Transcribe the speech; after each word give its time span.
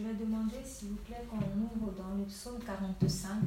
Je 0.00 0.06
vais 0.06 0.14
demander, 0.14 0.64
s'il 0.64 0.88
vous 0.88 0.96
plaît, 0.96 1.26
qu'on 1.28 1.36
ouvre 1.36 1.92
dans 1.92 2.14
le 2.14 2.24
psaume 2.24 2.58
45. 2.64 3.42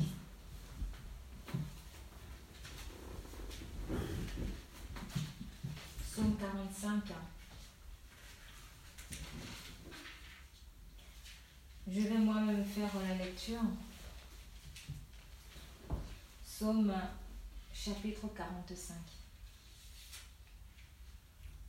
Psaume 6.04 6.36
45. 6.38 7.02
Je 11.88 12.02
vais 12.02 12.20
moi-même 12.20 12.64
faire 12.64 12.92
la 13.02 13.16
lecture. 13.26 13.62
Psaume 16.46 16.94
chapitre 17.74 18.28
45. 18.36 18.96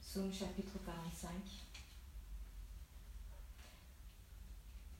Psaume 0.02 0.30
chapitre 0.30 0.78
45. 0.84 1.63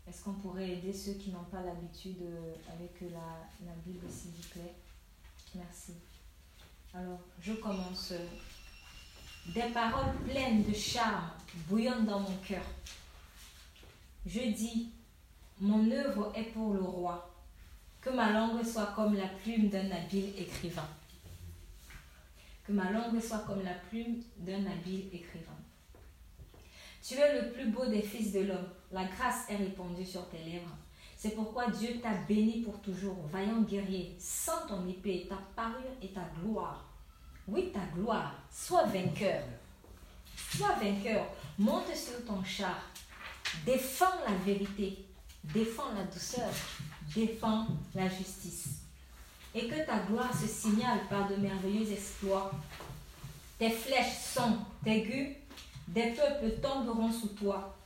Est-ce 0.07 0.23
qu'on 0.23 0.35
pourrait 0.35 0.71
aider 0.71 0.93
ceux 0.93 1.15
qui 1.15 1.31
n'ont 1.31 1.45
pas 1.45 1.63
l'habitude 1.63 2.23
euh, 2.23 2.55
avec 2.73 3.11
la, 3.11 3.73
Bible, 3.87 4.07
s'il 4.11 4.33
vous 4.33 4.49
plaît? 4.51 4.75
Merci. 5.55 5.95
Alors, 6.93 7.21
je 7.41 7.55
commence. 7.55 8.13
Des 9.55 9.73
paroles 9.73 10.15
pleines 10.25 10.63
de 10.63 10.75
charme 10.75 11.31
bouillonnent 11.69 12.07
dans 12.07 12.21
mon 12.21 12.37
cœur. 12.39 12.65
Je 14.27 14.41
dis, 14.41 14.91
mon 15.61 15.91
œuvre 15.91 16.33
est 16.35 16.53
pour 16.53 16.75
le 16.75 16.83
roi. 16.83 17.31
Que 18.01 18.11
ma 18.11 18.33
langue 18.33 18.63
soit 18.63 18.93
comme 18.95 19.15
la 19.15 19.29
plume 19.29 19.69
d'un 19.69 19.91
habile 19.91 20.39
écrivain. 20.39 20.89
Que 22.67 22.73
ma 22.73 22.91
langue 22.91 23.21
soit 23.21 23.45
comme 23.47 23.63
la 23.63 23.75
plume 23.75 24.23
d'un 24.39 24.67
habile 24.67 25.09
écrivain. 25.13 25.57
Tu 27.07 27.15
es 27.17 27.43
le 27.43 27.53
plus 27.53 27.67
beau 27.67 27.85
des 27.85 28.01
fils 28.01 28.33
de 28.33 28.41
l'homme. 28.41 28.71
La 28.91 29.05
grâce 29.05 29.45
est 29.51 29.57
répandue 29.57 30.07
sur 30.07 30.27
tes 30.31 30.39
lèvres. 30.39 30.75
C'est 31.19 31.35
pourquoi 31.35 31.69
Dieu 31.69 32.01
t'a 32.03 32.15
béni 32.27 32.63
pour 32.63 32.81
toujours, 32.81 33.19
vaillant 33.31 33.61
guerrier, 33.61 34.17
sans 34.19 34.67
ton 34.67 34.89
épée, 34.89 35.27
ta 35.29 35.37
parure 35.55 35.97
et 36.01 36.09
ta 36.09 36.23
gloire. 36.41 36.87
Oui, 37.47 37.71
ta 37.73 37.81
gloire. 37.95 38.35
Sois 38.51 38.85
vainqueur. 38.85 39.43
Sois 40.57 40.77
vainqueur. 40.81 41.27
Monte 41.59 41.95
sur 41.95 42.25
ton 42.25 42.43
char. 42.43 42.81
Défends 43.67 44.21
la 44.27 44.35
vérité. 44.37 45.05
Défends 45.45 45.93
la 45.95 46.05
douceur. 46.05 46.51
Défends 47.15 47.67
la 47.95 48.09
justice. 48.09 48.81
Et 49.55 49.69
que 49.69 49.87
ta 49.87 49.99
gloire 49.99 50.35
se 50.35 50.47
signale 50.47 51.01
par 51.11 51.29
de 51.29 51.37
merveilleux 51.37 51.93
exploits. 51.93 52.51
Tes 53.59 53.71
flèches 53.71 54.21
sont 54.35 54.57
aiguës. 54.87 55.37
Des 55.89 56.13
peuples 56.13 56.61
tomberont 56.61 57.13
sous 57.13 57.29
toi. 57.29 57.77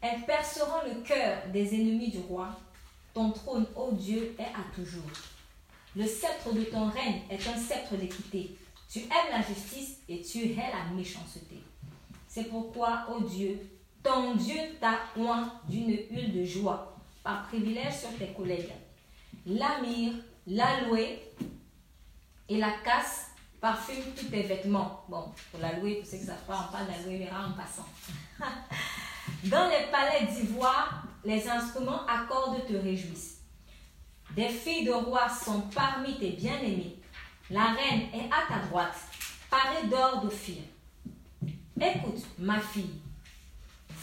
Elles 0.00 0.22
perceront 0.22 0.86
le 0.86 1.00
cœur 1.02 1.38
des 1.52 1.74
ennemis 1.74 2.10
du 2.10 2.18
roi. 2.18 2.48
Ton 3.14 3.30
trône, 3.30 3.66
ô 3.76 3.92
Dieu, 3.92 4.34
est 4.38 4.42
à 4.42 4.64
toujours. 4.74 5.10
Le 5.94 6.06
sceptre 6.06 6.52
de 6.52 6.62
ton 6.64 6.86
règne 6.86 7.22
est 7.30 7.46
un 7.46 7.56
sceptre 7.56 7.96
d'équité. 7.96 8.56
Tu 8.90 9.00
aimes 9.00 9.30
la 9.30 9.42
justice 9.42 9.98
et 10.08 10.22
tu 10.22 10.38
hais 10.38 10.72
la 10.72 10.94
méchanceté. 10.94 11.62
C'est 12.28 12.44
pourquoi, 12.44 13.06
ô 13.10 13.20
Dieu, 13.20 13.58
ton 14.02 14.34
Dieu 14.34 14.58
t'a 14.80 15.00
oint 15.16 15.52
d'une 15.68 15.90
huile 16.10 16.32
de 16.32 16.44
joie, 16.44 16.96
par 17.22 17.46
privilège 17.48 18.00
sur 18.00 18.16
tes 18.18 18.32
collègues. 18.32 18.72
La 19.46 19.80
myrrhe, 19.80 20.14
et 22.48 22.58
la 22.58 22.72
casse 22.84 23.31
parfument 23.62 24.12
tous 24.16 24.26
tes 24.26 24.42
vêtements. 24.42 25.04
Bon, 25.08 25.32
pour 25.50 25.60
l'aloe, 25.60 26.00
pour 26.00 26.06
ceux 26.06 26.16
qui 26.16 26.24
ne 26.24 26.26
savent 26.26 26.46
pas, 26.46 26.68
on 26.68 26.72
parle 26.72 26.88
d'aloe 26.88 27.24
vera 27.24 27.46
en 27.46 27.52
passant. 27.52 27.86
Dans 29.44 29.68
les 29.68 29.86
palais 29.90 30.26
d'ivoire, 30.26 31.04
les 31.24 31.48
instruments 31.48 32.04
à 32.06 32.26
cordes 32.28 32.66
te 32.66 32.74
réjouissent. 32.74 33.38
Des 34.34 34.48
filles 34.48 34.84
de 34.84 34.92
rois 34.92 35.28
sont 35.28 35.60
parmi 35.74 36.18
tes 36.18 36.30
bien-aimés. 36.30 36.98
La 37.50 37.66
reine 37.66 38.08
est 38.12 38.26
à 38.32 38.52
ta 38.52 38.66
droite, 38.66 38.96
parée 39.48 39.86
d'or 39.88 40.22
d'Ophir. 40.22 40.62
Écoute, 41.80 42.24
ma 42.38 42.58
fille, 42.58 43.00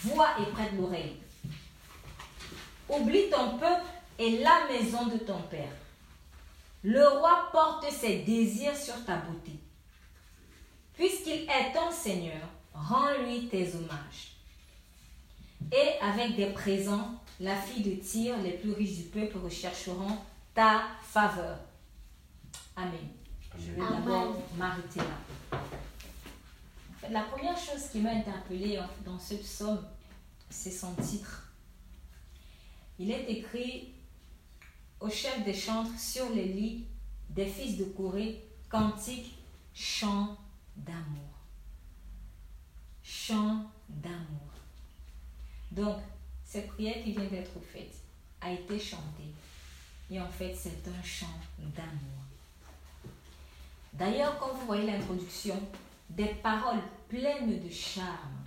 vois 0.04 0.30
et 0.40 0.50
prête 0.52 0.72
l'oreille. 0.78 1.16
Oublie 2.88 3.28
ton 3.30 3.58
peuple 3.58 3.84
et 4.18 4.38
la 4.38 4.66
maison 4.70 5.06
de 5.06 5.18
ton 5.18 5.40
père. 5.42 5.72
Le 6.82 7.06
roi 7.06 7.48
porte 7.52 7.90
ses 7.90 8.20
désirs 8.20 8.76
sur 8.76 9.04
ta 9.04 9.16
beauté. 9.16 9.52
Puisqu'il 10.94 11.42
est 11.42 11.72
ton 11.74 11.90
Seigneur, 11.90 12.48
rends-lui 12.72 13.48
tes 13.48 13.74
hommages. 13.74 14.36
Et 15.72 15.98
avec 16.02 16.36
des 16.36 16.52
présents, 16.52 17.14
la 17.38 17.54
fille 17.54 17.82
de 17.82 18.02
Tyr, 18.02 18.36
les 18.38 18.52
plus 18.52 18.72
riches 18.72 18.96
du 18.96 19.02
peuple, 19.04 19.38
rechercheront 19.38 20.18
ta 20.54 20.82
faveur. 21.02 21.58
Amen. 22.76 23.08
Je 23.58 23.72
vais 23.72 23.80
d'abord 23.80 24.36
m'arrêter 24.56 25.00
là. 25.00 25.58
La 27.10 27.22
première 27.22 27.58
chose 27.58 27.88
qui 27.90 27.98
m'a 28.00 28.10
interpellée 28.10 28.80
dans 29.04 29.18
ce 29.18 29.34
psaume, 29.34 29.84
c'est 30.48 30.70
son 30.70 30.94
titre. 30.94 31.50
Il 32.98 33.10
est 33.10 33.24
écrit 33.30 33.94
au 35.00 35.08
chef 35.08 35.44
des 35.44 35.54
chantres 35.54 35.98
sur 35.98 36.28
les 36.30 36.44
lits 36.44 36.86
des 37.30 37.46
fils 37.46 37.78
de 37.78 37.84
Corée, 37.84 38.44
cantique, 38.68 39.38
chant 39.72 40.36
d'amour. 40.76 41.30
Chant 43.02 43.64
d'amour. 43.88 44.50
Donc, 45.70 45.98
cette 46.44 46.68
prière 46.68 47.02
qui 47.04 47.12
vient 47.12 47.28
d'être 47.28 47.60
faite 47.72 47.94
a 48.40 48.52
été 48.52 48.78
chantée. 48.78 49.32
Et 50.10 50.20
en 50.20 50.28
fait, 50.28 50.54
c'est 50.54 50.88
un 50.88 51.02
chant 51.04 51.26
d'amour. 51.58 52.20
D'ailleurs, 53.92 54.38
quand 54.38 54.52
vous 54.54 54.66
voyez 54.66 54.86
l'introduction, 54.86 55.60
des 56.08 56.34
paroles 56.42 56.82
pleines 57.08 57.60
de 57.60 57.70
charme 57.70 58.44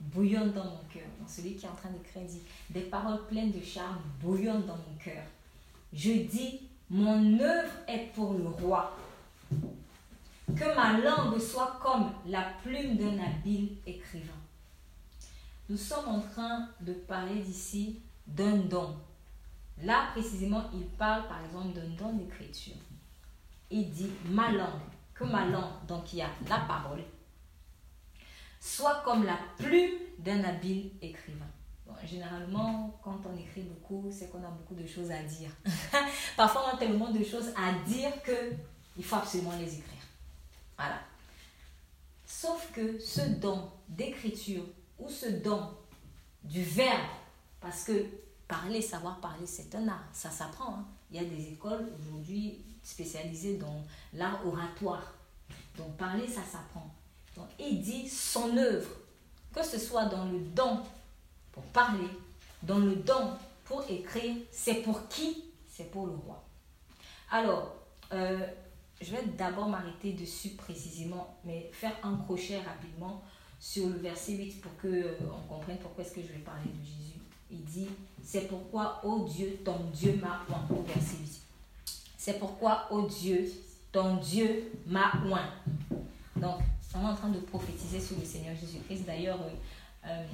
bouillonnent 0.00 0.52
dans 0.52 0.64
mon 0.64 0.84
cœur. 0.92 1.08
Celui 1.26 1.56
qui 1.56 1.64
est 1.64 1.68
en 1.68 1.74
train 1.74 1.90
d'écrire 1.90 2.24
dit, 2.24 2.42
des 2.70 2.82
paroles 2.82 3.26
pleines 3.26 3.52
de 3.52 3.62
charme 3.62 4.02
bouillonnent 4.20 4.66
dans 4.66 4.76
mon 4.76 4.96
cœur. 5.02 5.24
Je 5.92 6.12
dis, 6.12 6.68
mon 6.90 7.38
œuvre 7.40 7.72
est 7.86 8.12
pour 8.14 8.34
le 8.34 8.48
roi. 8.48 8.96
Que 10.56 10.74
ma 10.74 10.98
langue 10.98 11.38
soit 11.38 11.78
comme 11.82 12.12
la 12.26 12.52
plume 12.62 12.96
d'un 12.96 13.18
habile 13.22 13.76
écrivain. 13.86 14.32
Nous 15.68 15.76
sommes 15.76 16.08
en 16.08 16.20
train 16.20 16.68
de 16.80 16.92
parler 16.94 17.40
d'ici 17.40 18.00
d'un 18.26 18.56
don. 18.56 18.96
Là, 19.82 20.08
précisément, 20.12 20.64
il 20.72 20.86
parle 20.86 21.28
par 21.28 21.44
exemple 21.44 21.74
d'un 21.74 21.88
don 21.96 22.12
d'écriture. 22.14 22.74
Il 23.70 23.90
dit 23.90 24.10
ma 24.30 24.50
langue, 24.50 24.80
que 25.14 25.24
ma 25.24 25.44
langue, 25.46 25.86
donc 25.86 26.12
il 26.12 26.20
y 26.20 26.22
a 26.22 26.30
la 26.48 26.60
parole, 26.60 27.02
soit 28.60 29.02
comme 29.04 29.24
la 29.24 29.38
plume 29.58 29.98
d'un 30.18 30.42
habile 30.44 30.90
écrivain. 31.02 31.47
Généralement, 32.04 32.98
quand 33.02 33.20
on 33.26 33.38
écrit 33.38 33.62
beaucoup, 33.62 34.08
c'est 34.10 34.30
qu'on 34.30 34.42
a 34.44 34.50
beaucoup 34.50 34.74
de 34.74 34.86
choses 34.86 35.10
à 35.10 35.22
dire. 35.22 35.50
Parfois, 36.36 36.66
on 36.66 36.76
a 36.76 36.78
tellement 36.78 37.10
de 37.10 37.22
choses 37.22 37.52
à 37.56 37.72
dire 37.86 38.22
que 38.22 38.52
il 38.96 39.04
faut 39.04 39.16
absolument 39.16 39.52
les 39.58 39.78
écrire. 39.78 40.02
Voilà. 40.76 41.00
Sauf 42.26 42.70
que 42.72 42.98
ce 42.98 43.20
don 43.20 43.70
d'écriture 43.88 44.64
ou 44.98 45.08
ce 45.08 45.28
don 45.28 45.70
du 46.42 46.62
verbe, 46.62 47.08
parce 47.60 47.84
que 47.84 48.06
parler, 48.46 48.82
savoir 48.82 49.20
parler, 49.20 49.46
c'est 49.46 49.74
un 49.74 49.88
art, 49.88 50.04
ça 50.12 50.30
s'apprend. 50.30 50.74
Hein. 50.74 50.84
Il 51.10 51.22
y 51.22 51.24
a 51.24 51.28
des 51.28 51.52
écoles 51.52 51.88
aujourd'hui 52.00 52.64
spécialisées 52.82 53.56
dans 53.56 53.82
l'art 54.14 54.46
oratoire. 54.46 55.14
Donc 55.76 55.96
parler, 55.96 56.26
ça 56.26 56.42
s'apprend. 56.42 56.92
Donc 57.36 57.46
il 57.58 57.80
dit 57.80 58.08
son 58.08 58.56
œuvre, 58.56 58.90
que 59.54 59.62
ce 59.62 59.78
soit 59.78 60.06
dans 60.06 60.24
le 60.24 60.40
don 60.40 60.80
parler, 61.72 62.08
dans 62.62 62.78
le 62.78 62.96
don 62.96 63.32
pour 63.64 63.84
écrire, 63.88 64.36
c'est 64.50 64.82
pour 64.82 65.08
qui? 65.08 65.44
C'est 65.68 65.90
pour 65.90 66.06
le 66.06 66.14
roi. 66.14 66.42
Alors, 67.30 67.76
euh, 68.12 68.46
je 69.00 69.12
vais 69.12 69.22
d'abord 69.36 69.68
m'arrêter 69.68 70.12
dessus 70.12 70.50
précisément, 70.50 71.36
mais 71.44 71.70
faire 71.72 71.92
un 72.02 72.16
crochet 72.16 72.58
rapidement 72.60 73.22
sur 73.60 73.88
le 73.88 73.96
verset 73.98 74.32
8 74.32 74.60
pour 74.60 74.76
que 74.76 74.88
euh, 74.88 75.14
on 75.22 75.48
comprenne 75.48 75.78
pourquoi 75.78 76.04
est-ce 76.04 76.14
que 76.14 76.22
je 76.22 76.28
vais 76.28 76.38
parler 76.38 76.70
de 76.80 76.84
Jésus. 76.84 77.18
Il 77.50 77.64
dit, 77.64 77.88
c'est 78.22 78.48
pourquoi, 78.48 79.00
ô 79.04 79.24
Dieu, 79.24 79.60
ton 79.64 79.90
Dieu 79.92 80.18
m'a 80.20 80.44
oint, 80.50 80.66
au 80.76 80.82
verset 80.82 81.16
8. 81.20 81.40
C'est 82.16 82.38
pourquoi, 82.38 82.92
ô 82.92 83.02
Dieu, 83.06 83.50
ton 83.92 84.16
Dieu 84.16 84.72
m'a 84.86 85.12
oint. 85.30 85.50
Donc, 86.36 86.60
on 86.94 87.00
est 87.00 87.10
en 87.10 87.14
train 87.14 87.28
de 87.28 87.40
prophétiser 87.40 88.00
sur 88.00 88.18
le 88.18 88.24
Seigneur 88.24 88.54
Jésus-Christ. 88.56 89.04
D'ailleurs, 89.06 89.38
euh, 90.06 90.24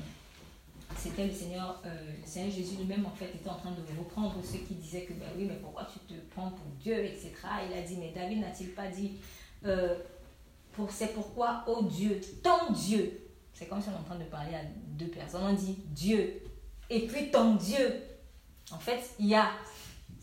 c'était 0.96 1.26
le 1.26 1.32
Seigneur, 1.32 1.82
le 1.84 2.26
Seigneur 2.26 2.50
Jésus 2.50 2.76
lui-même, 2.76 3.06
en 3.06 3.14
fait, 3.14 3.26
était 3.34 3.48
en 3.48 3.56
train 3.56 3.72
de 3.72 3.98
reprendre 3.98 4.34
ceux 4.42 4.58
qui 4.58 4.74
disaient 4.74 5.02
que, 5.02 5.12
ben 5.14 5.28
oui, 5.36 5.46
mais 5.46 5.56
pourquoi 5.56 5.86
tu 5.92 5.98
te 6.00 6.18
prends 6.30 6.50
pour 6.50 6.66
Dieu, 6.80 7.04
etc. 7.04 7.32
Il 7.70 7.76
a 7.76 7.82
dit, 7.82 7.96
mais 7.96 8.12
David 8.14 8.40
n'a-t-il 8.40 8.70
pas 8.70 8.88
dit, 8.88 9.12
c'est 10.90 11.14
pourquoi, 11.14 11.64
ô 11.66 11.82
Dieu, 11.82 12.20
ton 12.42 12.72
Dieu, 12.72 13.24
c'est 13.52 13.66
comme 13.66 13.80
si 13.80 13.88
on 13.88 13.92
est 13.92 13.96
en 13.96 14.02
train 14.02 14.18
de 14.18 14.24
parler 14.24 14.54
à 14.54 14.62
deux 14.98 15.08
personnes, 15.08 15.44
on 15.44 15.52
dit 15.52 15.78
Dieu, 15.86 16.42
et 16.90 17.06
puis 17.06 17.30
ton 17.30 17.54
Dieu. 17.54 18.02
En 18.72 18.78
fait, 18.78 19.10
il 19.18 19.26
y 19.26 19.34
a 19.34 19.50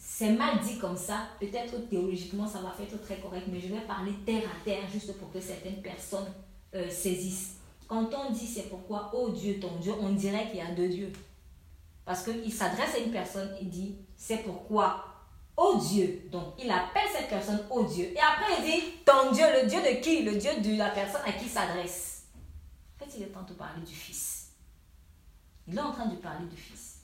c'est 0.04 0.34
mal 0.34 0.60
dit 0.60 0.78
comme 0.78 0.98
ça. 0.98 1.28
Peut-être 1.40 1.90
théologiquement, 1.90 2.48
ça 2.48 2.60
va 2.60 2.74
être 2.82 3.02
très 3.02 3.18
correct, 3.18 3.46
mais 3.52 3.60
je 3.60 3.68
vais 3.68 3.82
parler 3.82 4.14
terre 4.26 4.44
à 4.44 4.64
terre 4.64 4.84
juste 4.92 5.18
pour 5.18 5.32
que 5.32 5.40
certaines 5.40 5.82
personnes 5.82 6.28
euh, 6.76 6.90
saisissent. 6.90 7.61
Quand 7.92 8.10
on 8.14 8.32
dit 8.32 8.48
c'est 8.48 8.70
pourquoi, 8.70 9.12
oh 9.14 9.32
Dieu, 9.32 9.60
ton 9.60 9.76
Dieu, 9.76 9.92
on 10.00 10.14
dirait 10.14 10.48
qu'il 10.48 10.60
y 10.60 10.62
a 10.62 10.72
deux 10.72 10.88
dieux. 10.88 11.12
Parce 12.06 12.24
qu'il 12.24 12.54
s'adresse 12.54 12.96
à 12.96 13.00
une 13.00 13.12
personne, 13.12 13.54
il 13.60 13.70
dit 13.70 13.98
c'est 14.16 14.44
pourquoi, 14.44 15.04
oh 15.58 15.78
Dieu. 15.78 16.26
Donc 16.32 16.54
il 16.58 16.72
appelle 16.72 17.10
cette 17.14 17.28
personne 17.28 17.62
oh 17.70 17.84
Dieu. 17.84 18.06
Et 18.06 18.18
après 18.18 18.54
il 18.60 18.64
dit 18.64 19.04
ton 19.06 19.34
Dieu, 19.34 19.44
le 19.62 19.68
Dieu 19.68 19.82
de 19.82 20.02
qui? 20.02 20.24
Le 20.24 20.38
Dieu 20.38 20.62
de 20.62 20.78
la 20.78 20.92
personne 20.92 21.20
à 21.26 21.34
qui 21.34 21.50
s'adresse. 21.50 22.28
En 22.96 23.04
fait, 23.04 23.12
il 23.18 23.24
est 23.24 23.36
en 23.36 23.44
train 23.44 23.44
de 23.44 23.56
parler 23.56 23.82
du 23.82 23.94
Fils. 23.94 24.54
Il 25.68 25.76
est 25.76 25.82
en 25.82 25.92
train 25.92 26.06
de 26.06 26.16
parler 26.16 26.46
du 26.46 26.56
Fils. 26.56 27.02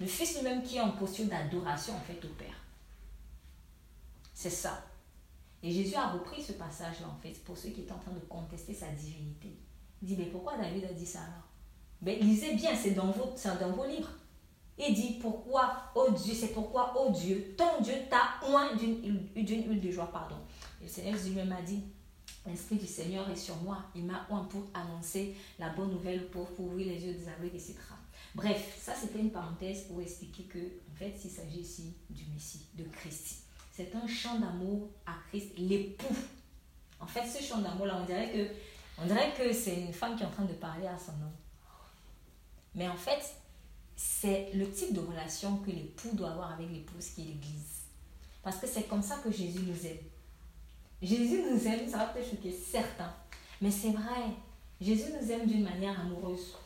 Le 0.00 0.06
Fils 0.06 0.34
lui-même 0.34 0.64
qui 0.64 0.78
est 0.78 0.80
en 0.80 0.90
posture 0.90 1.26
d'adoration 1.26 1.94
en 1.94 2.00
fait 2.00 2.24
au 2.24 2.30
Père. 2.30 2.58
C'est 4.34 4.50
ça. 4.50 4.82
Et 5.62 5.70
Jésus 5.70 5.94
a 5.94 6.08
repris 6.08 6.42
ce 6.42 6.54
passage-là 6.54 7.06
en 7.06 7.22
fait 7.22 7.38
pour 7.44 7.56
ceux 7.56 7.68
qui 7.68 7.82
étaient 7.82 7.92
en 7.92 8.00
train 8.00 8.10
de 8.10 8.18
contester 8.28 8.74
sa 8.74 8.88
divinité. 8.88 9.61
Il 10.02 10.08
dit, 10.08 10.16
mais 10.18 10.26
pourquoi 10.26 10.56
David 10.56 10.84
a 10.84 10.92
dit 10.92 11.06
ça 11.06 11.20
alors? 11.20 11.48
Mais 12.02 12.16
lisez 12.16 12.54
bien, 12.54 12.74
c'est 12.74 12.90
dans, 12.90 13.10
vos, 13.12 13.34
dans 13.60 13.72
vos 13.72 13.86
livres. 13.86 14.10
Il 14.78 14.94
dit, 14.94 15.18
pourquoi, 15.20 15.92
oh 15.94 16.08
Dieu, 16.10 16.34
c'est 16.34 16.52
pourquoi, 16.52 16.92
oh 16.98 17.10
Dieu, 17.10 17.54
ton 17.56 17.80
Dieu 17.80 17.94
t'a 18.10 18.44
oint 18.48 18.74
d'une 18.74 19.28
huile 19.36 19.80
de 19.80 19.90
joie, 19.90 20.10
pardon. 20.10 20.36
Et 20.80 20.84
le 20.84 20.90
Seigneur 20.90 21.14
lui-même 21.24 21.52
a 21.52 21.62
dit, 21.62 21.82
L'Esprit 22.46 22.76
du 22.76 22.86
Seigneur 22.86 23.28
est 23.30 23.36
sur 23.36 23.56
moi. 23.58 23.84
Il 23.94 24.04
m'a 24.04 24.26
oint 24.30 24.44
pour 24.44 24.64
annoncer 24.74 25.36
la 25.58 25.68
bonne 25.70 25.90
nouvelle, 25.90 26.26
pour, 26.28 26.48
ouvrir 26.58 26.88
les 26.88 27.04
yeux 27.04 27.14
des 27.14 27.28
aveugles, 27.28 27.54
etc. 27.54 27.74
Bref, 28.34 28.78
ça 28.80 28.94
c'était 28.94 29.20
une 29.20 29.30
parenthèse 29.30 29.82
pour 29.82 30.00
expliquer 30.00 30.44
que, 30.44 30.58
en 30.58 30.94
fait, 30.96 31.16
s'il 31.16 31.30
s'agit 31.30 31.60
ici 31.60 31.94
du 32.10 32.24
Messie, 32.32 32.66
de 32.74 32.84
Christ. 32.84 33.44
C'est 33.70 33.94
un 33.94 34.06
chant 34.06 34.40
d'amour 34.40 34.88
à 35.06 35.14
Christ, 35.28 35.52
l'époux. 35.56 36.16
En 36.98 37.06
fait, 37.06 37.26
ce 37.26 37.42
chant 37.42 37.58
d'amour-là, 37.58 38.00
on 38.02 38.06
dirait 38.06 38.30
que, 38.32 38.48
on 39.02 39.06
dirait 39.06 39.32
que 39.36 39.52
c'est 39.52 39.80
une 39.80 39.92
femme 39.92 40.16
qui 40.16 40.22
est 40.22 40.26
en 40.26 40.30
train 40.30 40.44
de 40.44 40.52
parler 40.52 40.86
à 40.86 40.96
son 40.96 41.12
homme. 41.12 41.36
Mais 42.74 42.88
en 42.88 42.96
fait, 42.96 43.34
c'est 43.96 44.50
le 44.54 44.70
type 44.70 44.92
de 44.94 45.00
relation 45.00 45.56
que 45.58 45.70
l'époux 45.70 46.10
doit 46.12 46.30
avoir 46.30 46.52
avec 46.52 46.70
l'épouse 46.70 47.10
qui 47.10 47.22
est 47.22 47.24
l'Église. 47.26 47.82
Parce 48.42 48.58
que 48.58 48.66
c'est 48.66 48.84
comme 48.84 49.02
ça 49.02 49.16
que 49.16 49.30
Jésus 49.30 49.60
nous 49.60 49.86
aime. 49.86 49.98
Jésus 51.00 51.42
nous 51.42 51.66
aime, 51.66 51.88
ça 51.88 51.98
va 51.98 52.06
peut-être 52.06 52.30
choquer 52.30 52.52
certains. 52.52 53.12
Mais 53.60 53.70
c'est 53.70 53.90
vrai, 53.90 54.30
Jésus 54.80 55.12
nous 55.20 55.30
aime 55.30 55.46
d'une 55.46 55.64
manière 55.64 56.00
amoureuse. 56.00 56.56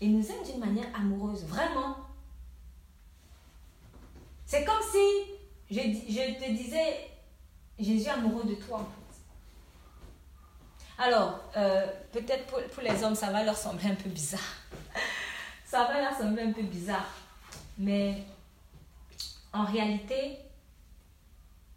Il 0.00 0.16
nous 0.16 0.26
aime 0.30 0.44
d'une 0.44 0.58
manière 0.60 0.86
amoureuse, 0.94 1.44
vraiment. 1.44 1.96
C'est 4.46 4.64
comme 4.64 4.82
si 4.82 5.32
je, 5.70 5.80
je, 5.80 6.44
te 6.44 6.50
disais, 6.50 7.08
Jésus 7.78 8.06
est 8.06 8.10
amoureux 8.10 8.44
de 8.44 8.54
toi. 8.54 8.88
Alors, 11.02 11.40
euh, 11.56 11.86
peut-être 12.12 12.46
pour, 12.46 12.62
pour, 12.64 12.82
les 12.82 13.02
hommes, 13.02 13.14
ça 13.14 13.30
va 13.30 13.42
leur 13.42 13.56
sembler 13.56 13.86
un 13.86 13.94
peu 13.94 14.10
bizarre. 14.10 14.54
ça 15.64 15.84
va 15.84 15.98
leur 15.98 16.14
sembler 16.14 16.42
un 16.42 16.52
peu 16.52 16.60
bizarre. 16.60 17.08
Mais 17.78 18.22
en 19.50 19.64
réalité, 19.64 20.36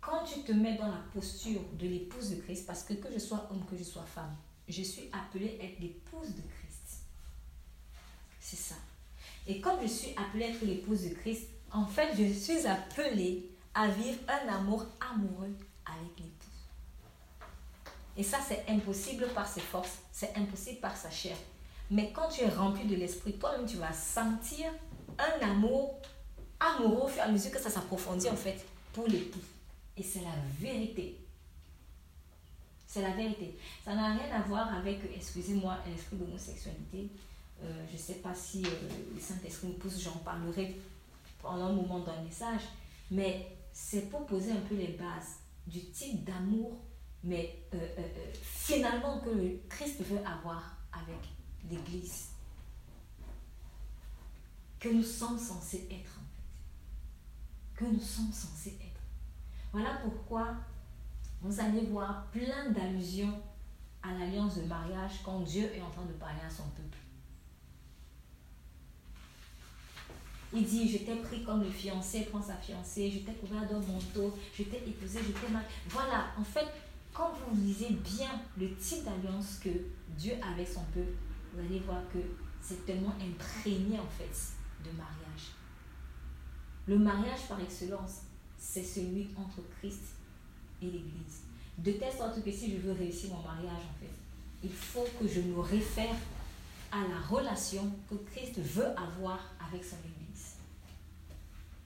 quand 0.02 0.26
tu 0.26 0.42
te 0.42 0.52
mets 0.52 0.76
dans 0.76 0.90
la 0.90 1.02
posture 1.14 1.62
de 1.80 1.88
l'épouse 1.88 2.32
de 2.32 2.42
Christ, 2.42 2.68
parce 2.68 2.84
que 2.84 2.96
que 2.96 3.08
je 3.14 3.20
sois 3.20 3.48
homme, 3.50 3.64
que 3.72 3.78
je 3.78 3.84
sois 3.86 4.04
femme, 4.04 4.36
je 4.68 4.82
suis 4.82 5.10
appelée 5.14 5.58
à 5.62 5.64
être 5.68 5.80
l'épouse 5.80 6.36
de 6.36 6.42
Christ. 6.42 7.06
C'est 8.42 8.58
ça. 8.58 8.76
Et 9.48 9.62
comme 9.62 9.82
je 9.82 9.88
suis 9.88 10.14
appelée 10.18 10.48
à 10.48 10.50
être 10.50 10.66
l'épouse 10.66 11.04
de 11.10 11.16
Christ, 11.16 11.48
en 11.72 11.86
fait, 11.86 12.10
je 12.18 12.34
suis 12.34 12.68
appelée 12.68 13.50
à 13.74 13.88
vivre 13.88 14.20
un 14.28 14.54
amour 14.54 14.86
amoureux 15.00 15.56
avec 15.86 16.20
l'épouse. 16.20 16.33
Et 18.16 18.24
ça, 18.24 18.38
c'est 18.46 18.64
impossible 18.70 19.28
par 19.30 19.48
ses 19.48 19.62
forces, 19.62 20.00
c'est 20.12 20.36
impossible 20.38 20.80
par 20.80 20.96
sa 20.96 21.10
chair. 21.10 21.36
Mais 21.90 22.12
quand 22.12 22.30
tu 22.30 22.42
es 22.42 22.50
rempli 22.50 22.86
de 22.86 22.96
l'esprit, 22.96 23.34
toi-même, 23.34 23.66
tu 23.66 23.78
vas 23.78 23.92
sentir 23.92 24.72
un 25.18 25.48
amour 25.48 26.00
amoureux 26.60 27.04
au 27.04 27.08
fur 27.08 27.24
et 27.24 27.26
à 27.26 27.32
mesure 27.32 27.52
que 27.52 27.60
ça 27.60 27.70
s'approfondit, 27.70 28.30
en 28.30 28.36
fait, 28.36 28.66
pour 28.94 29.08
l'époux. 29.08 29.42
Et 29.98 30.04
c'est 30.04 30.22
la 30.22 30.36
vérité. 30.60 31.20
C'est 32.88 33.02
la 33.02 33.12
vérité. 33.12 33.58
Ça 33.84 33.96
n'a 33.96 34.14
rien 34.14 34.32
à 34.32 34.42
voir 34.42 34.74
avec, 34.76 35.00
excusez-moi, 35.16 35.78
l'esprit 35.90 36.18
d'homosexualité. 36.18 37.10
Euh, 37.64 37.86
je 37.88 37.94
ne 37.94 37.98
sais 37.98 38.16
pas 38.16 38.34
si 38.36 38.64
euh, 38.66 38.70
le 39.14 39.20
Saint-Esprit 39.20 39.68
me 39.68 39.74
pousse, 39.74 40.02
j'en 40.02 40.18
parlerai 40.18 40.76
pendant 41.42 41.66
un 41.66 41.74
moment 41.74 42.00
dans 42.00 42.16
le 42.16 42.24
message, 42.24 42.62
mais 43.12 43.48
c'est 43.72 44.10
pour 44.10 44.26
poser 44.26 44.52
un 44.52 44.62
peu 44.68 44.76
les 44.76 44.90
bases 44.90 45.38
du 45.68 45.80
type 45.92 46.24
d'amour, 46.24 46.78
mais 47.24 47.64
euh, 47.74 47.80
finalement 48.42 49.20
que 49.20 49.30
le 49.30 49.62
Christ 49.70 50.02
veut 50.02 50.20
avoir 50.20 50.78
avec 50.92 51.20
l'Église, 51.70 52.30
que 54.80 54.90
nous 54.90 55.04
sommes 55.04 55.40
censés 55.40 55.88
être 55.90 56.20
en 56.20 56.28
fait, 56.36 57.76
que 57.76 57.86
nous 57.86 58.02
sommes 58.02 58.32
censés 58.32 58.78
être. 58.82 59.02
Voilà 59.72 60.00
pourquoi 60.04 60.56
vous 61.42 61.60
allez 61.60 61.86
voir 61.86 62.28
plein 62.32 62.70
d'allusions 62.72 63.42
à 64.02 64.14
l'alliance 64.14 64.58
de 64.58 64.64
mariage 64.64 65.22
quand 65.24 65.40
Dieu 65.42 65.64
est 65.74 65.82
en 65.82 65.90
train 65.90 66.06
de 66.06 66.14
parler 66.14 66.42
à 66.46 66.50
son 66.50 66.64
peuple. 66.64 66.98
Il 70.56 70.66
dit, 70.66 70.88
je 70.88 71.00
t'ai 71.00 71.16
pris 71.16 71.44
comme 71.44 71.64
le 71.64 71.70
fiancé 71.70 72.26
prend 72.26 72.42
sa 72.42 72.56
fiancée, 72.56 73.10
je 73.10 73.20
t'ai 73.20 73.34
couvert 73.34 73.68
d'un 73.68 73.80
manteau, 73.80 74.38
je 74.54 74.64
t'ai 74.64 74.78
épousé, 74.88 75.20
je 75.26 75.32
t'ai 75.32 75.52
mal. 75.52 75.64
Voilà, 75.88 76.28
en 76.38 76.44
fait, 76.44 76.68
quand 77.14 77.32
vous 77.34 77.56
lisez 77.62 77.90
bien 77.90 78.42
le 78.58 78.76
type 78.76 79.04
d'alliance 79.04 79.60
que 79.64 79.70
Dieu 80.18 80.34
a 80.42 80.54
avec 80.54 80.68
son 80.68 80.84
peuple, 80.94 81.14
vous 81.54 81.60
allez 81.60 81.80
voir 81.80 82.02
que 82.12 82.20
c'est 82.62 82.86
tellement 82.86 83.14
imprégné 83.22 84.00
en 84.00 84.08
fait 84.08 84.32
de 84.84 84.96
mariage. 84.96 85.52
Le 86.88 86.98
mariage 86.98 87.48
par 87.48 87.60
excellence, 87.62 88.22
c'est 88.58 88.84
celui 88.84 89.30
entre 89.38 89.62
Christ 89.80 90.16
et 90.82 90.86
l'Église. 90.86 91.44
De 91.78 91.92
telle 91.92 92.14
sorte 92.14 92.44
que 92.44 92.52
si 92.52 92.72
je 92.72 92.78
veux 92.78 92.94
réussir 92.94 93.30
mon 93.30 93.42
mariage, 93.42 93.84
en 93.84 94.00
fait, 94.00 94.14
il 94.64 94.72
faut 94.72 95.08
que 95.20 95.28
je 95.28 95.42
me 95.42 95.60
réfère 95.60 96.16
à 96.92 97.02
la 97.08 97.20
relation 97.28 97.92
que 98.10 98.16
Christ 98.32 98.60
veut 98.60 98.90
avoir 98.90 99.40
avec 99.68 99.84
son 99.84 99.98
Église 99.98 100.14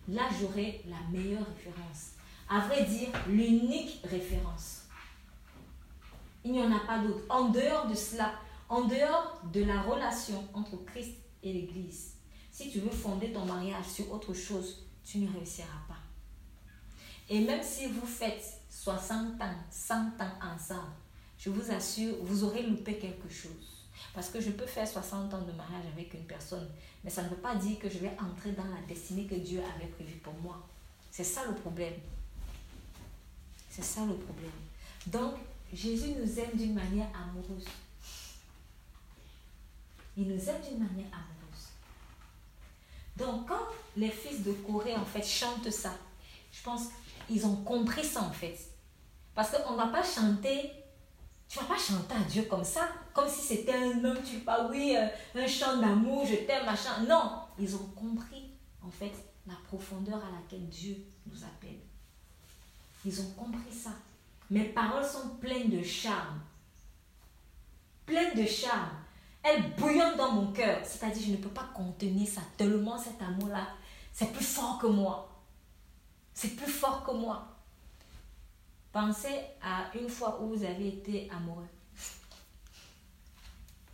là 0.08 0.24
j'aurai 0.40 0.82
la 0.88 0.98
meilleure 1.12 1.46
référence. 1.46 2.12
À 2.50 2.60
vrai 2.62 2.86
dire, 2.86 3.10
l'unique 3.28 4.00
référence. 4.04 4.84
Il 6.48 6.54
n'y 6.54 6.62
en 6.62 6.72
a 6.72 6.80
pas 6.80 7.00
d'autre. 7.00 7.26
En 7.30 7.50
dehors 7.50 7.88
de 7.88 7.94
cela, 7.94 8.32
en 8.70 8.86
dehors 8.86 9.42
de 9.52 9.66
la 9.66 9.82
relation 9.82 10.48
entre 10.54 10.78
Christ 10.86 11.12
et 11.44 11.52
l'Église, 11.52 12.14
si 12.54 12.72
tu 12.72 12.80
veux 12.80 12.90
fonder 12.90 13.34
ton 13.34 13.44
mariage 13.44 13.86
sur 13.86 14.10
autre 14.14 14.34
chose, 14.34 14.86
tu 15.04 15.18
ne 15.18 15.30
réussiras 15.30 15.82
pas. 15.90 15.98
Et 17.28 17.42
même 17.42 17.62
si 17.62 17.88
vous 17.88 18.08
faites 18.08 18.62
60 18.70 19.42
ans, 19.42 19.56
100 19.70 19.96
ans 19.96 20.54
ensemble, 20.56 20.94
je 21.38 21.50
vous 21.50 21.70
assure, 21.70 22.16
vous 22.22 22.46
aurez 22.46 22.64
loupé 22.64 22.98
quelque 22.98 23.28
chose. 23.28 23.86
Parce 24.14 24.30
que 24.30 24.40
je 24.40 24.52
peux 24.52 24.66
faire 24.66 24.88
60 24.88 25.34
ans 25.34 25.42
de 25.42 25.52
mariage 25.52 25.86
avec 25.92 26.14
une 26.14 26.24
personne, 26.24 26.70
mais 27.04 27.10
ça 27.10 27.24
ne 27.24 27.28
veut 27.28 27.36
pas 27.36 27.56
dire 27.56 27.78
que 27.78 27.90
je 27.90 27.98
vais 27.98 28.16
entrer 28.22 28.54
dans 28.54 28.64
la 28.64 28.82
destinée 28.88 29.26
que 29.26 29.36
Dieu 29.36 29.62
avait 29.76 29.88
prévue 29.88 30.20
pour 30.20 30.36
moi. 30.36 30.66
C'est 31.12 31.26
ça 31.26 31.44
le 31.46 31.56
problème. 31.56 31.96
C'est 33.70 33.84
ça 33.84 34.06
le 34.06 34.16
problème. 34.16 34.52
Donc, 35.08 35.34
Jésus 35.74 36.12
nous 36.12 36.40
aime 36.40 36.56
d'une 36.56 36.74
manière 36.74 37.08
amoureuse. 37.16 37.66
Il 40.16 40.28
nous 40.28 40.50
aime 40.50 40.62
d'une 40.62 40.80
manière 40.80 41.12
amoureuse. 41.14 41.68
Donc, 43.16 43.48
quand 43.48 43.68
les 43.96 44.10
fils 44.10 44.44
de 44.44 44.52
Corée, 44.54 44.96
en 44.96 45.06
fait, 45.06 45.24
chantent 45.24 45.70
ça, 45.72 45.94
je 46.52 46.62
pense 46.64 46.84
qu'ils 47.28 47.46
ont 47.46 47.58
compris 47.58 48.04
ça, 48.04 48.22
en 48.22 48.32
fait. 48.32 48.58
Parce 49.36 49.52
qu'on 49.52 49.74
ne 49.74 49.78
va 49.78 49.88
pas 49.88 50.04
chanter 50.04 50.72
tu 51.48 51.60
vas 51.60 51.66
pas 51.66 51.78
chanter 51.78 52.14
à 52.14 52.24
Dieu 52.30 52.44
comme 52.44 52.64
ça, 52.64 52.90
comme 53.14 53.30
si 53.30 53.42
c'était 53.42 53.74
un 53.74 54.04
homme, 54.04 54.18
tu 54.22 54.40
pas, 54.40 54.68
oui, 54.70 54.98
euh, 54.98 55.08
un 55.42 55.48
chant 55.48 55.78
d'amour, 55.78 56.26
je 56.26 56.36
t'aime, 56.46 56.66
machin. 56.66 57.04
Non, 57.08 57.40
ils 57.58 57.74
ont 57.74 57.90
compris, 57.96 58.52
en 58.84 58.90
fait, 58.90 59.14
la 59.46 59.54
profondeur 59.66 60.18
à 60.18 60.42
laquelle 60.42 60.68
Dieu 60.68 60.98
nous 61.26 61.44
appelle. 61.44 61.80
Ils 63.06 63.22
ont 63.22 63.32
compris 63.32 63.72
ça. 63.72 63.92
Mes 64.50 64.66
paroles 64.66 65.06
sont 65.06 65.30
pleines 65.42 65.70
de 65.70 65.84
charme. 65.84 66.40
Pleines 68.06 68.36
de 68.36 68.46
charme. 68.46 68.90
Elles 69.44 69.74
bouillonnent 69.76 70.18
dans 70.18 70.32
mon 70.32 70.52
cœur. 70.52 70.80
C'est-à-dire, 70.84 71.24
je 71.26 71.32
ne 71.32 71.38
peux 71.38 71.50
pas 71.50 71.70
contenir 71.74 72.28
ça 72.28 72.42
tellement 72.56 72.98
cet 72.98 73.22
amour-là. 73.22 73.68
C'est 74.14 74.32
plus 74.32 74.46
fort 74.46 74.78
que 74.80 74.88
moi. 74.88 75.30
C'est 76.34 76.56
plus 76.56 76.72
fort 76.72 77.04
que 77.04 77.12
moi. 77.12 77.48
Pensez 78.92 79.42
à 79.62 79.96
une 79.98 80.10
fois 80.10 80.40
où 80.42 80.56
vous 80.56 80.64
avez 80.64 80.88
été 80.88 81.30
amoureux. 81.36 81.68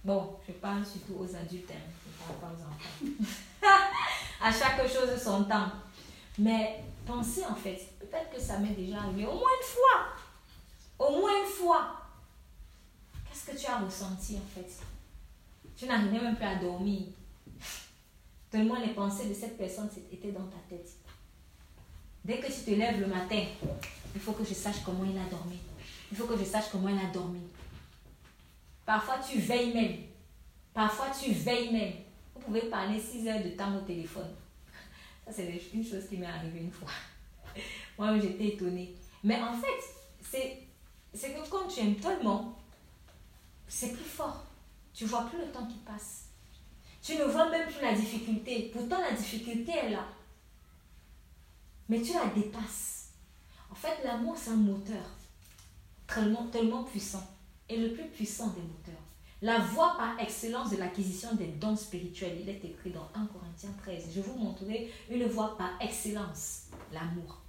Bon, 0.04 0.38
je 0.48 0.52
parle 0.54 0.86
surtout 0.86 1.16
aux 1.20 1.36
adultes, 1.36 1.72
hein, 1.72 1.80
je 2.06 2.10
ne 2.10 2.38
parle 2.38 2.40
pas 2.40 2.48
aux 2.48 2.68
enfants. 2.68 3.26
à 4.42 4.52
chaque 4.52 4.86
chose 4.88 5.22
son 5.22 5.46
temps. 5.46 5.72
Mais 6.38 6.84
pensez 7.06 7.46
en 7.46 7.56
fait, 7.56 7.80
peut-être 8.00 8.30
que 8.32 8.40
ça 8.40 8.60
m'est 8.60 8.76
déjà 8.76 8.98
arrivé 8.98 9.26
au 9.26 9.34
moins 9.34 9.50
une 9.62 9.68
fois. 9.68 10.23
Au 11.04 11.20
moins 11.20 11.42
une 11.42 11.50
fois. 11.50 11.98
Qu'est-ce 13.28 13.52
que 13.52 13.58
tu 13.58 13.70
as 13.70 13.80
ressenti 13.80 14.38
en 14.38 14.56
fait? 14.56 14.70
Tu 15.76 15.86
n'arrivais 15.86 16.22
même 16.22 16.36
plus 16.36 16.46
à 16.46 16.56
dormir. 16.56 17.08
Tellement 18.50 18.80
les 18.80 18.94
pensées 18.94 19.28
de 19.28 19.34
cette 19.34 19.58
personne 19.58 19.90
étaient 20.12 20.32
dans 20.32 20.46
ta 20.46 20.60
tête. 20.70 20.90
Dès 22.24 22.40
que 22.40 22.48
tu 22.48 22.62
te 22.62 22.72
lèves 22.72 23.02
le 23.02 23.08
matin, 23.08 23.44
il 24.16 24.22
faut 24.22 24.32
que 24.32 24.46
je 24.46 24.54
sache 24.54 24.84
comment 24.86 25.04
il 25.04 25.18
a 25.18 25.30
dormi. 25.30 25.58
Il 26.10 26.18
faut 26.18 26.26
que 26.26 26.38
je 26.38 26.46
sache 26.46 26.66
comment 26.72 26.88
il 26.88 26.98
a 26.98 27.12
dormi. 27.12 27.42
Parfois, 28.86 29.18
tu 29.20 29.40
veilles 29.40 29.74
même. 29.74 29.98
Parfois, 30.74 31.08
tu 31.10 31.32
veilles 31.32 31.74
même. 31.74 31.94
Vous 32.36 32.42
pouvez 32.42 32.62
parler 32.70 33.00
6 33.00 33.28
heures 33.28 33.44
de 33.44 33.50
temps 33.50 33.76
au 33.76 33.82
téléphone. 33.82 34.34
Ça, 35.26 35.34
c'est 35.34 35.62
une 35.74 35.84
chose 35.84 36.08
qui 36.08 36.18
m'est 36.18 36.28
arrivée 36.28 36.60
une 36.60 36.72
fois. 36.72 36.90
Moi, 37.98 38.20
j'étais 38.20 38.50
étonnée. 38.50 38.96
Mais 39.24 39.42
en 39.42 39.54
fait, 39.54 39.84
c'est 40.22 40.60
que 41.22 41.50
quand 41.50 41.68
tu 41.68 41.80
aimes 41.82 41.96
tellement, 41.96 42.58
c'est 43.68 43.94
plus 43.94 44.04
fort. 44.04 44.46
Tu 44.94 45.06
vois 45.06 45.26
plus 45.26 45.40
le 45.40 45.52
temps 45.52 45.66
qui 45.66 45.78
passe. 45.80 46.26
Tu 47.02 47.16
ne 47.16 47.24
vois 47.24 47.50
même 47.50 47.68
plus 47.68 47.82
la 47.82 47.94
difficulté. 47.94 48.72
Pourtant, 48.74 49.00
la 49.02 49.12
difficulté 49.12 49.72
est 49.72 49.90
là. 49.90 50.06
Mais 51.90 52.02
tu 52.02 52.14
la 52.14 52.28
dépasses. 52.28 53.10
En 53.70 53.76
fait, 53.76 54.04
l'amour, 54.04 54.36
c'est 54.38 54.52
un 54.52 54.56
moteur 54.56 55.04
tellement, 56.08 56.48
tellement 56.48 56.84
puissant. 56.84 57.28
Et 57.68 57.78
le 57.78 57.94
plus 57.94 58.08
puissant 58.08 58.48
des 58.48 58.62
moteurs. 58.62 59.02
La 59.42 59.60
voie 59.60 59.98
par 59.98 60.18
excellence 60.20 60.70
de 60.72 60.78
l'acquisition 60.78 61.36
des 61.36 61.48
dons 61.48 61.76
spirituels, 61.76 62.40
il 62.42 62.48
est 62.48 62.64
écrit 62.64 62.92
dans 62.92 63.10
1 63.14 63.26
Corinthiens 63.26 63.74
13. 63.82 64.12
Je 64.16 64.22
vous 64.22 64.36
montrerai 64.36 64.90
une 65.10 65.26
voie 65.26 65.58
par 65.58 65.72
excellence, 65.82 66.68
l'amour. 66.94 67.43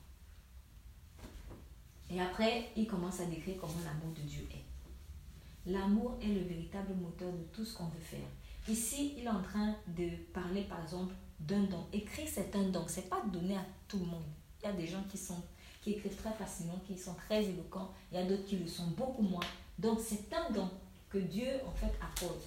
Et 2.14 2.20
après, 2.20 2.70
il 2.76 2.86
commence 2.86 3.18
à 3.18 3.26
décrire 3.26 3.56
comment 3.60 3.74
l'amour 3.84 4.14
de 4.14 4.20
Dieu 4.20 4.46
est. 4.52 5.70
L'amour 5.72 6.16
est 6.22 6.28
le 6.28 6.42
véritable 6.42 6.94
moteur 6.94 7.32
de 7.32 7.42
tout 7.52 7.64
ce 7.64 7.76
qu'on 7.76 7.86
veut 7.86 7.98
faire. 7.98 8.28
Ici, 8.68 9.14
il 9.18 9.24
est 9.24 9.28
en 9.28 9.42
train 9.42 9.74
de 9.88 10.10
parler, 10.32 10.62
par 10.62 10.80
exemple, 10.80 11.12
d'un 11.40 11.64
don. 11.64 11.84
Écrire, 11.92 12.28
c'est 12.32 12.54
un 12.54 12.68
don. 12.68 12.86
Ce 12.86 13.00
n'est 13.00 13.06
pas 13.06 13.20
donné 13.32 13.56
à 13.56 13.66
tout 13.88 13.98
le 13.98 14.04
monde. 14.04 14.22
Il 14.62 14.66
y 14.66 14.68
a 14.68 14.72
des 14.72 14.86
gens 14.86 15.02
qui, 15.10 15.18
sont, 15.18 15.42
qui 15.82 15.94
écrivent 15.94 16.14
très 16.14 16.32
facilement, 16.34 16.80
qui 16.86 16.96
sont 16.96 17.14
très 17.14 17.44
éloquents. 17.46 17.92
Il 18.12 18.18
y 18.18 18.20
a 18.20 18.24
d'autres 18.24 18.46
qui 18.46 18.58
le 18.58 18.68
sont 18.68 18.86
beaucoup 18.88 19.22
moins. 19.22 19.44
Donc, 19.76 19.98
c'est 20.00 20.32
un 20.32 20.52
don 20.52 20.70
que 21.10 21.18
Dieu, 21.18 21.48
en 21.66 21.72
fait, 21.72 21.92
accorde. 22.00 22.42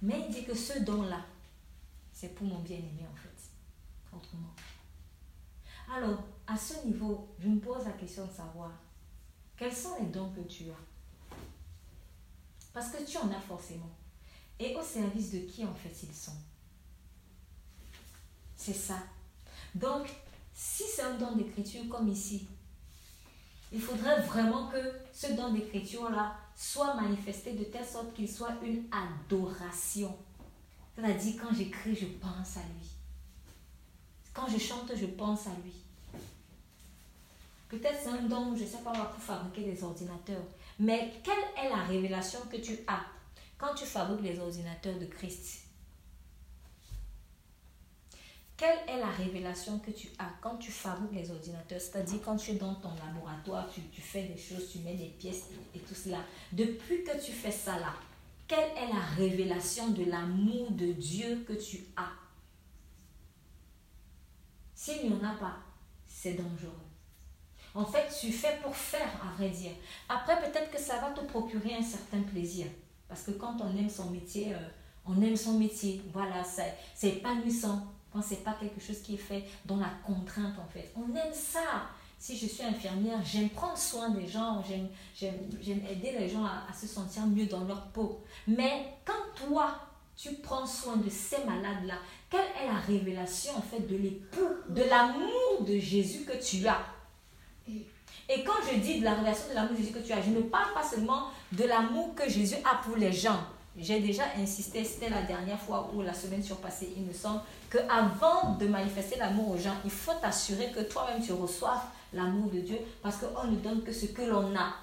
Mais 0.00 0.24
il 0.26 0.34
dit 0.34 0.44
que 0.44 0.54
ce 0.54 0.78
don-là, 0.78 1.20
c'est 2.12 2.34
pour 2.34 2.46
mon 2.46 2.60
bien-aimé, 2.60 3.04
en 3.12 3.16
fait. 3.16 4.16
Autrement. 4.16 4.54
Alors, 5.94 6.22
à 6.48 6.56
ce 6.56 6.86
niveau, 6.86 7.28
je 7.38 7.48
me 7.48 7.60
pose 7.60 7.84
la 7.84 7.92
question 7.92 8.26
de 8.26 8.32
savoir 8.32 8.72
quels 9.56 9.74
sont 9.74 9.96
les 10.00 10.06
dons 10.06 10.30
que 10.30 10.40
tu 10.40 10.64
as? 10.70 11.36
Parce 12.72 12.90
que 12.90 13.04
tu 13.04 13.18
en 13.18 13.30
as 13.30 13.40
forcément. 13.40 13.90
Et 14.58 14.74
au 14.74 14.82
service 14.82 15.32
de 15.32 15.40
qui, 15.40 15.64
en 15.64 15.74
fait, 15.74 15.94
ils 16.02 16.14
sont? 16.14 16.36
C'est 18.56 18.74
ça. 18.74 18.98
Donc, 19.74 20.08
si 20.54 20.84
c'est 20.84 21.02
un 21.02 21.18
don 21.18 21.36
d'écriture 21.36 21.86
comme 21.88 22.08
ici, 22.08 22.48
il 23.70 23.80
faudrait 23.80 24.22
vraiment 24.22 24.68
que 24.68 24.78
ce 25.12 25.32
don 25.32 25.52
d'écriture-là 25.52 26.36
soit 26.56 26.94
manifesté 26.94 27.52
de 27.52 27.64
telle 27.64 27.86
sorte 27.86 28.14
qu'il 28.14 28.28
soit 28.28 28.56
une 28.62 28.84
adoration. 28.90 30.16
C'est-à-dire, 30.94 31.42
quand 31.42 31.54
j'écris, 31.54 31.94
je 31.94 32.06
pense 32.06 32.56
à 32.56 32.60
lui. 32.60 32.88
Quand 34.32 34.48
je 34.48 34.58
chante, 34.58 34.92
je 34.96 35.06
pense 35.06 35.46
à 35.46 35.54
lui. 35.62 35.74
Peut-être 37.68 37.98
c'est 38.02 38.08
un 38.08 38.22
don, 38.22 38.56
je 38.56 38.62
ne 38.62 38.68
sais 38.68 38.82
pas, 38.82 38.92
pour 38.92 39.22
fabriquer 39.22 39.70
des 39.70 39.84
ordinateurs. 39.84 40.44
Mais 40.78 41.12
quelle 41.22 41.64
est 41.64 41.68
la 41.68 41.84
révélation 41.84 42.40
que 42.50 42.56
tu 42.56 42.78
as 42.86 43.04
quand 43.58 43.74
tu 43.74 43.84
fabriques 43.84 44.22
les 44.22 44.38
ordinateurs 44.38 44.98
de 44.98 45.06
Christ? 45.06 45.64
Quelle 48.56 48.78
est 48.88 48.98
la 48.98 49.10
révélation 49.10 49.78
que 49.78 49.92
tu 49.92 50.08
as 50.18 50.30
quand 50.40 50.56
tu 50.56 50.72
fabriques 50.72 51.12
les 51.12 51.30
ordinateurs? 51.30 51.80
C'est-à-dire 51.80 52.20
quand 52.24 52.36
tu 52.36 52.52
es 52.52 52.54
dans 52.54 52.74
ton 52.74 52.90
laboratoire, 52.96 53.68
tu, 53.70 54.00
fais 54.00 54.24
des 54.24 54.36
choses, 54.36 54.72
tu 54.72 54.78
mets 54.80 54.96
des 54.96 55.10
pièces 55.10 55.50
et, 55.74 55.78
tout 55.78 55.94
cela. 55.94 56.18
Depuis 56.52 57.04
que 57.04 57.24
tu 57.24 57.30
fais 57.30 57.52
ça 57.52 57.78
là, 57.78 57.94
quelle 58.48 58.70
est 58.76 58.92
la 58.92 59.00
révélation 59.16 59.90
de 59.90 60.04
l'amour 60.06 60.72
de 60.72 60.92
Dieu 60.92 61.44
que 61.46 61.52
tu 61.52 61.84
as? 61.96 62.10
S'il 64.74 65.08
n'y 65.08 65.14
en 65.14 65.22
a 65.22 65.34
pas, 65.34 65.58
c'est 66.06 66.32
dangereux. 66.34 66.87
En 67.74 67.84
fait, 67.84 68.08
tu 68.20 68.32
fais 68.32 68.58
pour 68.62 68.74
faire, 68.74 69.08
à 69.22 69.36
vrai 69.36 69.50
dire. 69.50 69.72
Après, 70.08 70.38
peut-être 70.40 70.70
que 70.70 70.78
ça 70.80 70.96
va 70.98 71.10
te 71.10 71.20
procurer 71.20 71.74
un 71.74 71.82
certain 71.82 72.22
plaisir. 72.22 72.66
Parce 73.08 73.22
que 73.22 73.32
quand 73.32 73.56
on 73.60 73.76
aime 73.76 73.90
son 73.90 74.10
métier, 74.10 74.54
euh, 74.54 74.58
on 75.06 75.20
aime 75.22 75.36
son 75.36 75.58
métier. 75.58 76.02
Voilà, 76.12 76.42
c'est 76.94 77.08
épanouissant 77.08 77.86
quand 78.12 78.22
c'est 78.22 78.44
pas 78.44 78.56
quelque 78.58 78.80
chose 78.80 79.00
qui 79.00 79.14
est 79.14 79.18
fait 79.18 79.44
dans 79.64 79.76
la 79.76 79.90
contrainte 80.06 80.58
en 80.58 80.66
fait. 80.66 80.92
On 80.96 81.14
aime 81.14 81.32
ça. 81.32 81.88
Si 82.18 82.36
je 82.36 82.46
suis 82.46 82.64
infirmière, 82.64 83.20
j'aime 83.24 83.48
prendre 83.48 83.78
soin 83.78 84.10
des 84.10 84.26
gens, 84.26 84.62
j'aime 85.14 85.40
aider 85.88 86.16
les 86.18 86.28
gens 86.28 86.44
à, 86.44 86.72
se 86.74 86.88
sentir 86.88 87.24
mieux 87.26 87.46
dans 87.46 87.64
leur 87.64 87.86
peau. 87.88 88.24
Mais 88.48 88.94
quand 89.04 89.46
toi, 89.46 89.78
tu 90.16 90.34
prends 90.34 90.66
soin 90.66 90.96
de 90.96 91.08
ces 91.08 91.44
malades-là, 91.44 91.94
quelle 92.28 92.40
est 92.60 92.66
la 92.66 92.80
révélation 92.80 93.56
en 93.56 93.62
fait 93.62 93.86
de 93.86 93.96
l'époux, 93.96 94.48
de 94.68 94.82
l'amour 94.82 95.64
de 95.64 95.78
Jésus 95.78 96.24
que 96.24 96.36
tu 96.44 96.66
as? 96.66 96.80
Et 98.28 98.44
quand 98.44 98.60
je 98.70 98.78
dis 98.78 99.00
de 99.00 99.04
la 99.04 99.14
révélation 99.14 99.48
de 99.50 99.54
l'amour 99.54 99.72
de 99.72 99.76
Jésus 99.78 99.92
que 99.92 99.98
tu 100.00 100.12
as, 100.12 100.20
je 100.20 100.30
ne 100.30 100.42
parle 100.42 100.74
pas 100.74 100.82
seulement 100.82 101.28
de 101.52 101.64
l'amour 101.64 102.14
que 102.14 102.28
Jésus 102.28 102.56
a 102.64 102.76
pour 102.84 102.96
les 102.96 103.12
gens. 103.12 103.40
J'ai 103.76 104.00
déjà 104.00 104.24
insisté, 104.36 104.84
c'était 104.84 105.08
la 105.08 105.22
dernière 105.22 105.58
fois 105.58 105.90
ou 105.94 106.02
la 106.02 106.12
semaine 106.12 106.42
surpassée, 106.42 106.92
il 106.96 107.04
me 107.04 107.12
semble, 107.12 107.40
qu'avant 107.70 108.56
de 108.56 108.66
manifester 108.66 109.16
l'amour 109.18 109.50
aux 109.50 109.58
gens, 109.58 109.76
il 109.84 109.90
faut 109.90 110.14
t'assurer 110.20 110.72
que 110.72 110.80
toi-même 110.80 111.22
tu 111.22 111.32
reçoives 111.32 111.80
l'amour 112.12 112.50
de 112.50 112.60
Dieu 112.60 112.78
parce 113.02 113.16
qu'on 113.18 113.44
ne 113.44 113.56
donne 113.56 113.82
que 113.82 113.92
ce 113.92 114.06
que 114.06 114.22
l'on 114.22 114.54
a. 114.56 114.74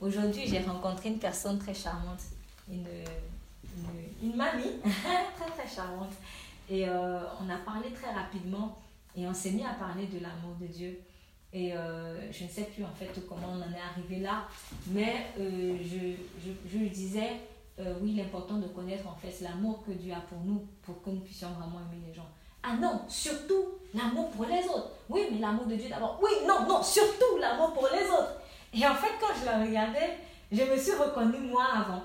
Aujourd'hui, 0.00 0.46
j'ai 0.46 0.60
rencontré 0.60 1.10
une 1.10 1.18
personne 1.18 1.58
très 1.58 1.74
charmante, 1.74 2.20
une, 2.68 2.86
une, 4.22 4.34
mamie 4.34 4.80
très 4.82 5.50
très 5.56 5.74
charmante. 5.74 6.12
Et 6.68 6.88
euh, 6.88 7.20
on 7.40 7.48
a 7.48 7.56
parlé 7.58 7.90
très 7.92 8.12
rapidement 8.12 8.78
et 9.16 9.26
on 9.26 9.34
s'est 9.34 9.50
mis 9.50 9.64
à 9.64 9.74
parler 9.74 10.06
de 10.06 10.18
l'amour 10.18 10.56
de 10.60 10.66
Dieu. 10.66 10.98
Et 11.52 11.72
euh, 11.74 12.30
je 12.30 12.44
ne 12.44 12.48
sais 12.48 12.62
plus 12.62 12.84
en 12.84 12.92
fait 12.92 13.10
comment 13.28 13.48
on 13.52 13.56
en 13.58 13.74
est 13.74 13.80
arrivé 13.80 14.20
là, 14.20 14.44
mais 14.86 15.26
euh, 15.38 15.76
je, 15.82 16.14
je, 16.40 16.52
je 16.70 16.78
lui 16.78 16.90
disais, 16.90 17.40
euh, 17.80 17.94
oui, 18.00 18.14
l'important 18.14 18.58
de 18.58 18.68
connaître 18.68 19.08
en 19.08 19.16
fait 19.16 19.42
l'amour 19.42 19.82
que 19.84 19.90
Dieu 19.90 20.12
a 20.12 20.20
pour 20.20 20.38
nous, 20.44 20.64
pour 20.82 21.02
que 21.02 21.10
nous 21.10 21.20
puissions 21.20 21.48
vraiment 21.48 21.80
aimer 21.80 22.02
les 22.06 22.14
gens. 22.14 22.28
Ah 22.62 22.76
non, 22.80 23.00
surtout 23.08 23.64
l'amour 23.94 24.30
pour 24.30 24.44
les 24.44 24.64
autres. 24.64 24.90
Oui, 25.08 25.22
mais 25.32 25.38
l'amour 25.38 25.66
de 25.66 25.74
Dieu 25.74 25.88
d'abord. 25.88 26.20
Oui, 26.22 26.30
non, 26.46 26.66
non, 26.68 26.82
surtout 26.82 27.38
l'amour 27.40 27.72
pour 27.72 27.88
les 27.92 28.06
autres. 28.06 28.34
Et 28.72 28.86
en 28.86 28.94
fait, 28.94 29.12
quand 29.20 29.34
je 29.40 29.46
la 29.46 29.60
regardais, 29.64 30.18
je 30.52 30.62
me 30.62 30.76
suis 30.76 30.92
reconnue 30.92 31.38
moi 31.38 31.64
avant. 31.74 32.02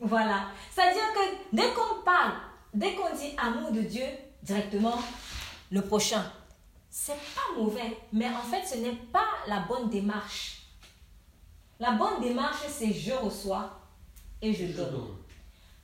Voilà. 0.00 0.46
C'est-à-dire 0.70 1.12
que 1.14 1.56
dès 1.56 1.74
qu'on 1.74 2.02
parle, 2.04 2.32
dès 2.72 2.94
qu'on 2.94 3.14
dit 3.14 3.34
amour 3.36 3.72
de 3.72 3.80
Dieu, 3.80 4.04
directement, 4.42 4.94
le 5.70 5.82
prochain. 5.82 6.24
C'est 6.90 7.12
pas 7.12 7.54
mauvais, 7.56 7.98
mais 8.12 8.28
en 8.28 8.42
fait, 8.42 8.66
ce 8.66 8.76
n'est 8.76 8.96
pas 8.96 9.28
la 9.46 9.60
bonne 9.60 9.88
démarche. 9.90 10.62
La 11.78 11.92
bonne 11.92 12.20
démarche, 12.20 12.66
c'est 12.68 12.92
je 12.92 13.12
reçois, 13.12 13.78
et 14.42 14.52
je 14.52 14.66
donne. 14.66 15.16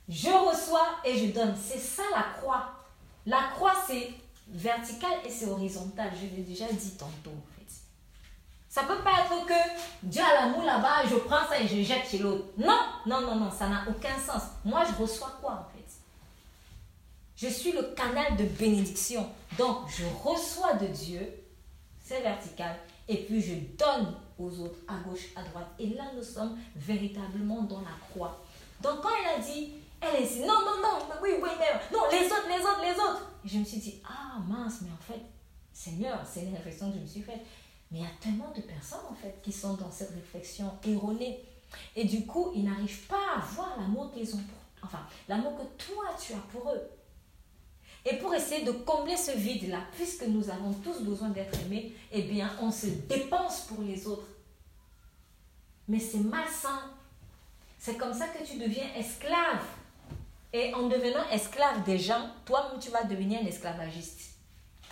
Je 0.07 0.29
reçois 0.29 0.87
et 1.03 1.17
je 1.17 1.31
donne. 1.31 1.55
C'est 1.55 1.79
ça 1.79 2.03
la 2.13 2.23
croix. 2.39 2.71
La 3.25 3.43
croix, 3.55 3.73
c'est 3.87 4.11
vertical 4.47 5.11
et 5.25 5.29
c'est 5.29 5.47
horizontal. 5.47 6.11
Je 6.15 6.35
l'ai 6.35 6.43
déjà 6.43 6.67
dit 6.71 6.91
tantôt, 6.91 7.31
en 7.31 7.57
fait. 7.57 7.73
Ça 8.69 8.83
peut 8.83 8.99
pas 8.99 9.21
être 9.21 9.45
que 9.45 9.53
Dieu 10.03 10.21
a 10.21 10.33
l'amour 10.33 10.63
là-bas, 10.63 11.07
je 11.09 11.15
prends 11.15 11.47
ça 11.47 11.59
et 11.59 11.67
je 11.67 11.81
jette 11.81 12.07
chez 12.09 12.19
l'autre. 12.19 12.45
Non, 12.57 12.79
non, 13.05 13.21
non, 13.21 13.35
non, 13.35 13.51
ça 13.51 13.67
n'a 13.67 13.85
aucun 13.89 14.17
sens. 14.19 14.43
Moi, 14.63 14.83
je 14.85 15.01
reçois 15.01 15.31
quoi, 15.41 15.51
en 15.51 15.77
fait? 15.77 15.85
Je 17.37 17.47
suis 17.47 17.71
le 17.71 17.93
canal 17.95 18.35
de 18.37 18.43
bénédiction. 18.43 19.29
Donc, 19.57 19.89
je 19.89 20.05
reçois 20.23 20.73
de 20.73 20.87
Dieu, 20.87 21.21
c'est 22.03 22.21
vertical, 22.21 22.75
et 23.07 23.17
puis 23.17 23.41
je 23.41 23.53
donne 23.77 24.15
aux 24.37 24.59
autres, 24.59 24.79
à 24.87 24.97
gauche, 25.07 25.27
à 25.35 25.43
droite. 25.43 25.67
Et 25.79 25.87
là, 25.87 26.05
nous 26.15 26.23
sommes 26.23 26.57
véritablement 26.75 27.61
dans 27.63 27.81
la 27.81 27.95
croix. 28.09 28.43
Donc 28.81 29.01
quand 29.01 29.09
elle 29.19 29.39
a 29.39 29.43
dit, 29.43 29.73
elle 30.01 30.23
est 30.23 30.27
dit, 30.27 30.41
non, 30.41 30.59
non, 30.59 30.81
non, 30.81 30.99
oui, 31.21 31.29
oui, 31.41 31.49
mais 31.57 31.95
non, 31.95 32.03
les 32.11 32.25
autres, 32.25 32.47
les 32.47 32.61
autres, 32.61 32.81
les 32.81 32.99
autres. 32.99 33.31
Je 33.45 33.57
me 33.59 33.63
suis 33.63 33.77
dit, 33.77 34.01
ah 34.05 34.39
mince, 34.47 34.81
mais 34.81 34.89
en 34.91 35.13
fait, 35.13 35.21
Seigneur, 35.71 36.19
c'est 36.25 36.41
une 36.41 36.55
réflexion 36.55 36.89
que 36.91 36.97
je 36.97 37.01
me 37.01 37.07
suis 37.07 37.21
faite. 37.21 37.41
Mais 37.91 37.99
il 37.99 38.03
y 38.03 38.05
a 38.05 38.11
tellement 38.19 38.51
de 38.55 38.61
personnes 38.61 39.05
en 39.09 39.13
fait 39.13 39.39
qui 39.43 39.51
sont 39.51 39.75
dans 39.75 39.91
cette 39.91 40.11
réflexion 40.11 40.71
erronée. 40.85 41.39
Et 41.95 42.05
du 42.05 42.25
coup, 42.25 42.51
ils 42.55 42.63
n'arrivent 42.63 43.07
pas 43.07 43.37
à 43.37 43.39
voir 43.39 43.75
l'amour 43.79 44.11
qu'ils 44.11 44.35
ont 44.35 44.39
pour 44.39 44.57
enfin, 44.85 44.99
l'amour 45.27 45.53
que 45.57 45.83
toi 45.83 46.05
tu 46.19 46.33
as 46.33 46.43
pour 46.51 46.71
eux. 46.71 46.81
Et 48.05 48.17
pour 48.17 48.33
essayer 48.35 48.63
de 48.63 48.71
combler 48.71 49.17
ce 49.17 49.31
vide-là, 49.31 49.79
puisque 49.95 50.27
nous 50.27 50.47
avons 50.49 50.71
tous 50.73 51.01
besoin 51.01 51.29
d'être 51.29 51.59
aimés, 51.61 51.95
eh 52.11 52.21
bien, 52.21 52.51
on 52.61 52.71
se 52.71 52.85
dépense 52.85 53.61
pour 53.61 53.81
les 53.81 54.05
autres. 54.05 54.27
Mais 55.87 55.99
c'est 55.99 56.19
malsain. 56.19 56.81
C'est 57.79 57.97
comme 57.97 58.13
ça 58.13 58.27
que 58.27 58.43
tu 58.43 58.57
deviens 58.57 58.85
esclave. 58.95 59.63
Et 60.53 60.73
en 60.75 60.87
devenant 60.87 61.27
esclave 61.31 61.83
des 61.83 61.97
gens, 61.97 62.29
toi-même, 62.45 62.79
tu 62.79 62.91
vas 62.91 63.03
devenir 63.03 63.41
un 63.41 63.45
esclavagiste. 63.45 64.35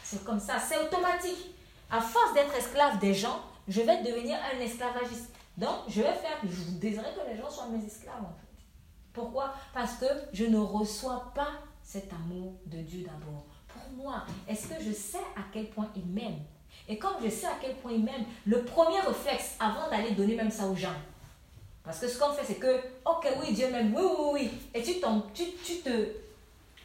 C'est 0.03 0.24
comme 0.25 0.39
ça, 0.39 0.60
c'est 0.60 0.77
automatique. 0.77 1.53
À 1.91 2.01
force 2.01 2.34
d'être 2.34 2.53
esclave 2.55 3.00
des 3.00 3.13
gens, 3.13 3.39
je 3.67 3.82
vais 3.82 4.01
devenir 4.03 4.38
un 4.53 4.60
esclavagiste. 4.60 5.29
Donc, 5.58 5.75
je 5.88 6.01
vais 6.01 6.13
faire, 6.13 6.39
je 6.43 6.72
désirerais 6.79 7.13
que 7.13 7.29
les 7.29 7.38
gens 7.38 7.50
soient 7.50 7.67
mes 7.67 7.86
esclaves 7.86 8.22
en 8.22 8.34
fait. 8.34 8.48
Pourquoi? 9.13 9.53
Parce 9.74 9.93
que 9.93 10.05
je 10.34 10.46
ne 10.46 10.58
reçois 10.58 11.32
pas 11.36 11.51
cet 11.84 12.12
amour 12.13 12.54
de 12.66 12.78
Dieu 12.80 13.04
d'abord. 13.04 13.46
Pour 13.68 14.04
moi, 14.04 14.24
est-ce 14.48 14.68
que 14.68 14.84
je 14.84 14.92
sais 14.92 15.24
à 15.36 15.42
quel 15.52 15.70
point 15.70 15.90
il 15.96 16.06
m'aime? 16.06 16.40
Et 16.88 16.98
comme 16.98 17.16
je 17.24 17.30
sais 17.30 17.46
à 17.46 17.58
quel 17.62 17.75
point 17.78 17.92
il 17.92 18.04
m'aime, 18.04 18.25
le 18.46 18.63
premier 18.63 19.00
réflexe 19.00 19.56
avant 19.60 19.90
d'aller 19.90 20.12
donner 20.12 20.36
même 20.36 20.52
ça 20.52 20.66
aux 20.66 20.75
gens, 20.75 20.96
parce 21.84 22.00
que 22.00 22.08
ce 22.08 22.18
qu'on 22.18 22.32
fait, 22.32 22.46
c'est 22.46 22.60
que, 22.60 22.80
ok, 23.06 23.28
oui, 23.42 23.54
Dieu 23.54 23.70
m'aime, 23.70 23.94
oui, 23.94 24.02
oui, 24.02 24.25
oui, 24.34 24.52
et 24.74 24.82
tu, 24.82 24.94
tu, 25.34 25.44
tu 25.63 25.82
te, 25.82 26.08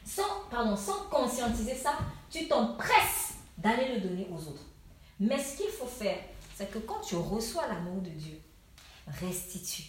sans, 0.05 0.23
pardon, 0.50 0.76
sans 0.76 1.05
conscientiser 1.05 1.75
ça, 1.75 1.95
tu 2.31 2.49
t'empresses 2.49 3.35
d'aller 3.57 3.95
le 3.95 4.00
donner 4.00 4.28
aux 4.33 4.49
autres. 4.49 4.64
Mais 5.21 5.38
ce 5.43 5.57
qu'il 5.57 5.71
faut 5.71 5.87
faire, 5.87 6.19
c'est 6.55 6.71
que 6.71 6.78
quand 6.78 7.00
tu 7.00 7.17
reçois 7.17 7.69
l'amour 7.69 8.02
de 8.02 8.11
Dieu, 8.11 8.40
restitue. 9.21 9.85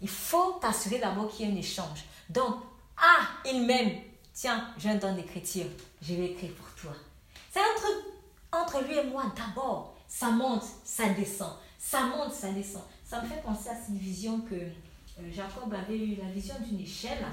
Il 0.00 0.08
faut 0.08 0.58
t'assurer 0.60 0.98
d'abord 0.98 1.28
qu'il 1.30 1.46
y 1.46 1.48
ait 1.48 1.52
un 1.52 1.56
échange. 1.56 2.04
Donc, 2.28 2.56
ah, 2.96 3.26
il 3.46 3.66
m'aime. 3.66 3.92
Tiens, 4.34 4.68
j'ai 4.76 4.90
un 4.90 4.96
don 4.96 5.14
d'écriture. 5.14 5.66
Je 6.02 6.14
vais 6.14 6.32
écrire 6.32 6.52
pour 6.52 6.66
toi. 6.74 6.92
C'est 7.50 7.60
un 7.60 7.74
truc 7.76 7.96
entre 8.52 8.84
lui 8.84 8.98
et 8.98 9.04
moi 9.04 9.32
d'abord. 9.36 9.96
Ça 10.08 10.30
monte, 10.30 10.64
ça 10.84 11.08
descend. 11.10 11.52
Ça 11.78 12.02
monte, 12.02 12.32
ça 12.32 12.50
descend. 12.50 12.82
Ça 13.04 13.22
me 13.22 13.26
fait 13.26 13.42
penser 13.42 13.70
à 13.70 13.76
cette 13.76 13.96
vision 13.96 14.40
que 14.40 14.54
euh, 14.54 15.32
Jacob 15.32 15.72
avait 15.72 15.96
eu, 15.96 16.16
la 16.16 16.28
vision 16.30 16.54
d'une 16.60 16.80
échelle. 16.80 17.24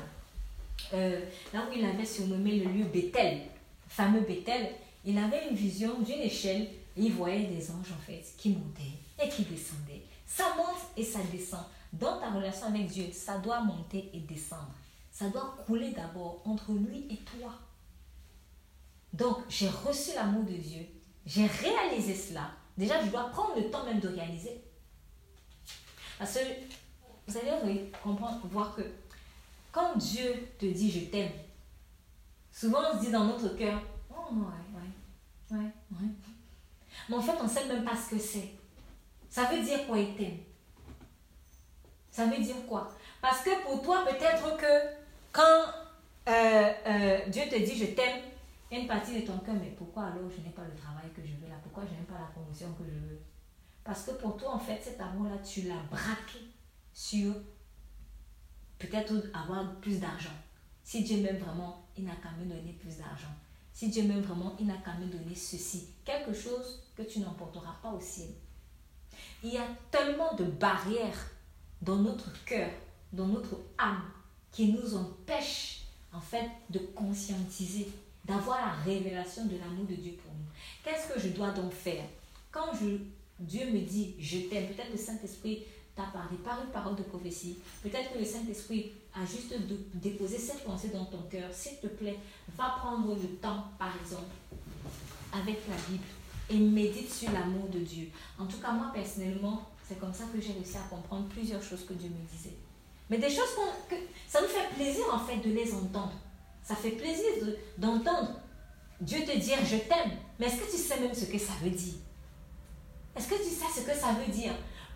Euh, 0.93 1.21
là 1.53 1.65
où 1.67 1.73
il 1.75 1.83
avait 1.83 2.05
surnommé 2.05 2.59
le 2.59 2.71
lieu 2.71 2.85
Bethel, 2.85 3.41
fameux 3.87 4.21
Bethel. 4.21 4.71
Il 5.03 5.17
avait 5.17 5.49
une 5.49 5.55
vision 5.55 5.99
d'une 5.99 6.21
échelle 6.21 6.67
il 6.97 7.13
voyait 7.13 7.47
des 7.47 7.71
anges 7.71 7.93
en 7.97 8.01
fait 8.05 8.23
qui 8.37 8.49
montaient 8.49 9.23
et 9.23 9.29
qui 9.29 9.43
descendaient. 9.43 10.03
Ça 10.25 10.55
monte 10.55 10.81
et 10.97 11.03
ça 11.03 11.19
descend. 11.31 11.63
Dans 11.93 12.19
ta 12.19 12.29
relation 12.29 12.67
avec 12.67 12.87
Dieu, 12.87 13.05
ça 13.11 13.37
doit 13.37 13.61
monter 13.61 14.09
et 14.13 14.19
descendre. 14.19 14.73
Ça 15.21 15.29
doit 15.29 15.55
couler 15.67 15.91
d'abord 15.91 16.41
entre 16.45 16.71
lui 16.71 17.05
et 17.11 17.17
toi. 17.17 17.53
Donc, 19.13 19.37
j'ai 19.49 19.69
reçu 19.69 20.15
l'amour 20.15 20.45
de 20.45 20.53
Dieu. 20.53 20.83
J'ai 21.27 21.45
réalisé 21.45 22.15
cela. 22.15 22.49
Déjà, 22.75 23.05
je 23.05 23.11
dois 23.11 23.29
prendre 23.29 23.55
le 23.55 23.69
temps 23.69 23.85
même 23.85 23.99
de 23.99 24.07
réaliser. 24.07 24.63
Parce 26.17 26.33
que 26.33 26.39
vous 27.27 27.37
allez 27.37 27.91
comprendre, 28.01 28.39
voir 28.47 28.75
que 28.75 28.81
quand 29.71 29.95
Dieu 29.95 30.47
te 30.57 30.65
dit 30.65 30.89
je 30.89 31.11
t'aime, 31.11 31.33
souvent 32.51 32.79
on 32.91 32.97
se 32.97 33.05
dit 33.05 33.11
dans 33.11 33.25
notre 33.25 33.55
cœur, 33.55 33.79
oh 34.09 34.33
ouais, 34.33 34.79
ouais, 35.51 35.55
ouais, 35.55 35.71
ouais. 35.91 36.09
Mais 37.09 37.15
en 37.15 37.21
fait, 37.21 37.37
on 37.39 37.43
ne 37.43 37.49
sait 37.49 37.67
même 37.67 37.85
pas 37.85 37.95
ce 37.95 38.15
que 38.15 38.19
c'est. 38.19 38.55
Ça 39.29 39.43
veut 39.45 39.61
dire 39.61 39.85
quoi 39.85 39.99
il 39.99 40.15
t'aime? 40.15 40.39
Ça 42.09 42.25
veut 42.25 42.43
dire 42.43 42.65
quoi? 42.67 42.91
Parce 43.21 43.43
que 43.43 43.61
pour 43.63 43.83
toi, 43.83 44.03
peut-être 44.03 44.57
que 44.57 45.00
quand 45.31 45.65
euh, 46.27 46.71
euh, 46.87 47.19
Dieu 47.29 47.43
te 47.49 47.57
dit 47.57 47.77
je 47.77 47.93
t'aime, 47.93 48.21
une 48.71 48.87
partie 48.87 49.19
de 49.21 49.27
ton 49.27 49.37
cœur, 49.39 49.55
mais 49.55 49.73
pourquoi 49.77 50.03
alors 50.03 50.29
je 50.29 50.41
n'ai 50.41 50.53
pas 50.53 50.63
le 50.63 50.75
travail 50.75 51.09
que 51.15 51.21
je 51.21 51.33
veux 51.33 51.49
là? 51.49 51.55
Pourquoi 51.61 51.83
je 51.85 51.91
n'ai 51.91 52.05
pas 52.05 52.19
la 52.19 52.27
promotion 52.27 52.71
que 52.73 52.85
je 52.85 52.97
veux? 53.09 53.19
Parce 53.83 54.03
que 54.03 54.11
pour 54.11 54.37
toi, 54.37 54.53
en 54.55 54.59
fait, 54.59 54.79
cet 54.81 55.01
amour-là, 55.01 55.37
tu 55.39 55.63
l'as 55.63 55.83
braqué 55.89 56.39
sur 56.93 57.33
peut-être 58.79 59.13
avoir 59.33 59.75
plus 59.81 59.99
d'argent. 59.99 60.29
Si 60.83 61.03
Dieu 61.03 61.21
m'aime 61.21 61.37
vraiment, 61.37 61.85
il 61.97 62.05
n'a 62.05 62.15
qu'à 62.15 62.31
me 62.39 62.45
donner 62.45 62.73
plus 62.73 62.97
d'argent. 62.97 63.33
Si 63.73 63.89
Dieu 63.89 64.03
m'aime 64.03 64.21
vraiment, 64.21 64.55
il 64.59 64.67
n'a 64.67 64.77
qu'à 64.77 64.93
me 64.93 65.05
donner 65.05 65.35
ceci. 65.35 65.89
Quelque 66.05 66.33
chose 66.33 66.83
que 66.95 67.03
tu 67.03 67.19
n'emporteras 67.19 67.75
pas 67.81 67.91
au 67.91 67.99
ciel. 67.99 68.29
Il 69.43 69.53
y 69.53 69.57
a 69.57 69.67
tellement 69.89 70.33
de 70.35 70.45
barrières 70.45 71.31
dans 71.81 71.97
notre 71.97 72.31
cœur, 72.45 72.69
dans 73.11 73.27
notre 73.27 73.57
âme, 73.77 74.03
qui 74.51 74.73
nous 74.73 74.95
empêche 74.95 75.83
en 76.13 76.19
fait 76.19 76.49
de 76.69 76.79
conscientiser, 76.79 77.87
d'avoir 78.25 78.59
la 78.59 78.73
révélation 78.83 79.45
de 79.45 79.57
l'amour 79.57 79.85
de 79.85 79.95
Dieu 79.95 80.13
pour 80.21 80.31
nous. 80.33 80.45
Qu'est-ce 80.83 81.13
que 81.13 81.19
je 81.19 81.29
dois 81.29 81.51
donc 81.51 81.71
faire? 81.71 82.03
Quand 82.51 82.71
Dieu 83.39 83.71
me 83.71 83.79
dit 83.79 84.15
je 84.19 84.39
t'aime, 84.49 84.67
peut-être 84.67 84.91
le 84.91 84.97
Saint-Esprit 84.97 85.63
t'a 85.95 86.03
parlé 86.03 86.37
par 86.37 86.61
une 86.63 86.71
parole 86.71 86.95
de 86.95 87.03
prophétie, 87.03 87.57
peut-être 87.81 88.13
que 88.13 88.19
le 88.19 88.25
Saint-Esprit 88.25 88.91
a 89.13 89.25
juste 89.25 89.53
déposé 89.95 90.37
cette 90.37 90.63
pensée 90.63 90.89
dans 90.89 91.05
ton 91.05 91.21
cœur. 91.23 91.49
S'il 91.53 91.77
te 91.79 91.87
plaît, 91.87 92.17
va 92.57 92.75
prendre 92.79 93.13
le 93.13 93.27
temps, 93.37 93.65
par 93.77 93.93
exemple, 94.01 94.31
avec 95.33 95.59
la 95.67 95.75
Bible 95.89 96.03
et 96.49 96.57
médite 96.57 97.11
sur 97.11 97.31
l'amour 97.31 97.69
de 97.69 97.79
Dieu. 97.79 98.09
En 98.37 98.45
tout 98.45 98.57
cas, 98.57 98.71
moi 98.71 98.91
personnellement, 98.93 99.69
c'est 99.87 99.99
comme 99.99 100.13
ça 100.13 100.25
que 100.33 100.39
j'ai 100.39 100.53
réussi 100.53 100.77
à 100.77 100.87
comprendre 100.89 101.27
plusieurs 101.27 101.63
choses 101.63 101.85
que 101.85 101.93
Dieu 101.93 102.09
me 102.09 102.37
disait. 102.37 102.55
Mais 103.11 103.17
des 103.17 103.29
choses 103.29 103.53
que 103.89 103.95
ça 104.25 104.41
nous 104.41 104.47
fait 104.47 104.73
plaisir 104.73 105.03
en 105.13 105.19
fait 105.19 105.35
de 105.37 105.53
les 105.53 105.73
entendre. 105.73 106.13
Ça 106.63 106.75
fait 106.75 106.91
plaisir 106.91 107.25
d'entendre 107.77 108.29
Dieu 109.01 109.19
te 109.25 109.37
dire 109.37 109.57
je 109.65 109.75
t'aime. 109.75 110.17
Mais 110.39 110.45
est-ce 110.45 110.61
que 110.61 110.71
tu 110.71 110.77
sais 110.77 110.97
même 110.97 111.13
ce 111.13 111.25
que 111.25 111.37
ça 111.37 111.51
veut 111.61 111.71
dire? 111.71 111.95
Est-ce 113.13 113.27
que 113.27 113.35
tu 113.35 113.49
sais 113.49 113.65
ce 113.75 113.85
que 113.85 113.93
ça 113.93 114.13
veut 114.13 114.31
dire? 114.31 114.53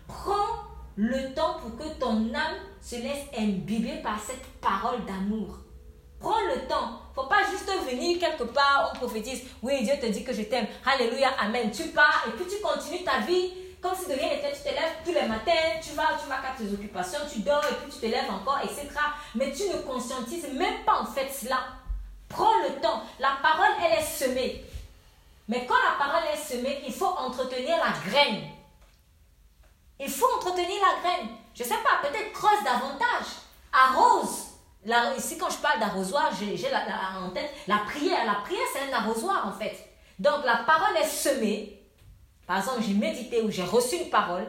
Prends 0.08 0.64
le 0.96 1.34
temps 1.34 1.58
pour 1.60 1.76
que 1.76 1.92
ton 2.00 2.32
âme 2.34 2.56
se 2.80 2.96
laisse 2.96 3.26
imbiber 3.36 4.00
par 4.02 4.18
cette 4.18 4.46
parole 4.62 5.04
d'amour. 5.04 5.58
Prends 6.18 6.40
le 6.54 6.66
temps. 6.66 7.02
Faut 7.14 7.26
pas 7.26 7.42
juste 7.50 7.70
venir 7.90 8.18
quelque 8.18 8.44
part, 8.44 8.92
on 8.94 8.96
prophétise. 8.96 9.42
Oui, 9.62 9.84
Dieu 9.84 9.92
te 10.00 10.06
dit 10.06 10.24
que 10.24 10.32
je 10.32 10.42
t'aime. 10.42 10.66
Alléluia, 10.86 11.28
Amen. 11.38 11.70
Tu 11.70 11.88
pars 11.88 12.24
et 12.26 12.30
puis 12.30 12.46
tu 12.46 12.62
continues 12.62 13.04
ta 13.04 13.20
vie 13.20 13.52
comme 13.86 13.96
si 13.96 14.08
de 14.08 14.14
rien 14.14 14.30
n'était, 14.30 14.52
tu 14.52 14.62
te 14.62 14.68
lèves 14.68 14.96
tous 15.04 15.12
les 15.12 15.28
matins, 15.28 15.52
tu 15.80 15.94
vas, 15.94 16.18
tu 16.20 16.28
vas 16.28 16.36
à 16.36 16.56
tes 16.58 16.72
occupations, 16.72 17.20
tu 17.32 17.40
dors 17.40 17.64
et 17.64 17.74
puis 17.74 17.92
tu 17.92 18.00
te 18.00 18.06
lèves 18.06 18.30
encore, 18.30 18.58
etc. 18.64 18.88
Mais 19.34 19.52
tu 19.52 19.68
ne 19.68 19.78
conscientises 19.82 20.48
même 20.52 20.84
pas 20.84 21.00
en 21.00 21.06
fait 21.06 21.30
cela. 21.30 21.58
Prends 22.28 22.58
le 22.64 22.80
temps. 22.80 23.02
La 23.20 23.38
parole, 23.40 23.70
elle 23.84 23.98
est 24.00 24.02
semée. 24.02 24.64
Mais 25.48 25.64
quand 25.66 25.76
la 25.76 26.04
parole 26.04 26.24
est 26.34 26.36
semée, 26.36 26.82
il 26.84 26.92
faut 26.92 27.06
entretenir 27.06 27.76
la 27.76 28.10
graine. 28.10 28.42
Il 30.00 30.10
faut 30.10 30.26
entretenir 30.36 30.80
la 30.80 31.00
graine. 31.08 31.28
Je 31.54 31.62
ne 31.62 31.68
sais 31.68 31.76
pas, 31.76 32.08
peut-être 32.08 32.32
creuse 32.32 32.64
davantage. 32.64 33.26
Arrose. 33.72 34.46
Là, 34.84 35.14
ici, 35.16 35.38
quand 35.38 35.50
je 35.50 35.58
parle 35.58 35.78
d'arrosoir, 35.78 36.32
j'ai 36.36 36.68
en 36.74 37.30
tête 37.30 37.52
la 37.68 37.78
prière. 37.78 38.24
La 38.26 38.40
prière, 38.44 38.66
c'est 38.72 38.92
un 38.92 38.96
arrosoir 38.96 39.46
en 39.46 39.52
fait. 39.52 39.76
Donc 40.18 40.44
la 40.44 40.56
parole 40.56 40.96
est 40.96 41.06
semée. 41.06 41.75
Par 42.46 42.58
exemple, 42.58 42.82
j'ai 42.86 42.94
médité 42.94 43.42
ou 43.42 43.50
j'ai 43.50 43.64
reçu 43.64 43.96
une 43.96 44.10
parole. 44.10 44.46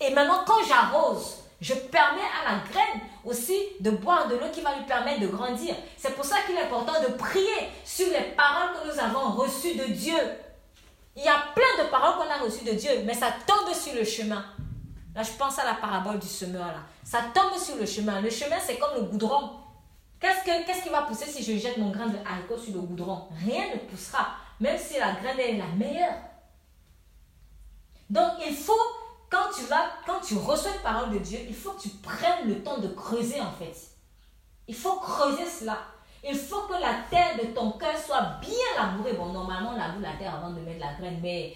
Et 0.00 0.10
maintenant, 0.10 0.44
quand 0.46 0.64
j'arrose, 0.68 1.36
je 1.60 1.74
permets 1.74 2.20
à 2.20 2.52
la 2.52 2.58
graine 2.70 3.00
aussi 3.24 3.56
de 3.80 3.90
boire 3.90 4.28
de 4.28 4.34
l'eau 4.34 4.48
qui 4.52 4.60
va 4.60 4.74
lui 4.76 4.84
permettre 4.84 5.20
de 5.20 5.28
grandir. 5.28 5.74
C'est 5.96 6.14
pour 6.14 6.24
ça 6.24 6.36
qu'il 6.46 6.56
est 6.56 6.62
important 6.62 7.00
de 7.00 7.14
prier 7.14 7.70
sur 7.84 8.06
les 8.08 8.34
paroles 8.36 8.74
que 8.74 8.92
nous 8.92 9.00
avons 9.00 9.32
reçues 9.32 9.74
de 9.74 9.84
Dieu. 9.84 10.18
Il 11.16 11.24
y 11.24 11.28
a 11.28 11.44
plein 11.54 11.84
de 11.84 11.88
paroles 11.88 12.16
qu'on 12.16 12.30
a 12.30 12.44
reçues 12.44 12.64
de 12.64 12.72
Dieu, 12.72 12.90
mais 13.04 13.14
ça 13.14 13.28
tombe 13.46 13.72
sur 13.72 13.94
le 13.94 14.04
chemin. 14.04 14.44
Là, 15.14 15.22
je 15.22 15.32
pense 15.32 15.58
à 15.58 15.64
la 15.64 15.74
parabole 15.74 16.18
du 16.18 16.26
semeur. 16.26 16.66
Là. 16.66 16.80
Ça 17.02 17.20
tombe 17.32 17.58
sur 17.58 17.76
le 17.76 17.86
chemin. 17.86 18.20
Le 18.20 18.28
chemin, 18.28 18.56
c'est 18.60 18.76
comme 18.76 18.94
le 18.96 19.02
goudron. 19.02 19.52
Qu'est-ce, 20.20 20.44
qu'est-ce 20.44 20.82
qui 20.82 20.90
va 20.90 21.02
pousser 21.02 21.24
si 21.24 21.42
je 21.42 21.58
jette 21.58 21.78
mon 21.78 21.90
grain 21.90 22.08
de 22.08 22.18
haricot 22.18 22.58
sur 22.58 22.74
le 22.74 22.80
goudron? 22.80 23.28
Rien 23.44 23.64
ne 23.74 23.78
poussera, 23.78 24.28
même 24.60 24.78
si 24.78 24.98
la 24.98 25.12
graine 25.12 25.40
est 25.40 25.56
la 25.56 25.66
meilleure. 25.66 26.14
Donc 28.10 28.32
il 28.46 28.54
faut, 28.54 28.72
quand 29.30 29.50
tu 29.56 29.64
vas, 29.64 29.90
quand 30.06 30.20
tu 30.20 30.34
reçois 30.36 30.72
une 30.72 30.82
parole 30.82 31.10
de 31.10 31.18
Dieu, 31.18 31.38
il 31.48 31.54
faut 31.54 31.72
que 31.72 31.82
tu 31.82 31.88
prennes 31.88 32.48
le 32.48 32.62
temps 32.62 32.78
de 32.78 32.88
creuser 32.88 33.40
en 33.40 33.52
fait. 33.52 33.74
Il 34.68 34.74
faut 34.74 34.96
creuser 34.96 35.46
cela. 35.46 35.78
Il 36.28 36.36
faut 36.36 36.62
que 36.62 36.72
la 36.72 36.94
terre 37.08 37.36
de 37.40 37.54
ton 37.54 37.72
cœur 37.72 37.96
soit 37.96 38.38
bien 38.40 38.50
labourée. 38.76 39.12
Bon, 39.12 39.26
normalement, 39.26 39.70
on 39.74 39.78
laboure 39.78 40.02
la 40.02 40.16
terre 40.16 40.34
avant 40.34 40.50
de 40.50 40.60
mettre 40.60 40.80
la 40.80 40.94
graine, 40.94 41.20
mais 41.22 41.54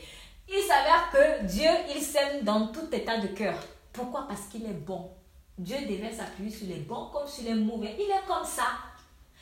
il 0.49 0.63
s'avère 0.63 1.11
que 1.11 1.45
Dieu, 1.45 1.71
il 1.95 2.01
sème 2.01 2.45
dans 2.45 2.69
tout 2.69 2.89
état 2.93 3.19
de 3.19 3.29
cœur. 3.29 3.57
Pourquoi? 3.93 4.27
Parce 4.29 4.43
qu'il 4.43 4.65
est 4.67 4.85
bon. 4.87 5.11
Dieu 5.59 5.77
devait 5.83 6.13
s'appuyer 6.13 6.51
sur 6.51 6.69
les 6.69 6.81
bons 6.81 7.07
comme 7.13 7.27
sur 7.27 7.45
les 7.45 7.55
mauvais. 7.55 7.97
Il 7.99 8.11
est 8.11 8.27
comme 8.27 8.45
ça. 8.45 8.65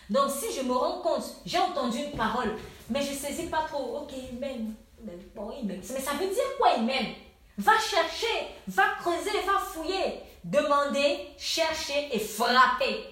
Donc, 0.08 0.30
si 0.30 0.52
je 0.52 0.62
me 0.62 0.72
rends 0.72 1.00
compte, 1.00 1.24
j'ai 1.44 1.58
entendu 1.58 1.98
une 1.98 2.16
parole, 2.16 2.56
mais 2.88 3.02
je 3.02 3.10
ne 3.10 3.16
saisis 3.16 3.48
pas 3.48 3.66
trop, 3.68 3.98
ok, 3.98 4.12
même 4.40 4.74
mais 5.64 6.00
ça 6.00 6.12
veut 6.12 6.26
dire 6.28 6.56
quoi 6.58 6.74
il 6.76 6.84
m'aime? 6.84 7.14
Va 7.56 7.78
chercher, 7.78 8.48
va 8.68 8.84
creuser, 9.00 9.40
va 9.46 9.58
fouiller. 9.58 10.22
Demander, 10.44 11.28
chercher 11.36 12.14
et 12.14 12.18
frapper. 12.18 13.04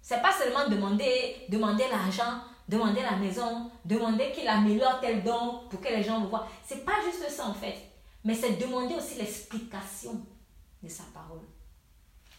C'est 0.00 0.22
pas 0.22 0.32
seulement 0.32 0.68
demander, 0.68 1.36
demander 1.48 1.84
l'argent, 1.90 2.40
demander 2.68 3.02
la 3.02 3.16
maison, 3.16 3.70
demander 3.84 4.32
qu'il 4.32 4.48
améliore 4.48 5.00
tel 5.00 5.22
don 5.22 5.62
pour 5.68 5.80
que 5.80 5.88
les 5.88 6.02
gens 6.02 6.20
le 6.20 6.28
voient. 6.28 6.48
C'est 6.64 6.84
pas 6.84 7.02
juste 7.04 7.28
ça 7.28 7.46
en 7.46 7.54
fait. 7.54 7.76
Mais 8.24 8.34
c'est 8.34 8.52
demander 8.52 8.94
aussi 8.94 9.16
l'explication 9.16 10.24
de 10.82 10.88
sa 10.88 11.04
parole. 11.14 11.42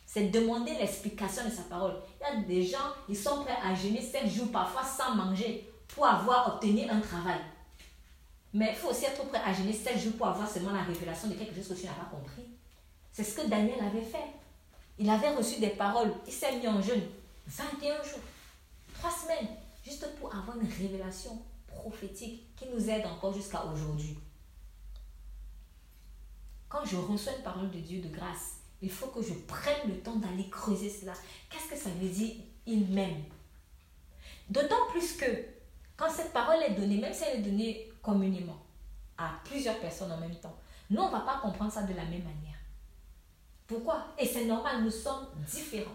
C'est 0.06 0.30
demander 0.32 0.74
l'explication 0.74 1.46
de 1.46 1.52
sa 1.52 1.64
parole. 1.64 1.96
Il 2.20 2.24
y 2.24 2.38
a 2.38 2.42
des 2.42 2.64
gens, 2.66 2.94
ils 3.08 3.16
sont 3.16 3.44
prêts 3.44 3.58
à 3.64 3.76
jeûner 3.76 4.02
7 4.02 4.28
jours 4.28 4.52
parfois 4.52 4.84
sans 4.84 5.16
manger 5.16 5.70
pour 5.88 6.06
avoir 6.08 6.56
obtenu 6.56 6.90
un 6.90 7.00
travail. 7.00 7.40
Mais 8.54 8.70
il 8.72 8.76
faut 8.76 8.90
aussi 8.90 9.06
être 9.06 9.28
prêt 9.28 9.42
à 9.44 9.54
jeûner 9.54 9.74
7 9.74 9.98
jours 10.00 10.14
pour 10.18 10.28
avoir 10.28 10.50
seulement 10.50 10.72
la 10.72 10.84
révélation 10.84 11.28
de 11.28 11.36
quelque 11.36 11.56
chose 11.56 11.70
que 11.70 11.74
tu 11.74 11.86
n'as 11.86 11.94
pas 11.94 12.10
compris. 12.10 12.44
C'est 13.12 13.24
ce 13.24 13.36
que 13.36 13.48
Daniel 13.48 13.80
avait 13.80 14.02
fait. 14.02 14.26
Il 14.98 15.10
avait 15.10 15.36
reçu 15.36 15.60
des 15.60 15.70
paroles. 15.70 16.14
Il 16.26 16.34
s'est 16.34 16.58
mis 16.58 16.68
en 16.68 16.82
jeûne 16.82 17.04
21 17.48 18.04
jours, 18.04 18.20
3 18.96 19.12
semaines, 19.12 19.48
juste 19.86 20.08
pour 20.20 20.34
avoir 20.36 20.58
une 20.58 20.70
révélation 20.70 21.42
prophétique 21.68 22.56
qui 22.56 22.66
nous 22.74 22.90
aide 22.90 23.06
encore 23.06 23.34
jusqu'à 23.34 23.64
aujourd'hui. 23.66 24.18
Quand 26.70 26.84
je 26.84 26.98
reçois 26.98 27.34
une 27.38 27.44
parole 27.44 27.72
de 27.72 27.80
Dieu 27.80 28.02
de 28.02 28.10
grâce, 28.10 28.58
il 28.82 28.92
faut 28.92 29.08
que 29.08 29.22
je 29.22 29.34
prenne 29.34 29.88
le 29.88 30.00
temps 30.00 30.18
d'aller 30.18 30.50
creuser 30.50 30.90
cela. 30.90 31.14
Qu'est-ce 31.50 31.70
que 31.70 31.78
ça 31.78 31.90
veut 31.90 32.10
dire 32.10 32.36
Il 32.66 32.86
m'aime? 32.88 33.24
D'autant 34.50 34.88
plus 34.92 35.14
que 35.14 35.26
quand 35.96 36.10
cette 36.10 36.34
parole 36.34 36.62
est 36.64 36.76
donnée, 36.76 36.98
même 36.98 37.14
si 37.14 37.24
elle 37.24 37.40
est 37.40 37.44
donnée 37.44 37.92
communément 38.08 38.58
à 39.18 39.32
plusieurs 39.44 39.80
personnes 39.80 40.12
en 40.14 40.18
même 40.18 40.36
temps, 40.36 40.56
nous, 40.90 41.02
on 41.02 41.08
ne 41.08 41.12
va 41.12 41.20
pas 41.20 41.40
comprendre 41.42 41.72
ça 41.72 41.84
de 41.84 41.94
la 41.94 42.06
même 42.06 42.24
manière. 42.24 42.56
Pourquoi? 43.68 44.08
Et 44.18 44.26
c'est 44.26 44.46
normal, 44.46 44.82
nous 44.82 44.92
sommes 44.92 45.28
différents. 45.46 45.92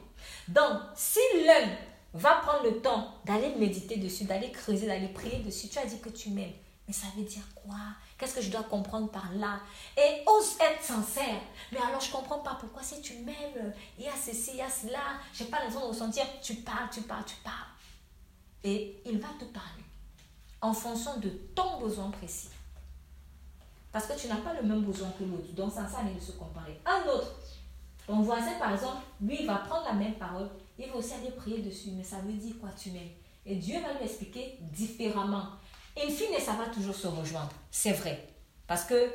Donc, 0.46 0.79
si 0.94 1.20
l'un 1.46 1.70
va 2.12 2.35
prendre 2.42 2.64
le 2.64 2.83
temps 2.83 3.14
d'aller 3.25 3.55
méditer 3.55 3.96
dessus, 3.96 4.25
d'aller 4.25 4.53
creuser, 4.53 4.87
d'aller 4.87 5.09
prier 5.09 5.38
dessus, 5.38 5.68
tu 5.68 5.79
as 5.79 5.87
dit 5.87 5.98
que 6.01 6.11
tu 6.11 6.29
m'aimes. 6.31 6.53
Mais 6.87 6.92
ça 6.92 7.07
veut 7.16 7.25
dire 7.25 7.44
quoi? 7.55 7.79
Qu'est-ce 8.18 8.35
que 8.35 8.42
je 8.42 8.51
dois 8.51 8.64
comprendre 8.64 9.11
par 9.11 9.33
là? 9.33 9.61
Et 9.96 10.22
ose 10.27 10.57
être 10.61 10.83
sincère. 10.83 11.40
Mais 11.70 11.79
alors, 11.79 12.01
je 12.01 12.09
ne 12.09 12.12
comprends 12.12 12.40
pas 12.40 12.59
pourquoi 12.61 12.83
si 12.83 13.01
tu 13.01 13.14
m'aimes, 13.20 13.72
il 13.98 14.05
y 14.05 14.09
a 14.09 14.16
ceci, 14.22 14.51
il 14.53 14.57
y 14.59 14.61
a 14.61 14.68
cela, 14.68 15.18
je 15.33 15.44
n'ai 15.44 15.48
pas 15.48 15.59
raison 15.59 15.81
de 15.81 15.87
ressentir. 15.87 16.27
Tu 16.42 16.57
parles, 16.57 16.90
tu 16.92 17.01
parles, 17.03 17.25
tu 17.25 17.37
parles. 17.37 17.72
Et 18.64 19.01
il 19.07 19.18
va 19.18 19.29
te 19.38 19.46
parler 19.46 19.85
en 20.62 20.72
fonction 20.72 21.18
de 21.18 21.29
ton 21.55 21.81
besoin 21.81 22.11
précis. 22.11 22.48
Parce 23.90 24.07
que 24.07 24.18
tu 24.18 24.29
n'as 24.29 24.37
pas 24.37 24.55
le 24.55 24.66
même 24.66 24.83
besoin 24.83 25.11
que 25.18 25.25
l'autre. 25.25 25.53
Donc, 25.53 25.72
sans 25.72 25.87
ça, 25.87 25.98
il 26.09 26.14
de 26.14 26.20
se 26.20 26.33
comparer. 26.33 26.81
Un 26.87 27.07
autre, 27.11 27.35
ton 28.07 28.22
voisin, 28.22 28.53
par 28.59 28.72
exemple, 28.72 29.03
lui, 29.20 29.38
il 29.40 29.46
va 29.46 29.57
prendre 29.57 29.85
la 29.85 29.92
même 29.92 30.14
parole. 30.14 30.48
Il 30.79 30.88
va 30.88 30.96
aussi 30.96 31.12
aller 31.12 31.31
prier 31.33 31.59
dessus. 31.59 31.90
Mais 31.90 32.05
ça 32.05 32.16
veut 32.20 32.33
dire 32.33 32.55
quoi 32.59 32.70
tu 32.70 32.90
m'aimes? 32.92 33.11
Et 33.44 33.57
Dieu 33.57 33.81
va 33.81 33.92
lui 33.94 34.05
expliquer 34.05 34.59
différemment. 34.61 35.44
In 35.98 36.09
fine, 36.09 36.38
ça 36.40 36.53
va 36.53 36.66
toujours 36.66 36.94
se 36.94 37.09
rejoindre. 37.09 37.53
C'est 37.70 37.92
vrai. 37.92 38.29
Parce 38.66 38.85
que, 38.85 39.11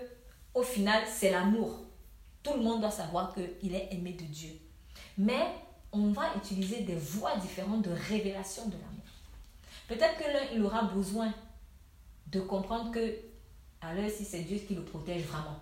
au 0.54 0.62
final, 0.62 1.02
c'est 1.12 1.32
l'amour. 1.32 1.80
Tout 2.44 2.54
le 2.54 2.62
monde 2.62 2.82
doit 2.82 2.92
savoir 2.92 3.34
qu'il 3.34 3.74
est 3.74 3.88
aimé 3.92 4.14
de 4.14 4.26
Dieu. 4.26 4.52
Mais 5.18 5.56
on 5.92 6.12
va 6.12 6.36
utiliser 6.36 6.82
des 6.82 6.96
voies 6.96 7.36
différentes 7.38 7.82
de 7.82 7.92
révélation 8.10 8.68
de 8.68 8.74
l'amour. 8.74 8.87
Peut-être 9.88 10.18
que 10.18 10.58
l'un, 10.58 10.64
aura 10.64 10.84
besoin 10.84 11.32
de 12.28 12.42
comprendre 12.42 12.92
que, 12.92 13.16
alors 13.82 14.10
si 14.10 14.26
c'est 14.26 14.42
Dieu 14.42 14.58
qui 14.58 14.76
le 14.76 14.82
protège 14.82 15.24
vraiment. 15.24 15.60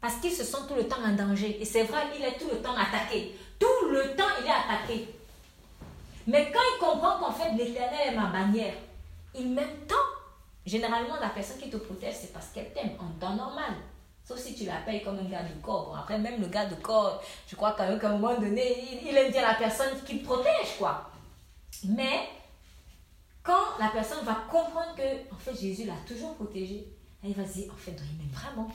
Parce 0.00 0.16
qu'il 0.16 0.32
se 0.32 0.44
sent 0.44 0.58
tout 0.68 0.74
le 0.74 0.88
temps 0.88 1.02
en 1.04 1.12
danger. 1.12 1.60
Et 1.60 1.64
c'est 1.64 1.84
vrai, 1.84 2.02
il 2.16 2.24
est 2.24 2.38
tout 2.38 2.48
le 2.50 2.60
temps 2.60 2.74
attaqué. 2.74 3.36
Tout 3.58 3.88
le 3.88 4.16
temps, 4.16 4.24
il 4.40 4.46
est 4.46 4.50
attaqué. 4.50 5.08
Mais 6.26 6.50
quand 6.52 6.60
il 6.74 6.78
comprend 6.80 7.18
qu'en 7.18 7.32
fait, 7.32 7.52
l'éternel 7.52 8.08
est 8.08 8.16
ma 8.16 8.26
bannière, 8.26 8.74
il 9.38 9.50
m'aime 9.50 9.86
tant. 9.88 9.94
Généralement, 10.66 11.16
la 11.20 11.28
personne 11.30 11.58
qui 11.58 11.70
te 11.70 11.76
protège, 11.76 12.14
c'est 12.20 12.32
parce 12.32 12.48
qu'elle 12.48 12.72
t'aime 12.72 12.92
en 12.98 13.10
temps 13.20 13.34
normal. 13.34 13.74
Sauf 14.24 14.38
si 14.38 14.54
tu 14.54 14.64
l'appelles 14.64 15.02
comme 15.02 15.18
un 15.18 15.28
gars 15.28 15.42
de 15.42 15.60
corps. 15.60 15.86
Bon, 15.86 15.94
après, 15.94 16.18
même 16.18 16.40
le 16.40 16.46
gars 16.46 16.66
de 16.66 16.76
corps, 16.76 17.22
je 17.48 17.56
crois 17.56 17.72
qu'à 17.72 17.84
un 17.84 18.18
moment 18.18 18.38
donné, 18.38 19.00
il, 19.04 19.16
aime 19.16 19.32
bien 19.32 19.42
la 19.42 19.54
personne 19.54 20.00
qui 20.06 20.16
protège, 20.16 20.78
quoi. 20.78 21.10
Mais 21.84 22.28
quand 23.42 23.78
la 23.78 23.88
personne 23.88 24.24
va 24.24 24.46
comprendre 24.50 24.94
que, 24.96 25.34
en 25.34 25.38
fait, 25.38 25.54
Jésus 25.54 25.84
l'a 25.84 25.96
toujours 26.06 26.34
protégé, 26.34 26.86
elle 27.24 27.32
va 27.32 27.46
se 27.46 27.54
dire, 27.54 27.72
en 27.72 27.76
fait, 27.76 27.92
il 27.92 28.18
m'aime 28.18 28.32
vraiment. 28.32 28.70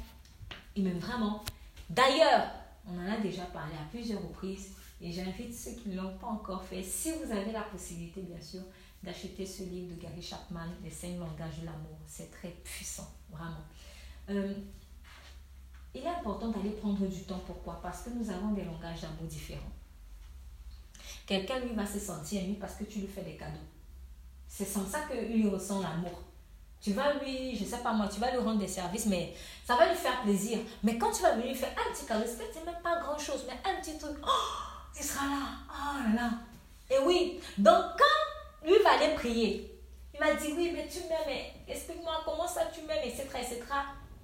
Il 0.75 0.83
m'aime 0.83 0.99
vraiment. 0.99 1.43
D'ailleurs, 1.89 2.47
on 2.85 2.97
en 2.99 3.11
a 3.11 3.17
déjà 3.17 3.43
parlé 3.45 3.73
à 3.73 3.89
plusieurs 3.89 4.21
reprises 4.21 4.73
et 5.01 5.11
j'invite 5.11 5.53
ceux 5.53 5.71
qui 5.71 5.89
ne 5.89 6.01
l'ont 6.01 6.17
pas 6.17 6.27
encore 6.27 6.63
fait, 6.63 6.83
si 6.83 7.11
vous 7.11 7.31
avez 7.31 7.51
la 7.51 7.61
possibilité, 7.61 8.21
bien 8.21 8.41
sûr, 8.41 8.61
d'acheter 9.03 9.45
ce 9.45 9.63
livre 9.63 9.95
de 9.95 10.01
Gary 10.01 10.21
Chapman, 10.21 10.67
Les 10.83 10.89
cinq 10.89 11.17
langages 11.19 11.59
de 11.61 11.65
l'amour. 11.65 11.97
C'est 12.05 12.31
très 12.31 12.49
puissant, 12.63 13.09
vraiment. 13.29 13.63
Euh, 14.29 14.53
il 15.93 16.01
est 16.01 16.07
important 16.07 16.49
d'aller 16.49 16.71
prendre 16.71 17.05
du 17.07 17.23
temps. 17.23 17.41
Pourquoi? 17.45 17.79
Parce 17.81 18.03
que 18.03 18.09
nous 18.09 18.29
avons 18.29 18.51
des 18.51 18.63
langages 18.63 19.01
d'amour 19.01 19.23
différents. 19.23 19.61
Quelqu'un, 21.25 21.59
lui, 21.59 21.73
va 21.73 21.85
se 21.85 21.99
sentir 21.99 22.43
ému 22.43 22.55
parce 22.55 22.75
que 22.75 22.83
tu 22.83 22.99
lui 22.99 23.07
fais 23.07 23.23
des 23.23 23.35
cadeaux. 23.35 23.57
C'est 24.47 24.65
sans 24.65 24.85
ça 24.85 25.01
qu'il 25.01 25.47
ressent 25.47 25.81
l'amour. 25.81 26.21
Tu 26.79 26.93
vas 26.93 27.13
lui, 27.15 27.55
je 27.55 27.65
sais 27.65 27.79
pas 27.79 27.91
moi, 27.93 28.07
tu 28.07 28.19
vas 28.19 28.31
lui 28.31 28.37
rendre 28.37 28.59
des 28.59 28.67
services, 28.67 29.07
mais 29.07 29.33
ça 29.65 29.75
va 29.75 29.89
lui 29.89 29.95
faire 29.95 30.21
plaisir. 30.21 30.59
Mais 30.83 30.97
quand 30.97 31.11
tu 31.11 31.21
vas 31.21 31.35
lui 31.35 31.53
faire 31.53 31.71
un 31.71 31.93
petit 31.93 32.05
cadeau, 32.05 32.25
c'est 32.25 32.65
même 32.65 32.81
pas 32.83 32.99
grand 33.01 33.17
chose, 33.17 33.45
mais 33.47 33.53
un 33.69 33.81
petit 33.81 33.97
truc, 33.97 34.15
oh, 34.23 34.29
il 34.95 35.03
sera 35.03 35.25
là. 35.25 35.45
Oh 35.69 36.09
là 36.09 36.21
là. 36.21 36.31
Et 36.89 36.99
oui, 37.05 37.39
donc 37.57 37.83
quand 37.97 38.67
lui 38.67 38.77
va 38.83 38.91
aller 38.91 39.15
prier, 39.15 39.81
il 40.13 40.19
m'a 40.19 40.33
dit 40.33 40.53
oui, 40.55 40.71
mais 40.73 40.87
tu 40.87 40.99
m'aimes, 40.99 41.37
explique-moi 41.67 42.21
comment 42.25 42.47
ça 42.47 42.65
tu 42.73 42.81
m'aimes, 42.81 43.03
etc., 43.03 43.27
etc. 43.35 43.61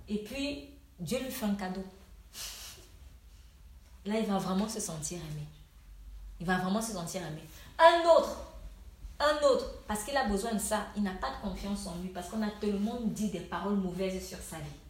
Et 0.07 0.23
puis, 0.23 0.69
Dieu 0.99 1.19
lui 1.19 1.31
fait 1.31 1.45
un 1.45 1.55
cadeau. 1.55 1.83
Là, 4.05 4.19
il 4.19 4.25
va 4.25 4.38
vraiment 4.38 4.67
se 4.67 4.79
sentir 4.79 5.17
aimé. 5.17 5.45
Il 6.39 6.45
va 6.45 6.57
vraiment 6.57 6.81
se 6.81 6.91
sentir 6.91 7.21
aimé. 7.21 7.41
Un 7.79 8.07
autre, 8.09 8.52
un 9.19 9.47
autre, 9.47 9.84
parce 9.88 10.04
qu'il 10.04 10.17
a 10.17 10.28
besoin 10.28 10.54
de 10.54 10.60
ça, 10.60 10.88
il 10.97 11.04
n'a 11.04 11.13
pas 11.13 11.32
de 11.32 11.49
confiance 11.49 11.88
en 11.88 11.95
lui, 12.02 12.10
parce 12.10 12.30
qu'on 12.30 12.41
a 12.41 12.49
monde 12.80 13.13
dit 13.13 13.30
des 13.30 13.39
paroles 13.39 13.76
mauvaises 13.76 14.26
sur 14.28 14.39
sa 14.39 14.58
vie. 14.58 14.84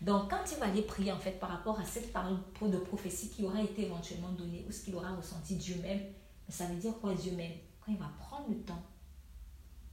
Donc, 0.00 0.30
quand 0.30 0.42
il 0.52 0.58
va 0.58 0.66
aller 0.66 0.82
prier, 0.82 1.10
en 1.12 1.18
fait, 1.18 1.40
par 1.40 1.50
rapport 1.50 1.78
à 1.80 1.84
cette 1.84 2.12
parole 2.12 2.38
de 2.60 2.78
prophétie 2.78 3.30
qui 3.30 3.44
aura 3.44 3.60
été 3.60 3.86
éventuellement 3.86 4.30
donnée, 4.30 4.64
ou 4.68 4.72
ce 4.72 4.82
qu'il 4.82 4.94
aura 4.94 5.14
ressenti 5.14 5.56
Dieu 5.56 5.76
même, 5.82 6.00
ça 6.48 6.66
veut 6.66 6.76
dire 6.76 6.94
quoi 7.00 7.14
Dieu 7.14 7.32
même? 7.32 7.52
Quand 7.84 7.92
il 7.92 7.98
va 7.98 8.10
prendre 8.18 8.48
le 8.48 8.60
temps, 8.60 8.82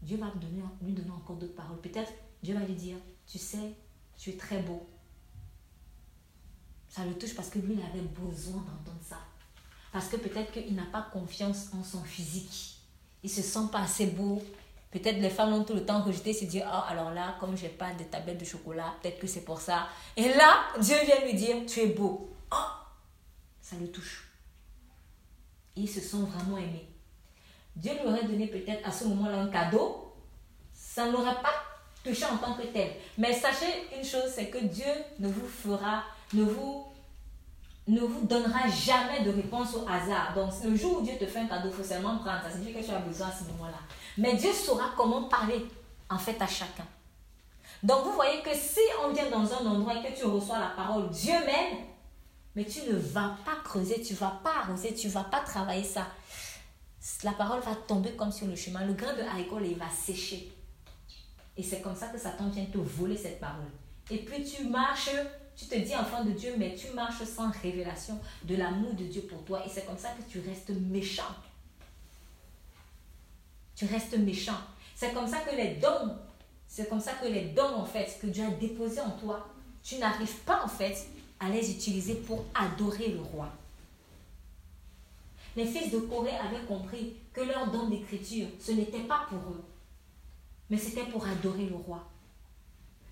Dieu 0.01 0.17
va 0.17 0.27
donner, 0.35 0.61
lui 0.81 0.93
donner 0.93 1.11
encore 1.11 1.37
d'autres 1.37 1.55
paroles. 1.55 1.81
Peut-être 1.81 2.11
Dieu 2.43 2.53
va 2.53 2.65
lui 2.65 2.75
dire, 2.75 2.97
tu 3.25 3.39
sais, 3.39 3.73
tu 4.17 4.29
es 4.29 4.37
très 4.37 4.61
beau. 4.61 4.87
Ça 6.87 7.03
le 7.05 7.17
touche 7.17 7.35
parce 7.35 7.49
que 7.49 7.59
lui, 7.59 7.73
il 7.73 7.81
avait 7.81 8.07
besoin 8.07 8.61
d'entendre 8.61 9.01
ça. 9.01 9.17
Parce 9.91 10.07
que 10.07 10.17
peut-être 10.17 10.51
qu'il 10.51 10.75
n'a 10.75 10.85
pas 10.85 11.01
confiance 11.11 11.73
en 11.73 11.83
son 11.83 12.03
physique. 12.03 12.74
Il 13.25 13.29
se 13.29 13.41
sent 13.41 13.67
pas 13.71 13.79
assez 13.79 14.05
beau. 14.05 14.39
Peut-être 14.91 15.17
les 15.17 15.31
femmes 15.31 15.51
ont 15.53 15.63
tout 15.63 15.73
le 15.73 15.83
temps 15.83 16.03
rejeté, 16.03 16.31
se 16.31 16.45
dire, 16.45 16.63
oh, 16.71 16.83
alors 16.87 17.09
là, 17.09 17.35
comme 17.39 17.57
j'ai 17.57 17.69
pas 17.69 17.91
de 17.95 18.03
tablette 18.03 18.37
de 18.37 18.45
chocolat, 18.45 18.93
peut-être 19.01 19.17
que 19.17 19.25
c'est 19.25 19.43
pour 19.43 19.59
ça. 19.59 19.87
Et 20.15 20.31
là, 20.35 20.65
Dieu 20.79 20.95
vient 21.03 21.25
lui 21.25 21.33
dire, 21.33 21.55
tu 21.67 21.79
es 21.79 21.87
beau. 21.87 22.29
Oh, 22.51 22.69
ça 23.59 23.77
le 23.81 23.87
touche. 23.87 24.27
Ils 25.75 25.89
se 25.89 26.01
sont 26.01 26.25
vraiment 26.25 26.59
aimés. 26.59 26.87
Dieu 27.75 27.93
lui 27.93 28.07
aurait 28.07 28.25
donné 28.25 28.45
peut-être 28.45 28.87
à 28.87 28.91
ce 28.91 29.05
moment-là 29.05 29.39
un 29.39 29.47
cadeau. 29.47 30.13
Ça 30.71 31.09
n'aurait 31.09 31.41
pas 31.41 31.63
touché 32.03 32.25
en 32.25 32.37
tant 32.37 32.53
que 32.53 32.67
tel. 32.67 32.91
Mais 33.17 33.33
sachez 33.33 33.87
une 33.97 34.05
chose, 34.05 34.31
c'est 34.35 34.51
que 34.51 34.59
Dieu 34.59 34.93
ne 35.17 35.29
vous 35.29 35.47
fera, 35.47 36.03
ne 36.31 36.43
vous 36.43 36.85
ne 37.87 38.01
vous 38.01 38.25
donnera 38.25 38.67
jamais 38.67 39.21
de 39.23 39.29
réponse 39.29 39.75
au 39.75 39.87
hasard. 39.87 40.33
Donc, 40.35 40.51
le 40.63 40.75
jour 40.75 40.99
où 40.99 41.01
Dieu 41.01 41.13
te 41.19 41.25
fait 41.25 41.39
un 41.39 41.47
cadeau, 41.47 41.69
il 41.69 41.73
faut 41.73 41.83
seulement 41.83 42.17
prendre. 42.17 42.41
Ça 42.43 42.51
signifie 42.51 42.73
que 42.73 42.83
tu 42.83 42.91
as 42.91 42.99
besoin 42.99 43.27
à 43.27 43.31
ce 43.31 43.43
moment-là. 43.51 43.77
Mais 44.17 44.35
Dieu 44.35 44.51
saura 44.51 44.91
comment 44.97 45.23
parler, 45.23 45.65
en 46.09 46.17
fait, 46.17 46.41
à 46.41 46.47
chacun. 46.47 46.85
Donc, 47.83 48.05
vous 48.05 48.13
voyez 48.13 48.41
que 48.41 48.55
si 48.55 48.79
on 49.03 49.13
vient 49.13 49.29
dans 49.29 49.53
un 49.53 49.65
endroit 49.67 49.93
et 49.95 50.03
que 50.11 50.17
tu 50.17 50.25
reçois 50.25 50.57
la 50.59 50.69
parole, 50.75 51.09
Dieu 51.09 51.33
m'aime, 51.45 51.85
mais 52.55 52.65
tu 52.65 52.81
ne 52.89 52.95
vas 52.97 53.37
pas 53.45 53.57
creuser, 53.63 54.01
tu 54.01 54.15
vas 54.15 54.39
pas 54.43 54.61
arroser, 54.63 54.95
tu 54.95 55.07
vas 55.09 55.25
pas 55.25 55.41
travailler 55.41 55.83
ça. 55.83 56.07
La 57.23 57.33
parole 57.33 57.59
va 57.59 57.75
tomber 57.75 58.13
comme 58.13 58.31
sur 58.31 58.47
le 58.47 58.55
chemin. 58.55 58.83
Le 58.85 58.93
grain 58.93 59.13
de 59.13 59.21
haricot, 59.21 59.59
il 59.63 59.75
va 59.75 59.89
sécher. 59.89 60.51
Et 61.57 61.63
c'est 61.63 61.81
comme 61.81 61.95
ça 61.95 62.07
que 62.07 62.17
Satan 62.17 62.49
vient 62.49 62.65
te 62.65 62.77
voler 62.77 63.17
cette 63.17 63.39
parole. 63.39 63.69
Et 64.09 64.19
puis 64.19 64.43
tu 64.43 64.65
marches 64.65 65.11
tu 65.55 65.65
te 65.65 65.75
dis 65.75 65.95
enfant 65.95 66.23
de 66.23 66.31
Dieu, 66.31 66.53
mais 66.57 66.75
tu 66.75 66.89
marches 66.91 67.23
sans 67.23 67.51
révélation 67.61 68.19
de 68.43 68.55
l'amour 68.55 68.93
de 68.93 69.05
Dieu 69.05 69.21
pour 69.21 69.43
toi. 69.45 69.65
Et 69.65 69.69
c'est 69.69 69.85
comme 69.85 69.97
ça 69.97 70.09
que 70.09 70.29
tu 70.29 70.39
restes 70.39 70.69
méchant. 70.69 71.23
Tu 73.75 73.85
restes 73.85 74.17
méchant. 74.17 74.59
C'est 74.95 75.13
comme 75.13 75.27
ça 75.27 75.39
que 75.39 75.55
les 75.55 75.75
dons, 75.75 76.15
c'est 76.67 76.89
comme 76.89 76.99
ça 76.99 77.13
que 77.13 77.27
les 77.27 77.49
dons, 77.49 77.75
en 77.75 77.85
fait, 77.85 78.17
que 78.21 78.27
Dieu 78.27 78.43
a 78.45 78.51
déposés 78.51 79.01
en 79.01 79.11
toi, 79.11 79.47
tu 79.83 79.97
n'arrives 79.97 80.39
pas 80.39 80.63
en 80.63 80.67
fait 80.67 81.07
à 81.39 81.49
les 81.49 81.71
utiliser 81.71 82.15
pour 82.15 82.45
adorer 82.53 83.09
le 83.09 83.21
roi. 83.21 83.49
Les 85.55 85.65
fils 85.65 85.91
de 85.91 85.99
Corée 85.99 86.35
avaient 86.35 86.65
compris 86.65 87.13
que 87.31 87.41
leur 87.41 87.71
don 87.71 87.89
d'écriture, 87.89 88.47
ce 88.59 88.71
n'était 88.71 89.03
pas 89.03 89.25
pour 89.29 89.39
eux, 89.39 89.63
mais 90.69 90.77
c'était 90.77 91.05
pour 91.05 91.25
adorer 91.25 91.67
le 91.67 91.75
roi. 91.75 92.03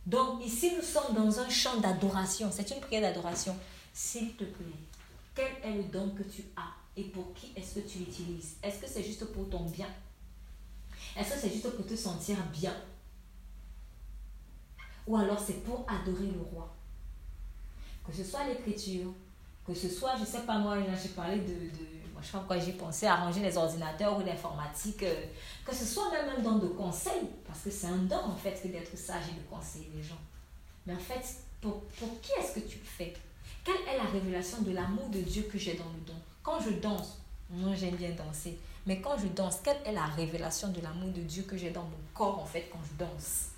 Donc 0.05 0.45
ici, 0.45 0.73
nous 0.75 0.83
sommes 0.83 1.15
dans 1.15 1.39
un 1.39 1.49
champ 1.49 1.77
d'adoration. 1.79 2.49
C'est 2.51 2.69
une 2.71 2.81
prière 2.81 3.01
d'adoration. 3.01 3.55
S'il 3.93 4.35
te 4.35 4.43
plaît, 4.43 4.65
quel 5.35 5.51
est 5.63 5.77
le 5.77 5.83
don 5.83 6.09
que 6.09 6.23
tu 6.23 6.43
as 6.55 6.73
et 6.95 7.03
pour 7.05 7.33
qui 7.33 7.51
est-ce 7.55 7.75
que 7.75 7.87
tu 7.87 7.99
l'utilises? 7.99 8.55
Est-ce 8.61 8.79
que 8.79 8.87
c'est 8.87 9.03
juste 9.03 9.25
pour 9.25 9.49
ton 9.49 9.63
bien? 9.65 9.87
Est-ce 11.15 11.33
que 11.33 11.39
c'est 11.39 11.49
juste 11.49 11.69
pour 11.75 11.85
te 11.85 11.95
sentir 11.95 12.37
bien? 12.51 12.75
Ou 15.07 15.17
alors 15.17 15.39
c'est 15.39 15.63
pour 15.63 15.85
adorer 15.87 16.27
le 16.27 16.41
roi 16.41 16.73
Que 18.05 18.13
ce 18.13 18.23
soit 18.23 18.45
l'écriture, 18.47 19.13
que 19.65 19.73
ce 19.73 19.89
soit, 19.89 20.15
je 20.15 20.21
ne 20.21 20.25
sais 20.25 20.41
pas 20.41 20.59
moi, 20.59 20.77
j'ai 21.01 21.09
parlé 21.09 21.39
de, 21.39 21.53
je 22.23 22.27
sais 22.27 22.31
pas 22.31 22.37
pourquoi 22.39 22.59
j'ai 22.59 22.71
pensé 22.71 23.05
à 23.05 23.17
ranger 23.17 23.41
les 23.41 23.57
ordinateurs 23.57 24.17
ou 24.17 24.21
l'informatique, 24.21 25.03
euh, 25.03 25.25
que 25.65 25.75
ce 25.75 25.85
soit 25.85 26.09
même 26.09 26.29
un 26.37 26.41
don 26.41 26.57
de 26.57 26.67
conseil, 26.67 27.27
parce 27.45 27.59
que 27.59 27.69
c'est 27.69 27.87
un 27.87 27.97
don 27.97 28.23
en 28.25 28.35
fait 28.35 28.65
d'être 28.71 28.97
sage 28.97 29.23
et 29.29 29.39
de 29.39 29.45
conseiller 29.49 29.91
les 29.93 30.01
gens. 30.01 30.19
Mais 30.85 30.93
en 30.93 30.99
fait, 30.99 31.23
pour, 31.61 31.81
pour 31.99 32.21
qui 32.21 32.31
est-ce 32.39 32.55
que 32.59 32.65
tu 32.65 32.77
fais? 32.77 33.13
Quelle 33.63 33.75
est 33.87 33.97
la 33.97 34.09
révélation 34.09 34.61
de 34.61 34.71
l'amour 34.71 35.09
de 35.09 35.19
Dieu 35.19 35.43
que 35.43 35.57
j'ai 35.57 35.73
dans 35.73 35.83
le 35.83 35.99
don? 36.07 36.15
Quand 36.41 36.59
je 36.59 36.71
danse, 36.71 37.19
moi 37.49 37.75
j'aime 37.75 37.95
bien 37.95 38.11
danser, 38.11 38.57
mais 38.85 39.01
quand 39.01 39.17
je 39.17 39.27
danse, 39.27 39.57
quelle 39.63 39.79
est 39.85 39.93
la 39.93 40.05
révélation 40.05 40.69
de 40.69 40.81
l'amour 40.81 41.09
de 41.09 41.21
Dieu 41.21 41.43
que 41.43 41.57
j'ai 41.57 41.71
dans 41.71 41.83
mon 41.83 42.03
corps 42.13 42.39
en 42.39 42.45
fait 42.45 42.69
quand 42.71 42.79
je 42.89 43.05
danse? 43.05 43.49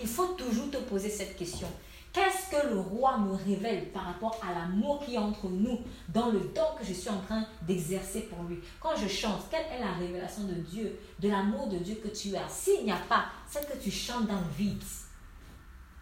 Il 0.00 0.08
faut 0.08 0.28
toujours 0.28 0.70
te 0.70 0.78
poser 0.78 1.10
cette 1.10 1.36
question. 1.36 1.68
Qu'est-ce 2.12 2.50
que 2.50 2.68
le 2.68 2.78
roi 2.78 3.16
me 3.16 3.32
révèle 3.32 3.90
par 3.90 4.04
rapport 4.04 4.38
à 4.46 4.52
l'amour 4.52 5.02
qui 5.02 5.14
est 5.14 5.18
entre 5.18 5.48
nous 5.48 5.80
dans 6.10 6.28
le 6.30 6.40
don 6.40 6.76
que 6.78 6.84
je 6.84 6.92
suis 6.92 7.08
en 7.08 7.20
train 7.20 7.46
d'exercer 7.62 8.22
pour 8.22 8.44
lui? 8.44 8.58
Quand 8.80 8.94
je 8.94 9.08
chante, 9.08 9.46
quelle 9.50 9.64
est 9.72 9.80
la 9.80 9.92
révélation 9.92 10.44
de 10.44 10.54
Dieu, 10.54 11.00
de 11.20 11.30
l'amour 11.30 11.68
de 11.68 11.78
Dieu 11.78 11.94
que 12.02 12.08
tu 12.08 12.36
as? 12.36 12.46
S'il 12.50 12.84
n'y 12.84 12.92
a 12.92 13.00
pas, 13.08 13.26
c'est 13.48 13.66
que 13.66 13.82
tu 13.82 13.90
chantes 13.90 14.26
dans 14.26 14.40
le 14.40 14.50
vide. 14.58 14.82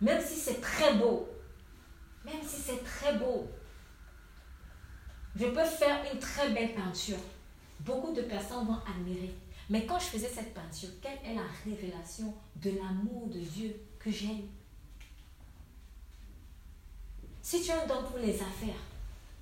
Même 0.01 0.21
si 0.21 0.35
c'est 0.35 0.61
très 0.61 0.95
beau, 0.95 1.29
même 2.25 2.43
si 2.43 2.61
c'est 2.61 2.83
très 2.83 3.17
beau, 3.17 3.49
je 5.37 5.47
peux 5.47 5.65
faire 5.65 6.01
une 6.13 6.19
très 6.19 6.51
belle 6.51 6.75
peinture. 6.75 7.19
Beaucoup 7.79 8.13
de 8.13 8.23
personnes 8.23 8.67
vont 8.67 8.79
admirer. 8.85 9.33
Mais 9.69 9.87
quand 9.87 10.01
je 10.01 10.07
faisais 10.07 10.29
cette 10.29 10.53
peinture, 10.55 10.89
quelle 11.01 11.19
est 11.25 11.37
la 11.37 11.47
révélation 11.65 12.35
de 12.57 12.71
l'amour 12.71 13.29
de 13.29 13.39
Dieu 13.39 13.77
que 14.01 14.11
j'ai 14.11 14.45
si 17.51 17.61
tu 17.61 17.73
as 17.73 17.83
un 17.83 17.87
don 17.87 18.05
pour 18.09 18.19
les 18.19 18.35
affaires, 18.35 18.81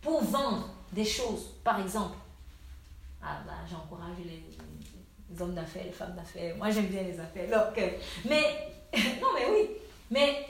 pour 0.00 0.24
vendre 0.24 0.70
des 0.90 1.04
choses, 1.04 1.52
par 1.62 1.78
exemple, 1.78 2.16
ah 3.22 3.42
bah, 3.46 3.52
j'encourage 3.70 4.16
les, 4.24 5.42
hommes 5.42 5.52
d'affaires, 5.52 5.84
les 5.84 5.92
femmes 5.92 6.16
d'affaires. 6.16 6.56
Moi, 6.56 6.70
j'aime 6.70 6.86
bien 6.86 7.02
les 7.02 7.20
affaires. 7.20 7.50
Donc, 7.50 7.78
mais, 8.24 8.72
non, 9.20 9.28
mais 9.34 9.46
oui. 9.52 9.68
Mais 10.10 10.46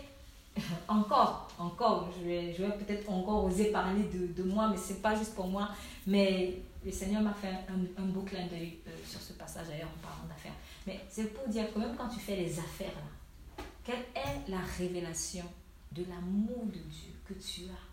encore, 0.89 1.51
encore, 1.59 2.09
je 2.17 2.29
vais, 2.29 2.55
je 2.55 2.63
vais 2.63 2.71
peut-être 2.77 3.11
encore 3.11 3.47
oser 3.47 3.73
parler 3.73 4.05
de, 4.05 4.43
moi, 4.45 4.69
mais 4.69 4.77
ce 4.77 4.93
n'est 4.93 5.01
pas 5.01 5.17
juste 5.17 5.35
pour 5.35 5.49
moi. 5.49 5.71
Mais 6.07 6.63
le 6.85 6.93
Seigneur 6.93 7.23
m'a 7.23 7.35
fait 7.35 7.49
un, 7.49 8.01
un, 8.01 8.07
beau 8.07 8.21
clin 8.21 8.47
d'œil 8.47 8.79
euh, 8.87 8.91
sur 9.05 9.21
ce 9.21 9.33
passage 9.33 9.67
d'ailleurs 9.67 9.91
en 9.99 10.07
parlant 10.07 10.29
d'affaires. 10.29 10.55
Mais 10.87 11.01
c'est 11.11 11.35
pour 11.35 11.49
dire 11.49 11.75
que 11.75 11.79
même 11.81 11.97
quand 11.97 12.09
tu 12.09 12.21
fais 12.21 12.37
les 12.37 12.57
affaires, 12.57 12.95
là, 12.95 13.65
quelle 13.83 14.05
est 14.15 14.49
la 14.49 14.61
révélation 14.79 15.47
de 15.91 16.05
l'amour 16.09 16.67
de 16.67 16.79
Dieu? 16.79 17.18
Que 17.29 17.35
tu 17.35 17.65
as. 17.65 17.89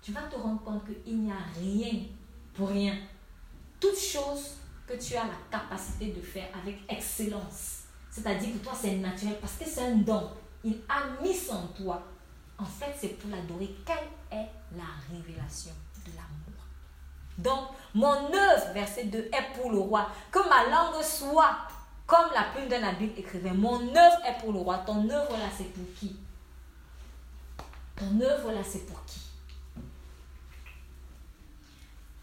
Tu 0.00 0.12
vas 0.12 0.22
te 0.22 0.36
rendre 0.36 0.62
compte 0.62 0.82
qu'il 1.04 1.24
n'y 1.24 1.30
a 1.30 1.36
rien 1.58 2.04
pour 2.54 2.68
rien. 2.68 2.96
Toute 3.80 3.98
chose 3.98 4.56
que 4.86 4.94
tu 4.94 5.14
as 5.16 5.24
la 5.24 5.58
capacité 5.58 6.12
de 6.12 6.20
faire 6.20 6.48
avec 6.60 6.78
excellence. 6.88 7.82
C'est-à-dire 8.10 8.52
que 8.54 8.58
toi, 8.58 8.72
c'est 8.74 8.96
naturel 8.96 9.38
parce 9.40 9.54
que 9.54 9.64
c'est 9.64 9.86
un 9.86 9.96
don. 9.96 10.30
Il 10.64 10.78
a 10.88 11.22
mis 11.22 11.50
en 11.50 11.66
toi. 11.68 12.02
En 12.58 12.64
fait, 12.64 12.94
c'est 12.96 13.18
pour 13.18 13.30
l'adorer. 13.30 13.74
Quelle 13.84 14.38
est 14.38 14.48
la 14.76 14.84
révélation 15.10 15.72
de 16.06 16.10
l'amour? 16.12 16.62
Donc, 17.38 17.70
mon 17.94 18.32
œuvre, 18.32 18.72
verset 18.72 19.04
2, 19.04 19.18
est 19.18 19.54
pour 19.54 19.70
le 19.70 19.78
roi. 19.78 20.08
Que 20.30 20.38
ma 20.48 20.68
langue 20.70 21.02
soit 21.02 21.56
comme 22.06 22.30
la 22.34 22.44
plume 22.54 22.68
d'un 22.68 22.82
habile 22.82 23.12
écrivain. 23.16 23.54
Mon 23.54 23.80
œuvre 23.80 24.24
est 24.26 24.38
pour 24.40 24.52
le 24.52 24.58
roi. 24.58 24.78
Ton 24.78 25.08
œuvre 25.08 25.32
là, 25.32 25.48
c'est 25.56 25.72
pour 25.72 25.84
qui? 25.94 26.16
Ton 28.02 28.20
œuvre 28.20 28.52
là, 28.52 28.60
c'est 28.68 28.86
pour 28.86 29.04
qui? 29.04 29.20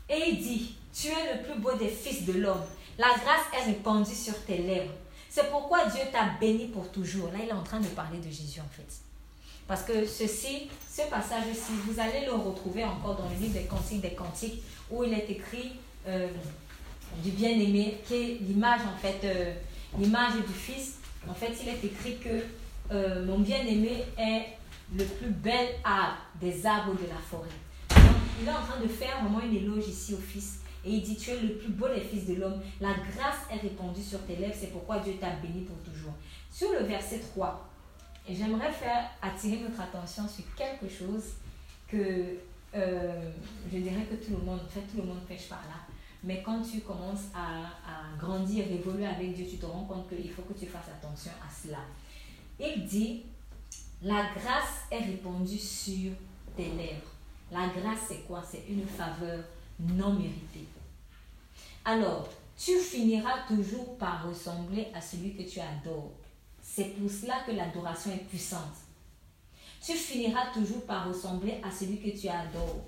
Et 0.10 0.30
il 0.30 0.38
dit, 0.42 0.76
tu 0.94 1.08
es 1.08 1.36
le 1.36 1.44
plus 1.44 1.60
beau 1.60 1.74
des 1.74 1.88
fils 1.88 2.26
de 2.26 2.34
l'homme. 2.34 2.64
La 2.98 3.10
grâce 3.10 3.46
est 3.54 3.66
répandue 3.66 4.16
sur 4.16 4.44
tes 4.46 4.58
lèvres. 4.58 4.92
C'est 5.30 5.50
pourquoi 5.50 5.86
Dieu 5.86 6.02
t'a 6.12 6.32
béni 6.40 6.68
pour 6.68 6.92
toujours. 6.92 7.32
Là, 7.32 7.40
il 7.44 7.50
est 7.50 7.54
en 7.54 7.64
train 7.64 7.80
de 7.80 7.88
parler 7.88 8.18
de 8.18 8.30
Jésus 8.30 8.60
en 8.60 8.70
fait. 8.70 8.88
Parce 9.68 9.84
que 9.84 10.06
ceci, 10.06 10.68
ce 10.92 11.04
passage-ci, 11.04 11.72
vous 11.86 12.00
allez 12.00 12.26
le 12.26 12.34
retrouver 12.34 12.84
encore 12.84 13.16
dans 13.16 13.30
le 13.30 13.36
livre 13.36 13.54
des 13.54 13.66
Cantiques 13.66 14.02
des 14.02 14.16
Cantiques, 14.16 14.64
où 14.90 15.04
il 15.04 15.14
est 15.14 15.30
écrit 15.30 15.74
euh, 16.08 16.28
du 17.24 17.30
bien-aimé, 17.30 18.00
qui 18.06 18.16
est 18.16 18.38
l'image 18.42 18.82
en 18.82 18.98
fait 18.98 19.20
euh, 19.24 19.54
l'image 19.98 20.34
du 20.34 20.54
Fils, 20.54 20.96
en 21.30 21.34
fait, 21.34 21.54
il 21.62 21.70
est 21.70 21.84
écrit 21.86 22.18
que 22.18 22.44
euh, 22.92 23.26
mon 23.26 23.40
bien-aimé 23.40 24.04
est 24.18 24.59
le 24.96 25.04
plus 25.04 25.30
bel 25.30 25.70
arbre 25.84 26.18
des 26.40 26.66
arbres 26.66 26.94
de 26.94 27.08
la 27.08 27.16
forêt. 27.16 27.50
Il 28.42 28.48
est 28.48 28.52
en 28.52 28.62
train 28.62 28.80
de 28.82 28.88
faire 28.88 29.22
vraiment 29.22 29.42
une 29.42 29.56
éloge 29.56 29.88
ici 29.88 30.14
au 30.14 30.18
Fils. 30.18 30.60
Et 30.86 30.92
il 30.92 31.02
dit, 31.02 31.18
tu 31.18 31.32
es 31.32 31.40
le 31.40 31.56
plus 31.58 31.74
beau 31.74 31.88
des 31.90 32.00
fils 32.00 32.26
de 32.26 32.36
l'homme. 32.36 32.62
La 32.80 32.94
grâce 32.94 33.40
est 33.52 33.58
répandue 33.58 34.02
sur 34.02 34.26
tes 34.26 34.38
lèvres. 34.38 34.56
C'est 34.58 34.72
pourquoi 34.72 35.00
Dieu 35.00 35.14
t'a 35.20 35.32
béni 35.32 35.66
pour 35.66 35.78
toujours. 35.80 36.14
Sur 36.50 36.72
le 36.72 36.86
verset 36.86 37.20
3, 37.20 37.70
j'aimerais 38.30 38.72
faire 38.72 39.10
attirer 39.22 39.60
notre 39.60 39.82
attention 39.82 40.26
sur 40.28 40.46
quelque 40.56 40.88
chose 40.88 41.34
que 41.88 42.38
euh, 42.76 43.32
je 43.72 43.78
dirais 43.78 44.06
que 44.10 44.16
tout 44.16 44.32
le 44.32 44.46
monde, 44.46 44.62
en 44.66 44.70
fait, 44.70 44.82
tout 44.82 44.98
le 44.98 45.04
monde 45.04 45.22
pêche 45.28 45.50
par 45.50 45.62
là. 45.64 45.76
Mais 46.24 46.42
quand 46.44 46.62
tu 46.62 46.80
commences 46.82 47.28
à, 47.34 47.66
à 47.86 48.18
grandir, 48.18 48.66
évoluer 48.72 49.06
avec 49.06 49.34
Dieu, 49.34 49.46
tu 49.50 49.58
te 49.58 49.66
rends 49.66 49.84
compte 49.84 50.08
qu'il 50.10 50.30
faut 50.32 50.44
que 50.44 50.58
tu 50.58 50.66
fasses 50.66 50.88
attention 50.88 51.32
à 51.46 51.52
cela. 51.52 51.80
Il 52.60 52.86
dit, 52.86 53.24
la 54.02 54.30
grâce 54.34 54.84
est 54.92 55.04
répandue 55.04 55.58
sur 55.58 56.12
tes 56.56 56.70
lèvres. 56.70 57.12
La 57.52 57.68
grâce, 57.68 58.00
c'est 58.08 58.28
quoi? 58.28 58.44
C'est 58.50 58.64
une 58.70 58.86
faveur 58.86 59.44
non 59.80 60.14
méritée. 60.14 60.68
Alors, 61.84 62.30
tu 62.58 62.78
finiras 62.78 63.48
toujours 63.48 63.98
par 63.98 64.28
ressembler 64.28 64.88
à 64.94 65.02
celui 65.02 65.36
que 65.36 65.50
tu 65.50 65.60
adores. 65.60 66.12
C'est 66.62 66.96
pour 66.96 67.10
cela 67.10 67.42
que 67.46 67.52
l'adoration 67.52 68.12
est 68.12 68.28
puissante. 68.28 68.76
Tu 69.82 69.94
finiras 69.94 70.52
toujours 70.54 70.86
par 70.86 71.08
ressembler 71.08 71.62
à 71.64 71.72
celui 71.72 72.00
que 72.00 72.18
tu 72.18 72.28
adores. 72.28 72.86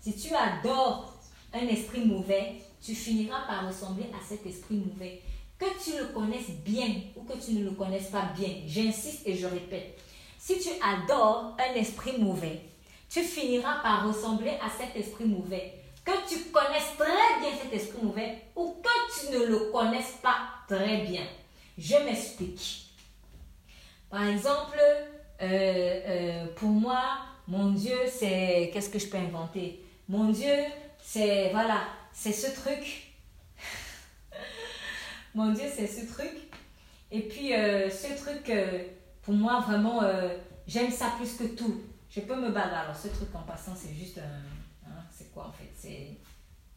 Si 0.00 0.16
tu 0.16 0.34
adores 0.34 1.14
un 1.52 1.66
esprit 1.66 2.04
mauvais, 2.04 2.62
tu 2.80 2.94
finiras 2.94 3.46
par 3.46 3.66
ressembler 3.66 4.06
à 4.14 4.24
cet 4.26 4.46
esprit 4.46 4.76
mauvais. 4.76 5.20
Que 5.62 5.84
tu 5.84 5.96
le 5.96 6.06
connaisses 6.06 6.50
bien 6.64 6.88
ou 7.14 7.22
que 7.22 7.38
tu 7.38 7.52
ne 7.52 7.62
le 7.62 7.70
connaisses 7.70 8.08
pas 8.08 8.32
bien, 8.36 8.48
j'insiste 8.66 9.24
et 9.24 9.36
je 9.36 9.46
répète, 9.46 9.96
si 10.36 10.58
tu 10.58 10.70
adores 10.82 11.56
un 11.56 11.74
esprit 11.76 12.18
mauvais, 12.18 12.62
tu 13.08 13.22
finiras 13.22 13.80
par 13.80 14.08
ressembler 14.08 14.54
à 14.60 14.68
cet 14.68 14.96
esprit 14.96 15.24
mauvais. 15.24 15.74
Que 16.04 16.10
tu 16.28 16.46
connaisses 16.46 16.96
très 16.98 17.38
bien 17.38 17.56
cet 17.62 17.72
esprit 17.72 18.02
mauvais 18.02 18.42
ou 18.56 18.74
que 18.82 19.20
tu 19.20 19.32
ne 19.38 19.46
le 19.46 19.70
connaisses 19.70 20.18
pas 20.20 20.48
très 20.66 21.02
bien. 21.02 21.22
Je 21.78 21.94
m'explique. 21.94 22.88
Par 24.10 24.26
exemple, 24.26 24.80
euh, 25.42 26.00
euh, 26.08 26.46
pour 26.56 26.70
moi, 26.70 27.18
mon 27.46 27.70
Dieu, 27.70 27.98
c'est... 28.10 28.68
Qu'est-ce 28.72 28.90
que 28.90 28.98
je 28.98 29.06
peux 29.06 29.18
inventer? 29.18 29.80
Mon 30.08 30.30
Dieu, 30.30 30.56
c'est, 31.00 31.50
voilà, 31.50 31.84
c'est 32.12 32.32
ce 32.32 32.50
truc. 32.50 33.11
Mon 35.34 35.52
Dieu, 35.52 35.64
c'est 35.74 35.86
ce 35.86 36.06
truc. 36.12 36.30
Et 37.10 37.22
puis, 37.22 37.54
euh, 37.54 37.88
ce 37.88 38.08
truc, 38.22 38.48
euh, 38.50 38.84
pour 39.22 39.34
moi, 39.34 39.60
vraiment, 39.60 40.02
euh, 40.02 40.36
j'aime 40.66 40.90
ça 40.90 41.12
plus 41.16 41.34
que 41.34 41.44
tout. 41.54 41.82
Je 42.10 42.20
peux 42.20 42.36
me 42.36 42.50
battre. 42.50 42.74
Alors, 42.74 42.96
ce 42.96 43.08
truc, 43.08 43.28
en 43.34 43.42
passant, 43.42 43.74
c'est 43.74 43.94
juste 43.94 44.18
un... 44.18 44.88
Hein, 44.88 45.04
c'est 45.10 45.32
quoi, 45.32 45.48
en 45.48 45.52
fait? 45.52 45.70
C'est 45.74 46.18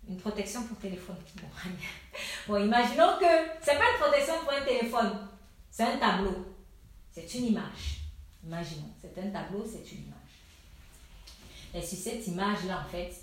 une 0.08 0.18
protection 0.18 0.64
pour 0.64 0.78
téléphone. 0.78 1.18
Bon, 1.36 1.48
bon, 2.48 2.66
imaginons 2.66 3.18
que 3.20 3.26
c'est 3.62 3.78
pas 3.78 3.92
une 3.92 4.00
protection 4.00 4.36
pour 4.42 4.54
un 4.54 4.66
téléphone. 4.66 5.28
C'est 5.70 5.84
un 5.84 5.98
tableau. 5.98 6.56
C'est 7.12 7.34
une 7.36 7.46
image. 7.48 8.02
Imaginons. 8.46 8.94
C'est 9.02 9.18
un 9.18 9.30
tableau, 9.32 9.66
c'est 9.66 9.92
une 9.92 10.04
image. 10.04 10.16
Et 11.74 11.82
sur 11.82 11.98
cette 11.98 12.26
image-là, 12.28 12.86
en 12.86 12.90
fait, 12.90 13.14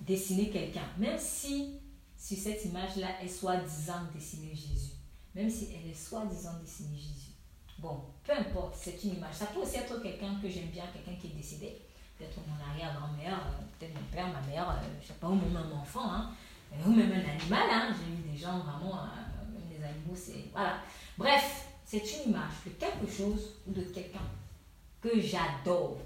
dessiner 0.00 0.48
quelqu'un, 0.48 0.86
même 0.96 1.18
si 1.18 1.81
sur 2.22 2.38
cette 2.38 2.64
image-là 2.64 3.20
est 3.20 3.28
soi-disant 3.28 4.04
dessiner 4.14 4.54
Jésus, 4.54 4.92
même 5.34 5.50
si 5.50 5.70
elle 5.74 5.90
est 5.90 5.94
soi-disant 5.94 6.60
dessiner 6.60 6.96
Jésus, 6.96 7.32
Bon, 7.82 8.00
peu 8.24 8.32
importe, 8.32 8.76
c'est 8.80 9.02
une 9.02 9.14
image. 9.16 9.34
Ça 9.34 9.46
peut 9.46 9.58
aussi 9.58 9.76
être 9.76 10.00
quelqu'un 10.00 10.36
que 10.40 10.48
j'aime 10.48 10.68
bien, 10.68 10.84
quelqu'un 10.92 11.20
qui 11.20 11.26
est 11.26 11.36
décédé. 11.36 11.82
Peut-être 12.16 12.38
mon 12.46 12.70
arrière-grand-mère, 12.70 13.38
euh, 13.38 13.62
peut-être 13.76 13.94
mon 13.94 14.06
père, 14.12 14.28
ma 14.28 14.40
mère, 14.42 14.78
je 14.80 14.86
euh, 14.86 14.90
je 15.02 15.08
sais 15.08 15.14
pas, 15.14 15.26
ou 15.26 15.34
même 15.34 15.56
un 15.56 15.72
enfant, 15.72 16.08
hein, 16.08 16.30
ou 16.86 16.90
même 16.90 17.10
un 17.10 17.28
animal. 17.28 17.68
Hein. 17.68 17.88
J'ai 17.90 18.12
eu 18.12 18.32
des 18.32 18.38
gens 18.38 18.60
vraiment, 18.60 19.02
même 19.52 19.64
les 19.68 19.84
animaux, 19.84 20.14
c'est. 20.14 20.44
Voilà. 20.52 20.76
Bref, 21.18 21.66
c'est 21.84 21.98
une 21.98 22.30
image 22.30 22.52
de 22.64 22.70
quelque 22.70 23.10
chose 23.10 23.50
ou 23.66 23.72
de 23.72 23.82
quelqu'un 23.82 24.20
que 25.00 25.20
j'adore. 25.20 25.98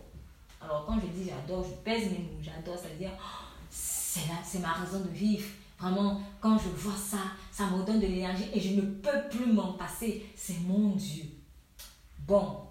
Alors, 0.63 0.87
quand 0.87 0.99
je 0.99 1.09
dis 1.09 1.29
j'adore, 1.29 1.63
je 1.63 1.75
pèse 1.85 2.11
mes 2.11 2.21
mots. 2.21 2.41
J'adore, 2.41 2.79
c'est-à-dire, 2.79 3.11
oh, 3.21 3.45
c'est 3.69 4.61
ma 4.61 4.73
raison 4.73 5.01
de 5.01 5.11
vivre. 5.11 5.47
Vraiment, 5.79 6.21
quand 6.41 6.59
je 6.59 6.69
vois 6.69 6.97
ça, 6.97 7.19
ça 7.53 7.67
me 7.67 7.85
donne 7.85 8.01
de 8.01 8.07
l'énergie 8.07 8.49
et 8.53 8.61
je 8.61 8.75
ne 8.75 8.81
peux 8.81 9.29
plus 9.31 9.53
m'en 9.53 9.75
passer. 9.75 10.27
C'est 10.35 10.61
mon 10.61 10.97
Dieu. 10.97 11.25
Bon, 12.21 12.63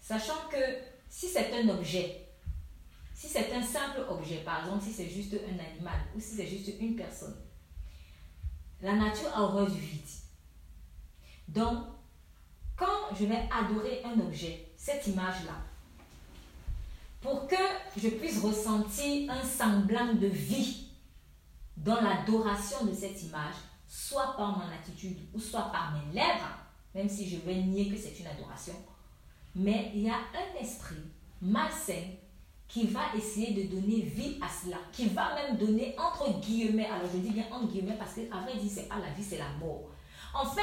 sachant 0.00 0.48
que 0.50 0.56
si 1.08 1.28
c'est 1.28 1.52
un 1.52 1.68
objet, 1.68 2.28
si 3.12 3.28
c'est 3.28 3.52
un 3.52 3.62
simple 3.62 4.04
objet, 4.08 4.38
par 4.44 4.60
exemple, 4.60 4.84
si 4.84 4.92
c'est 4.92 5.08
juste 5.08 5.34
un 5.34 5.58
animal 5.58 5.98
ou 6.14 6.20
si 6.20 6.36
c'est 6.36 6.46
juste 6.46 6.70
une 6.80 6.94
personne, 6.96 7.36
la 8.80 8.94
nature 8.94 9.30
a 9.34 9.42
horreur 9.42 9.70
du 9.70 9.80
vide. 9.80 10.00
Donc, 11.48 11.78
quand 12.76 13.14
je 13.18 13.26
vais 13.26 13.48
adorer 13.50 14.02
un 14.04 14.18
objet, 14.20 14.68
cette 14.76 15.06
image-là, 15.06 15.56
pour 17.20 17.46
que 17.46 17.56
je 17.96 18.08
puisse 18.08 18.40
ressentir 18.42 19.30
un 19.30 19.42
semblant 19.42 20.14
de 20.14 20.26
vie 20.26 20.83
dans 21.76 22.00
l'adoration 22.00 22.84
de 22.86 22.92
cette 22.92 23.22
image, 23.22 23.54
soit 23.88 24.34
par 24.36 24.58
mon 24.58 24.64
attitude 24.72 25.18
ou 25.34 25.40
soit 25.40 25.70
par 25.72 25.92
mes 25.92 26.14
lèvres, 26.14 26.58
même 26.94 27.08
si 27.08 27.28
je 27.28 27.36
vais 27.38 27.56
nier 27.56 27.88
que 27.90 27.96
c'est 27.96 28.18
une 28.18 28.26
adoration, 28.26 28.74
mais 29.54 29.90
il 29.94 30.02
y 30.02 30.10
a 30.10 30.14
un 30.14 30.60
esprit 30.60 30.96
malsain 31.40 32.02
qui 32.68 32.86
va 32.86 33.00
essayer 33.16 33.52
de 33.52 33.74
donner 33.74 34.00
vie 34.00 34.38
à 34.42 34.46
cela, 34.48 34.78
qui 34.92 35.06
va 35.06 35.34
même 35.34 35.56
donner 35.56 35.94
entre 35.98 36.40
guillemets, 36.40 36.86
alors 36.86 37.08
je 37.12 37.18
dis 37.18 37.30
bien 37.30 37.44
entre 37.52 37.66
guillemets 37.68 37.96
parce 37.98 38.14
qu'à 38.14 38.36
vrai 38.38 38.56
dire, 38.56 38.70
c'est 38.72 38.88
pas 38.88 38.98
la 38.98 39.10
vie, 39.10 39.22
c'est 39.22 39.38
la 39.38 39.50
mort. 39.60 39.82
En 40.34 40.46
fait, 40.46 40.62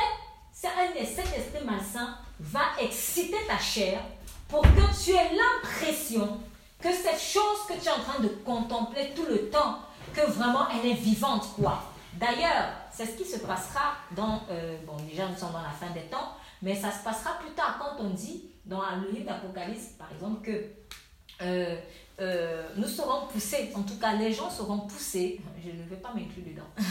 cet 0.54 1.38
esprit 1.38 1.66
malsain 1.66 2.18
va 2.40 2.62
exciter 2.82 3.38
ta 3.48 3.58
chair 3.58 4.02
pour 4.48 4.62
que 4.62 5.04
tu 5.04 5.12
aies 5.12 5.32
l'impression 5.34 6.40
que 6.82 6.92
cette 6.92 7.22
chose 7.22 7.60
que 7.68 7.74
tu 7.74 7.88
es 7.88 7.92
en 7.92 8.00
train 8.00 8.20
de 8.20 8.28
contempler 8.44 9.14
tout 9.16 9.26
le 9.26 9.50
temps, 9.50 9.80
que 10.14 10.32
vraiment 10.32 10.68
elle 10.70 10.90
est 10.90 10.96
vivante, 10.96 11.54
quoi. 11.56 11.84
D'ailleurs, 12.14 12.70
c'est 12.92 13.06
ce 13.06 13.18
qui 13.18 13.26
se 13.26 13.40
passera 13.40 13.96
dans, 14.12 14.42
euh, 14.50 14.78
bon, 14.86 14.98
déjà 15.10 15.28
nous 15.28 15.38
sommes 15.38 15.54
dans 15.54 15.62
la 15.62 15.70
fin 15.70 15.90
des 15.94 16.08
temps, 16.10 16.36
mais 16.62 16.76
ça 16.76 16.92
se 16.92 17.04
passera 17.04 17.38
plus 17.40 17.52
tard 17.52 17.80
quand 17.80 18.04
on 18.04 18.10
dit, 18.10 18.50
dans 18.66 18.82
le 19.02 19.10
livre 19.12 19.26
d'Apocalypse, 19.26 19.94
par 19.98 20.12
exemple, 20.12 20.42
que 20.42 20.66
euh, 21.42 21.76
euh, 22.20 22.70
nous 22.76 22.88
serons 22.88 23.28
poussés, 23.28 23.72
en 23.76 23.84
tout 23.84 23.98
cas 23.98 24.14
les 24.14 24.32
gens 24.32 24.50
seront 24.50 24.80
poussés, 24.80 25.40
je 25.64 25.72
ne 25.72 25.84
vais 25.84 25.96
pas 25.96 26.10
m'inclure 26.14 26.46
dedans, 26.46 26.68
que 26.78 26.84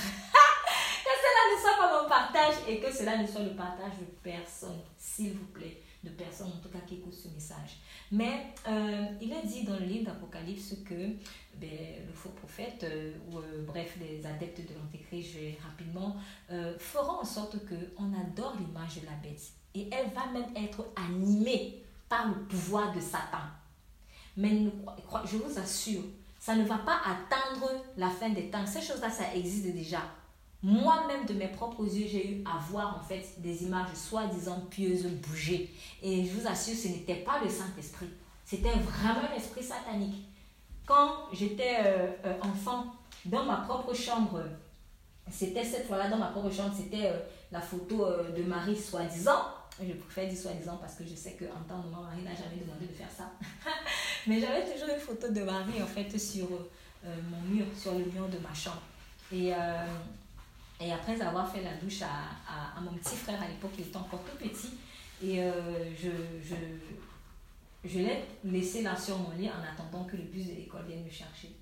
cela 1.23 1.43
ne 1.55 1.61
soit 1.61 1.79
pas 1.79 2.03
mon 2.03 2.09
partage 2.09 2.55
et 2.67 2.81
que 2.81 2.93
cela 2.93 3.19
ne 3.19 3.27
soit 3.27 3.43
le 3.43 3.55
partage 3.55 3.93
de 4.01 4.07
personne, 4.23 4.81
s'il 4.99 5.35
vous 5.35 5.47
plaît, 5.47 5.83
de 6.03 6.11
personne 6.11 6.49
en 6.49 6.63
tout 6.63 6.69
cas 6.69 6.79
qui 6.87 6.97
écoute 6.97 7.15
ce 7.15 7.29
message. 7.29 7.79
Mais 8.11 8.55
euh, 8.69 9.07
il 9.21 9.33
est 9.33 9.47
dit 9.47 9.65
dans 9.65 9.79
le 9.79 9.85
livre 9.85 10.07
d'Apocalypse 10.07 10.77
que 10.85 11.17
ben, 11.57 11.69
le 12.07 12.13
faux 12.15 12.31
prophète, 12.31 12.85
euh, 12.85 13.13
ou 13.31 13.39
euh, 13.39 13.65
bref, 13.67 13.97
les 14.01 14.25
adeptes 14.25 14.61
de 14.61 14.75
l'Antéchrist, 14.75 15.33
je 15.35 15.39
vais 15.39 15.59
rapidement, 15.63 16.17
feront 16.79 17.21
en 17.21 17.25
sorte 17.25 17.57
qu'on 17.67 18.13
adore 18.15 18.57
l'image 18.59 19.01
de 19.01 19.07
la 19.07 19.13
bête. 19.23 19.53
Et 19.75 19.89
elle 19.93 20.11
va 20.11 20.27
même 20.33 20.51
être 20.57 20.87
animée 20.97 21.83
par 22.09 22.29
le 22.29 22.43
pouvoir 22.47 22.93
de 22.95 23.01
Satan. 23.01 23.39
Mais 24.37 24.67
je 25.27 25.37
vous 25.37 25.59
assure, 25.59 26.03
ça 26.39 26.57
ne 26.57 26.65
va 26.65 26.79
pas 26.79 27.01
attendre 27.05 27.71
la 27.97 28.09
fin 28.09 28.31
des 28.31 28.51
temps. 28.51 28.67
Ces 28.67 28.81
choses-là, 28.81 29.11
ça 29.11 29.35
existe 29.35 29.67
déjà. 29.75 30.03
Moi-même, 30.63 31.25
de 31.25 31.33
mes 31.33 31.49
propres 31.49 31.85
yeux, 31.85 32.07
j'ai 32.07 32.33
eu 32.33 32.45
à 32.45 32.59
voir 32.71 32.99
en 33.01 33.03
fait 33.03 33.25
des 33.39 33.65
images 33.65 33.95
soi-disant 33.95 34.61
pieuses 34.71 35.07
bouger. 35.07 35.73
Et 36.03 36.25
je 36.25 36.33
vous 36.33 36.47
assure, 36.47 36.77
ce 36.77 36.89
n'était 36.89 37.17
pas 37.17 37.41
le 37.43 37.49
Saint-Esprit. 37.49 38.11
C'était 38.45 38.73
vraiment 38.73 39.29
l'esprit 39.35 39.63
satanique. 39.63 40.27
Quand 40.85 41.29
j'étais 41.33 41.79
euh, 41.85 42.09
euh, 42.27 42.35
enfant, 42.43 42.87
dans 43.25 43.45
ma 43.45 43.59
propre 43.59 43.95
chambre, 43.95 44.43
c'était 45.31 45.65
cette 45.65 45.87
fois-là, 45.87 46.11
dans 46.11 46.19
ma 46.19 46.27
propre 46.27 46.51
chambre, 46.51 46.75
c'était 46.77 47.07
euh, 47.07 47.19
la 47.53 47.61
photo 47.61 48.07
de 48.37 48.43
Marie 48.43 48.77
soi-disant. 48.77 49.41
Je 49.81 49.93
préfère 49.93 50.29
dire 50.29 50.39
soi-disant 50.39 50.77
parce 50.79 50.97
que 50.97 51.05
je 51.05 51.15
sais 51.15 51.39
qu'en 51.39 51.63
temps 51.67 51.81
de 51.83 51.91
Marie 51.91 52.23
n'a 52.23 52.35
jamais 52.35 52.61
demandé 52.61 52.87
de 52.87 52.93
faire 52.93 53.11
ça. 53.11 53.31
Mais 54.27 54.41
j'avais 54.41 54.71
toujours 54.71 54.95
une 54.95 55.01
photo 55.01 55.33
de 55.33 55.43
Marie 55.43 55.83
en 55.83 55.87
fait 55.87 56.19
sur 56.19 56.49
mon 57.03 57.41
mur, 57.49 57.65
sur 57.75 57.93
le 57.93 58.05
mur 58.05 58.29
de 58.29 58.39
ma 58.39 58.53
chambre. 58.53 58.83
Et 59.33 59.53
et 60.81 60.93
après 60.93 61.21
avoir 61.21 61.51
fait 61.51 61.63
la 61.63 61.75
douche 61.75 62.03
à, 62.03 62.81
mon 62.81 62.93
petit 62.93 63.17
frère 63.17 63.41
à 63.43 63.49
l'époque, 63.49 63.73
il 63.79 63.85
était 63.85 63.97
encore 63.97 64.23
tout 64.25 64.37
petit, 64.37 64.79
et 65.23 65.43
euh, 65.43 65.53
je, 65.95 66.09
je, 66.43 66.55
je 67.85 67.99
l'ai 67.99 68.25
laissé 68.45 68.83
là 68.83 68.97
sur 68.97 69.19
mon 69.19 69.31
lit 69.33 69.49
en 69.49 69.63
attendant 69.63 70.05
que 70.05 70.17
le 70.17 70.23
bus 70.23 70.47
de 70.47 70.55
l'école 70.55 70.87
vienne 70.87 71.05
me 71.05 71.11
chercher. 71.11 71.55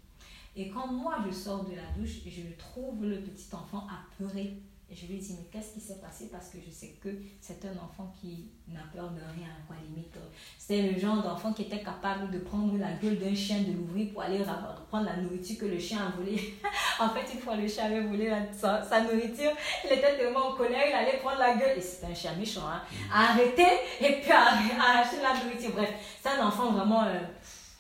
Et 0.57 0.68
quand 0.70 0.88
moi 0.88 1.18
je 1.26 1.33
sors 1.33 1.64
de 1.64 1.74
la 1.74 1.87
douche, 1.96 2.20
je 2.26 2.42
trouve 2.57 3.04
le 3.04 3.20
petit 3.20 3.46
enfant 3.54 3.87
apeuré 3.88 4.54
et 4.90 4.96
je 4.96 5.05
lui 5.05 5.18
dis, 5.18 5.35
mais 5.38 5.46
qu'est-ce 5.53 5.74
qui 5.74 5.81
s'est 5.81 6.01
passé? 6.01 6.31
Parce 6.33 6.48
que 6.48 6.57
je 6.66 6.70
sais 6.70 6.96
que 7.03 7.11
c'est 7.42 7.62
un 7.66 7.77
enfant 7.85 8.11
qui 8.18 8.48
n'a 8.68 8.81
peur 8.90 9.11
de 9.11 9.20
rien, 9.37 9.48
quoi, 9.66 9.77
limite. 9.87 10.14
C'était 10.57 10.92
le 10.92 10.98
genre 10.98 11.22
d'enfant 11.22 11.53
qui 11.53 11.62
était 11.62 11.83
capable 11.83 12.31
de 12.31 12.38
prendre 12.38 12.79
la 12.79 12.92
gueule 12.92 13.18
d'un 13.18 13.35
chien, 13.35 13.61
de 13.61 13.72
l'ouvrir 13.72 14.11
pour 14.14 14.22
aller 14.22 14.42
prendre 14.88 15.05
la 15.05 15.16
nourriture 15.16 15.59
que 15.59 15.66
le 15.66 15.79
chien 15.79 15.98
a 16.07 16.16
volée. 16.16 16.55
en 17.01 17.11
fait, 17.11 17.35
une 17.35 17.38
fois 17.38 17.57
le 17.57 17.68
chien 17.68 17.85
avait 17.85 18.01
volé 18.01 18.33
sa, 18.53 19.03
nourriture, 19.03 19.53
il 19.85 19.92
était 19.92 20.16
tellement 20.16 20.46
en 20.46 20.53
colère, 20.55 20.85
il 20.88 20.94
allait 20.94 21.18
prendre 21.18 21.38
la 21.38 21.55
gueule, 21.55 21.77
et 21.77 21.83
c'était 21.83 22.07
un 22.07 22.14
chien 22.14 22.35
méchant, 22.37 22.66
hein, 22.66 22.81
arrêter 23.12 23.68
et 24.01 24.22
puis 24.22 24.33
arracher 24.33 25.20
la 25.22 25.35
nourriture. 25.44 25.72
Bref, 25.72 25.92
c'est 26.22 26.31
un 26.31 26.46
enfant 26.46 26.72
vraiment 26.72 27.05
euh, 27.05 27.20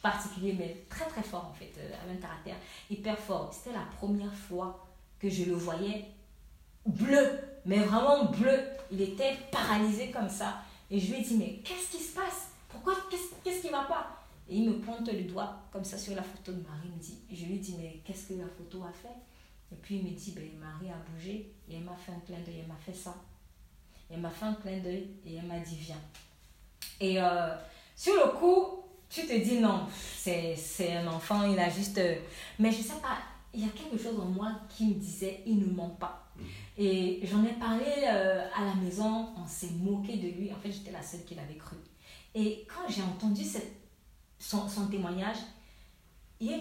particulier, 0.02 0.54
mais 0.58 0.84
très 0.90 1.06
très 1.06 1.22
fort 1.22 1.50
en 1.50 1.54
fait, 1.54 1.72
euh, 1.78 1.90
avec 2.04 2.18
un 2.18 2.26
caractère 2.28 2.56
hyper 2.90 3.18
fort. 3.18 3.50
C'était 3.50 3.74
la 3.74 3.86
première 3.96 4.34
fois 4.34 4.86
que 5.18 5.30
je 5.30 5.44
le 5.44 5.54
voyais 5.54 6.04
bleu, 6.88 7.38
mais 7.64 7.78
vraiment 7.78 8.24
bleu. 8.26 8.58
Il 8.90 9.00
était 9.00 9.36
paralysé 9.52 10.10
comme 10.10 10.28
ça. 10.28 10.62
Et 10.90 10.98
je 10.98 11.12
lui 11.12 11.20
ai 11.20 11.22
dit, 11.22 11.36
mais 11.36 11.60
qu'est-ce 11.64 11.96
qui 11.96 12.02
se 12.02 12.14
passe? 12.14 12.48
Pourquoi? 12.68 12.94
Qu'est-ce 13.44 13.60
qui 13.60 13.68
va 13.68 13.84
pas? 13.84 14.18
Et 14.48 14.56
il 14.56 14.70
me 14.70 14.78
pointe 14.78 15.06
le 15.12 15.24
doigt 15.24 15.56
comme 15.70 15.84
ça 15.84 15.98
sur 15.98 16.14
la 16.14 16.22
photo 16.22 16.52
de 16.52 16.62
Marie. 16.66 16.88
me 16.88 17.00
dit, 17.00 17.18
je 17.30 17.44
lui 17.44 17.56
ai 17.56 17.58
dit, 17.58 17.76
mais 17.78 18.00
qu'est-ce 18.04 18.28
que 18.28 18.34
la 18.34 18.46
photo 18.46 18.82
a 18.82 18.92
fait? 18.92 19.14
Et 19.70 19.76
puis 19.76 19.96
il 19.96 20.04
me 20.04 20.10
dit, 20.16 20.32
ben, 20.32 20.48
Marie 20.58 20.90
a 20.90 20.96
bougé 21.10 21.52
et 21.68 21.76
elle 21.76 21.82
m'a 21.82 21.94
fait 21.94 22.12
un 22.12 22.20
clin 22.20 22.38
d'œil, 22.38 22.60
elle 22.62 22.68
m'a 22.68 22.76
fait 22.76 22.94
ça. 22.94 23.14
Elle 24.10 24.20
m'a 24.20 24.30
fait 24.30 24.46
un 24.46 24.54
clin 24.54 24.78
d'œil 24.78 25.10
et 25.26 25.36
elle 25.36 25.44
m'a 25.44 25.58
dit, 25.58 25.76
viens. 25.76 26.00
Et 27.00 27.20
euh, 27.20 27.54
sur 27.94 28.14
le 28.14 28.38
coup, 28.38 28.84
tu 29.10 29.26
te 29.26 29.36
dis, 29.36 29.60
non, 29.60 29.86
c'est 30.16 30.56
un 30.96 31.06
enfant, 31.06 31.44
il 31.44 31.58
a 31.58 31.68
juste... 31.68 31.98
Euh, 31.98 32.16
mais 32.58 32.72
je 32.72 32.82
sais 32.82 33.00
pas, 33.02 33.18
il 33.54 33.60
y 33.60 33.64
a 33.64 33.68
quelque 33.68 33.96
chose 33.96 34.18
en 34.20 34.26
moi 34.26 34.52
qui 34.68 34.86
me 34.86 34.94
disait, 34.94 35.42
il 35.46 35.58
ne 35.58 35.66
ment 35.66 35.90
pas. 35.90 36.28
Et 36.76 37.20
j'en 37.24 37.44
ai 37.44 37.52
parlé 37.54 37.84
euh, 38.04 38.46
à 38.54 38.64
la 38.64 38.74
maison, 38.74 39.30
on 39.36 39.46
s'est 39.46 39.70
moqué 39.70 40.16
de 40.16 40.28
lui. 40.28 40.52
En 40.52 40.56
fait, 40.56 40.70
j'étais 40.70 40.92
la 40.92 41.02
seule 41.02 41.24
qui 41.24 41.34
l'avait 41.34 41.56
cru. 41.56 41.76
Et 42.34 42.66
quand 42.68 42.88
j'ai 42.88 43.02
entendu 43.02 43.42
cette, 43.42 43.72
son, 44.38 44.68
son, 44.68 44.86
témoignage, 44.86 45.38
il 46.40 46.52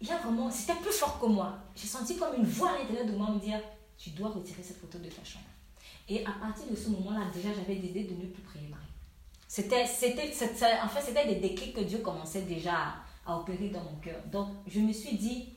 y, 0.00 0.10
a, 0.10 0.18
vraiment, 0.18 0.50
c'était 0.50 0.78
plus 0.80 0.92
fort 0.92 1.18
que 1.18 1.26
moi. 1.26 1.58
J'ai 1.74 1.88
senti 1.88 2.16
comme 2.16 2.36
une 2.36 2.44
voix 2.44 2.70
à 2.70 2.78
l'intérieur 2.78 3.06
de 3.06 3.12
moi 3.12 3.30
me 3.30 3.40
dire, 3.40 3.60
tu 3.98 4.10
dois 4.10 4.28
retirer 4.28 4.62
cette 4.62 4.78
photo 4.78 4.98
de 4.98 5.08
ta 5.08 5.24
chambre. 5.24 5.46
Et 6.08 6.24
à 6.24 6.32
partir 6.32 6.66
de 6.70 6.76
ce 6.76 6.90
moment-là, 6.90 7.26
déjà, 7.34 7.48
j'avais 7.52 7.74
l'idée 7.74 8.04
de 8.04 8.14
ne 8.14 8.26
plus 8.26 8.42
prier 8.42 8.68
Marie. 8.68 8.82
C'était, 9.48 9.86
c'était, 9.86 10.30
en 10.80 10.88
fait, 10.88 11.00
c'était 11.00 11.26
des 11.26 11.40
déclics 11.40 11.74
que 11.74 11.80
Dieu 11.80 11.98
commençait 11.98 12.42
déjà 12.42 12.74
à, 12.74 13.32
à 13.32 13.38
opérer 13.38 13.70
dans 13.70 13.82
mon 13.82 13.96
cœur. 13.96 14.20
Donc, 14.30 14.48
je 14.68 14.78
me 14.78 14.92
suis 14.92 15.16
dit, 15.16 15.55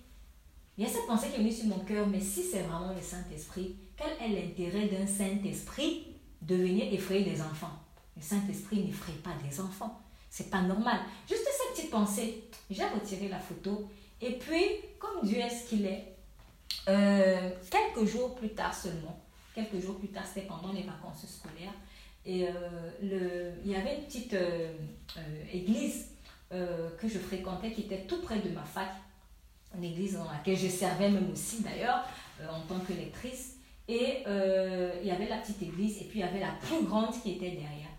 il 0.79 0.83
y 0.83 0.85
a 0.85 0.89
cette 0.89 1.07
pensée 1.07 1.27
qui 1.27 1.35
est 1.35 1.39
venue 1.39 1.51
sur 1.51 1.65
mon 1.65 1.79
cœur, 1.79 2.07
mais 2.07 2.21
si 2.21 2.41
c'est 2.41 2.61
vraiment 2.61 2.93
le 2.93 3.01
Saint-Esprit, 3.01 3.75
quel 3.97 4.11
est 4.21 4.33
l'intérêt 4.33 4.87
d'un 4.87 5.05
Saint-Esprit 5.05 6.07
de 6.41 6.55
venir 6.55 6.93
effrayer 6.93 7.29
des 7.29 7.41
enfants? 7.41 7.73
Le 8.15 8.21
Saint-Esprit 8.21 8.85
n'effraie 8.85 9.11
pas 9.21 9.33
des 9.45 9.59
enfants. 9.59 9.99
C'est 10.29 10.49
pas 10.49 10.61
normal. 10.61 11.01
Juste 11.27 11.43
cette 11.43 11.75
petite 11.75 11.91
pensée, 11.91 12.45
j'ai 12.69 12.85
retiré 12.85 13.27
la 13.27 13.39
photo. 13.39 13.89
Et 14.21 14.37
puis, 14.37 14.63
comme 14.99 15.27
Dieu 15.27 15.39
est 15.39 15.49
ce 15.49 15.67
qu'il 15.67 15.85
est, 15.85 16.15
euh, 16.87 17.51
quelques 17.69 18.09
jours 18.09 18.35
plus 18.35 18.51
tard 18.51 18.73
seulement, 18.73 19.19
quelques 19.53 19.81
jours 19.81 19.97
plus 19.99 20.07
tard, 20.07 20.23
c'était 20.25 20.47
pendant 20.47 20.71
les 20.71 20.83
vacances 20.83 21.25
scolaires, 21.27 21.73
et 22.25 22.47
euh, 22.47 23.51
il 23.65 23.69
y 23.69 23.75
avait 23.75 23.97
une 23.97 24.05
petite 24.05 24.33
euh, 24.33 24.71
église 25.51 26.05
que 26.51 27.07
je 27.07 27.19
fréquentais 27.19 27.73
qui 27.73 27.81
était 27.81 28.05
tout 28.07 28.21
près 28.21 28.39
de 28.39 28.49
ma 28.49 28.63
fac 28.63 28.89
une 29.75 29.83
église 29.83 30.13
dans 30.13 30.29
laquelle 30.31 30.57
je 30.57 30.67
servais 30.67 31.09
même 31.09 31.31
aussi 31.31 31.61
d'ailleurs 31.61 32.03
euh, 32.41 32.47
en 32.49 32.61
tant 32.61 32.79
que 32.79 32.93
lectrice. 32.93 33.57
Et 33.87 34.23
euh, 34.27 34.93
il 35.01 35.07
y 35.07 35.11
avait 35.11 35.27
la 35.27 35.37
petite 35.37 35.61
église 35.61 35.97
et 36.01 36.05
puis 36.05 36.19
il 36.19 36.21
y 36.21 36.27
avait 36.27 36.39
la 36.39 36.53
plus 36.61 36.83
grande 36.85 37.11
qui 37.21 37.31
était 37.31 37.51
derrière. 37.51 37.89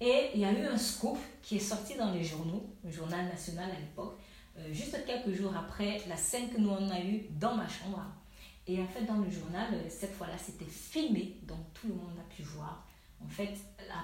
Et 0.00 0.30
il 0.34 0.40
y 0.40 0.44
a 0.44 0.52
eu 0.52 0.66
un 0.66 0.78
scoop 0.78 1.18
qui 1.42 1.56
est 1.56 1.60
sorti 1.60 1.96
dans 1.96 2.12
les 2.12 2.24
journaux, 2.24 2.64
le 2.84 2.90
journal 2.90 3.26
national 3.26 3.70
à 3.70 3.78
l'époque, 3.78 4.18
euh, 4.58 4.72
juste 4.72 4.96
quelques 5.06 5.32
jours 5.36 5.54
après 5.56 6.00
la 6.08 6.16
scène 6.16 6.50
que 6.50 6.58
nous 6.58 6.70
on 6.70 6.90
a 6.90 7.00
eue 7.00 7.26
dans 7.30 7.54
ma 7.54 7.68
chambre. 7.68 8.04
Et 8.66 8.80
en 8.80 8.86
fait, 8.86 9.04
dans 9.04 9.16
le 9.16 9.28
journal, 9.30 9.66
cette 9.88 10.14
fois-là, 10.14 10.38
c'était 10.38 10.70
filmé, 10.70 11.38
donc 11.42 11.58
tout 11.74 11.88
le 11.88 11.94
monde 11.94 12.16
a 12.18 12.34
pu 12.34 12.42
voir. 12.42 12.86
En 13.24 13.28
fait, 13.28 13.54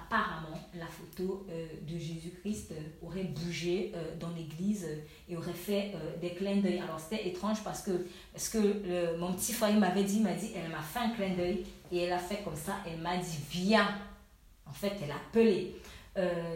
apparemment, 0.05 0.57
la 0.73 0.87
photo 0.87 1.45
euh, 1.49 1.67
de 1.87 1.97
Jésus-Christ 1.97 2.73
aurait 3.01 3.23
bougé 3.23 3.93
dans 4.19 4.29
l'église 4.29 4.87
et 5.27 5.37
aurait 5.37 5.53
fait 5.53 5.93
des 6.21 6.31
clins 6.31 6.57
d'œil. 6.57 6.79
Alors, 6.79 6.99
c'était 6.99 7.27
étrange 7.27 7.63
parce 7.63 7.81
que, 7.81 8.07
parce 8.31 8.49
que 8.49 9.17
mon 9.17 9.33
petit 9.33 9.53
frère 9.53 9.77
m'avait 9.77 10.03
dit, 10.03 10.19
m'a 10.19 10.33
dit, 10.33 10.51
elle 10.55 10.71
m'a 10.71 10.81
fait 10.81 10.99
un 10.99 11.09
clin 11.09 11.35
d'œil 11.35 11.65
et 11.91 12.03
elle 12.03 12.13
a 12.13 12.19
fait 12.19 12.43
comme 12.43 12.55
ça, 12.55 12.77
elle 12.87 12.99
m'a 12.99 13.17
dit, 13.17 13.37
viens. 13.51 13.89
En 14.65 14.73
fait, 14.73 14.93
elle 15.03 15.11
a 15.11 15.15
appelé, 15.15 15.75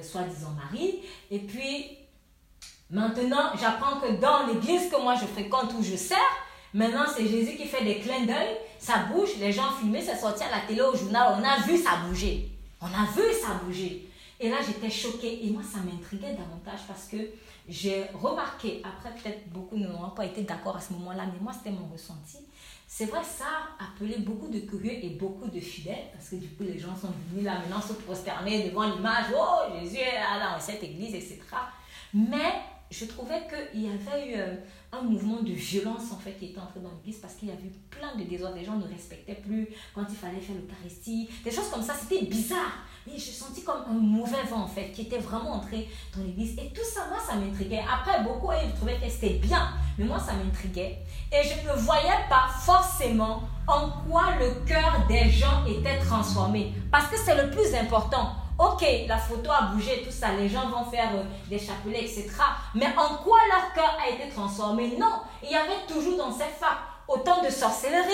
soi-disant 0.01 0.51
Marie. 0.51 0.99
Et 1.31 1.39
puis, 1.39 1.97
Maintenant, 2.93 3.49
j'apprends 3.59 3.99
que 3.99 4.21
dans 4.21 4.45
l'église 4.45 4.87
que 4.91 5.01
moi 5.01 5.15
je 5.15 5.25
fréquente 5.25 5.73
où 5.73 5.81
je 5.83 5.95
sers, 5.95 6.17
maintenant 6.75 7.05
c'est 7.07 7.27
Jésus 7.27 7.57
qui 7.57 7.65
fait 7.65 7.83
des 7.83 7.97
clins 7.97 8.25
d'œil, 8.25 8.55
ça 8.77 9.05
bouge, 9.11 9.29
les 9.39 9.51
gens 9.51 9.71
filmaient, 9.79 10.03
c'est 10.03 10.15
sorti 10.15 10.43
à 10.43 10.51
la 10.51 10.59
télé, 10.67 10.81
au 10.81 10.95
journal, 10.95 11.39
on 11.39 11.43
a 11.43 11.65
vu 11.65 11.75
ça 11.75 11.91
bouger. 12.07 12.51
On 12.83 12.87
a 12.87 13.05
vu 13.05 13.33
ça 13.41 13.53
bouger. 13.63 14.09
Et 14.39 14.49
là, 14.49 14.57
j'étais 14.65 14.89
choquée. 14.89 15.45
Et 15.45 15.51
moi, 15.51 15.63
ça 15.63 15.79
m'intriguait 15.79 16.33
davantage 16.33 16.81
parce 16.85 17.07
que 17.07 17.17
j'ai 17.69 18.03
remarqué, 18.13 18.81
après 18.83 19.15
peut-être 19.15 19.47
beaucoup 19.49 19.77
n'ont 19.77 20.09
pas 20.09 20.25
été 20.25 20.41
d'accord 20.41 20.75
à 20.75 20.81
ce 20.81 20.91
moment-là, 20.93 21.23
mais 21.31 21.39
moi, 21.39 21.53
c'était 21.53 21.71
mon 21.71 21.87
ressenti. 21.87 22.39
C'est 22.85 23.05
vrai, 23.05 23.23
ça 23.23 23.45
a 23.79 23.85
appelé 23.85 24.17
beaucoup 24.17 24.49
de 24.49 24.59
curieux 24.59 24.91
et 25.01 25.11
beaucoup 25.11 25.47
de 25.47 25.59
fidèles, 25.61 26.09
parce 26.11 26.29
que 26.29 26.35
du 26.35 26.49
coup, 26.49 26.63
les 26.63 26.77
gens 26.77 26.95
sont 26.95 27.13
venus 27.29 27.45
là 27.45 27.59
maintenant 27.59 27.81
se 27.81 27.93
prosterner 27.93 28.69
devant 28.69 28.93
l'image, 28.93 29.27
oh, 29.33 29.79
Jésus 29.79 29.97
est 29.97 30.19
là 30.19 30.53
dans 30.53 30.59
cette 30.59 30.83
église, 30.83 31.15
etc. 31.15 31.39
Mais 32.13 32.61
je 32.91 33.05
trouvais 33.05 33.47
qu'il 33.47 33.81
y 33.81 33.87
avait 33.87 34.27
eu 34.27 34.33
euh, 34.35 34.55
un 34.93 35.01
mouvement 35.01 35.41
de 35.41 35.51
violence 35.51 36.11
en 36.11 36.17
fait 36.17 36.33
qui 36.33 36.45
était 36.45 36.59
entré 36.59 36.79
dans 36.79 36.91
l'église 36.91 37.17
parce 37.17 37.33
qu'il 37.33 37.49
y 37.49 37.51
avait 37.51 37.71
plein 37.89 38.15
de 38.15 38.23
désordres. 38.23 38.55
Les 38.55 38.65
gens 38.65 38.75
ne 38.75 38.87
respectaient 38.87 39.35
plus 39.35 39.67
quand 39.93 40.05
il 40.07 40.15
fallait 40.15 40.39
faire 40.39 40.55
l'Eucharistie, 40.55 41.29
des 41.43 41.51
choses 41.51 41.69
comme 41.69 41.81
ça. 41.81 41.93
C'était 41.93 42.25
bizarre. 42.25 42.85
Mais 43.05 43.17
je 43.17 43.31
sentis 43.31 43.63
comme 43.63 43.83
un 43.89 43.93
mauvais 43.93 44.43
vent 44.49 44.61
en 44.61 44.67
fait 44.67 44.91
qui 44.91 45.01
était 45.03 45.17
vraiment 45.17 45.55
entré 45.55 45.89
dans 46.15 46.23
l'église. 46.23 46.57
Et 46.57 46.69
tout 46.69 46.85
ça, 46.85 47.07
moi, 47.09 47.17
ça 47.19 47.35
m'intriguait. 47.35 47.83
Après, 47.91 48.23
beaucoup 48.23 48.51
ils 48.51 48.73
trouvaient 48.73 48.99
que 48.99 49.09
c'était 49.09 49.39
bien, 49.39 49.69
mais 49.97 50.05
moi, 50.05 50.19
ça 50.19 50.33
m'intriguait. 50.33 50.99
Et 51.31 51.41
je 51.43 51.67
ne 51.67 51.75
voyais 51.75 52.27
pas 52.29 52.47
forcément 52.61 53.43
en 53.67 53.89
quoi 54.07 54.35
le 54.39 54.65
cœur 54.65 55.05
des 55.07 55.29
gens 55.29 55.65
était 55.65 55.99
transformé. 55.99 56.73
Parce 56.91 57.07
que 57.07 57.17
c'est 57.17 57.35
le 57.35 57.49
plus 57.49 57.75
important. 57.75 58.42
Ok, 58.59 58.85
la 59.07 59.17
photo 59.17 59.49
a 59.51 59.61
bougé, 59.73 60.03
tout 60.03 60.11
ça, 60.11 60.27
les 60.37 60.47
gens 60.47 60.67
vont 60.67 60.85
faire 60.85 61.09
euh, 61.15 61.23
des 61.49 61.57
chapelets, 61.57 62.01
etc. 62.03 62.29
Mais 62.75 62.85
en 62.95 63.15
quoi 63.15 63.39
leur 63.49 63.73
cœur 63.73 63.97
a 63.99 64.09
été 64.09 64.29
transformé? 64.29 64.95
Non, 64.99 65.21
il 65.41 65.49
y 65.49 65.55
avait 65.55 65.87
toujours 65.87 66.17
dans 66.17 66.31
cette 66.31 66.55
femme 66.59 66.77
autant 67.07 67.41
de 67.41 67.49
sorcellerie, 67.49 68.11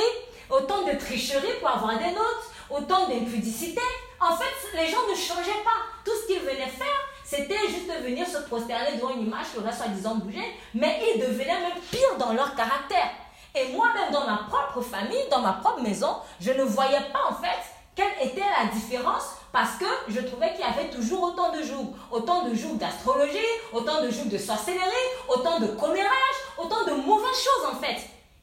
autant 0.50 0.84
de 0.84 0.98
tricherie 0.98 1.60
pour 1.60 1.70
avoir 1.70 1.98
des 1.98 2.12
notes, 2.12 2.52
autant 2.70 3.10
d'impudicité. 3.10 3.82
En 4.22 4.34
fait, 4.36 4.78
les 4.78 4.88
gens 4.88 5.06
ne 5.10 5.16
changeaient 5.16 5.64
pas. 5.64 5.80
Tout 6.06 6.12
ce 6.22 6.28
qu'ils 6.28 6.42
venaient 6.42 6.68
faire, 6.68 6.88
c'était 7.26 7.68
juste 7.68 7.92
venir 8.02 8.26
se 8.26 8.38
prosterner 8.48 8.96
devant 8.96 9.10
une 9.10 9.28
image 9.28 9.48
qui 9.52 9.60
aurait 9.60 9.76
soi-disant 9.76 10.16
bougé, 10.16 10.42
mais 10.74 11.02
ils 11.14 11.20
devenaient 11.20 11.60
même 11.60 11.80
pire 11.92 12.18
dans 12.18 12.32
leur 12.32 12.56
caractère. 12.56 13.10
Et 13.54 13.74
moi-même, 13.74 14.12
dans 14.14 14.26
ma 14.26 14.48
propre 14.50 14.82
famille, 14.82 15.28
dans 15.30 15.42
ma 15.42 15.54
propre 15.54 15.82
maison, 15.82 16.16
je 16.40 16.52
ne 16.52 16.64
voyais 16.64 17.02
pas 17.12 17.30
en 17.30 17.36
fait 17.36 17.60
quelle 17.96 18.28
était 18.30 18.40
la 18.40 18.72
différence 18.72 19.39
parce 19.52 19.78
que 19.78 19.86
je 20.08 20.20
trouvais 20.20 20.52
qu'il 20.52 20.62
y 20.62 20.64
avait 20.64 20.90
toujours 20.90 21.24
autant 21.24 21.52
de 21.52 21.64
jours. 21.64 21.94
Autant 22.12 22.48
de 22.48 22.54
jours 22.54 22.76
d'astrologie, 22.76 23.38
autant 23.74 24.02
de 24.02 24.10
jours 24.10 24.26
de 24.26 24.38
sorcellerie, 24.38 25.10
autant 25.28 25.60
de 25.60 25.68
commérage, 25.68 26.38
autant 26.58 26.86
de 26.86 26.92
mauvaises 26.92 27.44
choses 27.44 27.66
en 27.72 27.76
fait. 27.76 27.98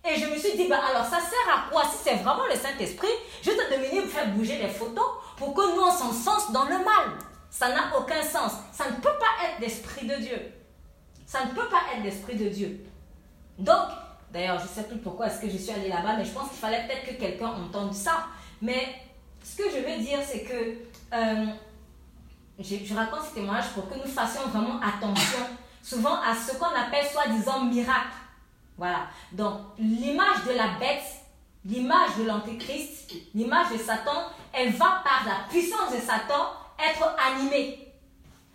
Et 0.08 0.18
je 0.18 0.26
me 0.26 0.36
suis 0.38 0.56
dit, 0.56 0.68
bah 0.68 0.80
alors 0.88 1.04
ça 1.04 1.18
sert 1.18 1.54
à 1.54 1.70
quoi? 1.70 1.82
Si 1.84 1.98
c'est 2.04 2.16
vraiment 2.16 2.46
le 2.46 2.54
Saint-Esprit, 2.54 3.08
juste 3.42 3.58
de 3.70 3.76
venir 3.76 4.04
faire 4.04 4.28
bouger 4.28 4.58
les 4.58 4.68
photos 4.68 5.06
pour 5.36 5.52
que 5.54 5.74
nous 5.74 5.82
on 5.82 5.90
s'en 5.90 6.12
sens 6.12 6.52
dans 6.52 6.64
le 6.64 6.78
mal. 6.78 7.18
Ça 7.50 7.68
n'a 7.68 7.96
aucun 7.98 8.22
sens. 8.22 8.52
Ça 8.72 8.84
ne 8.90 8.96
peut 8.96 9.18
pas 9.18 9.46
être 9.46 9.60
l'Esprit 9.60 10.06
de 10.06 10.14
Dieu. 10.16 10.52
Ça 11.26 11.44
ne 11.44 11.50
peut 11.50 11.68
pas 11.68 11.80
être 11.94 12.04
l'Esprit 12.04 12.36
de 12.36 12.48
Dieu. 12.48 12.84
Donc, 13.58 13.88
d'ailleurs, 14.30 14.58
je 14.58 14.64
ne 14.64 14.68
sais 14.68 14.82
plus 14.84 14.98
pourquoi 14.98 15.26
est-ce 15.26 15.40
que 15.40 15.48
je 15.48 15.56
suis 15.56 15.72
allée 15.72 15.88
là-bas, 15.88 16.16
mais 16.16 16.24
je 16.24 16.30
pense 16.30 16.50
qu'il 16.50 16.58
fallait 16.58 16.86
peut-être 16.86 17.06
que 17.06 17.20
quelqu'un 17.20 17.48
entende 17.48 17.94
ça. 17.94 18.26
Mais 18.60 18.94
ce 19.42 19.56
que 19.56 19.70
je 19.70 19.78
veux 19.78 19.98
dire, 19.98 20.18
c'est 20.24 20.42
que 20.42 20.76
euh, 21.12 21.46
je, 22.58 22.94
raconte 22.94 23.22
ce 23.28 23.34
témoignage 23.34 23.70
pour 23.74 23.88
que 23.88 23.94
nous 23.94 24.10
fassions 24.10 24.42
vraiment 24.48 24.80
attention 24.80 25.46
souvent 25.82 26.14
à 26.20 26.34
ce 26.34 26.56
qu'on 26.56 26.66
appelle 26.66 27.06
soi-disant 27.06 27.64
miracle. 27.64 28.16
Voilà. 28.76 29.06
Donc, 29.32 29.60
l'image 29.78 30.44
de 30.46 30.52
la 30.52 30.78
bête, 30.78 31.04
l'image 31.64 32.16
de 32.18 32.24
l'antéchrist, 32.24 33.12
l'image 33.34 33.72
de 33.72 33.78
Satan, 33.78 34.30
elle 34.52 34.72
va 34.72 35.02
par 35.04 35.22
la 35.26 35.48
puissance 35.48 35.92
de 35.92 36.00
Satan 36.00 36.52
être 36.78 37.14
animée. 37.24 37.86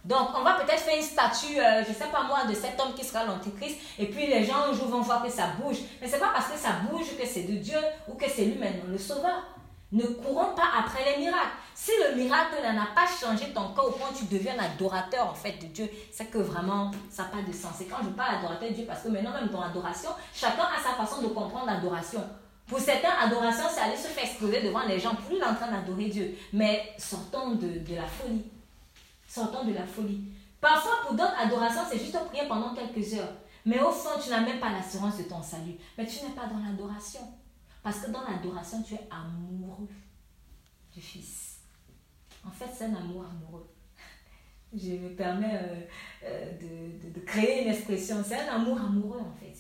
Donc, 0.04 0.30
on 0.36 0.42
va 0.42 0.56
peut-être 0.56 0.80
faire 0.80 0.98
une 0.98 1.04
statue, 1.04 1.60
euh, 1.60 1.84
je 1.88 1.94
sais 1.94 2.10
pas 2.12 2.24
moi, 2.24 2.46
de 2.46 2.56
cet 2.56 2.80
homme 2.80 2.94
qui 2.96 3.06
sera 3.06 3.24
l'antéchrist, 3.24 3.78
et 4.00 4.08
puis 4.08 4.26
les 4.26 4.44
gens 4.44 4.64
un 4.68 4.74
jour 4.74 4.88
vont 4.88 5.02
voir 5.02 5.24
que 5.24 5.30
ça 5.30 5.48
bouge. 5.60 5.78
Mais 6.02 6.08
ce 6.08 6.14
n'est 6.14 6.20
pas 6.20 6.32
parce 6.34 6.48
que 6.48 6.58
ça 6.58 6.72
bouge 6.90 7.16
que 7.20 7.26
c'est 7.26 7.44
de 7.44 7.58
Dieu 7.58 7.78
ou 8.08 8.16
que 8.16 8.28
c'est 8.28 8.46
lui 8.46 8.58
maintenant 8.58 8.90
le 8.90 8.98
sauveur. 8.98 9.44
Ne 9.92 10.04
courons 10.04 10.56
pas 10.56 10.70
après 10.80 11.04
les 11.12 11.26
miracles. 11.26 11.58
Si 11.76 11.92
le 12.08 12.16
miracle 12.16 12.56
n'a 12.62 12.88
pas 12.96 13.08
changé 13.08 13.52
ton 13.54 13.74
corps 13.74 13.88
au 13.88 13.92
point 13.92 14.10
tu 14.16 14.26
deviens 14.26 14.58
adorateur 14.58 15.28
en 15.28 15.34
fait 15.34 15.58
de 15.62 15.68
Dieu, 15.68 15.90
c'est 16.12 16.26
que 16.26 16.38
vraiment 16.38 16.92
ça 17.10 17.24
n'a 17.24 17.30
pas 17.30 17.42
de 17.42 17.52
sens. 17.52 17.82
Et 17.82 17.86
quand 17.86 17.98
je 18.04 18.10
parle 18.10 18.36
d'adorateur 18.36 18.70
de 18.70 18.74
Dieu, 18.74 18.86
parce 18.88 19.02
que 19.02 19.10
maintenant 19.10 19.34
même 19.34 19.50
dans 19.50 19.62
l'adoration, 19.62 20.12
chacun 20.34 20.64
a 20.64 20.82
sa 20.82 20.94
façon 20.94 21.22
de 21.22 21.28
comprendre 21.28 21.66
l'adoration. 21.66 22.22
Pour 22.68 22.80
certains, 22.80 23.10
adoration, 23.22 23.66
c'est 23.70 23.82
aller 23.82 23.98
se 23.98 24.08
faire 24.08 24.24
exploser 24.24 24.62
devant 24.62 24.84
les 24.88 24.98
gens. 24.98 25.14
Plus 25.16 25.36
il 25.36 25.42
est 25.42 25.44
en 25.44 25.56
train 25.56 25.70
d'adorer 25.70 26.06
Dieu. 26.06 26.38
Mais 26.54 26.94
sortons 26.98 27.56
de, 27.56 27.80
de 27.80 27.96
la 27.96 28.08
folie. 28.08 28.46
Sortons 29.28 29.66
de 29.66 29.74
la 29.74 29.86
folie. 29.86 30.24
Parfois, 30.62 31.02
pour 31.06 31.16
d'autres, 31.16 31.36
adoration, 31.38 31.82
c'est 31.90 32.00
juste 32.00 32.18
prier 32.30 32.48
pendant 32.48 32.74
quelques 32.74 33.14
heures. 33.16 33.34
Mais 33.66 33.82
au 33.82 33.92
fond, 33.92 34.18
tu 34.24 34.30
n'as 34.30 34.40
même 34.40 34.62
pas 34.62 34.70
l'assurance 34.70 35.18
de 35.18 35.24
ton 35.24 35.42
salut. 35.44 35.76
Mais 35.98 36.06
tu 36.06 36.24
n'es 36.24 36.32
pas 36.32 36.46
dans 36.46 36.60
l'adoration. 36.66 37.20
Parce 37.84 38.00
que 38.00 38.12
dans 38.12 38.24
l'adoration, 38.24 38.84
tu 38.84 38.94
es 38.94 39.08
amoureux 39.10 39.90
du 40.94 41.02
Fils. 41.02 41.62
En 42.46 42.52
fait, 42.52 42.70
c'est 42.76 42.86
un 42.86 42.96
amour 42.96 43.26
amoureux. 43.26 43.70
Je 44.74 44.94
me 44.94 45.16
permets 45.16 45.60
euh, 45.62 45.82
euh, 46.24 46.52
de, 46.60 47.10
de, 47.10 47.20
créer 47.26 47.64
une 47.64 47.74
expression. 47.74 48.24
C'est 48.26 48.40
un 48.40 48.56
amour 48.56 48.80
amoureux, 48.80 49.20
en 49.20 49.34
fait. 49.34 49.56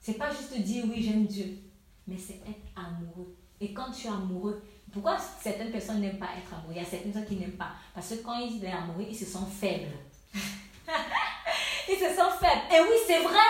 C'est 0.00 0.14
pas 0.14 0.30
juste 0.30 0.56
dire 0.60 0.84
oui, 0.88 1.02
j'aime 1.02 1.26
Dieu, 1.26 1.58
mais 2.06 2.16
c'est 2.16 2.36
être 2.36 2.66
amoureux. 2.76 3.36
Et 3.60 3.72
quand 3.72 3.90
tu 3.90 4.06
es 4.06 4.10
amoureux, 4.10 4.62
pourquoi 4.92 5.18
certaines 5.18 5.72
personnes 5.72 6.00
n'aiment 6.00 6.18
pas 6.18 6.30
être 6.38 6.54
amoureux 6.54 6.74
Il 6.74 6.76
y 6.76 6.80
a 6.80 6.84
certaines 6.84 7.12
personnes 7.12 7.28
qui 7.28 7.36
n'aiment 7.36 7.56
pas. 7.56 7.72
Parce 7.94 8.10
que 8.10 8.14
quand 8.22 8.38
ils 8.38 8.60
sont 8.60 8.66
amoureux, 8.66 9.06
ils 9.08 9.16
se 9.16 9.24
sentent 9.24 9.50
faibles. 9.50 9.92
ils 10.34 11.96
se 11.96 12.14
sentent 12.14 12.38
faibles. 12.38 12.62
Et 12.72 12.80
oui, 12.80 12.96
c'est 13.06 13.22
vrai. 13.22 13.48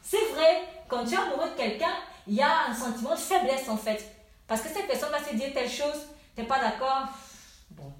C'est 0.00 0.32
vrai. 0.32 0.84
Quand 0.88 1.04
tu 1.04 1.14
es 1.14 1.16
amoureux 1.16 1.50
de 1.50 1.56
quelqu'un, 1.56 1.94
il 2.26 2.34
y 2.34 2.42
a 2.42 2.68
un 2.68 2.74
sentiment 2.74 3.14
de 3.14 3.20
faiblesse 3.20 3.68
en 3.68 3.76
fait. 3.76 4.14
Parce 4.46 4.60
que 4.62 4.68
cette 4.68 4.86
personne 4.86 5.10
va 5.10 5.22
se 5.22 5.34
dire 5.34 5.52
telle 5.52 5.70
chose, 5.70 6.06
tu 6.34 6.40
n'es 6.40 6.46
pas 6.46 6.60
d'accord 6.60 7.08
Bon, 7.70 7.92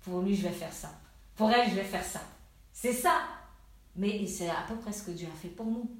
pour 0.00 0.22
lui, 0.22 0.34
je 0.34 0.42
vais 0.42 0.54
faire 0.54 0.72
ça. 0.72 0.90
Pour 1.36 1.50
elle, 1.50 1.68
je 1.70 1.74
vais 1.74 1.84
faire 1.84 2.04
ça. 2.04 2.20
C'est 2.72 2.92
ça. 2.92 3.22
Mais 3.94 4.26
c'est 4.26 4.48
à 4.48 4.64
peu 4.68 4.76
près 4.76 4.92
ce 4.92 5.02
que 5.04 5.10
Dieu 5.10 5.28
a 5.32 5.36
fait 5.36 5.48
pour 5.48 5.66
nous. 5.66 5.90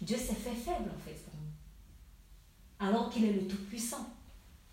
Dieu 0.00 0.16
s'est 0.16 0.34
fait 0.34 0.54
faible 0.54 0.90
en 0.94 0.98
fait 0.98 1.14
pour 1.24 1.34
nous. 1.34 2.86
Alors 2.86 3.10
qu'il 3.10 3.24
est 3.24 3.32
le 3.32 3.46
Tout-Puissant. 3.46 4.06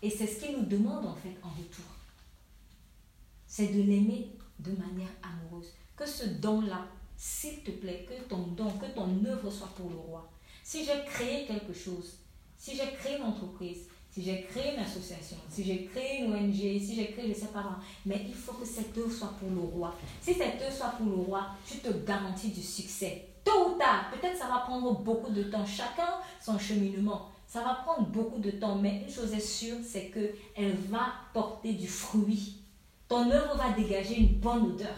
Et 0.00 0.10
c'est 0.10 0.26
ce 0.26 0.40
qu'il 0.40 0.56
nous 0.56 0.66
demande 0.66 1.06
en 1.06 1.14
fait 1.14 1.36
en 1.42 1.48
retour. 1.48 1.84
C'est 3.46 3.68
de 3.68 3.82
l'aimer 3.82 4.32
de 4.58 4.72
manière 4.72 5.10
amoureuse. 5.22 5.72
Que 5.96 6.06
ce 6.06 6.24
don-là, 6.24 6.86
s'il 7.16 7.62
te 7.62 7.70
plaît, 7.70 8.06
que 8.08 8.28
ton 8.28 8.42
don, 8.48 8.70
que 8.72 8.86
ton 8.86 9.24
œuvre 9.24 9.50
soit 9.50 9.72
pour 9.76 9.90
le 9.90 9.96
roi. 9.96 10.30
Si 10.64 10.84
j'ai 10.84 11.04
créé 11.04 11.46
quelque 11.46 11.72
chose, 11.72 12.18
si 12.62 12.76
j'ai 12.76 12.92
créé 12.92 13.16
une 13.16 13.24
entreprise, 13.24 13.88
si 14.08 14.22
j'ai 14.22 14.42
créé 14.42 14.74
une 14.74 14.78
association, 14.78 15.36
si 15.50 15.64
j'ai 15.64 15.84
créé 15.86 16.20
une 16.20 16.32
ONG, 16.32 16.54
si 16.54 16.94
j'ai 16.94 17.10
créé, 17.10 17.24
je 17.24 17.30
ne 17.30 17.34
sais 17.34 17.52
pas, 17.52 17.64
mais 18.06 18.24
il 18.28 18.34
faut 18.34 18.52
que 18.52 18.64
cette 18.64 18.96
œuvre 18.96 19.10
soit 19.10 19.34
pour 19.40 19.50
le 19.50 19.58
roi. 19.58 19.96
Si 20.20 20.32
cette 20.32 20.62
œuvre 20.62 20.72
soit 20.72 20.94
pour 20.96 21.06
le 21.06 21.22
roi, 21.22 21.48
tu 21.66 21.78
te 21.78 21.88
garantis 22.06 22.50
du 22.50 22.62
succès. 22.62 23.26
Tôt 23.44 23.70
ou 23.70 23.78
tard, 23.78 24.12
peut-être 24.12 24.38
ça 24.38 24.46
va 24.46 24.58
prendre 24.58 24.96
beaucoup 25.00 25.32
de 25.32 25.42
temps. 25.42 25.66
Chacun 25.66 26.20
son 26.40 26.56
cheminement. 26.56 27.32
Ça 27.48 27.62
va 27.62 27.74
prendre 27.84 28.06
beaucoup 28.06 28.38
de 28.38 28.52
temps, 28.52 28.76
mais 28.76 29.02
une 29.02 29.12
chose 29.12 29.32
est 29.32 29.40
sûre, 29.40 29.78
c'est 29.84 30.12
qu'elle 30.12 30.76
va 30.88 31.14
porter 31.34 31.72
du 31.72 31.88
fruit. 31.88 32.58
Ton 33.08 33.28
œuvre 33.28 33.56
va 33.56 33.72
dégager 33.72 34.20
une 34.20 34.38
bonne 34.38 34.66
odeur. 34.66 34.96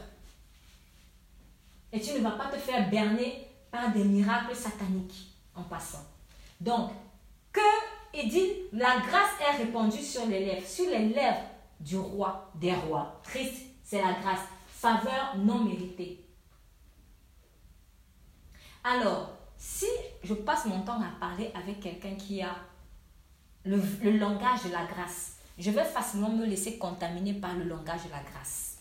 Et 1.94 2.00
tu 2.00 2.12
ne 2.12 2.18
vas 2.18 2.32
pas 2.32 2.48
te 2.48 2.58
faire 2.58 2.90
berner 2.90 3.48
par 3.70 3.90
des 3.90 4.04
miracles 4.04 4.54
sataniques 4.54 5.32
en 5.54 5.62
passant. 5.62 6.04
Donc, 6.60 6.90
que, 7.55 7.61
il 8.12 8.28
dit, 8.28 8.50
la 8.72 8.98
grâce 8.98 9.40
est 9.40 9.57
répandue 9.57 10.02
sur 10.02 10.26
les 10.26 10.44
lèvres, 10.44 10.66
sur 10.66 10.90
les 10.90 11.09
lèvres 11.09 11.44
du 11.80 11.96
roi 11.96 12.50
des 12.57 12.74
rois. 12.74 13.20
Christ, 13.24 13.62
c'est 13.82 14.02
la 14.02 14.12
grâce. 14.12 14.40
faveur 14.68 15.36
non 15.38 15.61
méritée. 15.61 16.20
Alors, 18.82 19.30
si 19.57 19.86
je 20.22 20.34
passe 20.34 20.66
mon 20.66 20.82
temps 20.82 21.00
à 21.00 21.18
parler 21.18 21.50
avec 21.55 21.80
quelqu'un 21.80 22.16
qui 22.16 22.42
a 22.42 22.55
le, 23.64 23.80
le, 24.02 24.18
langage 24.18 24.64
de 24.64 24.72
la 24.72 24.84
grâce, 24.84 25.38
je 25.59 25.70
vais 25.70 25.84
facilement 25.84 26.28
me 26.28 26.44
laisser 26.44 26.76
contaminer 26.76 27.32
par 27.32 27.55
le 27.55 27.64
langage 27.64 28.05
de 28.05 28.11
la 28.11 28.22
grâce. 28.30 28.76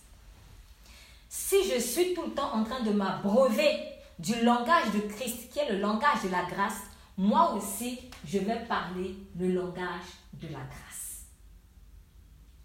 Si 1.30 1.64
je 1.64 1.80
suis 1.80 2.14
tout 2.14 2.24
le 2.24 2.32
temps 2.32 2.54
en 2.54 2.66
train 2.66 2.82
de 2.82 2.92
m'abreuver 2.92 3.80
du 4.20 4.44
langage 4.44 4.92
de 4.94 5.00
Christ, 5.00 5.50
qui 5.52 5.60
est 5.60 5.72
le 5.72 5.80
langage 5.80 6.24
de 6.24 6.30
la 6.30 6.44
grâce, 6.44 6.82
moi 7.18 7.54
aussi, 7.54 8.00
je 8.26 8.40
vais 8.40 8.66
parler 8.66 9.16
le 9.38 9.52
langage 9.54 10.06
de 10.34 10.48
la 10.48 10.60
grâce. 10.60 11.26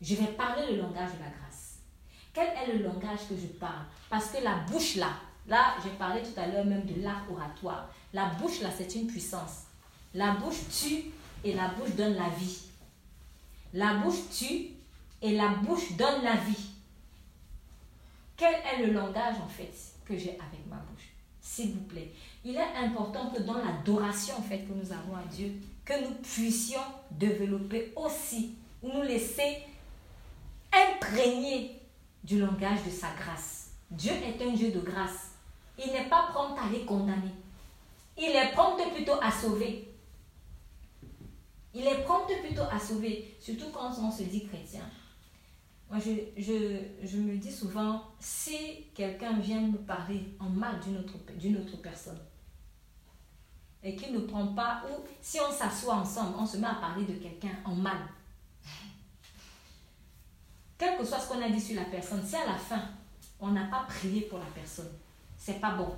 Je 0.00 0.14
vais 0.14 0.32
parler 0.32 0.72
le 0.72 0.78
langage 0.82 1.12
de 1.14 1.18
la 1.18 1.30
grâce. 1.30 1.78
Quel 2.32 2.48
est 2.48 2.72
le 2.72 2.84
langage 2.84 3.28
que 3.28 3.36
je 3.36 3.46
parle? 3.46 3.84
Parce 4.08 4.30
que 4.30 4.42
la 4.42 4.60
bouche 4.70 4.96
là, 4.96 5.10
là, 5.46 5.74
j'ai 5.82 5.90
parlé 5.90 6.22
tout 6.22 6.38
à 6.38 6.46
l'heure 6.46 6.64
même 6.64 6.84
de 6.84 7.02
l'art 7.02 7.24
oratoire. 7.30 7.90
La 8.12 8.26
bouche 8.26 8.60
là, 8.60 8.70
c'est 8.76 8.94
une 8.94 9.06
puissance. 9.06 9.64
La 10.14 10.32
bouche 10.32 10.68
tue 10.70 11.10
et 11.44 11.54
la 11.54 11.68
bouche 11.68 11.94
donne 11.94 12.14
la 12.14 12.28
vie. 12.30 12.62
La 13.74 13.94
bouche 13.94 14.30
tue 14.30 14.70
et 15.20 15.36
la 15.36 15.48
bouche 15.48 15.92
donne 15.96 16.22
la 16.22 16.36
vie. 16.36 16.70
Quel 18.36 18.54
est 18.54 18.86
le 18.86 18.92
langage 18.92 19.36
en 19.42 19.48
fait 19.48 19.74
que 20.04 20.16
j'ai 20.16 20.38
avec 20.40 20.66
ma 20.68 20.76
bouche? 20.76 21.08
S'il 21.40 21.72
vous 21.72 21.84
plaît. 21.84 22.12
Il 22.48 22.56
est 22.56 22.76
important 22.82 23.28
que 23.28 23.42
dans 23.42 23.58
l'adoration 23.58 24.36
en 24.38 24.40
fait 24.40 24.60
que 24.60 24.72
nous 24.72 24.90
avons 24.90 25.14
à 25.14 25.22
Dieu, 25.30 25.52
que 25.84 26.02
nous 26.02 26.14
puissions 26.14 26.80
développer 27.10 27.92
aussi 27.94 28.54
ou 28.82 28.90
nous 28.90 29.02
laisser 29.02 29.58
imprégner 30.72 31.78
du 32.24 32.40
langage 32.40 32.82
de 32.86 32.90
sa 32.90 33.08
grâce. 33.10 33.72
Dieu 33.90 34.12
est 34.12 34.42
un 34.42 34.52
Dieu 34.52 34.70
de 34.70 34.80
grâce. 34.80 35.32
Il 35.78 35.92
n'est 35.92 36.08
pas 36.08 36.28
prompt 36.32 36.56
à 36.58 36.70
les 36.72 36.86
condamner. 36.86 37.34
Il 38.16 38.30
est 38.30 38.52
prompt 38.52 38.82
plutôt 38.94 39.20
à 39.20 39.30
sauver. 39.30 39.94
Il 41.74 41.86
est 41.86 42.02
prompt 42.04 42.32
plutôt 42.42 42.64
à 42.72 42.78
sauver, 42.80 43.36
surtout 43.38 43.70
quand 43.74 43.90
on 44.00 44.10
se 44.10 44.22
dit 44.22 44.46
chrétien. 44.46 44.88
Moi, 45.90 46.00
je, 46.00 46.12
je, 46.42 47.06
je 47.06 47.18
me 47.18 47.36
dis 47.36 47.52
souvent, 47.52 48.04
si 48.18 48.86
quelqu'un 48.94 49.38
vient 49.38 49.60
me 49.60 49.76
parler 49.76 50.34
en 50.40 50.48
mal 50.48 50.80
d'une 50.80 50.96
autre, 50.96 51.18
d'une 51.38 51.58
autre 51.58 51.76
personne, 51.82 52.18
et 53.82 53.94
qu'il 53.94 54.12
ne 54.12 54.20
prend 54.20 54.48
pas, 54.48 54.82
ou 54.90 55.04
si 55.20 55.38
on 55.40 55.52
s'assoit 55.52 55.94
ensemble, 55.94 56.34
on 56.38 56.46
se 56.46 56.56
met 56.56 56.66
à 56.66 56.74
parler 56.74 57.04
de 57.04 57.14
quelqu'un 57.14 57.56
en 57.64 57.74
mal, 57.74 57.98
quel 60.76 60.96
que 60.96 61.04
soit 61.04 61.18
ce 61.18 61.28
qu'on 61.28 61.42
a 61.42 61.48
dit 61.48 61.60
sur 61.60 61.76
la 61.76 61.86
personne, 61.86 62.24
si 62.24 62.36
à 62.36 62.46
la 62.46 62.54
fin, 62.54 62.82
on 63.40 63.48
n'a 63.48 63.64
pas 63.64 63.84
prié 63.88 64.22
pour 64.22 64.38
la 64.38 64.46
personne, 64.46 64.90
c'est 65.36 65.60
pas 65.60 65.72
bon. 65.72 65.92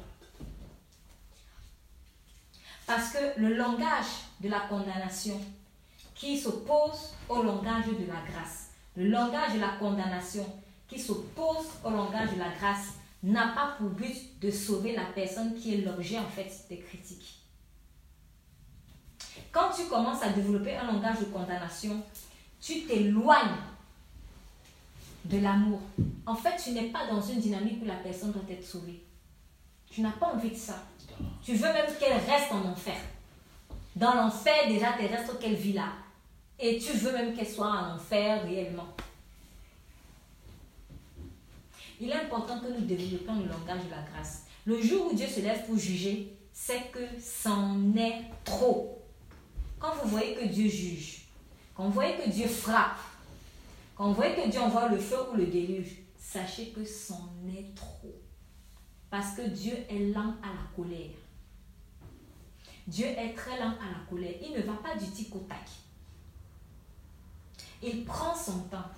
Parce 2.86 3.12
que 3.12 3.38
le 3.38 3.54
langage 3.54 4.06
de 4.40 4.48
la 4.48 4.60
condamnation 4.60 5.40
qui 6.14 6.38
s'oppose 6.38 7.14
au 7.28 7.42
langage 7.42 7.86
de 7.86 8.06
la 8.06 8.20
grâce, 8.30 8.70
le 8.96 9.08
langage 9.08 9.54
de 9.54 9.60
la 9.60 9.76
condamnation 9.78 10.44
qui 10.88 10.98
s'oppose 10.98 11.68
au 11.84 11.90
langage 11.90 12.32
de 12.32 12.38
la 12.38 12.48
grâce 12.48 12.94
n'a 13.22 13.48
pas 13.48 13.74
pour 13.78 13.90
but 13.90 14.40
de 14.40 14.50
sauver 14.50 14.96
la 14.96 15.04
personne 15.14 15.54
qui 15.54 15.74
est 15.74 15.82
l'objet 15.82 16.18
en 16.18 16.28
fait 16.28 16.50
des 16.68 16.78
critiques. 16.78 17.39
Quand 19.52 19.70
tu 19.74 19.86
commences 19.86 20.22
à 20.22 20.30
développer 20.30 20.76
un 20.76 20.92
langage 20.92 21.20
de 21.20 21.24
condamnation, 21.24 22.02
tu 22.60 22.82
t'éloignes 22.82 23.56
de 25.24 25.38
l'amour. 25.38 25.80
En 26.26 26.34
fait, 26.34 26.56
tu 26.62 26.70
n'es 26.70 26.88
pas 26.90 27.06
dans 27.08 27.20
une 27.20 27.40
dynamique 27.40 27.82
où 27.82 27.86
la 27.86 27.96
personne 27.96 28.32
doit 28.32 28.42
être 28.48 28.64
sauvée. 28.64 29.02
Tu 29.90 30.02
n'as 30.02 30.12
pas 30.12 30.32
envie 30.34 30.50
de 30.50 30.56
ça. 30.56 30.76
Tu 31.42 31.54
veux 31.54 31.72
même 31.72 31.92
qu'elle 31.98 32.18
reste 32.18 32.52
en 32.52 32.64
enfer. 32.70 32.96
Dans 33.96 34.14
l'enfer 34.14 34.68
déjà 34.68 34.92
terrestre 34.92 35.38
qu'elle 35.38 35.56
vit 35.56 35.72
là. 35.72 35.88
Et 36.58 36.78
tu 36.78 36.92
veux 36.92 37.12
même 37.12 37.34
qu'elle 37.34 37.48
soit 37.48 37.66
en 37.66 37.94
enfer 37.96 38.44
réellement. 38.44 38.86
Il 42.00 42.08
est 42.08 42.14
important 42.14 42.60
que 42.60 42.68
nous 42.68 42.86
développions 42.86 43.34
le 43.34 43.48
langage 43.48 43.84
de 43.84 43.90
la 43.90 44.02
grâce. 44.12 44.44
Le 44.64 44.80
jour 44.80 45.10
où 45.10 45.14
Dieu 45.14 45.26
se 45.26 45.40
lève 45.40 45.66
pour 45.66 45.76
juger, 45.76 46.34
c'est 46.52 46.90
que 46.92 47.00
c'en 47.20 47.94
est 47.96 48.24
trop. 48.44 48.99
Quand 49.80 49.94
vous 49.94 50.10
voyez 50.10 50.34
que 50.34 50.44
Dieu 50.44 50.68
juge, 50.68 51.22
quand 51.74 51.84
vous 51.84 51.92
voyez 51.92 52.16
que 52.16 52.28
Dieu 52.28 52.46
frappe, 52.46 52.98
quand 53.96 54.08
vous 54.08 54.14
voyez 54.14 54.34
que 54.34 54.48
Dieu 54.48 54.60
envoie 54.60 54.88
le 54.88 54.98
feu 54.98 55.16
ou 55.32 55.36
le 55.36 55.46
déluge, 55.46 55.96
sachez 56.18 56.68
que 56.68 56.84
c'en 56.84 57.30
est 57.48 57.74
trop. 57.74 58.14
Parce 59.10 59.34
que 59.34 59.42
Dieu 59.42 59.74
est 59.88 60.12
lent 60.12 60.34
à 60.42 60.48
la 60.48 60.76
colère. 60.76 61.16
Dieu 62.86 63.06
est 63.06 63.34
très 63.34 63.58
lent 63.58 63.72
à 63.80 63.90
la 63.90 64.06
colère. 64.08 64.34
Il 64.42 64.52
ne 64.52 64.62
va 64.62 64.74
pas 64.74 64.96
du 64.96 65.10
tic 65.10 65.34
au 65.34 65.40
tac. 65.40 65.68
Il 67.82 68.04
prend 68.04 68.34
son 68.34 68.58
temps. 68.64 68.88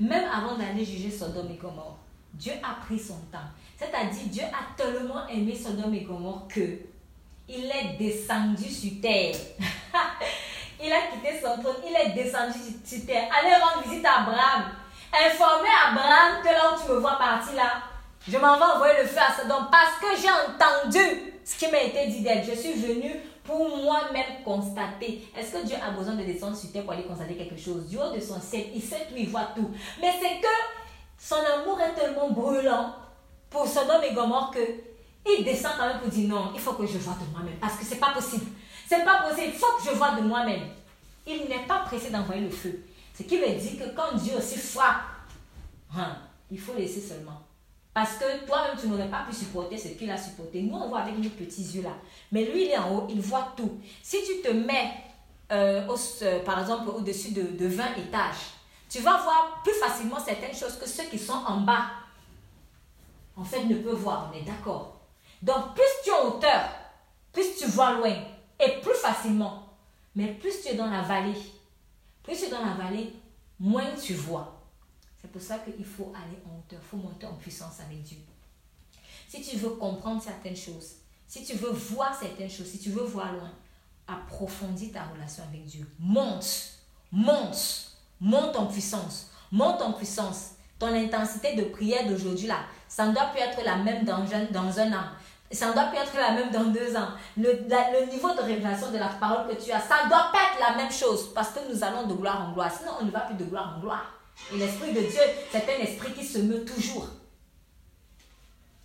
Même 0.00 0.28
avant 0.28 0.58
d'aller 0.58 0.84
juger 0.84 1.10
Sodome 1.10 1.50
et 1.52 1.56
Gomorre, 1.56 1.98
Dieu 2.34 2.52
a 2.62 2.84
pris 2.84 2.98
son 2.98 3.18
temps. 3.30 3.38
C'est-à-dire, 3.78 4.26
Dieu 4.26 4.42
a 4.42 4.74
tellement 4.76 5.28
aimé 5.28 5.54
Sodome 5.54 5.94
et 5.94 6.02
Gomorre 6.02 6.48
que 6.48 6.78
il 7.54 7.66
est 7.66 7.96
descendu 7.98 8.68
sur 8.68 9.00
terre. 9.00 9.36
il 10.82 10.92
a 10.92 11.00
quitté 11.12 11.38
son 11.40 11.60
trône, 11.62 11.82
il 11.86 11.94
est 11.94 12.14
descendu 12.14 12.58
sur 12.84 13.06
terre. 13.06 13.28
Allez 13.38 13.54
rendre 13.54 13.86
visite 13.86 14.04
à 14.04 14.20
Abraham. 14.20 14.72
Informer 15.12 15.68
Abraham 15.90 16.42
que 16.42 16.48
là 16.48 16.72
où 16.72 16.80
tu 16.80 16.90
me 16.90 16.98
vois 16.98 17.18
partir 17.18 17.54
là, 17.54 17.82
je 18.26 18.38
m'en 18.38 18.56
vais 18.56 18.64
envoyer 18.64 19.02
le 19.02 19.06
feu 19.06 19.18
à 19.18 19.32
Sodome 19.34 19.68
parce 19.70 19.98
que 20.00 20.20
j'ai 20.20 20.30
entendu 20.30 21.34
ce 21.44 21.58
qui 21.58 21.70
m'a 21.70 21.82
été 21.82 22.06
dit 22.06 22.22
d'elle. 22.22 22.44
Je 22.44 22.58
suis 22.58 22.72
venu 22.72 23.12
pour 23.44 23.76
moi-même 23.76 24.42
constater. 24.44 25.28
Est-ce 25.36 25.52
que 25.52 25.66
Dieu 25.66 25.76
a 25.86 25.90
besoin 25.90 26.14
de 26.14 26.22
descendre 26.22 26.56
sur 26.56 26.72
terre 26.72 26.84
pour 26.84 26.92
aller 26.92 27.02
constater 27.02 27.34
quelque 27.34 27.60
chose? 27.60 27.86
Du 27.88 27.98
haut 27.98 28.14
de 28.14 28.20
son 28.20 28.40
ciel, 28.40 28.66
il 28.74 28.80
sait 28.80 29.06
tout, 29.08 29.14
il 29.16 29.28
voit 29.28 29.48
tout. 29.54 29.70
Mais 30.00 30.12
c'est 30.20 30.40
que 30.40 30.54
son 31.18 31.36
amour 31.36 31.78
est 31.80 32.00
tellement 32.00 32.30
brûlant 32.30 32.94
pour 33.50 33.66
Sodome 33.66 34.04
et 34.08 34.14
Gomorre 34.14 34.50
que 34.52 34.60
il 35.26 35.44
descend 35.44 35.72
quand 35.78 35.86
même 35.86 36.00
pour 36.00 36.08
dire 36.08 36.28
non, 36.28 36.52
il 36.54 36.60
faut 36.60 36.72
que 36.72 36.86
je 36.86 36.98
vois 36.98 37.14
de 37.14 37.30
moi-même 37.32 37.58
parce 37.60 37.76
que 37.76 37.84
c'est 37.84 38.00
pas 38.00 38.10
possible. 38.10 38.46
C'est 38.88 39.04
pas 39.04 39.22
possible, 39.22 39.52
il 39.54 39.58
faut 39.58 39.78
que 39.78 39.90
je 39.90 39.96
vois 39.96 40.12
de 40.12 40.22
moi-même. 40.22 40.68
Il 41.26 41.48
n'est 41.48 41.66
pas 41.66 41.80
pressé 41.80 42.10
d'envoyer 42.10 42.42
le 42.42 42.50
feu. 42.50 42.84
Ce 43.16 43.22
qui 43.22 43.38
veut 43.38 43.54
dire 43.54 43.78
que 43.78 43.94
quand 43.94 44.16
Dieu 44.16 44.36
aussi 44.36 44.58
frappe, 44.58 45.02
hein, 45.96 46.16
il 46.50 46.58
faut 46.58 46.74
laisser 46.74 47.00
seulement. 47.00 47.40
Parce 47.94 48.14
que 48.14 48.46
toi-même, 48.46 48.76
tu 48.80 48.88
n'aurais 48.88 49.08
pas 49.08 49.24
pu 49.28 49.34
supporter 49.34 49.76
ce 49.76 49.88
qu'il 49.88 50.10
a 50.10 50.16
supporté. 50.16 50.62
Nous, 50.62 50.74
on 50.74 50.88
voit 50.88 51.00
avec 51.00 51.18
nos 51.18 51.28
petits 51.28 51.62
yeux 51.62 51.82
là. 51.82 51.94
Mais 52.32 52.44
lui, 52.44 52.64
il 52.64 52.70
est 52.70 52.78
en 52.78 52.94
haut, 52.94 53.06
il 53.10 53.20
voit 53.20 53.52
tout. 53.56 53.78
Si 54.02 54.16
tu 54.24 54.40
te 54.40 54.52
mets, 54.52 54.94
euh, 55.52 55.86
euh, 56.22 56.44
par 56.44 56.60
exemple, 56.60 56.88
au-dessus 56.88 57.32
de, 57.32 57.42
de 57.42 57.66
20 57.66 57.84
étages, 57.98 58.52
tu 58.88 58.98
vas 59.00 59.18
voir 59.18 59.60
plus 59.62 59.74
facilement 59.74 60.18
certaines 60.18 60.54
choses 60.54 60.78
que 60.78 60.88
ceux 60.88 61.04
qui 61.04 61.18
sont 61.18 61.40
en 61.46 61.60
bas, 61.60 61.84
en 63.36 63.44
fait, 63.44 63.64
ne 63.64 63.76
peuvent 63.76 63.94
voir. 63.94 64.30
On 64.32 64.38
est 64.38 64.42
d'accord. 64.42 65.01
Donc, 65.42 65.74
plus 65.74 65.84
tu 66.04 66.10
es 66.10 66.12
en 66.12 66.28
hauteur, 66.28 66.68
plus 67.32 67.56
tu 67.58 67.66
vois 67.66 67.92
loin 67.94 68.14
et 68.60 68.80
plus 68.80 68.94
facilement. 68.94 69.68
Mais 70.14 70.28
plus 70.34 70.62
tu 70.62 70.68
es 70.68 70.74
dans 70.74 70.90
la 70.90 71.02
vallée, 71.02 71.38
plus 72.22 72.36
tu 72.36 72.44
es 72.44 72.50
dans 72.50 72.64
la 72.64 72.74
vallée, 72.74 73.12
moins 73.58 73.94
tu 74.00 74.14
vois. 74.14 74.60
C'est 75.20 75.30
pour 75.30 75.42
ça 75.42 75.58
qu'il 75.58 75.84
faut 75.84 76.12
aller 76.14 76.38
en 76.46 76.58
hauteur, 76.58 76.80
il 76.82 76.88
faut 76.88 76.96
monter 76.96 77.26
en 77.26 77.34
puissance 77.34 77.80
avec 77.80 78.02
Dieu. 78.02 78.18
Si 79.28 79.40
tu 79.42 79.56
veux 79.56 79.70
comprendre 79.70 80.22
certaines 80.22 80.56
choses, 80.56 80.96
si 81.26 81.44
tu 81.44 81.54
veux 81.54 81.70
voir 81.70 82.14
certaines 82.14 82.50
choses, 82.50 82.66
si 82.66 82.78
tu 82.78 82.90
veux 82.90 83.04
voir 83.04 83.32
loin, 83.32 83.50
approfondis 84.06 84.92
ta 84.92 85.04
relation 85.04 85.42
avec 85.44 85.64
Dieu. 85.64 85.88
Monte, 85.98 86.72
monte, 87.10 87.92
monte 88.20 88.56
en 88.56 88.66
puissance, 88.66 89.30
monte 89.50 89.80
en 89.80 89.92
puissance. 89.92 90.50
Ton 90.78 90.88
intensité 90.88 91.54
de 91.54 91.64
prière 91.64 92.06
d'aujourd'hui 92.08 92.48
là, 92.48 92.58
ça 92.88 93.06
ne 93.06 93.14
doit 93.14 93.26
plus 93.26 93.40
être 93.40 93.64
la 93.64 93.76
même 93.76 94.04
dans 94.04 94.22
un, 94.34 94.44
dans 94.50 94.78
un 94.78 94.92
an. 94.92 95.04
Ça 95.52 95.68
ne 95.68 95.72
doit 95.74 95.84
plus 95.84 95.98
être 95.98 96.16
la 96.16 96.32
même 96.32 96.50
dans 96.50 96.64
deux 96.64 96.96
ans. 96.96 97.08
Le, 97.36 98.10
niveau 98.10 98.34
de 98.34 98.40
révélation 98.40 98.90
de 98.90 98.98
la 98.98 99.08
parole 99.08 99.48
que 99.48 99.62
tu 99.62 99.70
as, 99.70 99.80
ça 99.80 100.04
ne 100.04 100.08
doit 100.08 100.30
pas 100.32 100.38
être 100.52 100.70
la 100.70 100.76
même 100.76 100.90
chose 100.90 101.32
parce 101.34 101.50
que 101.50 101.60
nous 101.70 101.84
allons 101.84 102.06
de 102.06 102.14
gloire 102.14 102.48
en 102.48 102.52
gloire. 102.52 102.70
Sinon, 102.76 102.92
on 103.00 103.04
ne 103.04 103.10
va 103.10 103.20
plus 103.20 103.34
de 103.34 103.44
gloire 103.44 103.74
en 103.76 103.80
gloire. 103.80 104.14
Et 104.52 104.56
l'Esprit 104.56 104.92
de 104.92 105.00
Dieu, 105.00 105.20
c'est 105.50 105.64
un 105.68 105.82
esprit 105.82 106.12
qui 106.12 106.24
se 106.24 106.38
meut 106.38 106.64
toujours. 106.64 107.06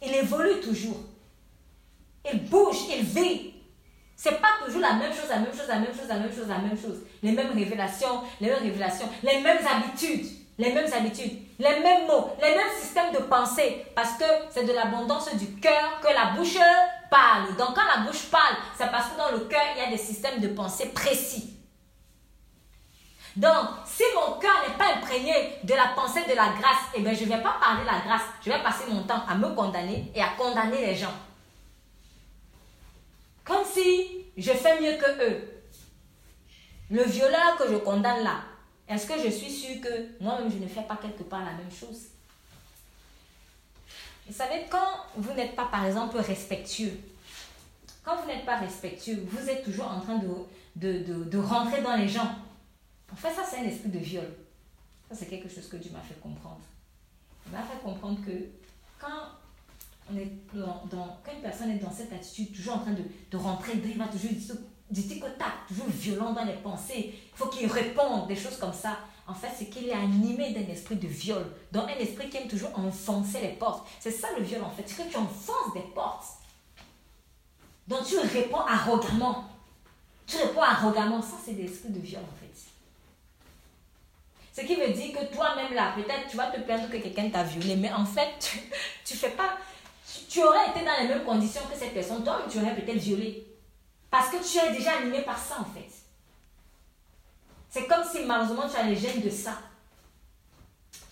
Il 0.05 0.13
évolue 0.13 0.59
toujours. 0.59 0.99
Il 2.31 2.43
bouge, 2.43 2.77
il 2.95 3.03
vit. 3.03 3.53
C'est 4.15 4.41
pas 4.41 4.65
toujours 4.65 4.81
la 4.81 4.93
même 4.93 5.13
chose, 5.13 5.29
la 5.29 5.39
même 5.39 5.53
chose, 5.53 5.67
la 5.67 5.79
même 5.79 5.93
chose, 5.93 6.07
la 6.09 6.19
même 6.19 6.33
chose, 6.33 6.47
la 6.47 6.57
même 6.57 6.77
chose. 6.77 6.97
Les 7.23 7.31
mêmes 7.31 7.53
révélations, 7.53 8.23
les 8.41 8.47
mêmes 8.47 8.63
révélations, 8.63 9.07
les 9.23 9.39
mêmes 9.39 9.65
habitudes, 9.65 10.25
les 10.57 10.73
mêmes 10.73 10.91
habitudes, 10.91 11.39
les 11.59 11.79
mêmes 11.79 12.07
mots, 12.07 12.31
les 12.41 12.55
mêmes 12.55 12.75
systèmes 12.79 13.13
de 13.13 13.19
pensée. 13.19 13.85
Parce 13.95 14.13
que 14.13 14.25
c'est 14.49 14.65
de 14.65 14.73
l'abondance 14.73 15.33
du 15.35 15.59
cœur 15.59 15.99
que 16.01 16.13
la 16.13 16.35
bouche 16.35 16.57
parle. 17.09 17.55
Donc 17.57 17.75
quand 17.75 17.85
la 17.85 18.05
bouche 18.05 18.25
parle, 18.29 18.55
c'est 18.77 18.89
parce 18.91 19.09
que 19.09 19.17
dans 19.17 19.31
le 19.31 19.45
cœur, 19.45 19.63
il 19.75 19.81
y 19.81 19.85
a 19.85 19.89
des 19.89 19.97
systèmes 19.97 20.39
de 20.39 20.49
pensée 20.49 20.89
précis. 20.89 21.53
Donc, 23.37 23.67
si 23.85 24.01
mon 24.15 24.39
cœur 24.39 24.55
n'est 24.67 24.77
pas 24.77 24.95
imprégné 24.95 25.59
de 25.63 25.75
la 25.75 25.89
pensée 25.95 26.23
de 26.23 26.33
la 26.33 26.49
grâce, 26.59 26.89
eh 26.95 27.01
bien, 27.01 27.13
je 27.13 27.23
ne 27.23 27.29
vais 27.29 27.43
pas 27.43 27.57
parler 27.61 27.83
de 27.83 27.85
la 27.85 27.99
grâce. 27.99 28.23
Je 28.43 28.49
vais 28.49 28.63
passer 28.63 28.85
mon 28.89 29.03
temps 29.03 29.21
à 29.29 29.35
me 29.35 29.49
condamner 29.53 30.11
et 30.15 30.21
à 30.23 30.29
condamner 30.29 30.83
les 30.83 30.95
gens. 30.95 31.13
Comme 33.45 33.63
si 33.63 34.25
je 34.35 34.51
fais 34.51 34.81
mieux 34.81 34.97
que 34.97 35.23
eux. 35.23 35.63
Le 36.89 37.03
violeur 37.03 37.57
que 37.59 37.69
je 37.69 37.77
condamne 37.77 38.23
là, 38.23 38.37
est-ce 38.87 39.07
que 39.07 39.21
je 39.21 39.29
suis 39.29 39.51
sûre 39.51 39.81
que 39.81 40.23
moi-même 40.23 40.49
je 40.49 40.57
ne 40.57 40.67
fais 40.67 40.83
pas 40.83 40.97
quelque 40.97 41.23
part 41.23 41.43
la 41.43 41.53
même 41.53 41.71
chose? 41.71 42.07
Vous 44.27 44.33
savez, 44.33 44.65
quand 44.69 45.05
vous 45.15 45.33
n'êtes 45.33 45.55
pas, 45.55 45.65
par 45.65 45.85
exemple, 45.85 46.17
respectueux, 46.17 46.99
quand 48.03 48.21
vous 48.21 48.27
n'êtes 48.27 48.45
pas 48.45 48.57
respectueux, 48.57 49.25
vous 49.29 49.49
êtes 49.49 49.63
toujours 49.63 49.89
en 49.89 49.99
train 49.99 50.17
de, 50.17 50.29
de, 50.75 51.23
de, 51.23 51.37
rentrer 51.37 51.81
dans 51.81 51.95
les 51.95 52.07
gens. 52.07 52.35
En 53.11 53.15
fait, 53.15 53.33
ça, 53.33 53.43
c'est 53.49 53.57
un 53.57 53.63
esprit 53.63 53.89
de 53.89 53.99
viol. 53.99 54.27
Ça, 55.09 55.15
c'est 55.15 55.27
quelque 55.27 55.49
chose 55.49 55.67
que 55.67 55.77
Dieu 55.77 55.91
m'a 55.91 56.01
fait 56.01 56.19
comprendre. 56.21 56.61
Il 57.45 57.51
m'a 57.53 57.63
fait 57.63 57.81
comprendre 57.81 58.19
que 58.25 58.31
quand, 58.99 59.31
on 60.11 60.17
est 60.17 60.31
dans, 60.53 61.17
quand 61.23 61.33
une 61.33 61.41
personne 61.41 61.71
est 61.71 61.79
dans 61.79 61.91
cette 61.91 62.11
attitude, 62.11 62.53
toujours 62.53 62.75
en 62.75 62.79
train 62.79 62.93
de, 62.93 63.03
de 63.31 63.37
rentrer, 63.37 63.73
il 63.73 63.97
va 63.97 64.07
toujours 64.07 64.31
dire 64.31 64.55
du 64.89 65.05
tic 65.05 65.21
tac, 65.37 65.67
toujours 65.67 65.87
violent 65.89 66.33
dans 66.33 66.45
les 66.45 66.53
pensées. 66.53 67.13
Il 67.33 67.37
faut 67.37 67.47
qu'il 67.47 67.69
réponde, 67.71 68.27
des 68.27 68.35
choses 68.35 68.57
comme 68.57 68.73
ça. 68.73 68.97
En 69.27 69.33
fait, 69.33 69.49
c'est 69.57 69.65
qu'il 69.65 69.89
est 69.89 69.93
animé 69.93 70.51
d'un 70.51 70.71
esprit 70.71 70.95
de 70.95 71.07
viol, 71.07 71.45
dans 71.71 71.83
un 71.83 71.97
esprit 71.99 72.29
qui 72.29 72.37
aime 72.37 72.47
toujours 72.47 72.77
enfoncer 72.79 73.41
les 73.41 73.49
portes. 73.49 73.85
C'est 73.99 74.11
ça 74.11 74.29
le 74.37 74.43
viol 74.43 74.63
en 74.63 74.69
fait, 74.69 74.83
c'est 74.85 75.03
que 75.03 75.11
tu 75.11 75.17
enfonces 75.17 75.73
des 75.73 75.81
portes. 75.93 76.25
Donc 77.87 78.05
tu 78.05 78.17
réponds 78.17 78.61
arrogamment. 78.61 79.45
Tu 80.25 80.37
réponds 80.37 80.61
arrogamment. 80.61 81.21
Ça, 81.21 81.35
c'est 81.43 81.53
l'esprit 81.53 81.89
de 81.89 81.99
viol 81.99 82.21
en 82.21 82.35
fait. 82.39 82.47
Ce 84.53 84.65
qui 84.65 84.75
veut 84.75 84.91
dire 84.91 85.13
que 85.13 85.33
toi-même 85.33 85.73
là, 85.73 85.93
peut-être 85.95 86.27
tu 86.29 86.35
vas 86.35 86.47
te 86.47 86.59
plaindre 86.61 86.89
que 86.89 86.97
quelqu'un 86.97 87.29
t'a 87.29 87.43
violé, 87.43 87.75
mais 87.75 87.91
en 87.91 88.05
fait, 88.05 88.29
tu, 89.05 89.13
ne 89.13 89.19
fais 89.19 89.29
pas. 89.29 89.57
Tu, 90.27 90.41
aurais 90.41 90.69
été 90.69 90.83
dans 90.83 90.99
les 90.99 91.07
mêmes 91.07 91.23
conditions 91.23 91.61
que 91.71 91.77
cette 91.77 91.93
personne, 91.93 92.23
toi, 92.23 92.41
tu 92.49 92.57
aurais 92.57 92.75
peut-être 92.75 92.97
violé. 92.97 93.45
Parce 94.09 94.29
que 94.29 94.37
tu 94.37 94.57
es 94.57 94.77
déjà 94.77 94.97
animé 94.97 95.21
par 95.21 95.37
ça, 95.37 95.59
en 95.61 95.65
fait. 95.65 95.89
C'est 97.69 97.87
comme 97.87 98.03
si 98.03 98.25
malheureusement 98.25 98.67
tu 98.67 98.77
as 98.77 98.83
les 98.83 98.95
gènes 98.95 99.21
de 99.21 99.29
ça. 99.29 99.59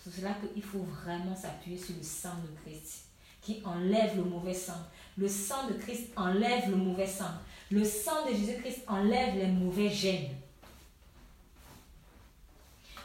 C'est 0.02 0.10
cela 0.20 0.34
qu'il 0.34 0.62
faut 0.62 0.86
vraiment 1.02 1.36
s'appuyer 1.36 1.78
sur 1.78 1.94
le 1.96 2.02
sang 2.02 2.34
de 2.42 2.60
Christ, 2.62 3.04
qui 3.40 3.62
enlève 3.64 4.16
le 4.16 4.24
mauvais 4.24 4.54
sang. 4.54 4.80
Le 5.16 5.28
sang 5.28 5.68
de 5.68 5.74
Christ 5.74 6.10
enlève 6.16 6.70
le 6.70 6.76
mauvais 6.76 7.06
sang. 7.06 7.30
Le 7.70 7.84
sang 7.84 8.26
de 8.26 8.34
Jésus-Christ 8.34 8.84
enlève 8.86 9.36
les 9.36 9.48
mauvais 9.48 9.90
gènes. 9.90 10.34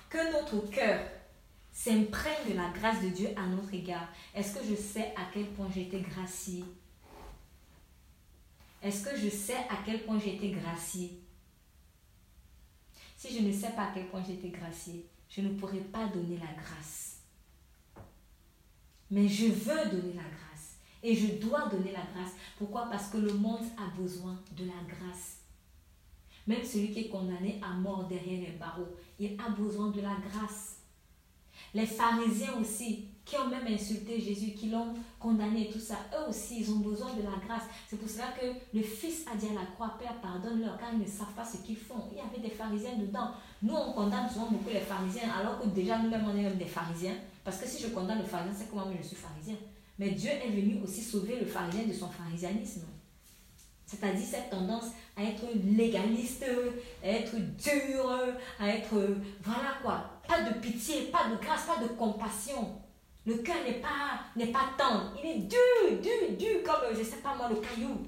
Que 0.09 0.31
notre 0.31 0.69
cœur 0.69 1.01
s'imprègne 1.71 2.51
de 2.51 2.57
la 2.57 2.69
grâce 2.69 3.01
de 3.01 3.09
Dieu 3.09 3.29
à 3.35 3.47
notre 3.47 3.73
égard. 3.73 4.07
Est-ce 4.35 4.55
que 4.55 4.65
je 4.69 4.75
sais 4.75 5.13
à 5.15 5.21
quel 5.33 5.47
point 5.47 5.67
j'ai 5.73 5.83
été 5.83 6.01
gracié 6.01 6.63
est-ce 8.82 9.03
que 9.03 9.15
je 9.15 9.29
sais 9.29 9.57
à 9.69 9.77
quel 9.86 10.03
point 10.03 10.19
j'ai 10.19 10.36
été 10.36 10.49
gracié 10.51 11.19
Si 13.15 13.36
je 13.38 13.43
ne 13.43 13.51
sais 13.51 13.71
pas 13.71 13.84
à 13.84 13.91
quel 13.93 14.07
point 14.07 14.23
j'ai 14.25 14.34
été 14.34 14.49
gracié, 14.49 15.05
je 15.29 15.41
ne 15.41 15.49
pourrai 15.49 15.79
pas 15.79 16.07
donner 16.07 16.38
la 16.38 16.53
grâce. 16.61 17.19
Mais 19.11 19.27
je 19.27 19.47
veux 19.47 19.89
donner 19.89 20.13
la 20.13 20.23
grâce. 20.23 20.77
Et 21.03 21.15
je 21.15 21.36
dois 21.36 21.67
donner 21.67 21.91
la 21.91 22.05
grâce. 22.13 22.34
Pourquoi? 22.57 22.88
Parce 22.89 23.09
que 23.09 23.17
le 23.17 23.34
monde 23.34 23.65
a 23.77 23.88
besoin 23.99 24.39
de 24.55 24.65
la 24.65 24.84
grâce. 24.88 25.38
Même 26.47 26.63
celui 26.63 26.91
qui 26.91 26.99
est 27.01 27.09
condamné 27.09 27.59
à 27.61 27.73
mort 27.73 28.05
derrière 28.05 28.41
les 28.41 28.57
barreaux, 28.57 28.95
il 29.19 29.39
a 29.39 29.49
besoin 29.49 29.89
de 29.91 30.01
la 30.01 30.15
grâce. 30.15 30.77
Les 31.73 31.86
pharisiens 31.86 32.57
aussi, 32.59 33.05
qui 33.32 33.38
ont 33.38 33.47
même 33.47 33.73
insulté 33.73 34.19
Jésus, 34.19 34.51
qui 34.51 34.69
l'ont 34.69 34.93
condamné 35.17 35.69
tout 35.71 35.79
ça, 35.79 35.95
eux 36.13 36.29
aussi, 36.29 36.59
ils 36.59 36.69
ont 36.69 36.79
besoin 36.79 37.13
de 37.13 37.21
la 37.21 37.39
grâce. 37.47 37.63
C'est 37.89 37.95
pour 37.95 38.09
cela 38.09 38.25
que 38.38 38.45
le 38.73 38.84
Fils 38.84 39.25
a 39.32 39.38
dit 39.38 39.47
à 39.47 39.53
la 39.53 39.65
croix, 39.73 39.95
Père, 39.97 40.15
pardonne-leur, 40.21 40.77
car 40.77 40.89
ils 40.91 40.99
ne 40.99 41.05
savent 41.05 41.34
pas 41.34 41.45
ce 41.45 41.65
qu'ils 41.65 41.77
font. 41.77 42.09
Il 42.11 42.17
y 42.17 42.19
avait 42.19 42.45
des 42.45 42.53
pharisiens 42.53 42.97
dedans. 42.97 43.29
Nous, 43.61 43.73
on 43.73 43.93
condamne 43.93 44.29
souvent 44.29 44.51
beaucoup 44.51 44.69
les 44.69 44.82
pharisiens, 44.82 45.32
alors 45.39 45.61
que 45.61 45.67
déjà 45.67 45.99
nous-mêmes, 45.99 46.25
on 46.27 46.38
est 46.38 46.43
même 46.43 46.57
des 46.57 46.65
pharisiens. 46.65 47.15
Parce 47.45 47.57
que 47.57 47.65
si 47.69 47.82
je 47.82 47.88
condamne 47.88 48.19
le 48.19 48.25
pharisien, 48.25 48.53
c'est 48.53 48.69
que 48.69 48.75
moi-même, 48.75 48.97
je 49.01 49.07
suis 49.07 49.15
pharisien. 49.15 49.55
Mais 49.97 50.09
Dieu 50.09 50.32
est 50.32 50.49
venu 50.49 50.82
aussi 50.84 51.01
sauver 51.01 51.39
le 51.39 51.45
pharisien 51.45 51.86
de 51.86 51.93
son 51.93 52.09
pharisianisme. 52.09 52.82
C'est-à-dire 53.86 54.25
cette 54.25 54.49
tendance 54.49 54.88
à 55.15 55.23
être 55.23 55.43
légaliste, 55.77 56.45
à 57.01 57.07
être 57.07 57.38
dur, 57.38 58.11
à 58.59 58.67
être... 58.67 58.95
Voilà 59.41 59.77
quoi. 59.82 60.21
Pas 60.27 60.41
de 60.41 60.59
pitié, 60.59 61.03
pas 61.03 61.29
de 61.29 61.41
grâce, 61.41 61.65
pas 61.65 61.82
de 61.82 61.88
compassion. 61.93 62.82
Le 63.26 63.36
cœur 63.38 63.63
n'est 63.63 63.80
pas, 63.80 64.22
n'est 64.36 64.51
pas 64.51 64.69
tendre. 64.78 65.13
Il 65.24 65.30
est 65.30 65.39
dur, 65.39 66.01
dur, 66.01 66.38
dur 66.38 66.63
comme, 66.65 66.93
je 66.93 66.99
ne 66.99 67.03
sais 67.03 67.17
pas 67.17 67.36
moi, 67.36 67.49
le 67.49 67.57
caillou. 67.57 68.07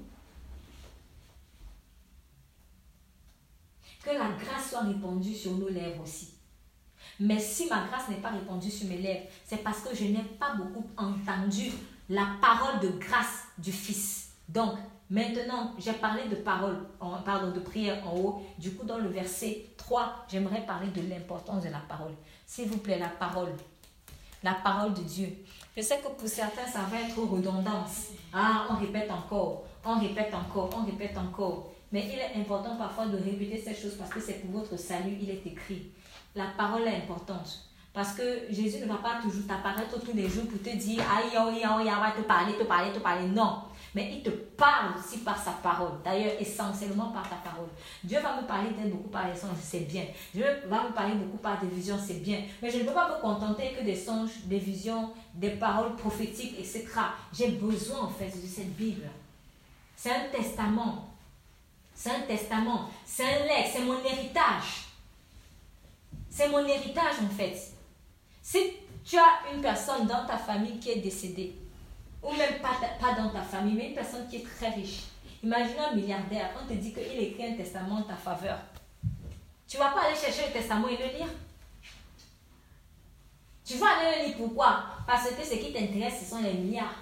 Que 4.04 4.10
la 4.10 4.30
grâce 4.32 4.70
soit 4.70 4.80
répandue 4.80 5.34
sur 5.34 5.52
nos 5.52 5.68
lèvres 5.68 6.02
aussi. 6.02 6.34
Mais 7.20 7.38
si 7.38 7.68
ma 7.68 7.86
grâce 7.86 8.08
n'est 8.08 8.16
pas 8.16 8.30
répandue 8.30 8.70
sur 8.70 8.88
mes 8.88 8.98
lèvres, 8.98 9.26
c'est 9.44 9.62
parce 9.62 9.80
que 9.80 9.94
je 9.94 10.04
n'ai 10.04 10.24
pas 10.38 10.54
beaucoup 10.54 10.86
entendu 10.96 11.70
la 12.08 12.26
parole 12.40 12.80
de 12.80 12.88
grâce 12.98 13.44
du 13.56 13.72
Fils. 13.72 14.32
Donc, 14.48 14.76
maintenant, 15.08 15.74
j'ai 15.78 15.92
parlé 15.92 16.28
de 16.28 16.34
parole, 16.34 16.76
pardon, 17.24 17.52
de 17.52 17.60
prière 17.60 18.06
en 18.06 18.16
haut. 18.16 18.42
Du 18.58 18.74
coup, 18.74 18.84
dans 18.84 18.98
le 18.98 19.08
verset 19.08 19.66
3, 19.76 20.26
j'aimerais 20.28 20.66
parler 20.66 20.88
de 20.88 21.08
l'importance 21.08 21.62
de 21.62 21.68
la 21.68 21.78
parole. 21.78 22.12
S'il 22.46 22.68
vous 22.68 22.78
plaît, 22.78 22.98
la 22.98 23.08
parole 23.08 23.54
la 24.44 24.52
parole 24.52 24.92
de 24.92 25.00
Dieu. 25.00 25.28
Je 25.74 25.82
sais 25.82 25.98
que 25.98 26.08
pour 26.08 26.28
certains, 26.28 26.66
ça 26.66 26.80
va 26.90 27.00
être 27.00 27.18
redondance. 27.18 28.10
Ah, 28.32 28.66
on 28.70 28.74
répète 28.74 29.10
encore, 29.10 29.64
on 29.84 29.98
répète 29.98 30.32
encore, 30.34 30.70
on 30.76 30.84
répète 30.84 31.16
encore. 31.16 31.70
Mais 31.90 32.06
il 32.12 32.18
est 32.18 32.40
important 32.40 32.76
parfois 32.76 33.06
de 33.06 33.16
répéter 33.16 33.58
ces 33.58 33.74
choses 33.74 33.94
parce 33.98 34.10
que 34.10 34.20
c'est 34.20 34.42
pour 34.42 34.60
votre 34.60 34.76
salut, 34.78 35.16
il 35.20 35.30
est 35.30 35.46
écrit. 35.46 35.90
La 36.34 36.46
parole 36.56 36.82
est 36.82 36.96
importante. 36.96 37.60
Parce 37.94 38.12
que 38.12 38.46
Jésus 38.50 38.80
ne 38.80 38.86
va 38.86 38.96
pas 38.96 39.20
toujours 39.22 39.46
t'apparaître 39.46 40.00
tous 40.00 40.14
les 40.14 40.28
jours 40.28 40.46
pour 40.48 40.60
te 40.60 40.76
dire, 40.76 41.00
aïe, 41.00 41.36
aïe, 41.36 41.64
aïe, 41.64 41.88
aïe, 41.88 42.12
te 42.16 42.22
parler, 42.22 42.54
te 42.54 42.64
parler, 42.64 42.92
te 42.92 42.98
parler. 42.98 43.28
Non 43.28 43.62
mais 43.94 44.10
il 44.12 44.22
te 44.22 44.30
parle 44.30 44.94
aussi 44.98 45.18
par 45.18 45.38
sa 45.38 45.52
parole. 45.52 45.92
D'ailleurs, 46.04 46.32
essentiellement 46.40 47.10
par 47.10 47.28
ta 47.28 47.36
parole. 47.36 47.68
Dieu 48.02 48.18
va 48.20 48.40
me 48.40 48.46
parler 48.46 48.70
d'être 48.70 48.90
beaucoup 48.90 49.08
par 49.08 49.28
les 49.28 49.36
songes, 49.36 49.56
c'est 49.62 49.80
bien. 49.80 50.04
Dieu 50.32 50.44
va 50.66 50.88
me 50.88 50.92
parler 50.92 51.14
beaucoup 51.14 51.36
par 51.38 51.60
des 51.60 51.68
visions, 51.68 51.96
c'est 52.04 52.20
bien. 52.22 52.42
Mais 52.60 52.70
je 52.70 52.78
ne 52.78 52.84
peux 52.84 52.92
pas 52.92 53.16
me 53.16 53.20
contenter 53.20 53.72
que 53.78 53.84
des 53.84 53.94
songes, 53.94 54.44
des 54.46 54.58
visions, 54.58 55.12
des 55.34 55.50
paroles 55.50 55.94
prophétiques, 55.94 56.58
etc. 56.58 56.86
J'ai 57.32 57.50
besoin 57.52 58.00
en 58.00 58.08
fait 58.08 58.26
de 58.26 58.46
cette 58.46 58.74
Bible. 58.74 59.08
C'est 59.96 60.10
un 60.10 60.28
testament. 60.32 61.08
C'est 61.94 62.10
un 62.10 62.22
testament. 62.22 62.90
C'est 63.04 63.24
un 63.24 63.44
legs. 63.44 63.70
C'est 63.72 63.84
mon 63.84 64.02
héritage. 64.04 64.88
C'est 66.28 66.48
mon 66.48 66.66
héritage 66.66 67.14
en 67.22 67.28
fait. 67.28 67.56
Si 68.42 68.58
tu 69.04 69.16
as 69.16 69.54
une 69.54 69.60
personne 69.60 70.06
dans 70.06 70.26
ta 70.26 70.36
famille 70.36 70.78
qui 70.80 70.90
est 70.90 71.00
décédée, 71.00 71.54
ou 72.24 72.32
même 72.32 72.58
pas, 72.60 72.76
pas 73.00 73.14
dans 73.14 73.28
ta 73.28 73.42
famille, 73.42 73.74
mais 73.74 73.88
une 73.88 73.94
personne 73.94 74.26
qui 74.28 74.36
est 74.36 74.44
très 74.44 74.70
riche. 74.70 75.02
Imagine 75.42 75.78
un 75.78 75.94
milliardaire, 75.94 76.50
on 76.60 76.66
te 76.66 76.72
dit 76.72 76.92
qu'il 76.92 77.20
écrit 77.20 77.46
un 77.46 77.56
testament 77.56 77.96
en 77.96 78.02
ta 78.02 78.16
faveur. 78.16 78.58
Tu 79.68 79.76
vas 79.76 79.90
pas 79.90 80.06
aller 80.06 80.16
chercher 80.16 80.46
le 80.46 80.52
testament 80.52 80.88
et 80.88 80.96
le 80.96 81.18
lire? 81.18 81.28
Tu 83.64 83.74
vas 83.74 83.98
aller 83.98 84.18
le 84.18 84.26
lire 84.26 84.36
pourquoi? 84.38 84.84
Parce 85.06 85.28
que 85.30 85.44
ce 85.44 85.54
qui 85.54 85.72
t'intéresse, 85.72 86.20
ce 86.20 86.30
sont 86.30 86.42
les 86.42 86.54
milliards. 86.54 86.94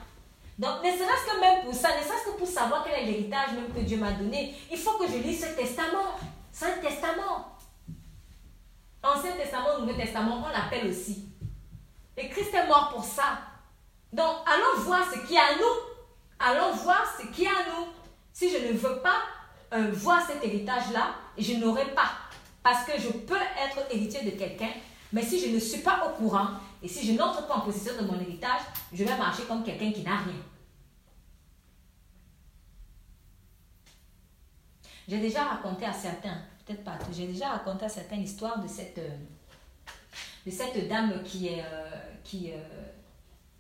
Donc, 0.59 0.83
ne 0.85 0.91
serait-ce 0.91 1.33
que 1.33 1.41
même 1.41 1.65
pour 1.65 1.75
ça, 1.75 1.89
ne 1.97 2.03
serait-ce 2.03 2.33
que 2.33 2.39
pour 2.39 2.47
savoir 2.47 2.85
quel 2.85 3.03
est 3.03 3.07
l'héritage 3.07 3.53
même 3.53 3.73
que 3.73 3.81
Dieu 3.81 3.97
m'a 3.97 4.13
donné, 4.13 4.55
il 4.71 4.77
faut 4.77 4.99
que 4.99 5.07
je 5.07 5.19
lise 5.19 5.41
ce 5.41 5.55
testament. 5.55 6.19
C'est 6.51 6.67
un 6.67 6.79
testament. 6.79 7.57
Ancien 9.03 9.33
testament, 9.33 9.81
Nouveau 9.81 9.95
testament, 9.95 10.45
on 10.45 10.49
l'appelle 10.49 10.89
aussi. 10.89 11.27
Et 12.17 12.29
Christ 12.29 12.55
est 12.55 12.67
mort 12.67 12.91
pour 12.93 13.05
ça. 13.05 13.52
Donc, 14.13 14.37
allons 14.47 14.83
voir 14.83 15.05
ce 15.11 15.27
qui 15.27 15.35
est 15.35 15.39
à 15.39 15.57
nous. 15.57 15.93
Allons 16.39 16.73
voir 16.73 17.03
ce 17.19 17.27
qui 17.29 17.45
est 17.45 17.49
à 17.49 17.71
nous. 17.71 17.87
Si 18.33 18.51
je 18.51 18.69
ne 18.69 18.73
veux 18.73 19.01
pas 19.01 19.23
euh, 19.73 19.91
voir 19.93 20.27
cet 20.27 20.45
héritage-là, 20.45 21.15
je 21.39 21.55
n'aurai 21.55 21.87
pas. 21.95 22.11
Parce 22.63 22.85
que 22.85 23.01
je 23.01 23.09
peux 23.09 23.35
être 23.35 23.91
héritier 23.91 24.23
de 24.23 24.37
quelqu'un, 24.37 24.71
mais 25.13 25.23
si 25.23 25.41
je 25.41 25.55
ne 25.55 25.59
suis 25.59 25.81
pas 25.81 26.07
au 26.07 26.11
courant 26.17 26.49
et 26.83 26.89
si 26.89 27.07
je 27.07 27.19
n'entre 27.19 27.47
pas 27.47 27.55
en 27.55 27.61
possession 27.61 28.01
de 28.01 28.07
mon 28.07 28.21
héritage, 28.21 28.61
je 28.93 29.05
vais 29.05 29.17
marcher 29.17 29.45
comme 29.45 29.65
quelqu'un 29.65 29.93
qui 29.93 30.03
n'a 30.03 30.17
rien. 30.17 30.35
J'ai 35.09 35.19
déjà 35.19 35.45
raconté 35.45 35.85
à 35.85 35.93
certains, 35.93 36.39
peut-être 36.65 36.85
pas 36.85 36.99
j'ai 37.13 37.27
déjà 37.27 37.51
raconté 37.51 37.85
à 37.85 37.89
certains 37.89 38.17
l'histoire 38.17 38.61
de 38.61 38.69
cette, 38.69 38.99
euh, 38.99 39.17
de 40.47 40.51
cette 40.51 40.89
dame 40.89 41.23
qui 41.25 41.49
est, 41.49 41.65
euh, 41.65 41.91
qui, 42.23 42.53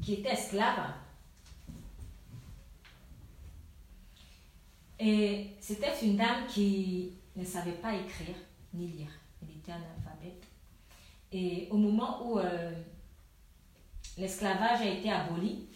qui 0.02 0.14
était 0.14 0.30
esclave. 0.30 0.92
Et 4.98 5.48
c'était 5.60 5.92
une 6.02 6.16
dame 6.16 6.46
qui 6.48 7.12
ne 7.36 7.44
savait 7.44 7.72
pas 7.72 7.94
écrire 7.94 8.36
ni 8.74 8.88
lire. 8.88 9.10
Il 9.42 9.56
était 9.56 9.72
analphabète. 9.72 10.44
Et 11.32 11.68
au 11.70 11.76
moment 11.76 12.30
où 12.30 12.38
euh, 12.38 12.72
l'esclavage 14.18 14.82
a 14.82 14.86
été 14.86 15.10
aboli, 15.10 15.66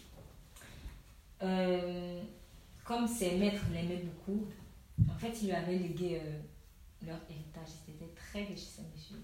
euh, 1.41 2.21
comme 2.83 3.07
ses 3.07 3.37
maîtres 3.37 3.65
l'aimaient 3.73 4.03
beaucoup, 4.03 4.45
en 5.09 5.17
fait, 5.17 5.41
il 5.41 5.47
lui 5.47 5.55
avait 5.55 5.77
légué 5.77 6.21
euh, 6.23 7.05
leur 7.05 7.19
héritage. 7.29 7.75
C'était 7.85 8.13
très 8.15 8.43
riche, 8.45 8.59
ce 8.59 8.81
monsieur. 8.81 9.17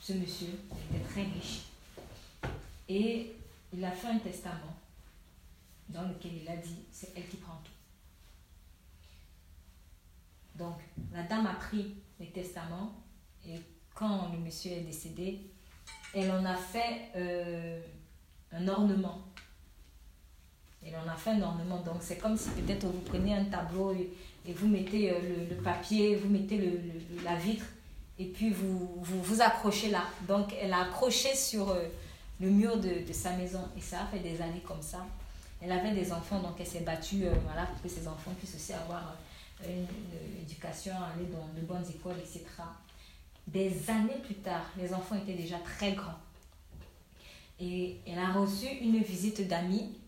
ce 0.00 0.12
monsieur 0.14 0.58
était 0.90 1.04
très 1.04 1.22
riche. 1.22 1.67
Et 2.88 3.34
il 3.72 3.84
a 3.84 3.90
fait 3.90 4.08
un 4.08 4.18
testament 4.18 4.74
dans 5.88 6.02
lequel 6.08 6.32
il 6.42 6.48
a 6.48 6.56
dit, 6.56 6.84
c'est 6.90 7.12
elle 7.16 7.26
qui 7.28 7.36
prend 7.36 7.60
tout. 7.64 7.72
Donc, 10.54 10.76
la 11.12 11.22
dame 11.22 11.46
a 11.46 11.54
pris 11.54 11.94
le 12.18 12.26
testament 12.26 12.92
et 13.46 13.60
quand 13.94 14.30
le 14.32 14.38
monsieur 14.38 14.72
est 14.72 14.80
décédé, 14.80 15.40
elle 16.14 16.30
en 16.30 16.44
a 16.44 16.56
fait 16.56 17.10
euh, 17.16 17.80
un 18.52 18.68
ornement. 18.68 19.22
Elle 20.84 20.96
en 20.96 21.08
a 21.08 21.16
fait 21.16 21.30
un 21.30 21.42
ornement. 21.42 21.80
Donc, 21.82 21.96
c'est 22.00 22.18
comme 22.18 22.36
si 22.36 22.50
peut-être 22.50 22.86
vous 22.86 23.00
prenez 23.00 23.34
un 23.34 23.44
tableau 23.44 23.92
et, 23.92 24.10
vous 24.50 24.66
mettez 24.66 25.10
euh, 25.12 25.46
le, 25.50 25.56
papier, 25.56 26.16
vous 26.16 26.28
mettez 26.28 26.56
le, 26.56 26.80
la 27.22 27.36
vitre 27.36 27.66
et 28.18 28.24
puis 28.24 28.48
vous, 28.48 28.96
vous, 29.02 29.42
accrochez 29.42 29.90
là. 29.90 30.04
Donc, 30.26 30.54
elle 30.58 30.72
a 30.72 30.84
accroché 30.84 31.34
sur 31.34 31.68
euh, 31.68 31.86
le 32.40 32.50
mur 32.50 32.78
de, 32.78 33.12
sa 33.12 33.32
maison 33.36 33.60
et 33.76 33.80
ça 33.80 34.02
a 34.02 34.06
fait 34.06 34.20
des 34.20 34.40
années 34.40 34.62
comme 34.66 34.82
ça. 34.82 35.06
Elle 35.60 35.72
avait 35.72 35.92
des 35.92 36.12
enfants, 36.12 36.40
donc 36.40 36.54
elle 36.60 36.66
s'est 36.66 36.80
battue 36.80 37.24
voilà, 37.44 37.66
pour 37.66 37.82
que 37.82 37.88
ses 37.88 38.06
enfants 38.06 38.32
puissent 38.38 38.54
aussi 38.54 38.72
avoir 38.72 39.16
une, 39.66 39.86
éducation, 40.40 40.92
aller 40.92 41.26
dans 41.26 41.48
de 41.60 41.66
bonnes 41.66 41.84
écoles, 41.88 42.18
etc. 42.18 42.44
Des 43.46 43.90
années 43.90 44.20
plus 44.24 44.36
tard, 44.36 44.64
les 44.76 44.92
enfants 44.94 45.16
étaient 45.16 45.34
déjà 45.34 45.58
très 45.58 45.92
grands. 45.92 46.18
Et 47.60 47.96
elle 48.06 48.18
a 48.18 48.32
reçu 48.32 48.66
une 48.66 49.02
visite 49.02 49.48
d'amis 49.48 49.98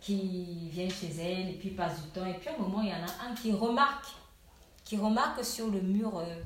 qui 0.00 0.68
viennent 0.72 0.90
chez 0.90 1.12
elle 1.20 1.50
et 1.50 1.58
puis 1.58 1.70
passent 1.70 2.02
du 2.02 2.08
temps. 2.08 2.26
Et 2.26 2.34
puis 2.34 2.48
à 2.48 2.54
un 2.54 2.58
moment, 2.58 2.82
il 2.82 2.88
y 2.88 2.92
en 2.92 3.06
a 3.06 3.30
un 3.30 3.34
qui 3.34 3.52
remarque, 3.52 4.06
qui 4.84 4.96
remarque 4.96 5.44
sur 5.44 5.68
le 5.68 5.80
mur 5.80 6.18
euh, 6.18 6.42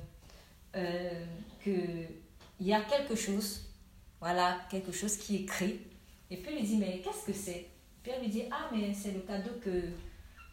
euh, 0.76 1.24
qu'il 1.64 2.66
y 2.66 2.74
a 2.74 2.82
quelque 2.82 3.14
chose, 3.14 3.62
voilà, 4.20 4.58
quelque 4.70 4.92
chose 4.92 5.16
qui 5.16 5.36
est 5.36 5.40
écrit. 5.40 5.80
Et 6.30 6.36
puis 6.36 6.52
il 6.52 6.60
lui 6.60 6.66
dit, 6.66 6.76
mais 6.76 7.00
qu'est-ce 7.04 7.26
que 7.26 7.32
c'est? 7.32 7.68
Puis 8.02 8.12
elle 8.14 8.22
lui 8.22 8.30
dit, 8.30 8.42
ah, 8.50 8.68
mais 8.72 8.92
c'est 8.92 9.12
le 9.12 9.20
cadeau 9.20 9.52
que 9.62 9.90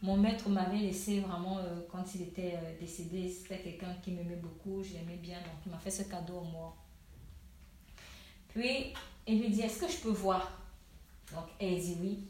mon 0.01 0.17
maître 0.17 0.49
m'avait 0.49 0.79
laissé 0.79 1.21
vraiment, 1.21 1.59
euh, 1.59 1.81
quand 1.89 2.03
il 2.15 2.23
était 2.23 2.55
euh, 2.55 2.79
décédé, 2.79 3.29
c'était 3.29 3.59
quelqu'un 3.59 3.95
qui 4.03 4.11
m'aimait 4.11 4.35
beaucoup, 4.35 4.83
je 4.83 4.93
l'aimais 4.93 5.17
bien, 5.17 5.37
donc 5.39 5.55
il 5.65 5.71
m'a 5.71 5.77
fait 5.77 5.91
ce 5.91 6.03
cadeau 6.03 6.39
au 6.39 6.43
moi. 6.43 6.75
Puis, 8.49 8.93
il 9.25 9.41
lui 9.41 9.49
dit, 9.49 9.61
est-ce 9.61 9.79
que 9.79 9.91
je 9.91 9.97
peux 9.97 10.11
voir? 10.11 10.59
Donc, 11.31 11.45
elle 11.59 11.79
dit 11.79 11.97
oui. 12.01 12.27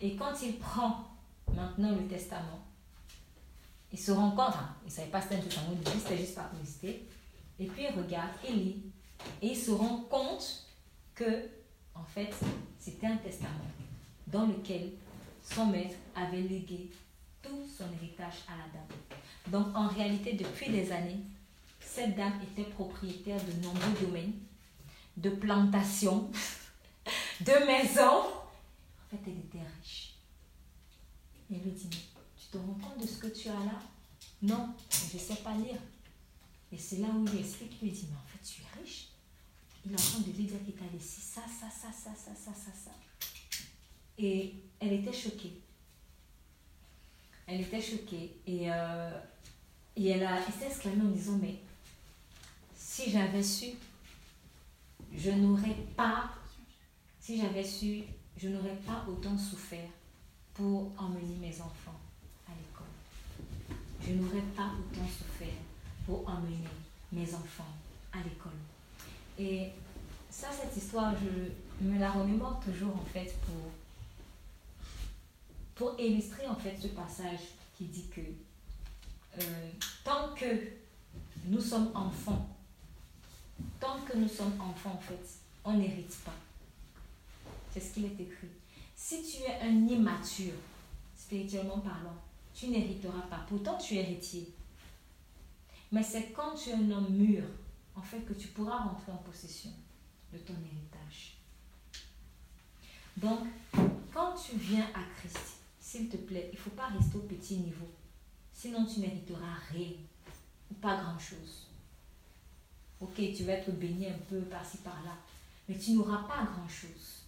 Et 0.00 0.16
quand 0.16 0.32
il 0.42 0.58
prend 0.58 1.04
maintenant 1.54 1.92
le 1.92 2.06
testament, 2.08 2.64
il 3.92 3.98
se 3.98 4.10
rend 4.10 4.30
compte, 4.30 4.48
enfin, 4.48 4.74
il 4.82 4.86
ne 4.86 4.90
savait 4.90 5.10
pas 5.10 5.20
c'était 5.20 5.36
un 5.36 5.40
testament 5.40 5.76
c'était 5.84 6.18
juste 6.18 6.34
par 6.34 6.50
curiosité. 6.50 7.06
Et 7.60 7.66
puis 7.66 7.84
il 7.88 8.00
regarde, 8.00 8.30
il 8.48 8.56
lit, 8.56 8.82
et 9.42 9.48
il 9.48 9.56
se 9.56 9.70
rend 9.70 9.98
compte 10.10 10.66
que, 11.14 11.48
en 11.94 12.04
fait, 12.04 12.32
c'était 12.78 13.06
un 13.06 13.16
testament 13.16 13.50
dans 14.26 14.46
lequel 14.46 14.92
son 15.42 15.66
maître 15.66 15.96
avait 16.14 16.40
légué 16.40 16.90
tout 17.42 17.66
son 17.76 17.84
héritage 17.94 18.44
à 18.48 18.56
la 18.56 18.64
dame. 18.72 18.98
Donc 19.48 19.76
en 19.76 19.88
réalité, 19.88 20.32
depuis 20.32 20.70
des 20.70 20.90
années, 20.90 21.20
cette 21.80 22.16
dame 22.16 22.40
était 22.42 22.68
propriétaire 22.70 23.40
de 23.44 23.52
nombreux 23.62 24.06
domaines, 24.06 24.32
de 25.16 25.30
plantations, 25.30 26.30
de 27.40 27.66
maisons. 27.66 28.24
En 28.24 29.10
fait, 29.10 29.20
elle 29.26 29.38
était 29.38 29.66
riche. 29.80 30.14
Et 31.50 31.54
lui 31.56 31.72
dit, 31.72 31.88
tu 31.88 32.46
te 32.50 32.56
rends 32.56 32.78
compte 32.82 33.02
de 33.02 33.06
ce 33.06 33.18
que 33.18 33.26
tu 33.28 33.48
as 33.48 33.52
là? 33.52 33.78
Non, 34.42 34.70
je 34.90 35.14
ne 35.14 35.20
sais 35.20 35.36
pas 35.36 35.54
lire. 35.54 35.78
Et 36.72 36.78
c'est 36.78 36.96
là 36.96 37.08
où 37.14 37.24
il 37.32 37.40
explique, 37.40 37.80
lui 37.80 37.90
dit, 37.90 38.08
mais 38.10 38.16
en 38.16 38.26
fait. 38.26 38.33
Il 39.84 39.92
est 39.92 39.94
en 39.94 40.02
train 40.02 40.20
de 40.20 40.32
lui 40.32 40.44
dire 40.44 40.58
qu'il 40.64 41.00
ça, 41.00 41.42
ça, 41.42 41.68
ça, 41.70 41.92
ça, 41.92 42.10
ça, 42.14 42.34
ça, 42.34 42.52
ça, 42.54 42.70
ça. 42.72 42.90
Et 44.16 44.54
elle 44.80 44.92
était 44.94 45.12
choquée. 45.12 45.60
Elle 47.46 47.60
était 47.60 47.80
choquée. 47.80 48.36
Et, 48.46 48.72
euh, 48.72 49.10
elle, 49.96 50.24
a, 50.24 50.40
s'est 50.42 50.66
exclamée 50.66 51.02
en 51.02 51.10
disant, 51.10 51.38
mais 51.40 51.60
si 52.74 53.10
j'avais 53.10 53.42
su, 53.42 53.66
je 55.12 55.30
n'aurais 55.30 55.76
pas, 55.96 56.30
si 57.20 57.38
j'avais 57.40 57.64
su, 57.64 58.04
je 58.36 58.48
n'aurais 58.48 58.76
pas 58.86 59.04
autant 59.08 59.36
souffert 59.36 59.88
pour 60.54 60.92
emmener 60.96 61.36
mes 61.40 61.60
enfants 61.60 62.00
à 62.48 62.52
l'école. 62.52 63.76
Je 64.00 64.12
n'aurais 64.14 64.46
pas 64.56 64.70
autant 64.78 65.06
souffert 65.08 65.60
pour 66.06 66.26
emmener 66.28 66.64
mes 67.12 67.34
enfants 67.34 67.74
à 68.12 68.18
l'école. 68.18 68.52
Et 69.38 69.68
ça, 70.30 70.48
cette 70.50 70.76
histoire, 70.76 71.14
je 71.16 71.84
me 71.84 71.98
la 71.98 72.10
remémore 72.10 72.60
toujours 72.60 72.94
en 72.94 73.04
fait 73.12 73.34
pour 73.46 73.70
pour 75.74 75.98
illustrer 75.98 76.46
en 76.46 76.54
fait 76.54 76.76
ce 76.80 76.88
passage 76.88 77.40
qui 77.76 77.84
dit 77.84 78.06
que 78.14 78.20
euh, 79.40 79.70
tant 80.04 80.32
que 80.34 80.46
nous 81.46 81.60
sommes 81.60 81.90
enfants, 81.94 82.48
tant 83.80 84.00
que 84.08 84.16
nous 84.16 84.28
sommes 84.28 84.54
enfants 84.60 84.94
en 84.94 85.00
fait, 85.00 85.38
on 85.64 85.72
n'hérite 85.74 86.16
pas. 86.24 86.34
C'est 87.72 87.80
ce 87.80 87.94
qu'il 87.94 88.04
est 88.04 88.20
écrit. 88.20 88.48
Si 88.94 89.22
tu 89.22 89.42
es 89.42 89.60
un 89.60 89.88
immature, 89.88 90.54
spirituellement 91.16 91.78
parlant, 91.78 92.16
tu 92.54 92.68
n'hériteras 92.68 93.22
pas. 93.28 93.44
Pourtant, 93.48 93.76
tu 93.76 93.96
es 93.96 94.02
héritier. 94.02 94.48
Mais 95.90 96.02
c'est 96.02 96.30
quand 96.30 96.54
tu 96.54 96.70
es 96.70 96.74
un 96.74 96.90
homme 96.92 97.10
mûr, 97.10 97.42
en 97.96 98.02
fait, 98.02 98.20
que 98.20 98.32
tu 98.32 98.48
pourras 98.48 98.78
rentrer 98.78 99.12
en 99.12 99.18
possession 99.18 99.70
de 100.32 100.38
ton 100.38 100.54
héritage. 100.54 101.38
Donc, 103.16 103.46
quand 104.12 104.34
tu 104.34 104.56
viens 104.56 104.86
à 104.94 105.02
Christ, 105.16 105.58
s'il 105.78 106.08
te 106.08 106.16
plaît, 106.16 106.50
il 106.52 106.56
ne 106.56 106.60
faut 106.60 106.70
pas 106.70 106.88
rester 106.88 107.16
au 107.16 107.22
petit 107.22 107.56
niveau. 107.58 107.88
Sinon, 108.52 108.84
tu 108.84 109.00
n'hériteras 109.00 109.58
rien 109.70 109.90
ou 110.70 110.74
pas 110.74 110.96
grand-chose. 110.96 111.68
Ok, 113.00 113.14
tu 113.16 113.44
vas 113.44 113.52
être 113.52 113.70
béni 113.72 114.08
un 114.08 114.18
peu 114.28 114.40
par-ci, 114.40 114.78
par-là, 114.78 115.16
mais 115.68 115.78
tu 115.78 115.92
n'auras 115.92 116.22
pas 116.24 116.44
grand-chose. 116.44 117.22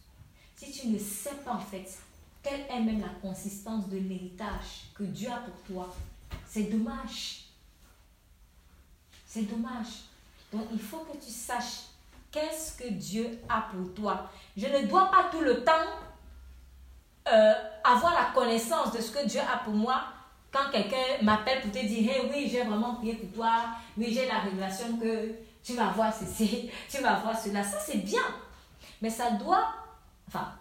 Si 0.57 0.73
tu 0.73 0.89
ne 0.89 0.99
sais 0.99 1.35
pas 1.45 1.53
en 1.53 1.61
fait 1.61 1.99
quelle 2.43 2.63
est 2.71 2.81
même 2.81 3.01
la 3.01 3.09
consistance 3.21 3.89
de 3.89 3.99
l'héritage 3.99 4.87
que 4.95 5.03
Dieu 5.03 5.29
a 5.31 5.39
pour 5.39 5.61
toi, 5.63 5.95
c'est 6.47 6.65
dommage. 6.65 7.47
C'est 9.27 9.43
dommage. 9.43 10.06
Il 10.73 10.81
faut 10.81 10.99
que 10.99 11.17
tu 11.17 11.31
saches 11.31 11.85
qu'est-ce 12.31 12.77
que 12.77 12.89
Dieu 12.89 13.39
a 13.49 13.63
pour 13.63 13.95
toi. 13.95 14.31
Je 14.57 14.67
ne 14.67 14.87
dois 14.87 15.11
pas 15.11 15.29
tout 15.31 15.41
le 15.41 15.65
temps 15.65 15.73
euh, 17.29 17.55
avoir 17.83 18.15
la 18.15 18.31
connaissance 18.35 18.93
de 18.93 19.01
ce 19.01 19.11
que 19.11 19.27
Dieu 19.27 19.41
a 19.41 19.59
pour 19.59 19.75
moi 19.75 20.05
quand 20.53 20.71
quelqu'un 20.71 21.23
m'appelle 21.23 21.61
pour 21.61 21.73
te 21.73 21.85
dire, 21.85 22.11
hey, 22.11 22.31
oui, 22.33 22.49
j'ai 22.51 22.63
vraiment 22.63 22.95
prié 22.95 23.15
pour 23.15 23.31
toi, 23.33 23.53
oui, 23.97 24.13
j'ai 24.13 24.27
la 24.27 24.39
révélation 24.39 24.97
que 24.97 25.33
tu 25.63 25.75
vas 25.75 25.89
voir 25.89 26.13
ceci, 26.15 26.71
tu 26.89 26.99
vas 27.03 27.17
voir 27.17 27.39
cela. 27.39 27.63
Ça, 27.63 27.79
c'est 27.79 27.99
bien. 27.99 28.23
Mais 29.03 29.11
ça 29.11 29.33
doit, 29.33 29.69
enfin, 30.29 30.53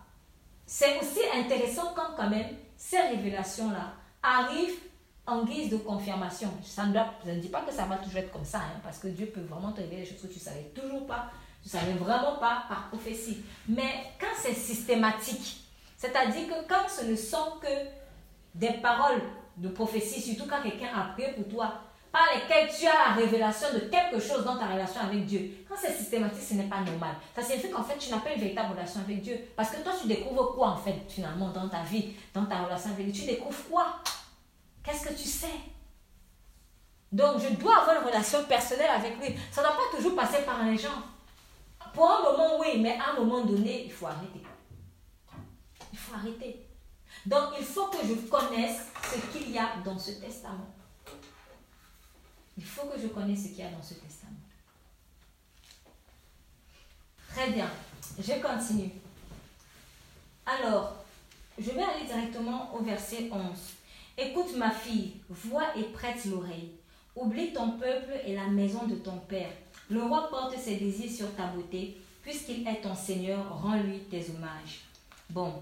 c'est 0.65 0.99
aussi 0.99 1.19
intéressant 1.33 1.93
quand 1.95 2.15
quand 2.17 2.29
même 2.29 2.47
ces 2.75 2.99
révélations-là 2.99 3.93
arrivent 4.21 4.79
en 5.27 5.43
guise 5.43 5.69
de 5.69 5.77
confirmation. 5.77 6.49
Ça 6.63 6.85
ne 6.85 6.93
doit, 6.93 7.13
ne 7.25 7.35
dis 7.35 7.49
pas 7.49 7.61
que 7.61 7.73
ça 7.73 7.85
va 7.85 7.97
toujours 7.97 8.19
être 8.19 8.31
comme 8.31 8.45
ça, 8.45 8.59
hein, 8.59 8.79
parce 8.83 8.99
que 8.99 9.07
Dieu 9.07 9.27
peut 9.27 9.41
vraiment 9.41 9.71
te 9.71 9.81
révéler 9.81 10.03
des 10.03 10.07
choses 10.07 10.21
que 10.21 10.27
tu 10.27 10.39
ne 10.39 10.43
savais 10.43 10.71
toujours 10.75 11.05
pas, 11.07 11.29
tu 11.61 11.67
ne 11.67 11.79
savais 11.79 11.93
vraiment 11.93 12.35
pas 12.35 12.63
par 12.69 12.89
prophétie. 12.89 13.43
Mais 13.67 14.11
quand 14.19 14.35
c'est 14.37 14.53
systématique, 14.53 15.63
c'est-à-dire 15.97 16.47
que 16.47 16.67
quand 16.67 16.87
ce 16.87 17.05
ne 17.05 17.15
sont 17.15 17.53
que 17.61 17.67
des 18.53 18.73
paroles 18.81 19.21
de 19.57 19.69
prophétie, 19.69 20.21
surtout 20.21 20.49
quand 20.49 20.61
quelqu'un 20.61 20.89
a 20.95 21.13
prié 21.13 21.33
pour 21.33 21.47
toi, 21.47 21.73
par 22.11 22.27
lesquelles 22.33 22.69
tu 22.73 22.87
as 22.87 23.09
la 23.09 23.13
révélation 23.15 23.67
de 23.73 23.79
quelque 23.79 24.19
chose 24.21 24.45
dans 24.45 24.55
ta 24.57 24.67
relation 24.67 25.01
avec 25.01 25.25
Dieu. 25.25 25.65
Quand 25.67 25.75
c'est 25.77 25.91
systématique, 25.91 26.41
ce 26.41 26.53
n'est 26.53 26.69
pas 26.69 26.79
normal. 26.79 27.15
Ça 27.35 27.41
signifie 27.41 27.69
qu'en 27.69 27.83
fait, 27.83 27.97
tu 27.97 28.09
n'as 28.09 28.19
pas 28.19 28.31
une 28.31 28.39
véritable 28.39 28.71
relation 28.71 29.01
avec 29.01 29.21
Dieu. 29.21 29.37
Parce 29.53 29.71
que 29.71 29.81
toi, 29.81 29.91
tu 29.99 30.07
découvres 30.07 30.55
quoi 30.55 30.69
en 30.69 30.77
fait, 30.77 30.95
finalement, 31.09 31.49
dans 31.49 31.67
ta 31.67 31.83
vie, 31.83 32.13
dans 32.33 32.45
ta 32.45 32.63
relation 32.63 32.91
avec 32.91 33.11
Dieu? 33.11 33.23
Tu 33.23 33.27
découvres 33.29 33.65
quoi? 33.69 33.99
Qu'est-ce 34.85 35.07
que 35.07 35.13
tu 35.13 35.27
sais? 35.27 35.59
Donc, 37.11 37.41
je 37.41 37.55
dois 37.55 37.81
avoir 37.81 38.01
une 38.01 38.07
relation 38.07 38.43
personnelle 38.45 38.91
avec 38.91 39.17
lui. 39.17 39.35
Ça 39.51 39.61
ne 39.61 39.67
doit 39.67 39.75
pas 39.75 39.97
toujours 39.97 40.15
passer 40.15 40.43
par 40.43 40.63
les 40.63 40.77
gens. 40.77 41.01
Pour 41.93 42.11
un 42.11 42.21
moment, 42.21 42.59
oui, 42.59 42.79
mais 42.79 42.99
à 42.99 43.11
un 43.11 43.13
moment 43.13 43.43
donné, 43.45 43.85
il 43.85 43.91
faut 43.91 44.05
arrêter. 44.05 44.43
Il 45.91 45.97
faut 45.97 46.13
arrêter. 46.13 46.67
Donc, 47.25 47.53
il 47.57 47.65
faut 47.65 47.87
que 47.87 48.05
je 48.05 48.13
connaisse 48.29 48.81
ce 49.03 49.19
qu'il 49.31 49.49
y 49.51 49.57
a 49.57 49.77
dans 49.83 49.97
ce 49.97 50.11
testament. 50.11 50.67
Il 52.57 52.65
faut 52.65 52.85
que 52.87 52.99
je 52.99 53.07
connaisse 53.07 53.43
ce 53.43 53.47
qu'il 53.47 53.59
y 53.59 53.63
a 53.63 53.71
dans 53.71 53.81
ce 53.81 53.95
testament. 53.95 54.33
Très 57.33 57.49
bien. 57.49 57.69
Je 58.19 58.33
continue. 58.41 58.91
Alors, 60.45 60.95
je 61.57 61.71
vais 61.71 61.83
aller 61.83 62.05
directement 62.05 62.73
au 62.75 62.83
verset 62.83 63.29
11. 63.31 63.41
Écoute 64.17 64.55
ma 64.57 64.71
fille, 64.71 65.13
vois 65.29 65.75
et 65.77 65.83
prête 65.83 66.23
l'oreille. 66.25 66.71
Oublie 67.15 67.53
ton 67.53 67.71
peuple 67.71 68.13
et 68.25 68.35
la 68.35 68.47
maison 68.47 68.85
de 68.87 68.95
ton 68.95 69.17
père. 69.17 69.51
Le 69.89 70.03
roi 70.03 70.29
porte 70.29 70.57
ses 70.57 70.77
désirs 70.77 71.11
sur 71.11 71.35
ta 71.35 71.47
beauté. 71.47 71.97
Puisqu'il 72.21 72.67
est 72.67 72.81
ton 72.81 72.95
Seigneur, 72.95 73.61
rends-lui 73.61 73.99
tes 74.09 74.31
hommages. 74.31 74.81
Bon, 75.29 75.53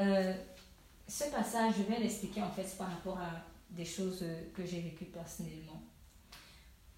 euh, 0.00 0.34
ce 1.08 1.24
passage, 1.24 1.74
je 1.78 1.82
vais 1.82 1.98
l'expliquer 1.98 2.42
en 2.42 2.50
fait 2.50 2.76
par 2.76 2.88
rapport 2.88 3.18
à 3.18 3.42
des 3.70 3.84
choses 3.84 4.24
que 4.54 4.66
j'ai 4.66 4.80
vécues 4.80 5.06
personnellement. 5.06 5.80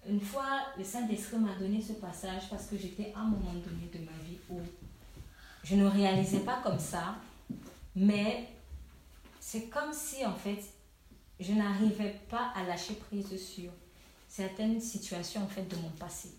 Une 0.07 0.19
fois, 0.19 0.67
le 0.77 0.83
Saint-Esprit 0.83 1.37
m'a 1.37 1.55
donné 1.55 1.81
ce 1.81 1.93
passage 1.93 2.49
parce 2.49 2.65
que 2.65 2.77
j'étais 2.77 3.13
à 3.15 3.21
un 3.21 3.25
moment 3.25 3.53
donné 3.53 3.89
de 3.93 3.99
ma 3.99 4.11
vie 4.27 4.37
où 4.49 4.59
je 5.63 5.75
ne 5.75 5.85
réalisais 5.85 6.41
pas 6.41 6.59
comme 6.61 6.79
ça, 6.79 7.15
mais 7.95 8.49
c'est 9.45 9.67
comme 9.67 9.91
si 9.91 10.25
en 10.25 10.33
fait, 10.33 10.63
je 11.37 11.51
n'arrivais 11.51 12.15
pas 12.29 12.53
à 12.55 12.63
lâcher 12.63 12.93
prise 12.93 13.27
sur 13.37 13.69
certaines 14.29 14.79
situations 14.79 15.43
en 15.43 15.47
fait 15.47 15.63
de 15.63 15.75
mon 15.75 15.89
passé. 15.89 16.29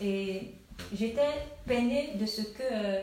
Et 0.00 0.54
j'étais 0.94 1.28
peinée 1.66 2.14
de 2.14 2.24
ce 2.24 2.40
que, 2.40 2.62
euh, 2.62 3.02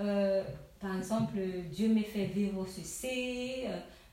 euh, 0.00 0.44
par 0.78 0.98
exemple, 0.98 1.38
Dieu 1.72 1.88
m'ait 1.88 2.02
fait 2.02 2.26
vivre 2.26 2.66
ceci 2.68 3.64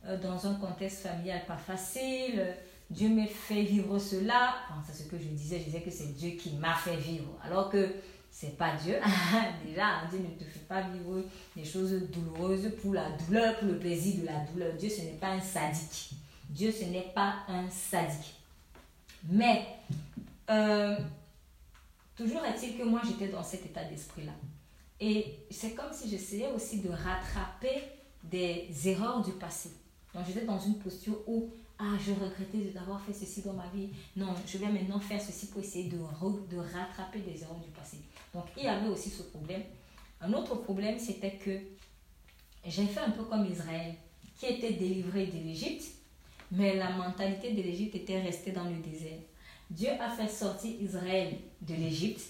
euh, 0.05 0.17
dans 0.17 0.47
un 0.47 0.55
contexte 0.55 1.01
familial 1.01 1.45
pas 1.45 1.57
facile 1.57 2.55
Dieu 2.89 3.09
m'a 3.09 3.25
fait 3.25 3.63
vivre 3.63 3.97
cela. 3.97 4.53
c'est 4.85 5.03
ce 5.03 5.09
que 5.09 5.17
je 5.17 5.23
disais, 5.23 5.59
je 5.59 5.65
disais 5.65 5.81
que 5.81 5.89
c'est 5.89 6.15
Dieu 6.15 6.31
qui 6.31 6.51
m'a 6.51 6.75
fait 6.75 6.95
vivre. 6.95 7.37
Alors 7.43 7.69
que 7.69 7.89
c'est 8.33 8.57
pas 8.57 8.75
Dieu. 8.75 8.95
Déjà, 9.65 10.05
Dieu 10.09 10.19
ne 10.19 10.37
te 10.37 10.43
fait 10.43 10.67
pas 10.67 10.81
vivre 10.81 11.23
des 11.55 11.63
choses 11.63 11.93
douloureuses 12.11 12.71
pour 12.81 12.95
la 12.95 13.11
douleur, 13.11 13.59
pour 13.59 13.67
le 13.67 13.77
plaisir 13.77 14.21
de 14.21 14.25
la 14.25 14.39
douleur. 14.39 14.73
Dieu, 14.73 14.89
ce 14.89 15.01
n'est 15.01 15.19
pas 15.19 15.29
un 15.29 15.39
sadique. 15.39 16.13
Dieu, 16.49 16.71
ce 16.71 16.85
n'est 16.85 17.11
pas 17.13 17.35
un 17.47 17.69
sadique. 17.69 18.33
Mais, 19.29 19.67
euh, 20.49 20.97
toujours 22.17 22.43
est-il 22.43 22.75
que 22.75 22.83
moi, 22.83 23.01
j'étais 23.05 23.27
dans 23.27 23.43
cet 23.43 23.67
état 23.67 23.83
d'esprit-là. 23.83 24.33
Et 24.99 25.37
c'est 25.51 25.75
comme 25.75 25.93
si 25.93 26.09
j'essayais 26.09 26.51
aussi 26.53 26.81
de 26.81 26.89
rattraper 26.89 27.83
des 28.23 28.67
erreurs 28.85 29.23
du 29.23 29.33
passé. 29.33 29.69
Donc, 30.15 30.25
j'étais 30.25 30.45
dans 30.45 30.59
une 30.59 30.79
posture 30.79 31.19
où 31.27 31.51
ah, 31.79 31.97
je 31.99 32.13
regrettais 32.13 32.71
d'avoir 32.73 33.01
fait 33.01 33.13
ceci 33.13 33.41
dans 33.41 33.53
ma 33.53 33.67
vie. 33.73 33.89
Non, 34.15 34.33
je 34.47 34.57
vais 34.57 34.69
maintenant 34.69 34.99
faire 34.99 35.21
ceci 35.21 35.47
pour 35.47 35.61
essayer 35.61 35.89
de, 35.89 35.97
de 35.97 36.57
rattraper 36.57 37.19
des 37.19 37.41
erreurs 37.41 37.59
du 37.59 37.69
passé. 37.71 37.97
Donc, 38.33 38.45
il 38.57 38.63
y 38.63 38.67
avait 38.67 38.87
aussi 38.87 39.09
ce 39.09 39.23
problème. 39.23 39.63
Un 40.21 40.33
autre 40.33 40.55
problème, 40.55 40.97
c'était 40.99 41.33
que 41.33 41.59
j'ai 42.65 42.85
fait 42.85 43.01
un 43.01 43.11
peu 43.11 43.23
comme 43.23 43.45
Israël, 43.45 43.93
qui 44.37 44.45
était 44.45 44.73
délivré 44.73 45.27
de 45.27 45.37
l'Égypte, 45.37 45.85
mais 46.51 46.75
la 46.75 46.91
mentalité 46.91 47.51
de 47.53 47.61
l'Égypte 47.61 47.95
était 47.95 48.21
restée 48.21 48.51
dans 48.51 48.65
le 48.65 48.77
désert. 48.77 49.19
Dieu 49.69 49.89
a 49.99 50.09
fait 50.09 50.27
sortir 50.27 50.71
Israël 50.81 51.35
de 51.61 51.73
l'Égypte 51.73 52.21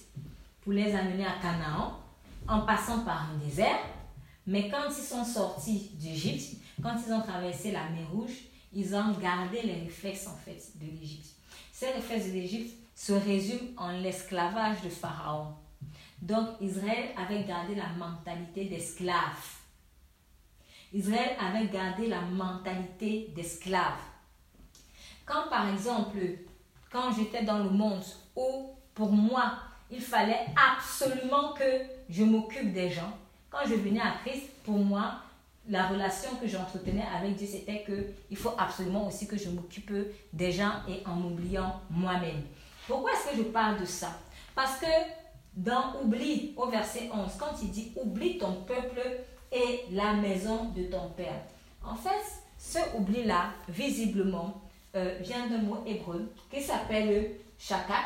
pour 0.61 0.73
les 0.73 0.93
amener 0.93 1.25
à 1.25 1.39
Canaan 1.41 1.99
en 2.47 2.61
passant 2.61 3.03
par 3.03 3.29
un 3.31 3.37
désert. 3.37 3.79
Mais 4.45 4.69
quand 4.69 4.89
ils 4.89 5.03
sont 5.03 5.23
sortis 5.23 5.91
d'Égypte, 5.93 6.57
quand 6.81 6.95
ils 7.05 7.13
ont 7.13 7.21
traversé 7.21 7.71
la 7.71 7.89
mer 7.89 8.09
Rouge, 8.11 8.45
ils 8.73 8.95
ont 8.95 9.11
gardé 9.21 9.61
les 9.61 9.81
réflexes 9.81 10.27
de 10.75 10.85
l'Égypte. 10.85 11.35
Ces 11.71 11.91
réflexes 11.91 12.27
de 12.27 12.33
l'Égypte 12.33 12.75
se 12.95 13.13
résument 13.13 13.71
en 13.77 13.91
l'esclavage 13.91 14.81
de 14.83 14.89
Pharaon. 14.89 15.53
Donc 16.23 16.51
Israël 16.61 17.09
avait 17.17 17.43
gardé 17.43 17.75
la 17.75 17.89
mentalité 17.97 18.63
d'esclave. 18.63 19.59
Israël 20.93 21.35
avait 21.37 21.67
gardé 21.67 22.07
la 22.07 22.21
mentalité 22.21 23.29
d'esclave. 23.35 23.99
Quand 25.25 25.49
par 25.49 25.67
exemple, 25.67 26.19
quand 26.89 27.11
j'étais 27.11 27.43
dans 27.43 27.59
le 27.59 27.69
monde 27.69 28.03
où 28.37 28.69
pour 28.93 29.11
moi, 29.11 29.55
il 29.91 29.99
fallait 29.99 30.45
absolument 30.55 31.51
que 31.51 31.81
je 32.09 32.23
m'occupe 32.23 32.71
des 32.71 32.89
gens, 32.89 33.11
quand 33.49 33.65
je 33.67 33.75
venais 33.75 33.99
à 33.99 34.13
Christ, 34.23 34.49
pour 34.63 34.77
moi, 34.77 35.15
la 35.67 35.87
relation 35.87 36.29
que 36.37 36.47
j'entretenais 36.47 37.05
avec 37.13 37.35
Dieu, 37.35 37.47
c'était 37.47 37.83
que 37.83 38.11
il 38.29 38.37
faut 38.37 38.53
absolument 38.57 39.07
aussi 39.07 39.27
que 39.27 39.37
je 39.37 39.49
m'occupe 39.49 39.91
des 40.31 40.53
gens 40.53 40.71
et 40.87 41.05
en 41.05 41.15
m'oubliant 41.15 41.81
moi-même. 41.89 42.43
Pourquoi 42.87 43.11
est-ce 43.11 43.31
que 43.31 43.43
je 43.43 43.49
parle 43.49 43.81
de 43.81 43.85
ça? 43.85 44.17
Parce 44.55 44.77
que 44.77 44.87
dans 45.55 46.01
Oublie, 46.01 46.53
au 46.57 46.67
verset 46.67 47.09
11, 47.13 47.31
quand 47.37 47.61
il 47.61 47.71
dit 47.71 47.91
Oublie 47.95 48.37
ton 48.37 48.63
peuple 48.63 49.01
et 49.51 49.81
la 49.91 50.13
maison 50.13 50.65
de 50.75 50.83
ton 50.83 51.09
père. 51.09 51.41
En 51.83 51.95
fait, 51.95 52.23
ce 52.57 52.79
oubli-là, 52.97 53.51
visiblement, 53.67 54.61
euh, 54.95 55.17
vient 55.21 55.47
d'un 55.47 55.59
mot 55.59 55.83
hébreu 55.85 56.31
qui 56.49 56.61
s'appelle 56.61 57.35
shakak. 57.57 58.05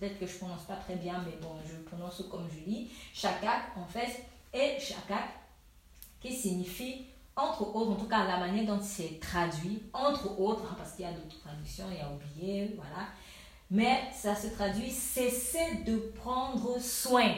Peut-être 0.00 0.18
que 0.18 0.26
je 0.26 0.34
ne 0.34 0.38
prononce 0.38 0.64
pas 0.64 0.76
très 0.76 0.96
bien, 0.96 1.22
mais 1.24 1.36
bon, 1.40 1.54
je 1.64 1.76
prononce 1.88 2.22
comme 2.30 2.46
je 2.50 2.70
lis. 2.70 2.90
Shakak, 3.14 3.76
en 3.76 3.86
fait, 3.86 4.24
et 4.52 4.78
shakak, 4.80 5.30
qui 6.20 6.32
signifie, 6.32 7.06
entre 7.36 7.74
autres, 7.74 7.92
en 7.92 7.96
tout 7.96 8.08
cas 8.08 8.24
la 8.24 8.38
manière 8.38 8.66
dont 8.66 8.82
c'est 8.82 9.20
traduit, 9.20 9.82
entre 9.92 10.38
autres, 10.38 10.64
hein, 10.70 10.74
parce 10.76 10.94
qu'il 10.94 11.04
y 11.04 11.08
a 11.08 11.12
d'autres 11.12 11.38
traductions, 11.40 11.84
il 11.90 11.98
y 11.98 12.00
a 12.00 12.10
oublié, 12.10 12.74
voilà, 12.76 13.08
mais 13.70 14.00
ça 14.12 14.34
se 14.34 14.48
traduit 14.48 14.90
cesser 14.90 15.82
de 15.86 15.96
prendre 15.96 16.80
soin. 16.80 17.34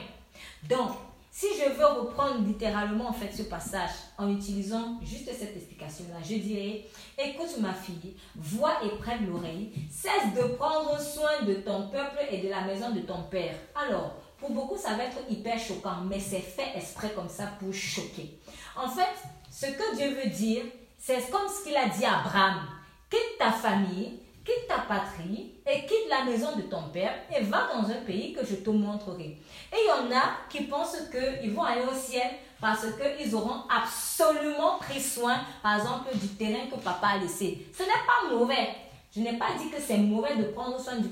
Donc, 0.68 0.90
si 1.30 1.46
je 1.56 1.70
veux 1.70 1.86
reprendre 1.86 2.44
littéralement 2.44 3.08
en 3.08 3.12
fait 3.12 3.30
ce 3.32 3.42
passage 3.42 3.90
en 4.18 4.28
utilisant 4.28 4.98
juste 5.04 5.30
cette 5.32 5.56
explication-là, 5.56 6.16
je 6.22 6.34
dirais, 6.34 6.84
écoute 7.16 7.58
ma 7.60 7.72
fille, 7.72 8.16
vois 8.34 8.84
et 8.84 8.88
prenne 8.98 9.26
l'oreille, 9.26 9.70
cesse 9.88 10.34
de 10.34 10.54
prendre 10.54 11.00
soin 11.00 11.42
de 11.46 11.54
ton 11.54 11.88
peuple 11.90 12.18
et 12.30 12.38
de 12.38 12.48
la 12.48 12.62
maison 12.62 12.90
de 12.90 13.00
ton 13.00 13.22
père. 13.30 13.54
Alors, 13.76 14.16
pour 14.38 14.50
beaucoup, 14.50 14.76
ça 14.76 14.94
va 14.94 15.04
être 15.04 15.18
hyper 15.30 15.58
choquant, 15.58 16.02
mais 16.08 16.18
c'est 16.18 16.40
fait 16.40 16.76
exprès 16.76 17.10
comme 17.10 17.28
ça 17.28 17.46
pour 17.60 17.72
choquer. 17.72 18.38
En 18.76 18.88
fait, 18.88 19.14
ce 19.50 19.66
que 19.66 19.96
Dieu 19.96 20.20
veut 20.20 20.30
dire, 20.30 20.64
c'est 20.98 21.30
comme 21.30 21.48
ce 21.48 21.64
qu'il 21.64 21.76
a 21.76 21.88
dit 21.88 22.04
à 22.04 22.18
Abraham. 22.18 22.62
Quitte 23.10 23.38
ta 23.38 23.52
famille, 23.52 24.18
quitte 24.48 24.66
ta 24.66 24.78
patrie 24.78 25.52
et 25.66 25.80
quitte 25.82 26.08
la 26.08 26.24
maison 26.24 26.56
de 26.56 26.62
ton 26.62 26.84
père 26.90 27.12
et 27.36 27.42
va 27.42 27.68
dans 27.72 27.86
un 27.90 28.00
pays 28.06 28.32
que 28.32 28.44
je 28.46 28.56
te 28.56 28.70
montrerai. 28.70 29.36
Et 29.72 29.76
il 29.76 29.86
y 29.86 29.90
en 29.90 30.16
a 30.16 30.22
qui 30.48 30.62
pensent 30.62 30.96
qu'ils 31.10 31.52
vont 31.52 31.64
aller 31.64 31.82
au 31.82 31.94
ciel 31.94 32.26
parce 32.58 32.86
qu'ils 32.96 33.34
auront 33.34 33.64
absolument 33.68 34.78
pris 34.78 35.00
soin, 35.00 35.40
par 35.62 35.78
exemple, 35.78 36.16
du 36.16 36.28
terrain 36.28 36.66
que 36.70 36.76
papa 36.76 37.08
a 37.08 37.18
laissé. 37.18 37.66
Ce 37.76 37.82
n'est 37.82 37.88
pas 37.88 38.34
mauvais. 38.34 38.68
Je 39.14 39.20
n'ai 39.20 39.34
pas 39.38 39.52
dit 39.58 39.68
que 39.70 39.80
c'est 39.80 39.98
mauvais 39.98 40.36
de 40.36 40.44
prendre 40.44 40.80
soin 40.80 40.96
du, 40.96 41.08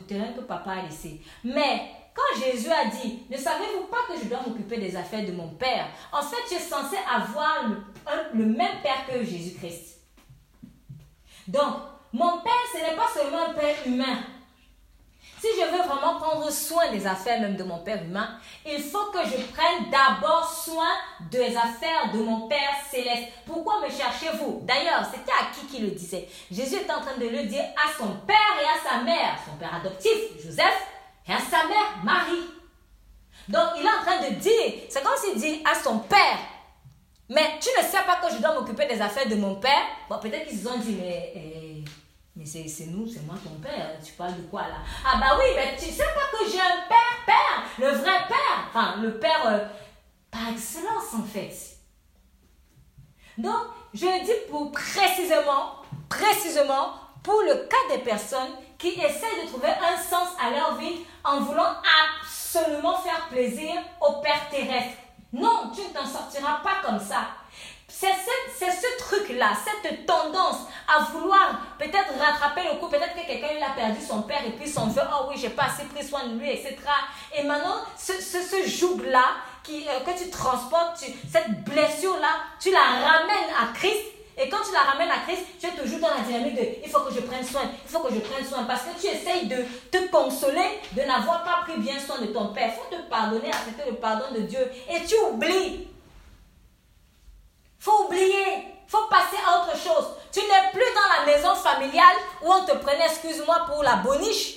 terrain 0.00 0.32
que 0.32 0.40
papa 0.40 0.70
a 0.70 0.82
laissé. 0.82 1.20
Mais 1.44 1.90
quand 2.14 2.40
Jésus 2.40 2.70
a 2.70 2.86
dit, 2.86 3.20
ne 3.30 3.36
savez-vous 3.36 3.86
pas 3.88 3.98
que 4.08 4.18
je 4.18 4.28
dois 4.28 4.40
m'occuper 4.46 4.78
des 4.78 4.96
affaires 4.96 5.26
de 5.26 5.32
mon 5.32 5.48
Père? 5.48 5.88
En 6.10 6.22
fait, 6.22 6.36
tu 6.48 6.54
es 6.54 6.58
censé 6.58 6.96
avoir 7.14 7.64
le, 8.32 8.44
même 8.44 8.80
Père 8.82 9.06
que 9.08 9.22
Jésus-Christ. 9.22 10.00
Donc, 11.46 11.74
mon 12.12 12.38
Père, 12.40 12.52
ce 12.72 12.78
n'est 12.78 12.96
pas 12.96 13.08
seulement 13.14 13.50
un 13.50 13.54
Père 13.54 13.76
humain. 13.86 14.18
Si 15.40 15.46
je 15.56 15.64
veux 15.70 15.82
vraiment 15.86 16.18
prendre 16.18 16.50
soin 16.50 16.90
des 16.90 17.06
affaires 17.06 17.40
même 17.40 17.54
de 17.54 17.62
mon 17.62 17.78
Père 17.78 18.02
humain, 18.02 18.38
il 18.66 18.82
faut 18.82 19.06
que 19.12 19.20
je 19.24 19.36
prenne 19.54 19.88
d'abord 19.88 20.50
soin 20.52 20.90
des 21.30 21.56
affaires 21.56 22.10
de 22.12 22.18
mon 22.18 22.48
Père 22.48 22.74
céleste. 22.90 23.28
Pourquoi 23.46 23.80
me 23.80 23.88
cherchez-vous? 23.88 24.62
D'ailleurs, 24.64 25.04
c'était 25.04 25.30
à 25.30 25.54
qui 25.54 25.66
qui 25.66 25.80
le 25.80 25.92
disait? 25.92 26.28
Jésus 26.50 26.76
est 26.76 26.90
en 26.90 27.00
train 27.00 27.16
de 27.16 27.28
le 27.28 27.44
dire 27.44 27.64
à 27.76 27.96
son 27.96 28.16
père 28.26 28.36
et 28.60 28.64
à 28.64 28.90
sa 28.90 29.02
mère, 29.04 29.38
son 29.46 29.56
père 29.56 29.74
adoptif, 29.76 30.42
Joseph, 30.42 30.86
et 31.28 31.32
à 31.32 31.38
sa 31.38 31.68
mère, 31.68 32.02
Marie. 32.02 32.48
Donc, 33.48 33.68
il 33.78 33.84
est 33.84 33.88
en 33.88 34.02
train 34.04 34.28
de 34.28 34.34
dire, 34.34 34.72
c'est 34.88 35.02
comme 35.02 35.16
s'il 35.16 35.40
dit 35.40 35.62
à 35.64 35.74
son 35.74 36.00
père, 36.00 36.38
mais 37.28 37.58
tu 37.60 37.68
ne 37.78 37.84
sais 37.86 38.02
pas 38.06 38.16
que 38.16 38.34
je 38.34 38.40
dois 38.40 38.54
m'occuper 38.54 38.86
des 38.86 39.00
affaires 39.00 39.28
de 39.28 39.36
mon 39.36 39.56
père. 39.56 39.84
Bon, 40.08 40.18
peut-être 40.18 40.48
qu'ils 40.48 40.66
ont 40.66 40.78
dit, 40.78 40.96
mais, 40.98 41.32
eh, 41.34 41.67
mais 42.38 42.46
c'est 42.46 42.86
nous, 42.86 43.08
c'est 43.08 43.26
moi 43.26 43.34
ton 43.42 43.60
père. 43.60 43.98
Tu 44.04 44.12
parles 44.12 44.36
de 44.36 44.42
quoi 44.42 44.62
là? 44.62 44.76
Ah 45.04 45.18
bah 45.18 45.36
oui, 45.38 45.50
mais 45.56 45.76
tu 45.76 45.86
sais 45.86 46.04
pas 46.04 46.38
que 46.38 46.48
j'ai 46.48 46.60
un 46.60 46.86
père, 46.88 47.24
père, 47.26 47.64
le 47.78 47.88
vrai 47.96 48.26
père. 48.28 48.68
Enfin, 48.68 48.96
le 49.02 49.18
père 49.18 49.46
euh, 49.46 49.66
par 50.30 50.50
excellence 50.50 51.14
en 51.14 51.24
fait. 51.24 51.52
Donc, 53.36 53.60
je 53.92 54.24
dis 54.24 54.50
pour 54.50 54.70
précisément, 54.70 55.82
précisément, 56.08 56.92
pour 57.24 57.40
le 57.42 57.66
cas 57.66 57.96
des 57.96 58.02
personnes 58.02 58.52
qui 58.78 58.90
essaient 58.90 59.42
de 59.42 59.48
trouver 59.48 59.70
un 59.70 59.96
sens 59.96 60.28
à 60.40 60.50
leur 60.50 60.76
vie 60.76 61.00
en 61.24 61.40
voulant 61.40 61.74
absolument 62.22 62.98
faire 62.98 63.28
plaisir 63.28 63.72
au 64.00 64.20
Père 64.20 64.48
terrestre. 64.48 64.96
Non, 65.32 65.72
tu 65.74 65.82
ne 65.82 65.88
t'en 65.88 66.06
sortiras 66.06 66.60
pas 66.62 66.86
comme 66.86 67.00
ça. 67.00 67.26
C'est 68.00 68.70
ce 68.70 68.98
truc-là, 68.98 69.52
cette 69.64 70.06
tendance 70.06 70.58
à 70.86 71.02
vouloir 71.12 71.60
peut-être 71.78 72.12
rattraper 72.18 72.62
le 72.72 72.78
coup. 72.78 72.88
Peut-être 72.88 73.14
que 73.14 73.26
quelqu'un 73.26 73.48
a 73.66 73.74
perdu 73.74 74.00
son 74.00 74.22
père 74.22 74.44
et 74.46 74.50
puis 74.50 74.68
son 74.68 74.86
veut, 74.86 75.02
oh 75.12 75.26
oui, 75.28 75.36
j'ai 75.36 75.50
pas 75.50 75.64
assez 75.64 75.84
pris 75.84 76.06
soin 76.06 76.26
de 76.26 76.38
lui, 76.38 76.50
etc. 76.50 76.76
Et 77.36 77.42
maintenant, 77.42 77.76
ce, 77.96 78.12
ce, 78.14 78.38
ce 78.40 78.68
joug-là 78.68 79.24
euh, 79.70 80.00
que 80.00 80.22
tu 80.22 80.30
transportes, 80.30 81.04
cette 81.30 81.64
blessure-là, 81.64 82.28
tu 82.60 82.70
la 82.70 82.78
ramènes 82.80 83.50
à 83.60 83.72
Christ. 83.74 84.02
Et 84.40 84.48
quand 84.48 84.58
tu 84.64 84.72
la 84.72 84.92
ramènes 84.92 85.10
à 85.10 85.18
Christ, 85.26 85.42
tu 85.60 85.66
es 85.66 85.72
toujours 85.72 85.98
dans 85.98 86.14
la 86.14 86.20
dynamique 86.20 86.54
de 86.54 86.84
il 86.84 86.90
faut 86.90 87.00
que 87.00 87.12
je 87.12 87.20
prenne 87.20 87.44
soin, 87.44 87.62
il 87.84 87.90
faut 87.90 87.98
que 87.98 88.14
je 88.14 88.20
prenne 88.20 88.46
soin. 88.46 88.62
Parce 88.64 88.82
que 88.82 89.00
tu 89.00 89.08
essayes 89.08 89.46
de 89.46 89.64
te 89.90 90.06
consoler 90.10 90.80
de 90.92 91.02
n'avoir 91.02 91.42
pas 91.42 91.64
pris 91.64 91.78
bien 91.78 91.98
soin 91.98 92.18
de 92.20 92.26
ton 92.26 92.48
Père. 92.54 92.70
Il 92.72 92.96
faut 92.96 93.02
te 93.02 93.10
pardonner, 93.10 93.48
accepter 93.48 93.90
le 93.90 93.96
pardon 93.96 94.26
de 94.34 94.42
Dieu. 94.42 94.70
Et 94.88 95.04
tu 95.04 95.16
oublies 95.30 95.88
faut 97.78 98.04
oublier. 98.04 98.74
faut 98.86 99.06
passer 99.06 99.36
à 99.46 99.60
autre 99.60 99.76
chose. 99.76 100.08
Tu 100.32 100.40
n'es 100.40 100.70
plus 100.72 100.94
dans 100.94 101.20
la 101.20 101.26
maison 101.26 101.54
familiale 101.54 102.16
où 102.42 102.52
on 102.52 102.64
te 102.64 102.72
prenait, 102.76 103.06
excuse-moi, 103.06 103.66
pour 103.66 103.82
la 103.82 103.96
boniche. 103.96 104.54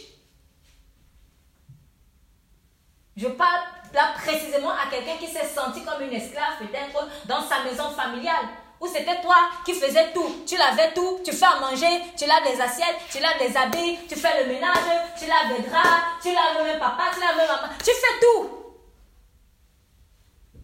Je 3.16 3.28
parle 3.28 3.62
là 3.94 4.14
précisément 4.16 4.72
à 4.72 4.90
quelqu'un 4.90 5.18
qui 5.18 5.28
s'est 5.28 5.48
senti 5.48 5.84
comme 5.84 6.02
une 6.02 6.14
esclave 6.14 6.58
peut-être 6.60 7.08
dans 7.26 7.42
sa 7.48 7.64
maison 7.64 7.90
familiale. 7.92 8.48
Où 8.80 8.88
c'était 8.88 9.22
toi 9.22 9.36
qui 9.64 9.76
faisais 9.76 10.12
tout. 10.12 10.44
Tu 10.48 10.58
lavais 10.58 10.92
tout, 10.94 11.20
tu 11.24 11.32
fais 11.32 11.46
à 11.46 11.60
manger, 11.60 12.02
tu 12.18 12.26
laves 12.26 12.44
les 12.46 12.60
assiettes, 12.60 12.98
tu 13.12 13.20
laves 13.20 13.38
les 13.40 13.56
habits, 13.56 14.00
tu 14.10 14.16
fais 14.16 14.44
le 14.44 14.52
ménage, 14.52 14.76
tu 15.20 15.28
laves 15.28 15.56
les 15.56 15.70
draps, 15.70 15.88
tu 16.24 16.34
laves 16.34 16.66
même 16.66 16.80
papa, 16.80 17.04
tu 17.14 17.20
laves 17.20 17.38
même 17.38 17.48
maman. 17.48 17.74
Tu 17.78 17.92
fais 17.92 18.20
tout. 18.20 18.50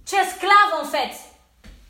Tu 0.04 0.16
es 0.16 0.20
esclave 0.20 0.82
en 0.82 0.86
fait. 0.86 1.27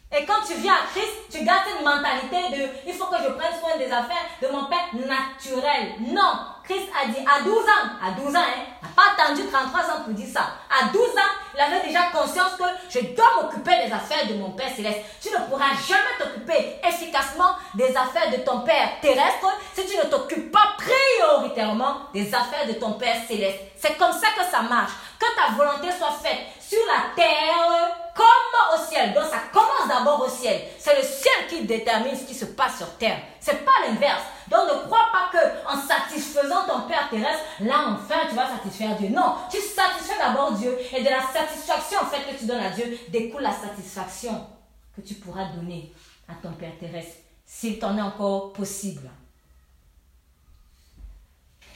Et 0.09 0.25
quand 0.25 0.41
tu 0.47 0.53
viens 0.55 0.73
à 0.73 0.87
Christ, 0.93 1.17
tu 1.29 1.43
gardes 1.43 1.67
une 1.77 1.83
mentalité 1.83 2.37
de 2.57 2.69
il 2.87 2.93
faut 2.93 3.07
que 3.07 3.21
je 3.21 3.29
prenne 3.31 3.59
soin 3.59 3.77
des 3.77 3.91
affaires 3.91 4.25
de 4.41 4.47
mon 4.47 4.65
père 4.65 4.87
naturel. 4.93 5.95
Non, 5.99 6.45
Christ 6.67 6.89
a 7.01 7.07
dit 7.07 7.25
à 7.25 7.41
12 7.43 7.53
ans, 7.53 7.87
à 8.03 8.11
12 8.11 8.35
ans, 8.35 8.39
hein, 8.39 8.63
n'a 8.83 8.89
pas 8.95 9.13
attendu 9.15 9.47
33 9.47 9.81
ans 9.81 10.03
pour 10.03 10.13
dire 10.13 10.27
ça. 10.27 10.51
À 10.69 10.87
12 10.91 11.01
ans, 11.01 11.33
il 11.55 11.61
avait 11.61 11.87
déjà 11.87 12.03
conscience 12.11 12.55
que 12.57 12.63
je 12.89 12.99
dois 13.15 13.41
m'occuper 13.41 13.85
des 13.85 13.91
affaires 13.91 14.27
de 14.27 14.33
mon 14.33 14.51
Père 14.51 14.69
céleste. 14.75 14.99
Tu 15.21 15.29
ne 15.29 15.37
pourras 15.49 15.73
jamais 15.87 16.17
t'occuper 16.19 16.75
efficacement 16.85 17.55
des 17.73 17.95
affaires 17.95 18.31
de 18.31 18.43
ton 18.43 18.61
Père 18.61 18.99
terrestre 19.01 19.47
si 19.73 19.85
tu 19.85 19.97
ne 19.97 20.03
t'occupes 20.03 20.51
pas 20.51 20.75
prioritairement 20.77 22.09
des 22.13 22.33
affaires 22.35 22.67
de 22.67 22.73
ton 22.73 22.93
Père 22.93 23.15
céleste. 23.27 23.59
C'est 23.77 23.97
comme 23.97 24.13
ça 24.13 24.27
que 24.37 24.43
ça 24.51 24.61
marche. 24.61 24.91
Que 25.17 25.25
ta 25.35 25.55
volonté 25.55 25.87
soit 25.97 26.11
faite 26.21 26.39
sur 26.59 26.79
la 26.85 27.15
terre 27.15 27.95
comme 28.13 28.75
au 28.75 28.89
ciel. 28.89 29.13
Donc 29.13 29.25
ça 29.25 29.39
commence 29.53 29.87
d'abord 29.87 30.25
au 30.25 30.29
ciel. 30.29 30.61
C'est 30.79 30.95
le 30.95 31.03
ciel 31.03 31.47
qui 31.49 31.61
détermine 31.61 32.15
ce 32.15 32.25
qui 32.25 32.35
se 32.35 32.45
passe 32.45 32.77
sur 32.77 32.97
terre. 32.97 33.19
C'est 33.39 33.63
pas 33.63 33.71
l'inverse. 33.87 34.23
Donc 34.49 34.59
ne 34.67 34.85
crois 34.85 35.07
pas 35.11 35.29
que 35.31 35.67
en 35.67 35.79
satisfaisant 35.79 36.65
ton 36.65 36.87
Père 36.87 37.09
terrestre, 37.09 37.43
là 37.59 37.89
enfin 37.89 38.27
tu 38.29 38.35
vas 38.35 38.47
satisfaire 38.47 38.95
Dieu. 38.95 39.09
Non, 39.09 39.35
tu 39.51 39.57
satisfais 39.57 40.17
d'abord 40.17 40.53
Dieu 40.53 40.77
et 40.93 41.03
de 41.03 41.09
la 41.09 41.21
satisfaction 41.21 41.99
en 42.01 42.05
fait 42.05 42.31
que 42.31 42.37
tu 42.37 42.45
donnes 42.45 42.63
à 42.63 42.69
Dieu 42.69 42.97
découle 43.09 43.41
la 43.41 43.51
satisfaction 43.51 44.47
que 44.95 45.01
tu 45.01 45.15
pourras 45.15 45.45
donner 45.55 45.93
à 46.29 46.33
ton 46.41 46.53
Père 46.53 46.77
terrestre 46.79 47.17
s'il 47.45 47.79
t'en 47.79 47.97
est 47.97 48.01
encore 48.01 48.53
possible. 48.53 49.09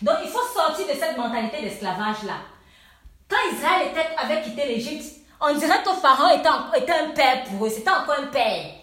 Donc 0.02 0.16
il 0.24 0.30
faut 0.30 0.48
sortir 0.54 0.88
de 0.88 1.00
cette 1.00 1.18
mentalité 1.18 1.62
d'esclavage 1.62 2.24
là. 2.24 2.38
Quand 3.30 3.38
Israël 3.54 3.92
avait 4.18 4.42
quitté 4.42 4.66
l'Égypte, 4.66 5.22
on 5.40 5.54
dirait 5.56 5.82
que 5.84 5.94
Pharaon 5.94 6.38
était, 6.38 6.84
était 6.84 6.92
un 6.92 7.10
père 7.12 7.44
pour 7.46 7.66
eux, 7.66 7.70
c'était 7.70 7.90
encore 7.90 8.20
un 8.20 8.28
père. 8.28 8.81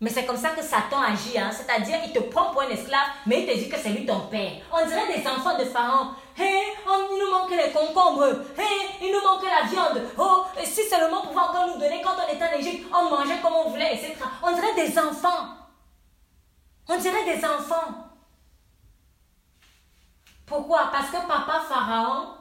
Mais 0.00 0.10
c'est 0.10 0.26
comme 0.26 0.36
ça 0.36 0.50
que 0.50 0.62
Satan 0.62 1.00
agit, 1.00 1.38
hein? 1.38 1.50
c'est-à-dire 1.52 1.98
il 2.04 2.12
te 2.12 2.18
prend 2.18 2.50
pour 2.50 2.62
un 2.62 2.68
esclave, 2.68 3.06
mais 3.26 3.42
il 3.42 3.46
te 3.46 3.56
dit 3.56 3.68
que 3.68 3.78
c'est 3.78 3.90
lui 3.90 4.04
ton 4.04 4.20
père. 4.26 4.52
On 4.72 4.84
dirait 4.86 5.16
des 5.16 5.26
enfants 5.26 5.56
de 5.56 5.64
Pharaon. 5.64 6.10
Hey, 6.36 6.62
il 6.84 7.18
nous 7.18 7.30
manque 7.30 7.50
les 7.50 7.70
concombres. 7.72 8.42
Hey, 8.58 8.88
il 9.00 9.12
nous 9.12 9.22
manque 9.22 9.44
la 9.44 9.66
viande. 9.68 10.02
Oh, 10.18 10.44
si 10.64 10.82
seulement 10.88 11.22
pouvait 11.22 11.40
encore 11.40 11.68
nous 11.68 11.78
donner 11.78 12.02
quand 12.02 12.16
on 12.18 12.34
était 12.34 12.44
en 12.44 12.58
Égypte, 12.58 12.88
on 12.92 13.08
mangeait 13.08 13.40
comme 13.40 13.54
on 13.54 13.70
voulait, 13.70 13.94
etc. 13.94 14.16
On 14.42 14.52
dirait 14.52 14.74
des 14.74 14.98
enfants. 14.98 15.46
On 16.88 16.98
dirait 16.98 17.24
des 17.24 17.44
enfants. 17.44 18.10
Pourquoi? 20.44 20.90
Parce 20.92 21.10
que 21.10 21.26
papa 21.26 21.64
Pharaon, 21.68 22.34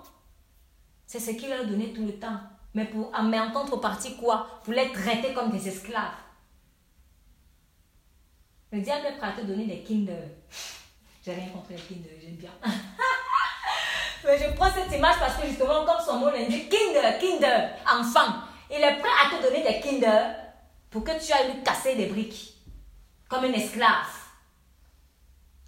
c'est 1.06 1.20
ce 1.20 1.32
qu'il 1.32 1.54
a 1.54 1.64
donné 1.64 1.94
tout 1.94 2.06
le 2.06 2.20
temps. 2.20 2.40
Mais, 2.74 2.86
pour, 2.86 3.12
mais 3.22 3.40
en 3.40 3.52
contrepartie, 3.52 4.18
quoi? 4.18 4.48
Pour 4.64 4.74
les 4.74 4.92
traiter 4.92 5.34
comme 5.34 5.52
des 5.52 5.68
esclaves. 5.68 6.23
Le 8.74 8.82
diable 8.82 9.06
est 9.06 9.18
prêt 9.18 9.28
à 9.28 9.32
te 9.34 9.42
donner 9.42 9.68
des 9.68 9.84
Kinder. 9.84 10.18
J'ai 11.24 11.36
rien 11.36 11.48
contre 11.50 11.70
les 11.70 11.76
Kinder, 11.76 12.10
j'aime 12.20 12.38
bien. 12.38 12.50
mais 14.26 14.40
je 14.40 14.52
prends 14.56 14.74
cette 14.74 14.92
image 14.92 15.20
parce 15.20 15.36
que 15.36 15.48
justement, 15.48 15.86
comme 15.86 16.04
son 16.04 16.18
mot 16.18 16.32
l'indique, 16.32 16.70
Kinder, 16.70 17.20
Kinder, 17.20 17.70
enfant. 17.88 18.34
Il 18.72 18.78
est 18.78 18.98
prêt 18.98 19.10
à 19.24 19.38
te 19.38 19.44
donner 19.44 19.62
des 19.62 19.80
Kinder 19.80 20.36
pour 20.90 21.04
que 21.04 21.12
tu 21.24 21.32
ailles 21.32 21.54
lui 21.54 21.62
casser 21.62 21.94
des 21.94 22.08
briques. 22.08 22.56
Comme 23.30 23.44
un 23.44 23.54
esclave. 23.54 24.10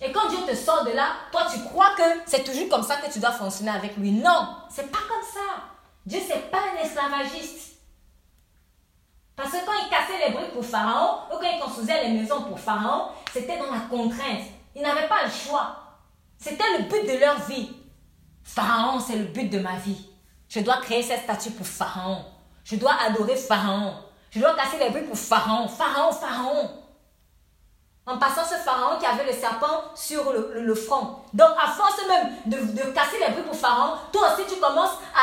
Et 0.01 0.11
quand 0.11 0.27
Dieu 0.27 0.39
te 0.47 0.55
sort 0.55 0.83
de 0.83 0.91
là, 0.91 1.11
toi 1.31 1.45
tu 1.53 1.59
crois 1.59 1.93
que 1.95 2.21
c'est 2.25 2.43
toujours 2.43 2.69
comme 2.69 2.83
ça 2.83 2.97
que 2.97 3.13
tu 3.13 3.19
dois 3.19 3.33
fonctionner 3.33 3.69
avec 3.71 3.95
lui. 3.97 4.13
Non, 4.13 4.57
c'est 4.67 4.91
pas 4.91 5.03
comme 5.07 5.23
ça. 5.23 5.63
Dieu, 6.07 6.19
c'est 6.27 6.49
pas 6.49 6.61
un 6.73 6.83
esclavagiste. 6.83 7.74
Parce 9.35 9.51
que 9.51 9.65
quand 9.65 9.73
il 9.83 9.89
cassait 9.89 10.27
les 10.27 10.33
briques 10.33 10.53
pour 10.53 10.65
Pharaon, 10.65 11.19
ou 11.29 11.37
quand 11.37 11.49
il 11.53 11.59
construisait 11.59 12.07
les 12.07 12.13
maisons 12.13 12.43
pour 12.43 12.59
Pharaon, 12.59 13.09
c'était 13.33 13.57
dans 13.57 13.71
la 13.71 13.81
contrainte. 13.89 14.45
Ils 14.75 14.81
n'avaient 14.81 15.07
pas 15.07 15.23
le 15.25 15.29
choix. 15.29 15.77
C'était 16.37 16.77
le 16.77 16.83
but 16.83 17.11
de 17.11 17.19
leur 17.19 17.39
vie. 17.41 17.71
Pharaon, 18.43 18.99
c'est 18.99 19.17
le 19.17 19.25
but 19.25 19.49
de 19.49 19.59
ma 19.59 19.75
vie. 19.77 20.09
Je 20.47 20.59
dois 20.59 20.77
créer 20.77 21.03
cette 21.03 21.23
statue 21.23 21.51
pour 21.51 21.65
Pharaon. 21.65 22.23
Je 22.63 22.75
dois 22.75 22.93
adorer 23.05 23.35
Pharaon. 23.35 23.93
Je 24.31 24.39
dois 24.39 24.55
casser 24.55 24.77
les 24.79 24.89
briques 24.89 25.07
pour 25.07 25.17
Pharaon. 25.17 25.67
Pharaon, 25.67 26.11
Pharaon. 26.11 26.69
En 28.07 28.19
passant 28.19 28.43
ce 28.43 28.53
pharaon 28.63 28.99
qui 28.99 29.05
avait 29.07 29.25
le 29.25 29.33
serpent 29.33 29.81
sur 29.95 30.31
le, 30.31 30.75
front. 30.75 31.21
Donc, 31.33 31.49
à 31.59 31.67
force 31.71 31.99
même 32.07 32.33
de, 32.45 32.83
casser 32.91 33.17
les 33.19 33.31
bruits 33.31 33.43
pour 33.43 33.55
pharaon, 33.55 33.95
toi 34.11 34.29
aussi 34.31 34.47
tu 34.47 34.59
commences 34.59 34.99
à, 35.15 35.21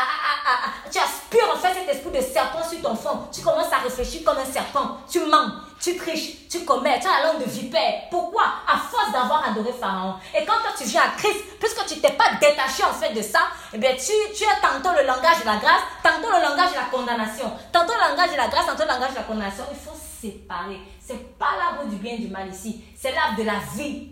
à, 0.50 0.90
Tu 0.90 0.98
aspires 0.98 1.48
en 1.54 1.56
fait 1.56 1.74
cet 1.74 1.88
esprit 1.88 2.10
de 2.10 2.20
serpent 2.20 2.68
sur 2.68 2.80
ton 2.82 2.96
front. 2.96 3.28
Tu 3.30 3.40
commences 3.40 3.72
à 3.72 3.78
réfléchir 3.78 4.22
comme 4.24 4.36
un 4.38 4.44
serpent. 4.44 4.98
Tu 5.08 5.20
mens, 5.20 5.52
tu 5.80 5.96
triches, 5.96 6.48
tu 6.48 6.64
commets, 6.64 6.98
tu 6.98 7.06
as 7.06 7.22
la 7.22 7.32
langue 7.32 7.44
de 7.44 7.48
vipère. 7.48 8.02
Pourquoi? 8.10 8.42
À 8.66 8.76
force 8.76 9.12
d'avoir 9.12 9.48
adoré 9.48 9.72
pharaon. 9.72 10.14
Et 10.34 10.44
quand 10.44 10.58
toi 10.60 10.70
tu 10.76 10.82
viens 10.82 11.02
à 11.02 11.16
Christ, 11.16 11.38
puisque 11.60 11.86
tu 11.86 12.00
t'es 12.00 12.12
pas 12.12 12.34
détaché 12.40 12.82
en 12.82 12.92
fait 12.92 13.14
de 13.14 13.22
ça, 13.22 13.42
eh 13.72 13.78
bien 13.78 13.92
tu, 13.94 14.12
tu 14.34 14.44
as 14.44 14.60
tantôt 14.60 14.90
le 14.98 15.06
langage 15.06 15.38
de 15.40 15.46
la 15.46 15.56
grâce, 15.58 15.82
tantôt 16.02 16.34
le 16.34 16.42
langage 16.42 16.70
de 16.70 16.76
la 16.76 16.86
condamnation. 16.90 17.52
Tantôt 17.72 17.94
le 17.94 18.10
langage 18.10 18.32
de 18.32 18.36
la 18.36 18.48
grâce, 18.48 18.66
tantôt 18.66 18.82
le 18.82 18.88
langage 18.88 19.10
de 19.10 19.16
la 19.16 19.22
condamnation. 19.22 19.64
Il 19.70 19.78
faut 19.78 19.96
séparer. 20.20 20.80
C'est 21.12 21.38
pas 21.38 21.56
l'arbre 21.58 21.90
du 21.90 21.96
bien 21.96 22.16
du 22.16 22.28
mal 22.28 22.48
ici, 22.48 22.82
c'est 22.96 23.12
l'arbre 23.12 23.36
de 23.36 23.42
la 23.42 23.58
vie. 23.76 24.08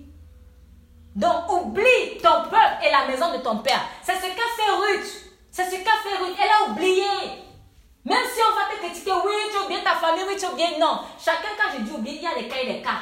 Donc 1.16 1.50
oublie 1.50 2.18
ton 2.22 2.42
peuple 2.44 2.84
et 2.86 2.90
la 2.90 3.06
maison 3.06 3.32
de 3.32 3.38
ton 3.38 3.58
père. 3.58 3.80
C'est 4.02 4.16
ce 4.16 4.20
qu'a 4.20 4.26
fait 4.26 4.70
Ruth. 4.70 5.32
C'est 5.50 5.64
ce 5.64 5.76
qu'a 5.76 5.96
fait 6.02 6.22
Ruth. 6.22 6.36
Elle 6.38 6.50
a 6.50 6.70
oublié. 6.70 7.02
Même 8.04 8.24
si 8.32 8.40
on 8.40 8.54
va 8.54 8.74
te 8.74 8.78
critiquer, 8.80 9.12
oui, 9.12 9.32
tu 9.50 9.64
oublies 9.64 9.82
ta 9.82 9.94
famille, 9.96 10.24
oui, 10.28 10.36
tu 10.38 10.46
oublies. 10.46 10.78
Non. 10.78 11.00
Chacun, 11.18 11.48
quand 11.58 11.76
je 11.76 11.82
dis 11.82 11.90
oublier, 11.90 12.16
il 12.16 12.22
y 12.22 12.26
a 12.26 12.34
des 12.34 12.48
cas 12.48 12.60
et 12.62 12.74
des 12.74 12.82
cas. 12.82 13.00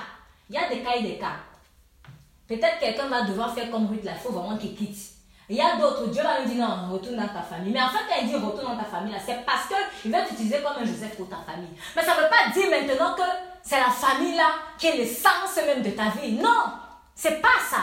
Il 0.49 0.55
y 0.55 0.59
a 0.59 0.69
des 0.69 0.81
cas 0.81 0.97
et 0.97 1.03
des 1.03 1.19
cas. 1.19 1.37
Peut-être 2.47 2.79
quelqu'un 2.79 3.09
va 3.09 3.23
devoir 3.23 3.53
faire 3.53 3.71
comme 3.71 3.89
Ruth, 3.89 4.05
là, 4.05 4.13
il 4.15 4.21
faut 4.21 4.33
vraiment 4.33 4.57
qu'il 4.57 4.75
quitte. 4.75 4.97
Il 5.51 5.57
y 5.57 5.61
a 5.63 5.77
d'autres, 5.77 6.09
Dieu 6.09 6.23
va 6.23 6.41
lui 6.41 6.51
dire 6.51 6.67
non, 6.67 6.93
retourne 6.93 7.17
dans 7.17 7.29
ta 7.29 7.43
famille. 7.43 7.73
Mais 7.73 7.81
en 7.81 7.89
fait, 7.89 8.05
quand 8.09 8.21
il 8.21 8.29
dit 8.29 8.35
retourne 8.35 8.77
dans 8.77 8.77
ta 8.77 8.85
famille, 8.85 9.15
c'est 9.25 9.45
parce 9.47 9.67
qu'il 9.67 10.11
va 10.11 10.23
t'utiliser 10.23 10.63
comme 10.63 10.83
un 10.83 10.85
Joseph 10.85 11.17
pour 11.17 11.29
ta 11.29 11.37
famille. 11.37 11.71
Mais 11.97 12.03
ça 12.03 12.15
ne 12.15 12.21
veut 12.21 12.29
pas 12.29 12.53
dire 12.53 12.71
maintenant 12.71 13.15
que 13.15 13.23
c'est 13.69 13.79
la 13.79 13.91
famille 13.91 14.35
là 14.35 14.51
qui 14.79 14.87
est 14.87 14.97
l'essence 14.97 15.57
même 15.57 15.83
de 15.83 15.91
ta 15.91 16.09
vie. 16.09 16.33
Non, 16.33 16.73
c'est 17.15 17.43
pas 17.43 17.61
ça. 17.71 17.83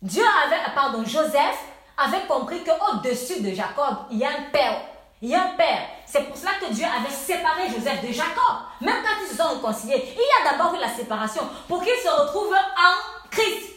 Dieu 0.00 0.22
avait, 0.44 0.72
pardon, 0.74 1.04
Joseph 1.04 1.58
avait 1.96 2.24
compris 2.28 2.62
qu'au-dessus 2.62 3.40
de 3.42 3.52
Jacob, 3.52 3.96
il 4.12 4.18
y 4.18 4.24
a 4.24 4.30
un 4.30 4.50
père. 4.52 4.80
Il 5.20 5.30
y 5.30 5.34
a 5.34 5.42
un 5.42 5.56
père. 5.56 5.88
C'est 6.06 6.22
pour 6.22 6.36
cela 6.36 6.52
que 6.60 6.72
Dieu 6.72 6.84
avait 6.84 7.12
séparé 7.12 7.68
Joseph 7.68 8.06
de 8.06 8.12
Jacob. 8.12 8.56
Même 8.80 9.02
quand 9.02 9.24
ils 9.24 9.28
se 9.28 9.36
sont 9.42 9.54
réconciliés, 9.54 10.14
il 10.14 10.20
y 10.20 10.48
a 10.48 10.52
d'abord 10.52 10.74
eu 10.74 10.78
la 10.78 10.94
séparation 10.94 11.42
pour 11.66 11.82
qu'ils 11.82 11.96
se 11.96 12.08
retrouvent 12.08 12.54
en 12.54 13.28
Christ. 13.30 13.72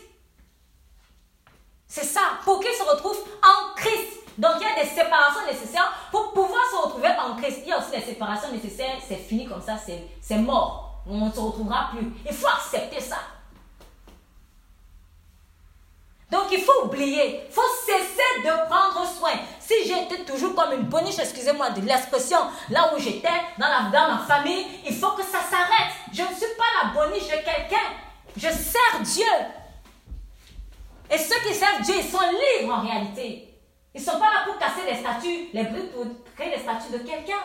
C'est 1.88 2.04
ça, 2.04 2.22
pour 2.43 2.60
qu'ils 2.60 2.74
se 2.74 2.84
retrouvent 2.84 3.26
en 3.41 3.74
Christ. 3.76 4.26
Donc 4.38 4.51
il 4.61 4.67
y 4.67 4.71
a 4.71 4.83
des 4.83 4.89
séparations 4.89 5.45
nécessaires 5.47 5.91
pour 6.11 6.31
pouvoir 6.31 6.61
se 6.69 6.85
retrouver 6.85 7.09
en 7.09 7.35
Christ. 7.35 7.61
Il 7.63 7.69
y 7.69 7.71
a 7.71 7.79
aussi 7.79 7.91
des 7.91 8.01
séparations 8.01 8.51
nécessaires, 8.51 8.97
c'est 9.07 9.15
fini 9.15 9.47
comme 9.47 9.61
ça, 9.61 9.75
c'est 10.21 10.38
mort. 10.38 11.01
On 11.09 11.25
ne 11.25 11.31
se 11.31 11.39
retrouvera 11.39 11.89
plus. 11.91 12.07
Il 12.25 12.33
faut 12.33 12.47
accepter 12.47 12.99
ça. 12.99 13.17
Donc 16.29 16.47
il 16.51 16.61
faut 16.61 16.85
oublier, 16.85 17.45
il 17.47 17.53
faut 17.53 17.61
cesser 17.85 18.41
de 18.43 18.67
prendre 18.67 19.07
soin. 19.07 19.31
si 19.61 19.73
j'étais 19.88 20.25
toujours 20.25 20.53
comme 20.55 20.73
une 20.73 20.83
boniche, 20.83 21.19
excusez-moi 21.19 21.69
de 21.69 21.81
l'expression, 21.81 22.38
là 22.69 22.93
où 22.93 22.99
j'étais, 22.99 23.29
dans, 23.57 23.89
dans 23.91 24.11
ma 24.11 24.25
famille, 24.27 24.65
il 24.85 24.93
faut 24.93 25.11
que 25.11 25.23
ça 25.23 25.39
s'arrête. 25.39 25.93
Je 26.11 26.21
ne 26.21 26.27
suis 26.27 26.55
pas 26.57 26.65
la 26.83 26.89
boniche 26.89 27.27
de 27.27 27.43
quelqu'un. 27.43 27.88
Je 28.35 28.49
sers 28.49 29.01
Dieu. 29.01 29.23
Et 31.09 31.17
ceux 31.17 31.39
qui 31.47 31.55
servent 31.55 31.81
Dieu, 31.81 31.95
ils 31.97 32.09
sont 32.09 32.19
libres 32.19 32.73
en 32.73 32.81
réalité. 32.81 33.47
Ils 33.98 34.06
ne 34.06 34.12
sont 34.12 34.20
pas 34.20 34.30
là 34.30 34.43
pour 34.45 34.60
casser 34.60 34.82
les 34.86 35.00
statues, 35.00 35.50
les 35.54 35.64
briques 35.64 35.91
pour 35.91 36.06
créer 36.36 36.52
les 36.52 36.62
statues 36.62 36.91
de 36.93 37.00
quelqu'un. 37.00 37.41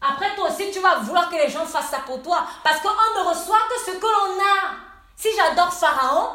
Après, 0.00 0.32
toi 0.36 0.48
aussi, 0.48 0.70
tu 0.70 0.78
vas 0.78 1.00
vouloir 1.00 1.28
que 1.28 1.34
les 1.34 1.50
gens 1.50 1.66
fassent 1.66 1.90
ça 1.90 1.98
pour 2.06 2.22
toi. 2.22 2.44
Parce 2.62 2.78
qu'on 2.78 2.88
ne 2.88 3.28
reçoit 3.28 3.58
que 3.68 3.90
ce 3.90 3.96
que 3.96 4.06
l'on 4.06 4.40
a. 4.40 4.76
Si 5.16 5.28
j'adore 5.36 5.74
Pharaon, 5.74 6.28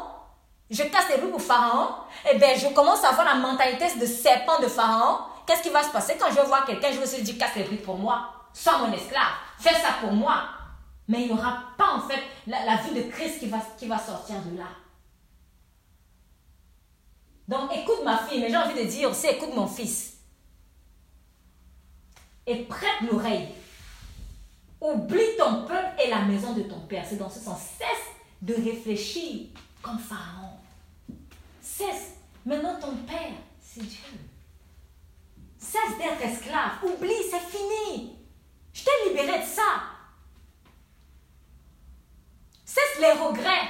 je 0.68 0.82
casse 0.82 1.08
les 1.08 1.16
briques 1.16 1.32
pour 1.32 1.40
Pharaon, 1.40 1.94
eh 2.30 2.36
bien, 2.36 2.54
je 2.56 2.68
commence 2.74 3.02
à 3.04 3.08
avoir 3.08 3.24
la 3.24 3.36
mentalité 3.36 3.86
de 3.98 4.04
serpent 4.04 4.60
de 4.60 4.66
Pharaon. 4.66 5.20
Qu'est-ce 5.46 5.62
qui 5.62 5.70
va 5.70 5.82
se 5.82 5.88
passer 5.88 6.18
quand 6.20 6.30
je 6.30 6.46
voir 6.46 6.66
quelqu'un, 6.66 6.92
je 6.92 6.98
vais 6.98 7.06
se 7.06 7.22
dire, 7.22 7.38
casse 7.38 7.56
les 7.56 7.64
briques 7.64 7.84
pour 7.84 7.96
moi. 7.96 8.30
Sois 8.52 8.76
mon 8.76 8.92
esclave. 8.92 9.32
Fais 9.58 9.72
ça 9.72 9.94
pour 9.98 10.12
moi. 10.12 10.42
Mais 11.08 11.22
il 11.22 11.26
n'y 11.28 11.32
aura 11.32 11.62
pas, 11.78 11.94
en 11.94 12.00
fait, 12.00 12.22
la, 12.46 12.76
vie 12.76 13.02
de 13.02 13.10
Christ 13.10 13.38
qui 13.38 13.48
va, 13.48 13.58
qui 13.78 13.88
va 13.88 13.98
sortir 13.98 14.36
de 14.44 14.58
là. 14.58 14.66
Donc, 17.48 17.70
écoute 17.74 18.02
ma 18.04 18.18
fille, 18.18 18.40
mais 18.40 18.50
j'ai 18.50 18.56
envie 18.56 18.82
de 18.82 18.88
dire 18.88 19.10
aussi, 19.10 19.26
écoute 19.26 19.54
mon 19.54 19.66
fils. 19.66 20.18
Et 22.46 22.64
prête 22.64 23.00
l'oreille. 23.10 23.48
Oublie 24.80 25.36
ton 25.38 25.64
peuple 25.64 26.00
et 26.04 26.10
la 26.10 26.22
maison 26.22 26.52
de 26.52 26.62
ton 26.62 26.80
père. 26.80 27.04
C'est 27.08 27.16
dans 27.16 27.30
ce 27.30 27.40
sens. 27.40 27.60
Cesse 27.78 28.06
de 28.42 28.54
réfléchir 28.54 29.46
comme 29.82 29.98
Pharaon. 29.98 30.58
Cesse. 31.60 32.14
Maintenant, 32.44 32.78
ton 32.80 32.94
père, 32.98 33.32
c'est 33.60 33.82
Dieu. 33.82 34.20
Cesse 35.58 35.98
d'être 35.98 36.22
esclave. 36.22 36.84
Oublie, 36.84 37.10
c'est 37.28 37.40
fini. 37.40 38.16
Je 38.72 38.84
t'ai 38.84 39.08
libéré 39.08 39.40
de 39.40 39.44
ça. 39.44 39.82
Cesse 42.64 43.00
les 43.00 43.12
regrets. 43.12 43.68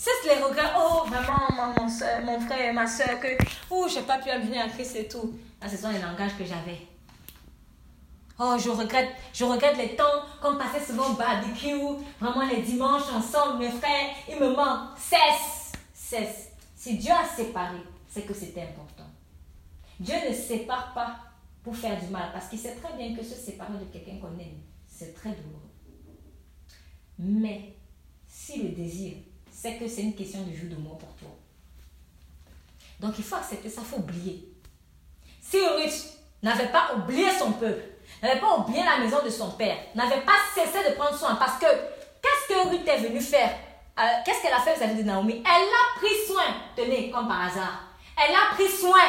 Cesse 0.00 0.24
les 0.24 0.42
regrets. 0.42 0.72
Oh, 0.78 1.04
vraiment, 1.06 1.46
mon, 1.52 1.74
mon, 1.74 2.22
mon 2.24 2.40
frère, 2.40 2.72
ma 2.72 2.86
soeur, 2.86 3.20
que 3.20 3.36
oh, 3.68 3.86
je 3.86 3.96
n'ai 3.96 4.06
pas 4.06 4.16
pu 4.16 4.30
venir 4.30 4.64
à 4.64 4.68
Christ 4.70 4.96
et 4.96 5.06
tout. 5.06 5.38
Ah, 5.60 5.68
ce 5.68 5.76
sont 5.76 5.90
les 5.90 5.98
langages 5.98 6.38
que 6.38 6.44
j'avais. 6.46 6.80
Oh, 8.38 8.56
je 8.58 8.70
regrette, 8.70 9.10
je 9.34 9.44
regrette 9.44 9.76
les 9.76 9.94
temps 9.96 10.24
qu'on 10.40 10.56
passait 10.56 10.82
souvent 10.82 11.10
au 11.10 11.16
barbecue, 11.16 11.76
vraiment 12.18 12.48
les 12.48 12.62
dimanches 12.62 13.12
ensemble, 13.12 13.58
mes 13.58 13.68
frères, 13.68 14.14
il 14.26 14.40
me 14.40 14.56
manque. 14.56 14.96
Cesse, 14.96 15.72
cesse. 15.92 16.48
Si 16.74 16.96
Dieu 16.96 17.12
a 17.12 17.28
séparé, 17.28 17.76
c'est 18.08 18.22
que 18.22 18.32
c'était 18.32 18.62
important. 18.62 19.04
Dieu 19.98 20.14
ne 20.26 20.34
sépare 20.34 20.94
pas 20.94 21.16
pour 21.62 21.76
faire 21.76 22.00
du 22.00 22.06
mal, 22.06 22.30
parce 22.32 22.48
qu'il 22.48 22.58
sait 22.58 22.74
très 22.76 22.94
bien 22.94 23.14
que 23.14 23.22
se 23.22 23.34
séparer 23.34 23.74
de 23.74 23.92
quelqu'un 23.92 24.18
qu'on 24.18 24.38
aime, 24.38 24.62
c'est 24.86 25.12
très 25.12 25.32
douloureux. 25.32 25.68
Mais 27.18 27.74
si 28.26 28.62
le 28.62 28.70
désir, 28.70 29.18
c'est 29.60 29.76
que 29.76 29.86
c'est 29.86 30.00
une 30.00 30.14
question 30.14 30.40
de 30.40 30.54
jour 30.54 30.70
de 30.70 30.76
mort 30.76 30.96
pour 30.96 31.12
toi. 31.16 31.28
Donc 32.98 33.12
il 33.18 33.24
faut 33.24 33.36
accepter 33.36 33.68
ça, 33.68 33.82
il 33.84 33.88
faut 33.88 33.96
oublier. 33.96 34.48
Si 35.42 35.58
Ruth 35.60 36.14
n'avait 36.42 36.68
pas 36.68 36.94
oublié 36.96 37.30
son 37.38 37.52
peuple, 37.52 37.82
n'avait 38.22 38.40
pas 38.40 38.56
oublié 38.56 38.82
la 38.82 38.96
maison 39.04 39.22
de 39.22 39.28
son 39.28 39.50
père, 39.50 39.76
n'avait 39.94 40.22
pas 40.22 40.38
cessé 40.54 40.88
de 40.88 40.94
prendre 40.94 41.14
soin. 41.14 41.34
Parce 41.34 41.58
que 41.58 41.66
qu'est-ce 41.66 42.48
que 42.54 42.68
Ruth 42.70 42.88
est 42.88 42.98
venue 42.98 43.20
faire? 43.20 43.50
Euh, 43.98 44.02
Qu'est-ce 44.24 44.40
qu'elle 44.40 44.54
a 44.54 44.60
fait 44.60 44.76
vis-à-vis 44.76 45.02
de 45.02 45.02
Naomi? 45.02 45.42
Elle 45.44 45.68
a 45.68 45.98
pris 45.98 46.26
soin, 46.26 46.54
tenez, 46.74 47.10
comme 47.10 47.28
par 47.28 47.42
hasard. 47.42 47.82
Elle 48.16 48.34
a 48.34 48.54
pris 48.54 48.68
soin. 48.68 49.04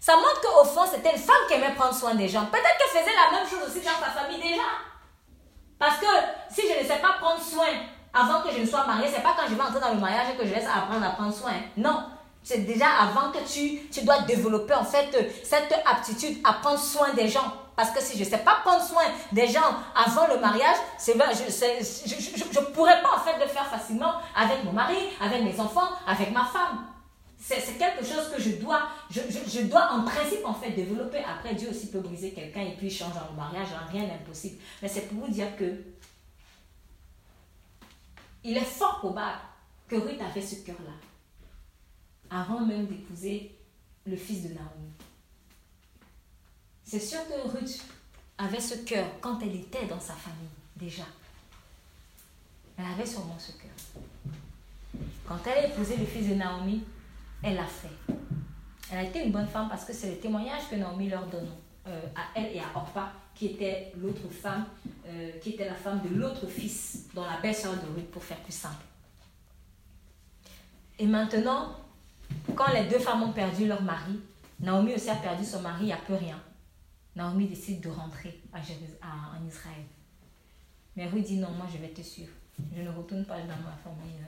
Ça 0.00 0.16
montre 0.16 0.40
qu'au 0.40 0.64
fond, 0.64 0.86
c'était 0.90 1.12
une 1.12 1.22
femme 1.22 1.46
qui 1.46 1.54
aimait 1.54 1.74
prendre 1.76 1.94
soin 1.94 2.16
des 2.16 2.28
gens. 2.28 2.46
Peut-être 2.46 2.78
qu'elle 2.78 3.00
faisait 3.00 3.14
la 3.14 3.38
même 3.38 3.48
chose 3.48 3.68
aussi 3.68 3.84
dans 3.84 4.04
sa 4.04 4.10
famille 4.10 4.40
déjà. 4.42 4.62
Parce 5.78 5.98
que 6.00 6.06
si 6.50 6.62
je 6.62 6.82
ne 6.82 6.88
sais 6.88 6.98
pas 6.98 7.12
prendre 7.20 7.40
soin 7.40 7.68
avant 8.12 8.42
que 8.42 8.54
je 8.54 8.60
ne 8.60 8.66
sois 8.66 8.86
mariée, 8.86 9.08
c'est 9.12 9.22
pas 9.22 9.34
quand 9.38 9.48
je 9.48 9.54
vais 9.54 9.60
entrer 9.60 9.80
dans 9.80 9.94
le 9.94 10.00
mariage 10.00 10.36
que 10.38 10.46
je 10.46 10.54
laisse 10.54 10.66
apprendre 10.66 11.04
à 11.04 11.10
prendre 11.10 11.32
soin. 11.32 11.52
Non. 11.76 12.04
C'est 12.42 12.58
déjà 12.58 12.86
avant 13.02 13.30
que 13.30 13.38
tu, 13.46 13.88
tu 13.90 14.04
dois 14.04 14.20
développer 14.22 14.74
en 14.74 14.84
fait 14.84 15.10
cette 15.42 15.74
aptitude 15.84 16.38
à 16.44 16.54
prendre 16.54 16.78
soin 16.78 17.12
des 17.14 17.28
gens. 17.28 17.52
Parce 17.76 17.90
que 17.90 18.00
si 18.00 18.18
je 18.18 18.24
ne 18.24 18.28
sais 18.28 18.38
pas 18.38 18.56
prendre 18.64 18.82
soin 18.82 19.04
des 19.30 19.46
gens 19.46 19.60
avant 19.94 20.26
le 20.26 20.40
mariage, 20.40 20.76
c'est 20.96 21.12
je 21.14 22.60
ne 22.60 22.64
pourrais 22.72 23.00
pas 23.02 23.16
en 23.16 23.20
fait 23.20 23.38
le 23.38 23.46
faire 23.46 23.66
facilement 23.66 24.14
avec 24.34 24.64
mon 24.64 24.72
mari, 24.72 24.96
avec 25.20 25.42
mes 25.42 25.60
enfants, 25.60 25.90
avec 26.06 26.32
ma 26.32 26.44
femme. 26.44 26.86
C'est 27.38 27.78
quelque 27.78 28.04
chose 28.04 28.30
que 28.34 28.42
je 28.42 28.56
dois, 28.56 28.88
je, 29.10 29.20
je, 29.46 29.60
dois 29.62 29.90
en 29.92 30.02
principe 30.02 30.44
en 30.44 30.54
fait 30.54 30.70
développer. 30.70 31.18
Après, 31.18 31.54
Dieu 31.54 31.70
aussi 31.70 31.88
peut 31.88 32.00
briser 32.00 32.32
quelqu'un 32.32 32.62
et 32.62 32.74
puis 32.76 32.90
changer 32.90 33.20
le 33.30 33.36
mariage, 33.36 33.68
hein, 33.72 33.86
rien 33.92 34.02
n'est 34.02 34.14
impossible. 34.14 34.56
Mais 34.82 34.88
c'est 34.88 35.02
pour 35.02 35.24
vous 35.24 35.32
dire 35.32 35.56
que 35.56 35.64
il 38.44 38.56
est 38.56 38.64
fort 38.64 38.98
probable 38.98 39.40
que 39.88 39.96
Ruth 39.96 40.20
avait 40.20 40.42
ce 40.42 40.56
cœur-là 40.64 40.92
avant 42.30 42.60
même 42.60 42.86
d'épouser 42.86 43.56
le 44.06 44.16
fils 44.16 44.42
de 44.42 44.48
Naomi. 44.54 44.92
C'est 46.84 47.00
sûr 47.00 47.20
que 47.26 47.48
Ruth 47.48 47.84
avait 48.38 48.60
ce 48.60 48.74
cœur 48.84 49.06
quand 49.20 49.40
elle 49.42 49.56
était 49.56 49.86
dans 49.86 50.00
sa 50.00 50.14
famille, 50.14 50.48
déjà. 50.76 51.04
Elle 52.78 52.84
avait 52.86 53.06
sûrement 53.06 53.38
ce 53.38 53.52
cœur. 53.52 55.02
Quand 55.26 55.38
elle 55.46 55.64
a 55.64 55.66
épousé 55.68 55.96
le 55.96 56.06
fils 56.06 56.28
de 56.28 56.34
Naomi, 56.34 56.84
elle 57.42 57.56
l'a 57.56 57.66
fait. 57.66 58.14
Elle 58.90 58.98
a 58.98 59.02
été 59.02 59.24
une 59.24 59.32
bonne 59.32 59.48
femme 59.48 59.68
parce 59.68 59.84
que 59.84 59.92
c'est 59.92 60.10
le 60.12 60.18
témoignage 60.18 60.68
que 60.70 60.76
Naomi 60.76 61.08
leur 61.08 61.26
donne 61.26 61.48
euh, 61.86 62.00
à 62.16 62.38
elle 62.38 62.56
et 62.56 62.60
à 62.60 62.66
Orpa, 62.74 63.12
qui 63.38 63.46
était 63.46 63.92
l'autre 63.96 64.28
femme, 64.28 64.66
euh, 65.06 65.30
qui 65.40 65.50
était 65.50 65.66
la 65.66 65.76
femme 65.76 66.00
de 66.02 66.14
l'autre 66.14 66.48
fils, 66.48 67.06
dont 67.14 67.24
la 67.24 67.40
belle-sœur 67.40 67.74
de 67.74 67.86
Ruth, 67.94 68.10
pour 68.10 68.22
faire 68.22 68.38
plus 68.38 68.52
simple. 68.52 68.84
Et 70.98 71.06
maintenant, 71.06 71.76
quand 72.56 72.72
les 72.72 72.88
deux 72.88 72.98
femmes 72.98 73.22
ont 73.22 73.32
perdu 73.32 73.68
leur 73.68 73.80
mari, 73.82 74.18
Naomi 74.58 74.94
aussi 74.94 75.08
a 75.08 75.14
perdu 75.14 75.44
son 75.44 75.60
mari, 75.60 75.84
il 75.84 75.86
n'y 75.86 75.92
a 75.92 75.98
peu 75.98 76.14
rien. 76.14 76.40
Naomi 77.14 77.46
décide 77.46 77.80
de 77.80 77.88
rentrer 77.88 78.40
à 78.52 78.58
en 78.58 79.46
Israël. 79.46 79.84
Mais 80.96 81.06
Ruth 81.06 81.26
dit 81.26 81.36
non, 81.36 81.50
moi 81.52 81.66
je 81.72 81.78
vais 81.78 81.90
te 81.90 82.02
suivre. 82.02 82.32
Je 82.74 82.82
ne 82.82 82.90
retourne 82.90 83.24
pas 83.24 83.38
dans 83.38 83.46
ma 83.46 83.76
famille. 83.84 84.18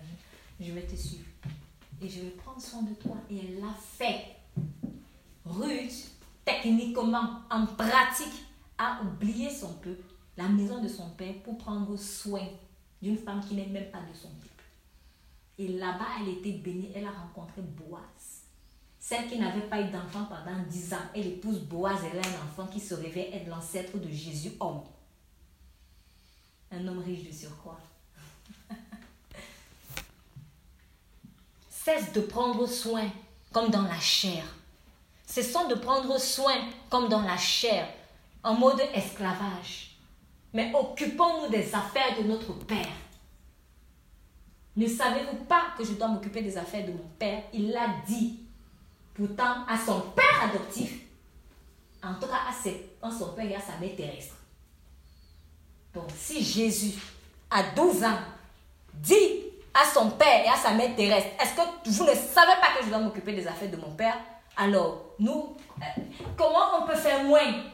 Je 0.60 0.70
vais 0.70 0.82
te 0.82 0.94
suivre. 0.94 1.24
Et 2.00 2.08
je 2.08 2.20
vais 2.20 2.30
prendre 2.30 2.60
soin 2.60 2.82
de 2.82 2.94
toi. 2.94 3.16
Et 3.28 3.38
elle 3.38 3.60
l'a 3.60 3.74
fait. 3.74 4.36
Ruth, 5.44 6.12
techniquement, 6.44 7.40
en 7.50 7.66
pratique, 7.66 8.49
a 8.80 9.02
oublié 9.02 9.50
son 9.50 9.74
peuple, 9.74 10.14
la 10.38 10.48
maison 10.48 10.82
de 10.82 10.88
son 10.88 11.10
père, 11.10 11.34
pour 11.44 11.58
prendre 11.58 11.94
soin 11.96 12.48
d'une 13.02 13.18
femme 13.18 13.44
qui 13.46 13.54
n'est 13.54 13.66
même 13.66 13.90
pas 13.90 14.00
de 14.00 14.14
son 14.14 14.28
peuple. 14.28 14.64
Et 15.58 15.68
là-bas, 15.68 16.06
elle 16.20 16.30
était 16.30 16.52
bénie. 16.52 16.90
Elle 16.94 17.06
a 17.06 17.10
rencontré 17.10 17.60
Boaz. 17.60 18.44
Celle 18.98 19.28
qui 19.28 19.38
n'avait 19.38 19.68
pas 19.68 19.82
eu 19.82 19.90
d'enfant 19.90 20.24
pendant 20.24 20.62
dix 20.68 20.94
ans, 20.94 21.08
elle 21.14 21.26
épouse 21.26 21.60
Boaz, 21.60 22.00
elle 22.10 22.18
a 22.18 22.22
un 22.22 22.44
enfant 22.46 22.66
qui 22.66 22.80
se 22.80 22.94
révèle 22.94 23.34
être 23.34 23.48
l'ancêtre 23.48 23.98
de 23.98 24.08
Jésus, 24.08 24.52
homme. 24.60 24.82
Un 26.70 26.86
homme 26.86 27.02
riche 27.02 27.28
de 27.28 27.32
surcroît. 27.32 27.80
Cesse 31.70 32.12
de 32.12 32.20
prendre 32.20 32.66
soin 32.66 33.10
comme 33.52 33.70
dans 33.70 33.82
la 33.82 34.00
chair. 34.00 34.44
Cessons 35.26 35.68
de 35.68 35.74
prendre 35.74 36.18
soin 36.18 36.56
comme 36.88 37.08
dans 37.08 37.22
la 37.22 37.36
chair, 37.36 37.86
en 38.42 38.54
mode 38.54 38.80
esclavage. 38.94 39.96
Mais 40.52 40.72
occupons-nous 40.74 41.50
des 41.50 41.74
affaires 41.74 42.16
de 42.18 42.24
notre 42.24 42.52
Père. 42.64 42.86
Ne 44.76 44.86
savez-vous 44.86 45.44
pas 45.44 45.74
que 45.76 45.84
je 45.84 45.92
dois 45.92 46.08
m'occuper 46.08 46.42
des 46.42 46.56
affaires 46.56 46.86
de 46.86 46.92
mon 46.92 47.08
Père? 47.18 47.42
Il 47.52 47.70
l'a 47.70 47.88
dit 48.06 48.40
pourtant 49.14 49.66
à 49.68 49.76
son 49.76 50.00
père 50.12 50.48
adoptif, 50.48 51.02
en 52.02 52.14
tout 52.14 52.26
cas 52.26 52.48
à, 52.48 52.52
ses, 52.52 52.90
son 53.02 53.32
père 53.32 53.50
et 53.50 53.54
à 53.54 53.60
sa 53.60 53.76
mère 53.78 53.94
terrestre. 53.96 54.36
Donc 55.92 56.06
si 56.16 56.42
Jésus, 56.42 56.98
à 57.50 57.62
12 57.62 58.04
ans, 58.04 58.18
dit 58.94 59.42
à 59.74 59.84
son 59.84 60.10
père 60.10 60.44
et 60.44 60.48
à 60.48 60.56
sa 60.56 60.72
mère 60.72 60.94
terrestre, 60.96 61.30
est-ce 61.40 61.54
que 61.54 61.60
vous 61.84 62.04
ne 62.04 62.14
savez 62.14 62.52
pas 62.60 62.78
que 62.78 62.84
je 62.84 62.88
dois 62.88 62.98
m'occuper 62.98 63.32
des 63.32 63.46
affaires 63.46 63.70
de 63.70 63.76
mon 63.76 63.90
père? 63.94 64.16
Alors, 64.56 65.14
nous, 65.18 65.56
euh, 65.80 66.02
comment 66.36 66.78
on 66.80 66.86
peut 66.86 66.96
faire 66.96 67.24
moins 67.24 67.64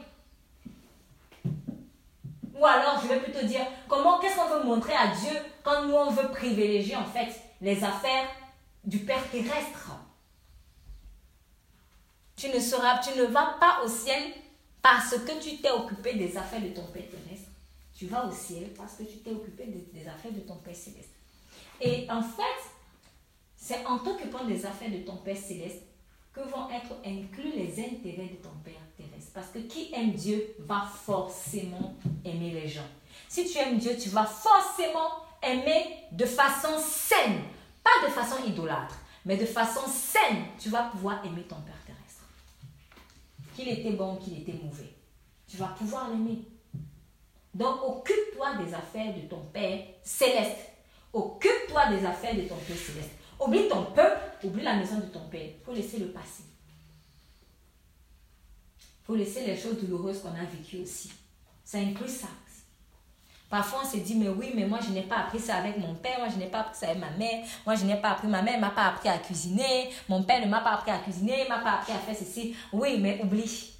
Ou 2.59 2.65
alors, 2.65 2.99
je 3.01 3.07
vais 3.07 3.19
plutôt 3.19 3.45
dire, 3.45 3.65
comment, 3.87 4.19
qu'est-ce 4.19 4.35
qu'on 4.35 4.47
veut 4.47 4.63
montrer 4.63 4.93
à 4.93 5.07
Dieu 5.07 5.37
quand 5.63 5.83
nous, 5.85 5.93
on 5.93 6.09
veut 6.09 6.29
privilégier 6.29 6.95
en 6.95 7.05
fait 7.05 7.29
les 7.61 7.83
affaires 7.83 8.27
du 8.83 8.99
Père 8.99 9.29
terrestre? 9.29 9.91
Tu 12.35 12.49
ne, 12.49 12.59
seras, 12.59 12.99
tu 12.99 13.17
ne 13.17 13.25
vas 13.25 13.57
pas 13.59 13.81
au 13.83 13.87
ciel 13.87 14.21
parce 14.81 15.17
que 15.17 15.39
tu 15.39 15.57
t'es 15.57 15.71
occupé 15.71 16.13
des 16.13 16.37
affaires 16.37 16.61
de 16.61 16.69
ton 16.69 16.83
Père 16.85 17.03
terrestre. 17.09 17.49
Tu 17.95 18.05
vas 18.05 18.25
au 18.25 18.31
ciel 18.31 18.69
parce 18.77 18.93
que 18.93 19.03
tu 19.03 19.17
t'es 19.17 19.31
occupé 19.31 19.65
des, 19.65 20.07
affaires 20.07 20.31
de 20.31 20.39
ton 20.41 20.55
Père 20.55 20.75
céleste. 20.75 21.09
Et 21.81 22.07
en 22.09 22.21
fait, 22.21 22.43
c'est 23.55 23.85
en 23.85 23.99
t'occupant 23.99 24.45
des 24.45 24.65
affaires 24.65 24.91
de 24.91 24.99
ton 24.99 25.17
Père 25.17 25.37
céleste 25.37 25.81
que 26.37 26.49
vont 26.49 26.69
être 26.69 26.93
inclus 27.03 27.51
les 27.55 27.79
intérêts 27.79 28.29
de 28.29 28.35
ton 28.35 28.53
Père 28.63 28.73
terrestre. 28.95 29.31
Parce 29.33 29.47
que 29.47 29.59
qui 29.59 29.91
aime 29.93 30.11
Dieu 30.11 30.55
va 30.59 30.81
forcément 30.81 31.95
aimer 32.23 32.51
les 32.51 32.67
gens. 32.67 32.87
Si 33.27 33.45
tu 33.45 33.57
aimes 33.57 33.77
Dieu, 33.77 33.97
tu 33.97 34.09
vas 34.09 34.25
forcément 34.25 35.09
aimer 35.41 35.97
de 36.11 36.25
façon 36.25 36.77
saine. 36.79 37.41
Pas 37.83 38.07
de 38.07 38.11
façon 38.11 38.43
idolâtre, 38.45 38.99
mais 39.25 39.37
de 39.37 39.45
façon 39.45 39.81
saine. 39.87 40.45
Tu 40.59 40.69
vas 40.69 40.83
pouvoir 40.83 41.25
aimer 41.25 41.43
ton 41.43 41.55
Père 41.55 41.83
terrestre. 41.85 42.23
Qu'il 43.55 43.69
était 43.69 43.91
bon, 43.91 44.17
qu'il 44.17 44.37
était 44.37 44.59
mauvais. 44.63 44.93
Tu 45.47 45.57
vas 45.57 45.67
pouvoir 45.67 46.09
l'aimer. 46.09 46.39
Donc 47.53 47.81
occupe-toi 47.83 48.57
des 48.57 48.73
affaires 48.73 49.15
de 49.15 49.21
ton 49.21 49.41
Père 49.51 49.79
céleste. 50.03 50.69
Occupe-toi 51.13 51.87
des 51.87 52.05
affaires 52.05 52.35
de 52.35 52.41
ton 52.41 52.57
Père 52.57 52.77
céleste. 52.77 53.17
Oublie 53.39 53.67
ton 53.67 53.83
peuple, 53.85 54.45
oublie 54.45 54.63
la 54.63 54.75
maison 54.75 54.97
de 54.97 55.05
ton 55.05 55.27
Père. 55.29 55.41
Il 55.59 55.63
faut 55.63 55.73
laisser 55.73 55.99
le 55.99 56.07
passé. 56.07 56.43
Il 58.79 59.05
faut 59.05 59.15
laisser 59.15 59.45
les 59.45 59.57
choses 59.57 59.79
douloureuses 59.79 60.21
qu'on 60.21 60.29
a 60.29 60.43
vécues 60.45 60.81
aussi. 60.81 61.11
Ça 61.63 61.77
inclut 61.77 62.09
ça. 62.09 62.27
Parfois, 63.49 63.81
on 63.83 63.89
se 63.89 63.97
dit, 63.97 64.15
mais 64.15 64.27
oui, 64.27 64.51
mais 64.53 64.65
moi, 64.65 64.79
je 64.85 64.91
n'ai 64.91 65.03
pas 65.03 65.19
appris 65.19 65.39
ça 65.39 65.55
avec 65.55 65.77
mon 65.77 65.95
père, 65.95 66.19
moi, 66.19 66.27
je 66.27 66.37
n'ai 66.37 66.47
pas 66.47 66.59
appris 66.59 66.75
ça 66.77 66.87
avec 66.87 66.99
ma 66.99 67.11
mère, 67.11 67.45
moi, 67.65 67.75
je 67.75 67.85
n'ai 67.85 67.95
pas 67.95 68.11
appris, 68.11 68.27
ma 68.27 68.41
mère 68.41 68.57
ne 68.57 68.61
m'a 68.61 68.71
pas 68.71 68.87
appris 68.87 69.07
à 69.07 69.17
cuisiner, 69.19 69.89
mon 70.09 70.23
père 70.23 70.45
ne 70.45 70.49
m'a 70.49 70.59
pas 70.59 70.71
appris 70.71 70.91
à 70.91 70.97
cuisiner, 70.97 71.45
ne 71.45 71.49
m'a 71.49 71.59
pas 71.59 71.75
appris 71.75 71.93
à 71.93 71.97
faire 71.97 72.15
ceci. 72.15 72.55
Oui, 72.73 72.99
mais 72.99 73.21
oublie. 73.23 73.73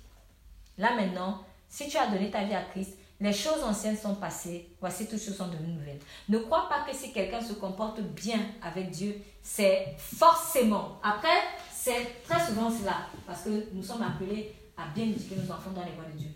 Là, 0.78 0.96
maintenant, 0.96 1.44
si 1.68 1.90
tu 1.90 1.98
as 1.98 2.08
donné 2.08 2.32
ta 2.32 2.46
vie 2.46 2.54
à 2.54 2.62
Christ, 2.62 2.98
les 3.20 3.34
choses 3.34 3.64
anciennes 3.64 3.98
sont 3.98 4.16
passées, 4.16 4.70
voici 4.80 5.08
toutes 5.08 5.22
choses 5.22 5.38
sont 5.38 5.48
devenues 5.48 5.74
nouvelles. 5.74 6.00
Ne 6.30 6.38
crois 6.40 6.70
pas 6.70 6.82
que 6.90 6.96
si 6.96 7.12
quelqu'un 7.12 7.42
se 7.42 7.54
comporte 7.54 8.02
bien 8.02 8.40
avec 8.62 8.92
Dieu, 8.92 9.16
c'est 9.42 9.96
forcément. 9.98 11.00
Après, 11.02 11.42
c'est 11.72 12.24
très 12.28 12.46
souvent 12.46 12.70
cela, 12.70 12.98
parce 13.26 13.44
que 13.44 13.68
nous 13.74 13.82
sommes 13.82 14.04
appelés 14.04 14.54
à 14.78 14.88
bien 14.94 15.06
éduquer 15.06 15.36
nos 15.36 15.52
enfants 15.52 15.72
dans 15.72 15.84
les 15.84 15.92
voies 15.92 16.06
de 16.14 16.18
Dieu. 16.18 16.30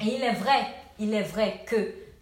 Et 0.00 0.16
il 0.16 0.22
est 0.22 0.32
vrai, 0.32 0.66
il 0.98 1.12
est 1.12 1.22
vrai 1.22 1.62
que 1.66 1.76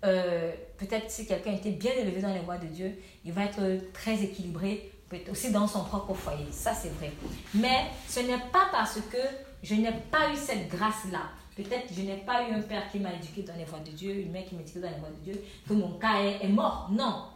euh, 0.04 0.52
peut-être 0.76 1.10
si 1.10 1.26
quelqu'un 1.26 1.52
était 1.52 1.70
bien 1.70 1.92
élevé 1.92 2.20
dans 2.20 2.32
les 2.34 2.40
voies 2.40 2.58
de 2.58 2.66
Dieu, 2.66 2.92
il 3.24 3.32
va 3.32 3.44
être 3.44 3.92
très 3.92 4.20
équilibré, 4.22 4.90
peut-être 5.08 5.30
aussi 5.30 5.52
dans 5.52 5.68
son 5.68 5.84
propre 5.84 6.12
foyer. 6.14 6.46
Ça, 6.50 6.74
c'est 6.74 6.92
vrai. 6.94 7.12
Mais 7.54 7.86
ce 8.08 8.20
n'est 8.20 8.38
pas 8.52 8.66
parce 8.72 8.98
que 9.10 9.18
je 9.62 9.74
n'ai 9.76 9.92
pas 9.92 10.30
eu 10.32 10.36
cette 10.36 10.68
grâce-là 10.68 11.30
Peut-être 11.56 11.92
je 11.94 12.02
n'ai 12.02 12.16
pas 12.16 12.48
eu 12.48 12.52
un 12.52 12.62
père 12.62 12.90
qui 12.90 12.98
m'a 12.98 13.12
éduqué 13.12 13.42
dans 13.42 13.54
les 13.56 13.64
voies 13.64 13.78
de 13.80 13.90
Dieu, 13.90 14.14
une 14.14 14.32
mère 14.32 14.44
qui 14.44 14.54
m'a 14.54 14.62
éduqué 14.62 14.80
dans 14.80 14.90
les 14.90 14.98
voies 14.98 15.10
de 15.10 15.32
Dieu, 15.32 15.44
que 15.68 15.72
mon 15.72 15.98
cas 15.98 16.20
est, 16.20 16.48
mort. 16.48 16.88
Non. 16.90 17.26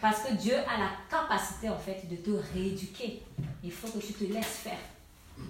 Parce 0.00 0.24
que 0.24 0.34
Dieu 0.34 0.54
a 0.54 0.78
la 0.78 0.90
capacité 1.08 1.70
en 1.70 1.78
fait 1.78 2.06
de 2.08 2.16
te 2.16 2.30
rééduquer. 2.52 3.22
Il 3.64 3.72
faut 3.72 3.88
que 3.88 4.04
tu 4.04 4.12
te 4.12 4.24
laisses 4.24 4.44
faire. 4.44 4.78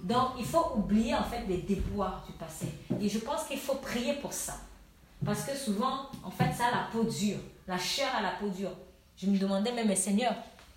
Donc 0.05 0.31
il 0.39 0.45
faut 0.45 0.73
oublier 0.77 1.15
en 1.15 1.25
fait 1.25 1.45
les 1.49 1.59
déboires 1.59 2.25
du 2.27 2.33
passé. 2.35 2.67
Et 3.01 3.09
je 3.09 3.19
pense 3.19 3.45
qu'il 3.45 3.59
faut 3.59 3.77
prier 3.77 4.15
pour 4.15 4.33
ça. 4.33 4.55
Parce 5.25 5.45
que 5.45 5.57
souvent, 5.57 6.09
en 6.23 6.31
fait, 6.31 6.53
ça 6.53 6.67
a 6.67 6.71
la 6.71 6.89
peau 6.93 7.05
dure. 7.05 7.39
La 7.67 7.79
chair 7.79 8.09
a 8.15 8.23
la 8.23 8.33
peau 8.33 8.49
dure. 8.49 8.73
Je 9.17 9.27
me 9.27 9.39
demandais 9.39 9.73
même, 9.73 9.89
mais 9.89 9.97
Seigneur, 9.97 10.35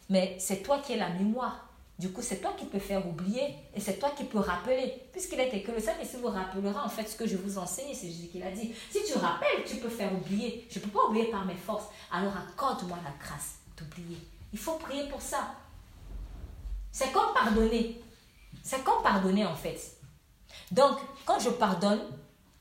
mais 0.10 0.36
c'est 0.40 0.62
toi 0.62 0.80
qui 0.80 0.94
es 0.94 0.98
la 0.98 1.10
mémoire. 1.10 1.65
Du 1.98 2.12
coup, 2.12 2.22
c'est 2.22 2.42
toi 2.42 2.54
qui 2.58 2.66
peux 2.66 2.80
faire 2.80 3.08
oublier 3.08 3.56
et 3.74 3.80
c'est 3.80 3.98
toi 3.98 4.12
qui 4.18 4.26
peux 4.26 4.40
rappeler. 4.40 4.94
Puisqu'il 5.14 5.40
était 5.40 5.62
que 5.62 5.72
le 5.72 5.80
Saint-Esprit 5.80 6.20
vous 6.22 6.28
rappellera 6.28 6.86
en 6.86 6.90
fait 6.90 7.08
ce 7.08 7.16
que 7.16 7.26
je 7.26 7.38
vous 7.38 7.58
enseigne, 7.58 7.94
c'est 7.94 8.08
Jésus 8.08 8.28
qui 8.28 8.40
l'a 8.40 8.52
dit. 8.52 8.74
Si 8.92 9.00
tu 9.06 9.18
rappelles, 9.18 9.64
tu 9.66 9.78
peux 9.78 9.90
faire 9.90 10.14
oublier. 10.14 10.68
Je 10.70 10.80
ne 10.80 10.84
peux 10.84 10.92
pas 10.92 11.06
oublier 11.08 11.26
par 11.26 11.46
mes 11.46 11.56
forces. 11.56 11.86
Alors 12.12 12.34
accorde-moi 12.36 12.98
la 13.04 13.12
grâce 13.26 13.56
d'oublier. 13.78 14.18
Il 14.52 14.60
faut 14.60 14.74
prier 14.74 15.08
pour 15.08 15.22
ça. 15.22 15.56
C'est 16.92 17.12
comme 17.14 17.34
pardonner. 17.34 18.02
C'est 18.62 18.84
comme 18.84 19.02
pardonner 19.02 19.46
en 19.46 19.56
fait. 19.56 19.80
Donc, 20.72 20.98
quand 21.26 21.40
je 21.40 21.50
pardonne, 21.50 22.02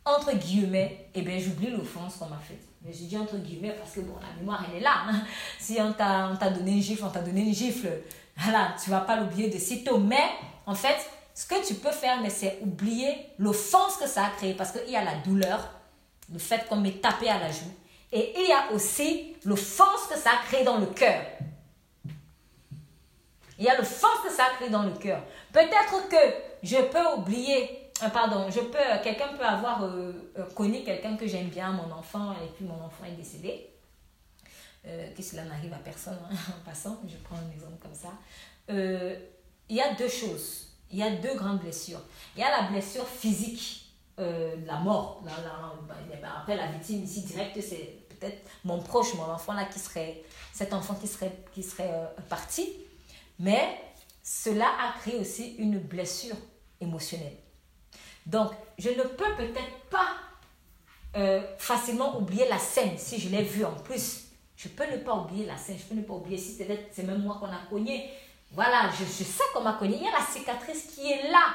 entre 0.05 0.33
guillemets, 0.37 1.09
eh 1.15 1.23
bien, 1.23 1.39
j'oublie 1.39 1.71
l'offense 1.71 2.17
qu'on 2.17 2.27
m'a 2.27 2.39
faite. 2.39 2.63
Mais 2.83 2.93
je 2.93 3.05
dis 3.05 3.17
entre 3.17 3.39
guillemets 3.39 3.73
parce 3.73 3.93
que 3.93 4.01
bon, 4.01 4.15
la 4.21 4.39
mémoire, 4.39 4.65
elle 4.69 4.79
est 4.79 4.81
là. 4.81 5.05
Hein. 5.09 5.23
Si 5.59 5.79
on 5.81 5.93
t'a 5.93 6.51
donné 6.51 6.73
une 6.73 6.83
gifle, 6.83 7.05
on 7.05 7.11
t'a 7.11 7.23
donné 7.23 7.41
une 7.41 7.55
gifle. 7.55 7.89
Voilà, 8.37 8.75
tu 8.83 8.91
vas 8.91 9.01
pas 9.01 9.17
l'oublier 9.17 9.49
de 9.49 9.59
sitôt. 9.59 9.99
Mais 9.99 10.29
en 10.67 10.75
fait, 10.75 10.97
ce 11.35 11.47
que 11.47 11.67
tu 11.67 11.75
peux 11.75 11.91
faire, 11.91 12.19
c'est 12.29 12.59
oublier 12.63 13.15
l'offense 13.39 13.97
que 13.97 14.07
ça 14.07 14.27
a 14.27 14.31
créé 14.31 14.55
parce 14.55 14.73
qu'il 14.73 14.91
y 14.91 14.97
a 14.97 15.05
la 15.05 15.17
douleur, 15.17 15.69
le 16.33 16.39
fait 16.39 16.67
qu'on 16.69 16.77
m'ait 16.77 16.93
tapé 16.93 17.29
à 17.29 17.39
la 17.39 17.51
joue. 17.51 17.73
Et 18.13 18.33
il 18.37 18.49
y 18.49 18.53
a 18.53 18.73
aussi 18.73 19.35
l'offense 19.45 20.07
que 20.09 20.19
ça 20.19 20.31
a 20.31 20.47
créé 20.47 20.65
dans 20.65 20.79
le 20.79 20.87
cœur. 20.87 21.21
Il 23.59 23.65
y 23.65 23.69
a 23.69 23.77
l'offense 23.77 24.21
que 24.25 24.31
ça 24.31 24.45
a 24.45 24.57
créé 24.57 24.71
dans 24.71 24.83
le 24.83 24.93
cœur. 24.93 25.23
Peut-être 25.53 26.09
que 26.09 26.17
je 26.63 26.77
peux 26.77 27.07
oublier, 27.17 27.91
euh, 28.03 28.09
pardon, 28.09 28.51
je 28.51 28.61
peux, 28.61 28.79
quelqu'un 29.03 29.29
peut 29.37 29.45
avoir 29.45 29.85
euh, 29.85 30.33
euh, 30.39 30.45
connu 30.55 30.83
quelqu'un 30.83 31.17
que 31.17 31.27
j'aime 31.27 31.49
bien, 31.49 31.71
mon 31.71 31.93
enfant, 31.93 32.33
et 32.33 32.49
puis 32.57 32.65
mon 32.65 32.75
enfant 32.75 33.05
est 33.07 33.17
décédé 33.17 33.74
euh, 34.87 35.11
que 35.15 35.23
cela 35.23 35.45
n'arrive 35.45 35.73
à 35.73 35.79
personne 35.79 36.19
hein, 36.31 36.35
en 36.59 36.65
passant, 36.69 37.01
je 37.09 37.17
prends 37.25 37.37
un 37.37 37.51
exemple 37.51 37.79
comme 37.81 37.95
ça. 37.95 38.13
Euh, 38.69 39.17
il 39.71 39.77
y 39.77 39.81
a 39.81 39.95
deux 39.95 40.11
choses. 40.11 40.69
Il 40.91 40.99
y 40.99 41.03
a 41.03 41.11
deux 41.11 41.35
grandes 41.37 41.61
blessures. 41.61 42.03
Il 42.37 42.41
y 42.41 42.45
a 42.45 42.51
la 42.51 42.69
blessure 42.69 43.09
physique, 43.09 43.95
euh, 44.19 44.55
la 44.67 44.77
mort. 44.81 45.23
Là, 45.25 45.33
bah, 45.89 45.95
bah, 46.21 46.29
après, 46.41 46.57
la 46.57 46.67
victime 46.67 47.03
ici 47.03 47.23
directe, 47.23 47.59
c'est 47.63 47.99
peut-être 48.11 48.47
mon 48.65 48.79
proche, 48.83 49.15
mon 49.15 49.25
enfant 49.25 49.55
là 49.55 49.65
qui 49.65 49.79
serait, 49.79 50.23
cet 50.53 50.75
enfant 50.75 50.95
qui 50.97 51.09
serait, 51.09 51.33
qui 51.55 51.63
serait 51.63 51.91
parti. 52.29 52.69
Mais 53.39 53.81
cela 54.23 54.67
a 54.67 54.99
créé 54.99 55.19
aussi 55.19 55.55
une 55.55 55.79
blessure 55.79 56.37
émotionnelle. 56.79 57.37
Donc, 58.27 58.53
je 58.79 58.91
ne 58.91 59.03
peux 59.03 59.35
peut-être 59.39 59.79
pas 59.89 60.09
facilement 61.59 62.19
oublier 62.19 62.47
la 62.49 62.59
scène 62.59 62.99
si 62.99 63.19
je 63.19 63.31
l'ai 63.31 63.45
vue 63.45 63.65
en 63.65 63.75
plus 63.75 64.24
je 64.57 64.69
peux 64.69 64.91
ne 64.91 64.99
pas 64.99 65.15
oublier 65.15 65.47
la 65.47 65.57
scène, 65.57 65.79
je 65.79 65.85
peux 65.85 65.95
ne 65.95 66.03
pas 66.03 66.15
oublier 66.15 66.39
si 66.39 66.55
c'est 66.57 67.03
même 67.03 67.23
moi 67.23 67.37
qu'on 67.41 67.47
a 67.47 67.67
cogné. 67.69 68.11
Voilà, 68.53 68.91
je, 68.91 69.05
je 69.05 69.25
sais 69.25 69.43
qu'on 69.53 69.63
m'a 69.63 69.75
cogné. 69.75 69.97
Il 69.97 70.05
y 70.05 70.09
a 70.09 70.13
la 70.13 70.25
cicatrice 70.25 70.93
qui 70.95 71.11
est 71.11 71.31
là. 71.31 71.55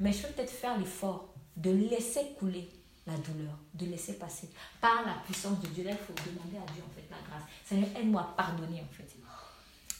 Mais 0.00 0.12
je 0.12 0.26
peux 0.26 0.32
peut-être 0.32 0.50
faire 0.50 0.76
l'effort 0.78 1.34
de 1.56 1.70
laisser 1.70 2.34
couler 2.38 2.68
la 3.06 3.14
douleur, 3.14 3.54
de 3.74 3.86
laisser 3.86 4.18
passer. 4.18 4.50
Par 4.80 5.04
la 5.06 5.14
puissance 5.24 5.60
de 5.60 5.68
Dieu, 5.68 5.84
là, 5.84 5.92
il 5.92 5.96
faut 5.96 6.12
demander 6.12 6.58
à 6.58 6.72
Dieu, 6.72 6.82
en 6.86 6.94
fait, 6.94 7.06
la 7.10 7.16
grâce. 7.28 7.48
Seigneur, 7.64 7.88
aide-moi 7.96 8.20
à 8.20 8.42
pardonner, 8.42 8.82
en 8.82 8.94
fait. 8.94 9.08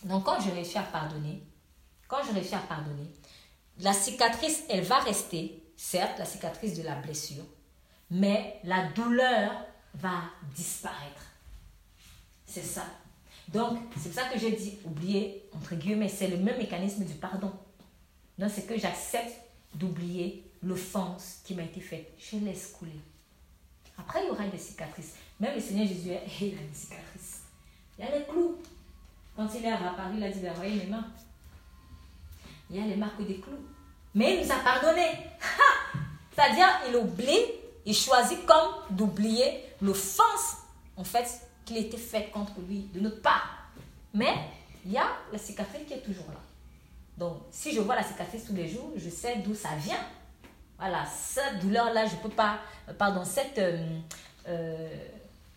Donc, 0.07 0.25
quand 0.25 0.41
je 0.41 0.51
réussis 0.51 0.79
à 0.79 0.83
pardonner, 0.83 1.43
quand 2.07 2.23
je 2.27 2.33
réussis 2.33 2.55
à 2.55 2.59
pardonner, 2.59 3.11
la 3.81 3.93
cicatrice, 3.93 4.65
elle 4.69 4.83
va 4.83 4.99
rester, 4.99 5.63
certes, 5.77 6.19
la 6.19 6.25
cicatrice 6.25 6.77
de 6.77 6.83
la 6.83 6.97
blessure, 6.97 7.45
mais 8.11 8.61
la 8.65 8.89
douleur 8.89 9.53
va 9.95 10.23
disparaître. 10.55 11.23
C'est 12.61 12.67
ça. 12.67 12.85
Donc, 13.53 13.79
c'est 13.97 14.13
ça 14.13 14.25
que 14.25 14.39
j'ai 14.39 14.51
dit, 14.51 14.79
oublier, 14.85 15.49
entre 15.55 15.75
guillemets, 15.77 16.09
c'est 16.09 16.29
le 16.29 16.39
même 16.39 16.59
mécanisme 16.59 17.05
du 17.05 17.15
pardon. 17.15 17.53
Donc, 18.37 18.51
c'est 18.51 18.67
que 18.67 18.77
j'accepte 18.79 19.33
d'oublier 19.75 20.45
l'offense 20.63 21.41
qui 21.45 21.55
m'a 21.55 21.63
été 21.63 21.81
faite. 21.81 22.13
Je 22.19 22.37
laisse 22.39 22.73
couler. 22.79 23.01
Après, 23.97 24.25
il 24.25 24.29
y 24.29 24.31
aura 24.31 24.47
des 24.49 24.59
cicatrices. 24.59 25.15
Même 25.39 25.55
le 25.55 25.61
Seigneur 25.61 25.87
Jésus, 25.87 26.11
il 26.41 26.55
a 26.55 26.63
des 26.63 26.75
cicatrices. 26.75 27.43
Il 27.97 28.05
y 28.05 28.09
a 28.09 28.19
les 28.19 28.25
clous. 28.25 28.57
Quand 29.37 29.49
il 29.55 29.65
est 29.65 29.73
apparu, 29.73 30.17
il 30.17 30.25
a 30.25 30.31
dit, 30.31 30.41
ben, 30.41 30.53
voyez 30.55 30.75
mes 30.77 30.87
mains. 30.87 31.07
Il 32.71 32.77
y 32.77 32.81
a 32.81 32.87
les 32.87 32.97
marques 32.97 33.25
des 33.25 33.39
clous. 33.39 33.65
Mais 34.15 34.35
il 34.35 34.47
nous 34.47 34.53
a 34.53 34.57
pardonné. 34.57 35.11
C'est-à-dire, 36.35 36.69
il 36.89 36.97
oublie, 36.97 37.45
il 37.87 37.95
choisit 37.95 38.45
comme 38.47 38.97
d'oublier 38.97 39.65
l'offense, 39.81 40.57
en 40.97 41.05
fait, 41.05 41.48
qu'il 41.69 41.77
était 41.77 41.99
fait 41.99 42.31
contre 42.31 42.55
lui 42.67 42.89
de 42.95 43.01
notre 43.01 43.21
part. 43.21 43.69
Mais 44.15 44.35
il 44.85 44.93
y 44.93 44.97
a 44.97 45.07
la 45.31 45.39
cicatrice 45.39 45.87
qui 45.87 45.93
est 45.93 46.01
toujours 46.01 46.27
là. 46.29 46.41
Donc, 47.19 47.43
si 47.51 47.75
je 47.75 47.81
vois 47.81 47.95
la 47.95 48.03
cicatrice 48.03 48.47
tous 48.47 48.55
les 48.55 48.69
jours, 48.69 48.93
je 48.97 49.11
sais 49.11 49.37
d'où 49.45 49.55
ça 49.55 49.71
vient. 49.79 50.01
Voilà, 50.79 51.05
cette 51.05 51.59
douleur-là, 51.61 52.07
je 52.07 52.15
ne 52.15 52.21
peux 52.21 52.31
pas. 52.31 52.61
Euh, 52.89 52.95
pardon, 52.95 53.25
cette. 53.25 53.59
Euh, 53.59 53.99
euh, 54.49 54.89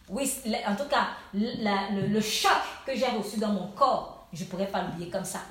oui, 0.10 0.30
en 0.68 0.76
tout 0.76 0.90
cas, 0.90 1.10
le, 1.34 2.20
choc 2.20 2.52
que 2.86 2.94
j'ai 2.96 3.06
reçu 3.06 3.40
dans 3.40 3.54
mon 3.54 3.68
corps, 3.68 4.28
je 4.34 4.44
ne 4.44 4.50
pourrais 4.50 4.68
pas 4.68 4.82
l'oublier 4.82 5.10
comme 5.10 5.24
ça. 5.24 5.42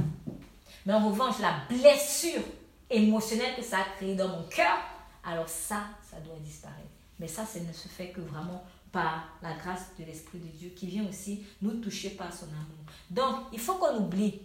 Mais 0.85 0.93
en 0.93 1.09
revanche, 1.09 1.37
la 1.41 1.55
blessure 1.69 2.43
émotionnelle 2.91 3.55
que 3.57 3.63
ça 3.63 3.79
a 3.79 3.85
créée 3.97 4.17
dans 4.17 4.29
mon 4.29 4.43
cœur, 4.49 4.77
alors 5.25 5.49
ça, 5.49 5.85
ça 6.11 6.19
doit 6.19 6.37
disparaître. 6.41 6.81
Mais 7.19 7.29
ça, 7.29 7.47
ça 7.47 7.61
ne 7.61 7.73
se 7.73 7.89
fait 7.89 8.09
que 8.09 8.21
vraiment 8.21 8.63
par 8.93 9.29
la 9.43 9.55
grâce 9.55 9.93
de 9.99 10.05
l'Esprit 10.05 10.39
de 10.39 10.49
Dieu 10.49 10.71
qui 10.75 10.87
vient 10.87 11.09
aussi 11.09 11.45
nous 11.63 11.81
toucher 11.81 12.11
par 12.11 12.33
son 12.33 12.47
amour. 12.47 12.85
Donc, 13.11 13.47
il 13.53 13.59
faut 13.59 13.75
qu'on 13.75 13.97
oublie. 13.99 14.41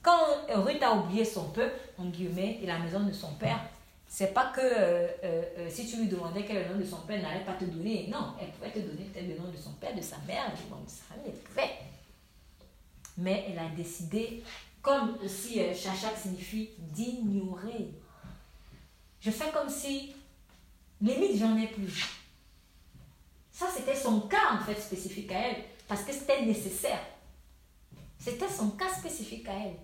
Quand 0.00 0.18
Ruth 0.48 0.82
a 0.82 0.94
oublié 0.94 1.24
son 1.24 1.50
peuple, 1.50 1.78
en 1.98 2.06
guillemets, 2.06 2.58
et 2.62 2.66
la 2.66 2.78
maison 2.78 3.00
de 3.00 3.12
son 3.12 3.34
père, 3.34 3.60
c'est 4.06 4.34
pas 4.34 4.52
que 4.54 4.60
euh, 4.60 5.08
euh, 5.24 5.42
euh, 5.58 5.70
si 5.70 5.86
tu 5.86 5.96
lui 5.96 6.08
demandais 6.08 6.44
quel 6.44 6.58
est 6.58 6.68
le 6.68 6.74
nom 6.74 6.80
de 6.80 6.84
son 6.84 6.98
père, 6.98 7.16
elle 7.16 7.22
n'allait 7.22 7.44
pas 7.44 7.54
te 7.54 7.64
donner. 7.64 8.08
Non, 8.12 8.34
elle 8.40 8.50
pouvait 8.50 8.70
te 8.70 8.80
donner 8.80 9.04
peut-être 9.04 9.28
le 9.28 9.42
nom 9.42 9.50
de 9.50 9.56
son 9.56 9.72
père, 9.72 9.94
de 9.94 10.02
sa 10.02 10.18
mère, 10.26 10.52
du 10.54 10.70
nom 10.70 10.80
de 10.82 10.90
sa 10.90 11.14
famille, 11.14 11.32
pouvait. 11.32 11.78
Mais 13.16 13.46
elle 13.48 13.58
a 13.58 13.68
décidé 13.68 14.42
Comme 14.82 15.16
aussi 15.24 15.60
euh, 15.60 15.72
chachak 15.72 16.16
signifie 16.16 16.70
d'ignorer. 16.78 17.92
Je 19.20 19.30
fais 19.30 19.50
comme 19.52 19.68
si, 19.68 20.12
limite, 21.00 21.38
j'en 21.38 21.56
ai 21.56 21.68
plus. 21.68 22.21
Ça, 23.52 23.66
c'était 23.74 23.94
son 23.94 24.22
cas, 24.22 24.54
en 24.54 24.64
fait, 24.64 24.80
spécifique 24.80 25.30
à 25.30 25.38
elle, 25.38 25.64
parce 25.86 26.02
que 26.02 26.12
c'était 26.12 26.42
nécessaire. 26.42 27.00
C'était 28.18 28.48
son 28.48 28.70
cas 28.70 28.88
spécifique 28.88 29.48
à 29.48 29.52
elle. 29.52 29.76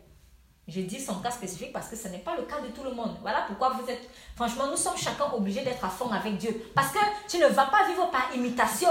Je 0.68 0.82
dis 0.82 1.00
son 1.00 1.14
cas 1.16 1.30
spécifique 1.30 1.72
parce 1.72 1.88
que 1.88 1.96
ce 1.96 2.08
n'est 2.08 2.18
pas 2.18 2.36
le 2.36 2.42
cas 2.42 2.60
de 2.60 2.68
tout 2.68 2.84
le 2.84 2.92
monde. 2.92 3.16
Voilà 3.22 3.44
pourquoi 3.48 3.70
vous 3.70 3.90
êtes... 3.90 4.08
Franchement, 4.36 4.66
nous 4.70 4.76
sommes 4.76 4.98
chacun 4.98 5.24
obligés 5.32 5.62
d'être 5.62 5.82
à 5.82 5.88
fond 5.88 6.10
avec 6.10 6.36
Dieu. 6.36 6.70
Parce 6.74 6.92
que 6.92 6.98
tu 7.26 7.38
ne 7.38 7.46
vas 7.46 7.66
pas 7.66 7.86
vivre 7.88 8.10
par 8.10 8.34
imitation. 8.34 8.90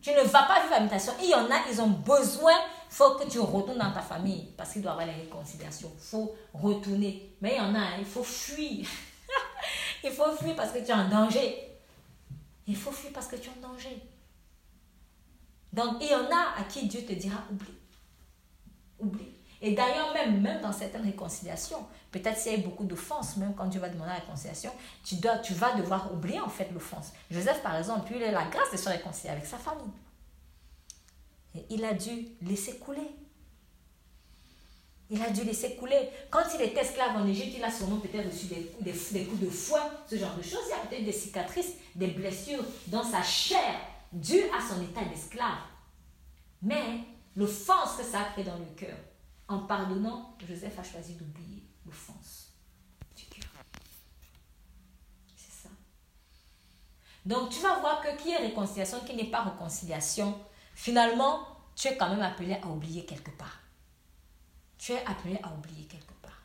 Tu 0.00 0.10
ne 0.12 0.22
vas 0.22 0.44
pas 0.44 0.60
vivre 0.60 0.70
par 0.70 0.80
imitation. 0.80 1.12
Il 1.22 1.28
y 1.28 1.34
en 1.34 1.44
a, 1.44 1.68
ils 1.70 1.80
ont 1.82 1.88
besoin. 1.88 2.54
Il 2.90 2.94
faut 2.94 3.16
que 3.16 3.28
tu 3.28 3.38
retournes 3.38 3.78
dans 3.78 3.92
ta 3.92 4.00
famille. 4.00 4.48
Parce 4.56 4.72
qu'il 4.72 4.80
doit 4.80 4.92
y 4.92 4.94
avoir 4.94 5.06
la 5.06 5.12
réconciliation. 5.12 5.92
Il 5.94 6.02
faut 6.02 6.34
retourner. 6.54 7.36
Mais 7.42 7.56
il 7.56 7.58
y 7.58 7.60
en 7.60 7.74
a, 7.74 7.78
hein, 7.78 7.96
il 7.98 8.06
faut 8.06 8.24
fuir. 8.24 8.88
il 10.04 10.10
faut 10.10 10.32
fuir 10.40 10.56
parce 10.56 10.72
que 10.72 10.78
tu 10.78 10.90
es 10.90 10.94
en 10.94 11.06
danger. 11.06 11.69
Il 12.70 12.76
faut 12.76 12.92
fuir 12.92 13.12
parce 13.12 13.26
que 13.26 13.34
tu 13.34 13.50
es 13.50 13.52
en 13.52 13.68
danger. 13.68 14.00
Donc, 15.72 15.96
il 16.00 16.06
y 16.06 16.14
en 16.14 16.30
a 16.30 16.60
à 16.60 16.62
qui 16.68 16.86
Dieu 16.86 17.04
te 17.04 17.12
dira 17.12 17.42
oublie. 17.50 17.74
Oublie. 19.00 19.34
Et 19.60 19.74
d'ailleurs, 19.74 20.14
même, 20.14 20.40
même 20.40 20.60
dans 20.60 20.72
certaines 20.72 21.02
réconciliations, 21.02 21.84
peut-être 22.12 22.38
s'il 22.38 22.52
y 22.52 22.54
a 22.54 22.58
beaucoup 22.64 22.84
d'offenses, 22.84 23.36
même 23.38 23.56
quand 23.56 23.66
Dieu 23.66 23.80
va 23.80 23.88
demander 23.88 24.10
la 24.10 24.18
réconciliation, 24.20 24.70
tu, 25.02 25.16
vas 25.16 25.74
devoir 25.74 26.14
oublier 26.14 26.40
en 26.40 26.48
fait 26.48 26.70
l'offense. 26.70 27.12
Joseph, 27.28 27.60
par 27.60 27.74
exemple, 27.74 28.08
lui, 28.12 28.20
il 28.20 28.24
a 28.24 28.30
la 28.30 28.44
grâce 28.44 28.70
de 28.70 28.76
se 28.76 28.88
réconcilier 28.88 29.30
avec 29.30 29.46
sa 29.46 29.58
famille. 29.58 29.90
Il 31.70 31.84
a 31.84 31.92
dû 31.92 32.28
laisser 32.42 32.78
couler. 32.78 33.10
Il 35.10 35.20
a 35.20 35.30
dû 35.30 35.42
laisser 35.42 35.74
couler. 35.74 36.08
Quand 36.30 36.44
il 36.54 36.62
était 36.62 36.80
esclave 36.80 37.16
en 37.16 37.26
Égypte, 37.26 37.54
il 37.56 37.64
a 37.64 37.70
sûrement 37.70 37.98
peut-être 37.98 38.30
reçu 38.30 38.46
des, 38.46 39.24
coups 39.24 39.40
de 39.40 39.50
fouet, 39.50 39.80
ce 40.08 40.16
genre 40.16 40.36
de 40.36 40.42
choses. 40.42 40.60
Il 40.66 40.70
y 40.70 40.72
a 40.72 40.86
peut-être 40.86 41.04
des 41.04 41.12
cicatrices, 41.12 41.72
des 41.96 42.08
blessures 42.08 42.64
dans 42.86 43.02
sa 43.02 43.22
chair 43.22 43.74
dues 44.12 44.44
à 44.56 44.60
son 44.60 44.80
état 44.82 45.04
d'esclave. 45.04 45.58
Mais 46.62 47.00
l'offense 47.34 47.96
que 47.96 48.04
ça 48.04 48.20
a 48.20 48.24
créé 48.32 48.44
dans 48.44 48.58
le 48.58 48.66
cœur, 48.76 48.96
en 49.48 49.60
pardonnant, 49.60 50.36
Joseph 50.46 50.78
a 50.78 50.82
choisi 50.84 51.14
d'oublier 51.14 51.64
l'offense 51.84 52.52
du 53.16 53.24
cœur. 53.24 53.50
C'est 55.36 55.50
ça. 55.50 55.68
Donc 57.26 57.50
tu 57.50 57.60
vas 57.60 57.80
voir 57.80 58.00
que 58.00 58.16
qui 58.22 58.30
est 58.30 58.36
réconciliation, 58.36 59.00
qui 59.00 59.16
n'est 59.16 59.30
pas 59.30 59.42
réconciliation, 59.42 60.38
finalement, 60.74 61.40
tu 61.74 61.88
es 61.88 61.96
quand 61.96 62.10
même 62.10 62.22
appelé 62.22 62.54
à 62.62 62.68
oublier 62.68 63.04
quelque 63.04 63.32
part. 63.32 63.59
Tu 64.80 64.92
es 64.92 65.04
appelé 65.06 65.38
à 65.42 65.52
oublier 65.52 65.84
quelque 65.84 66.14
part. 66.22 66.42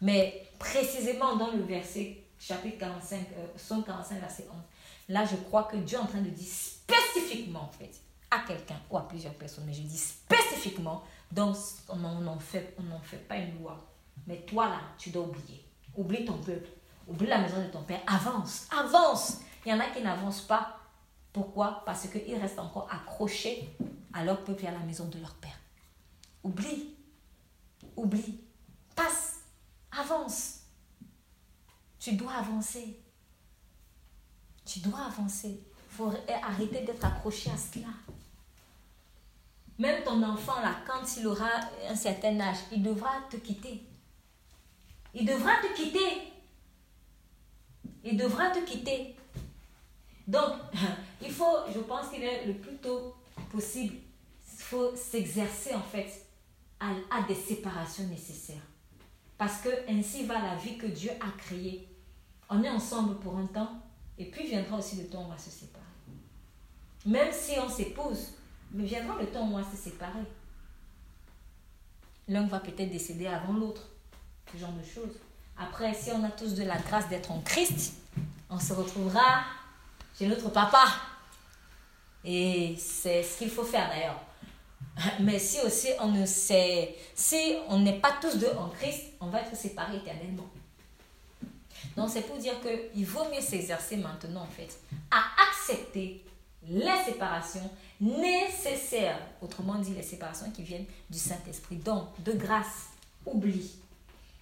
Mais 0.00 0.46
précisément 0.58 1.36
dans 1.36 1.50
le 1.52 1.62
verset 1.62 2.22
chapitre 2.38 2.78
45, 2.78 3.26
euh, 3.38 3.82
45, 3.86 4.20
verset 4.20 4.46
11, 4.50 4.56
là 5.08 5.24
je 5.24 5.36
crois 5.36 5.64
que 5.64 5.76
Dieu 5.78 5.96
est 5.96 6.00
en 6.00 6.06
train 6.06 6.20
de 6.20 6.28
dire 6.28 6.52
spécifiquement 6.52 7.62
en 7.62 7.72
fait 7.72 7.90
à 8.30 8.40
quelqu'un 8.46 8.80
ou 8.90 8.98
à 8.98 9.08
plusieurs 9.08 9.34
personnes, 9.34 9.64
mais 9.66 9.72
je 9.72 9.82
dis 9.82 9.98
spécifiquement 9.98 11.02
donc, 11.32 11.56
on 11.88 11.96
n'en 11.96 12.38
fait, 12.38 12.76
fait 13.02 13.16
pas 13.28 13.36
une 13.36 13.58
loi. 13.58 13.82
Mais 14.26 14.42
toi, 14.42 14.68
là, 14.68 14.80
tu 14.98 15.10
dois 15.10 15.22
oublier. 15.22 15.64
Oublie 15.96 16.26
ton 16.26 16.36
peuple. 16.38 16.68
Oublie 17.08 17.26
la 17.26 17.38
maison 17.38 17.60
de 17.62 17.68
ton 17.68 17.82
père. 17.82 18.00
Avance. 18.06 18.68
Avance. 18.70 19.38
Il 19.64 19.70
y 19.70 19.74
en 19.74 19.80
a 19.80 19.86
qui 19.86 20.02
n'avancent 20.02 20.42
pas. 20.42 20.78
Pourquoi? 21.32 21.82
Parce 21.86 22.06
qu'ils 22.08 22.36
restent 22.36 22.58
encore 22.58 22.86
accrochés 22.92 23.70
à 24.12 24.24
leur 24.24 24.44
peuple 24.44 24.64
et 24.64 24.68
à 24.68 24.72
la 24.72 24.80
maison 24.80 25.06
de 25.06 25.18
leur 25.18 25.34
père. 25.34 25.58
Oublie. 26.44 26.96
Oublie. 27.96 28.40
Passe. 28.94 29.40
Avance. 29.90 30.60
Tu 31.98 32.12
dois 32.14 32.34
avancer. 32.34 33.00
Tu 34.64 34.80
dois 34.80 35.00
avancer. 35.00 35.60
Il 35.90 35.94
faut 35.94 36.12
arrêter 36.42 36.84
d'être 36.84 37.04
accroché 37.04 37.50
à 37.50 37.56
cela. 37.56 37.88
Même 39.78 40.02
ton 40.04 40.22
enfant, 40.22 40.54
quand 40.86 41.16
il 41.16 41.26
aura 41.26 41.50
un 41.88 41.94
certain 41.94 42.38
âge, 42.40 42.58
il 42.70 42.82
devra 42.82 43.10
te 43.30 43.36
quitter. 43.36 43.86
Il 45.14 45.26
devra 45.26 45.56
te 45.56 45.74
quitter. 45.74 46.32
Il 48.04 48.16
devra 48.16 48.50
te 48.50 48.64
quitter. 48.64 49.16
Donc, 50.26 50.54
il 51.22 51.30
faut, 51.30 51.58
je 51.72 51.80
pense 51.80 52.08
qu'il 52.08 52.22
est 52.22 52.46
le 52.46 52.54
plus 52.54 52.76
tôt 52.76 53.14
possible, 53.50 53.94
il 53.94 54.62
faut 54.62 54.94
s'exercer 54.96 55.74
en 55.74 55.82
fait 55.82 56.21
à, 57.10 57.22
des 57.22 57.34
séparations 57.34 58.04
nécessaires. 58.04 58.62
Parce 59.38 59.60
que 59.60 59.68
ainsi 59.88 60.24
va 60.24 60.40
la 60.40 60.56
vie 60.56 60.76
que 60.76 60.86
Dieu 60.86 61.10
a 61.20 61.30
créée. 61.38 61.88
On 62.48 62.62
est 62.62 62.68
ensemble 62.68 63.18
pour 63.18 63.36
un 63.38 63.46
temps, 63.46 63.80
et 64.18 64.26
puis 64.26 64.46
viendra 64.46 64.78
aussi 64.78 64.96
le 64.96 65.06
temps 65.06 65.22
où 65.22 65.26
on 65.26 65.28
va 65.28 65.38
se 65.38 65.50
séparer. 65.50 65.82
Même 67.06 67.32
si 67.32 67.58
on 67.58 67.68
s'épouse, 67.68 68.34
mais 68.72 68.84
viendra 68.84 69.16
le 69.20 69.26
temps 69.26 69.46
où 69.48 69.54
on 69.54 69.58
va 69.58 69.70
se 69.70 69.76
séparer. 69.76 70.22
L'un 72.28 72.46
va 72.46 72.60
peut-être 72.60 72.90
décéder 72.90 73.26
avant 73.26 73.54
l'autre. 73.54 73.82
Ce 74.52 74.58
genre 74.58 74.72
de 74.72 74.82
choses. 74.82 75.16
Après, 75.58 75.94
si 75.94 76.10
on 76.10 76.22
a 76.24 76.30
tous 76.30 76.54
de 76.54 76.62
la 76.64 76.78
grâce 76.78 77.08
d'être 77.08 77.30
en 77.30 77.40
Christ, 77.40 77.94
on 78.50 78.58
se 78.58 78.72
retrouvera 78.72 79.44
chez 80.18 80.26
notre 80.26 80.50
papa. 80.50 80.84
Et 82.24 82.76
c'est 82.78 83.22
ce 83.22 83.38
qu'il 83.38 83.50
faut 83.50 83.64
faire 83.64 83.88
d'ailleurs. 83.88 84.20
Mais 85.20 85.38
si 85.38 85.60
aussi 85.60 85.88
on 86.00 86.08
ne 86.08 86.26
sait, 86.26 86.96
si 87.14 87.56
on 87.68 87.80
n'est 87.80 87.98
pas 88.00 88.14
tous 88.20 88.36
deux 88.36 88.52
en 88.58 88.68
Christ, 88.68 89.12
on 89.20 89.26
va 89.26 89.40
être 89.40 89.56
séparés 89.56 89.96
éternellement. 89.96 90.48
Donc 91.96 92.10
c'est 92.10 92.22
pour 92.22 92.36
dire 92.36 92.54
qu'il 92.60 93.04
vaut 93.06 93.24
mieux 93.34 93.40
s'exercer 93.40 93.96
maintenant 93.96 94.42
en 94.42 94.46
fait 94.46 94.78
à 95.10 95.22
accepter 95.48 96.24
les 96.68 97.04
séparations 97.04 97.70
nécessaires. 98.00 99.18
Autrement 99.40 99.76
dit, 99.76 99.94
les 99.94 100.02
séparations 100.02 100.50
qui 100.50 100.62
viennent 100.62 100.86
du 101.10 101.18
Saint-Esprit. 101.18 101.76
Donc, 101.76 102.08
de 102.22 102.32
grâce, 102.32 102.88
oublie. 103.26 103.72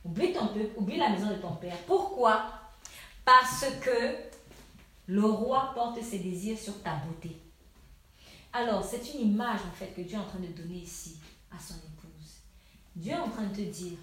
Oublie 0.05 0.33
ton 0.33 0.49
peuple, 0.49 0.71
oublie 0.77 0.97
la 0.97 1.11
maison 1.11 1.29
de 1.29 1.35
ton 1.35 1.55
père. 1.57 1.77
Pourquoi? 1.87 2.45
Parce 3.25 3.65
que 3.83 4.17
le 5.07 5.25
roi 5.25 5.73
porte 5.75 6.03
ses 6.03 6.19
désirs 6.19 6.59
sur 6.59 6.83
ta 6.83 6.95
beauté. 6.97 7.37
Alors, 8.53 8.85
c'est 8.85 9.15
une 9.15 9.33
image 9.33 9.61
en 9.61 9.73
fait 9.73 9.95
que 9.95 10.01
Dieu 10.01 10.17
est 10.17 10.21
en 10.21 10.27
train 10.27 10.41
de 10.41 10.49
donner 10.49 10.79
ici 10.79 11.19
à 11.51 11.59
son 11.59 11.75
épouse. 11.75 12.39
Dieu 12.97 13.13
est 13.13 13.17
en 13.17 13.29
train 13.29 13.47
de 13.47 13.55
te 13.55 13.61
dire, 13.61 13.99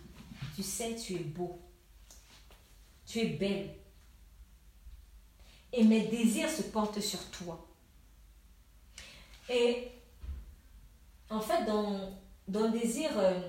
tu 0.56 0.64
sais, 0.64 0.95
tu 0.95 1.15
es 1.15 1.19
beau, 1.19 1.60
tu 3.06 3.19
es 3.19 3.28
belle, 3.28 3.69
et 5.74 5.84
mes 5.84 6.07
désirs 6.07 6.49
se 6.49 6.64
portent 6.64 7.02
sur 7.02 7.24
toi. 7.30 7.68
Et 9.49 9.90
en 11.30 11.41
fait, 11.41 11.65
dans, 11.65 12.69
désir, 12.69 13.10
euh, 13.18 13.40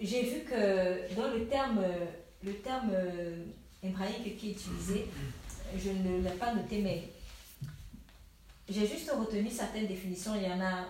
j'ai 0.00 0.22
vu 0.22 0.44
que 0.44 1.14
dans 1.14 1.28
le 1.28 1.46
terme, 1.48 1.84
le 2.42 2.54
terme 2.56 2.90
euh, 2.92 3.44
hébraïque 3.82 4.38
qui 4.38 4.48
est 4.48 4.52
utilisé, 4.52 5.06
je 5.76 5.90
ne 5.90 6.22
l'ai 6.22 6.30
pas 6.30 6.54
noté, 6.54 6.80
mais 6.80 7.04
j'ai 8.70 8.86
juste 8.86 9.10
retenu 9.10 9.50
certaines 9.50 9.86
définitions. 9.86 10.32
Il 10.36 10.48
y 10.48 10.52
en 10.52 10.60
a 10.60 10.86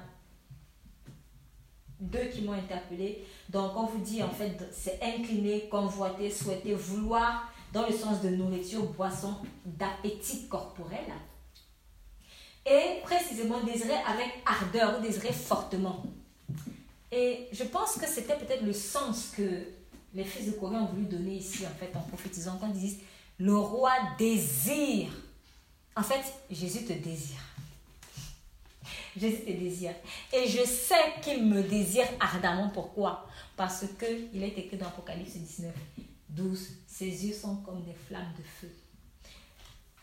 deux 1.99 2.27
qui 2.33 2.43
m'ont 2.43 2.53
interpellé. 2.53 3.25
Donc, 3.49 3.73
on 3.77 3.87
vous 3.87 3.99
dit, 3.99 4.23
en 4.23 4.31
fait, 4.31 4.57
c'est 4.73 5.01
incliner, 5.03 5.69
convoiter, 5.69 6.31
souhaiter, 6.31 6.75
vouloir, 6.75 7.51
dans 7.73 7.87
le 7.87 7.93
sens 7.93 8.21
de 8.21 8.29
nourriture, 8.31 8.85
boisson, 8.93 9.37
d'appétit 9.65 10.49
corporel 10.49 11.05
et 12.67 13.01
précisément 13.03 13.63
désirer 13.63 13.97
avec 14.07 14.29
ardeur 14.45 14.99
ou 14.99 15.03
désirer 15.03 15.33
fortement. 15.33 16.03
Et 17.11 17.49
je 17.53 17.65
pense 17.65 17.95
que 17.97 18.07
c'était 18.07 18.37
peut-être 18.37 18.63
le 18.63 18.73
sens 18.73 19.33
que 19.37 19.65
les 20.15 20.25
fils 20.25 20.47
de 20.47 20.53
Corée 20.53 20.77
ont 20.77 20.87
voulu 20.87 21.05
donner 21.05 21.37
ici, 21.37 21.65
en 21.67 21.79
fait, 21.79 21.97
en 21.97 22.03
prophétisant, 22.03 22.59
quand 22.61 22.69
ils 22.69 22.81
disent 22.81 22.99
le 23.39 23.57
roi 23.57 23.93
désire. 24.19 25.11
En 25.97 26.03
fait, 26.03 26.23
Jésus 26.51 26.85
te 26.85 26.93
désire. 26.93 27.41
Jésus 29.17 29.45
te 29.45 29.51
désire. 29.51 29.95
Et 30.33 30.49
je 30.49 30.65
sais 30.65 31.21
qu'il 31.23 31.45
me 31.45 31.63
désire 31.63 32.07
ardemment. 32.19 32.71
Pourquoi? 32.71 33.27
Parce 33.57 33.85
qu'il 33.99 34.43
est 34.43 34.59
écrit 34.59 34.77
dans 34.77 34.87
Apocalypse 34.87 35.33
19, 35.33 35.75
12, 36.31 36.69
ses 36.87 37.27
yeux 37.27 37.35
sont 37.35 37.57
comme 37.57 37.83
des 37.85 37.95
flammes 38.07 38.33
de 38.39 38.43
feu. 38.43 38.71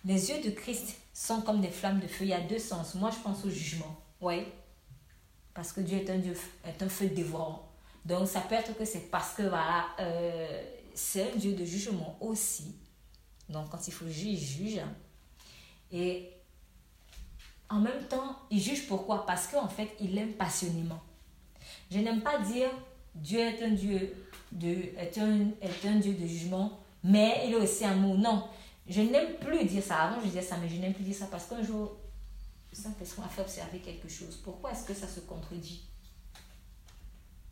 Les 0.06 0.30
yeux 0.30 0.42
de 0.42 0.52
Christ 0.52 0.96
sont 1.14 1.42
comme 1.42 1.62
des 1.62 1.70
flammes 1.70 2.00
de 2.00 2.08
feu. 2.08 2.26
Il 2.26 2.30
y 2.30 2.34
a 2.34 2.42
deux 2.42 2.60
sens. 2.60 2.96
Moi, 2.96 3.10
je 3.12 3.18
pense 3.18 3.44
au 3.46 3.50
jugement. 3.50 4.00
Oui. 4.22 4.44
Parce 5.54 5.74
que 5.74 5.82
Dieu 5.82 5.98
est 5.98 6.10
un, 6.10 6.20
Dieu, 6.20 6.36
est 6.66 6.82
un 6.82 6.90
feu 6.90 7.08
dévorant. 7.08 7.68
Donc, 8.06 8.28
ça 8.28 8.42
peut 8.42 8.56
être 8.56 8.78
que 8.78 8.86
c'est 8.86 9.10
parce 9.12 9.34
que, 9.34 9.44
voilà, 9.44 9.88
euh, 10.00 10.64
c'est 10.94 11.34
un 11.34 11.36
Dieu 11.36 11.54
de 11.54 11.66
jugement 11.66 12.18
aussi. 12.22 12.76
Donc, 13.50 13.70
quand 13.70 13.88
il 13.88 13.94
faut 13.94 14.08
juger, 14.08 14.30
il 14.30 14.40
juge. 14.40 14.82
Et 15.92 16.30
en 17.70 17.80
même 17.80 18.04
temps, 18.08 18.38
il 18.50 18.62
juge 18.62 18.88
pourquoi? 18.88 19.26
Parce 19.26 19.48
qu'en 19.48 19.68
fait, 19.68 19.96
il 20.00 20.18
aime 20.18 20.34
passionnément. 20.34 21.00
Je 21.92 22.00
n'aime 22.00 22.22
pas 22.22 22.40
dire 22.40 22.70
Dieu 23.16 23.40
est 23.40 23.64
un 23.64 23.72
Dieu 23.72 24.28
de, 24.52 24.70
est 24.98 25.18
un, 25.18 25.50
est 25.62 25.88
un 25.88 25.96
Dieu 25.96 26.14
de 26.14 26.26
jugement, 26.26 26.80
mais 27.04 27.44
il 27.46 27.54
est 27.54 27.58
aussi 27.58 27.84
amour. 27.84 28.18
Non, 28.18 28.48
je 28.88 29.02
n'aime 29.02 29.36
plus 29.36 29.66
dire 29.66 29.84
ça. 29.84 29.98
Avant, 29.98 30.20
je 30.22 30.28
disais 30.28 30.42
ça, 30.42 30.58
mais 30.58 30.70
je 30.70 30.76
n'aime 30.76 30.94
plus 30.94 31.04
dire 31.04 31.16
ça 31.16 31.28
parce 31.30 31.46
qu'un 31.46 31.62
jour, 31.62 31.98
Saint-Esprit 32.72 33.22
m'a 33.22 33.30
fait 33.30 33.42
observer 33.42 33.80
quelque 33.80 34.08
chose. 34.08 34.38
Pourquoi 34.44 34.72
est-ce 34.72 34.86
que 34.86 34.94
ça 34.94 35.08
se 35.08 35.20
contredit? 35.22 35.84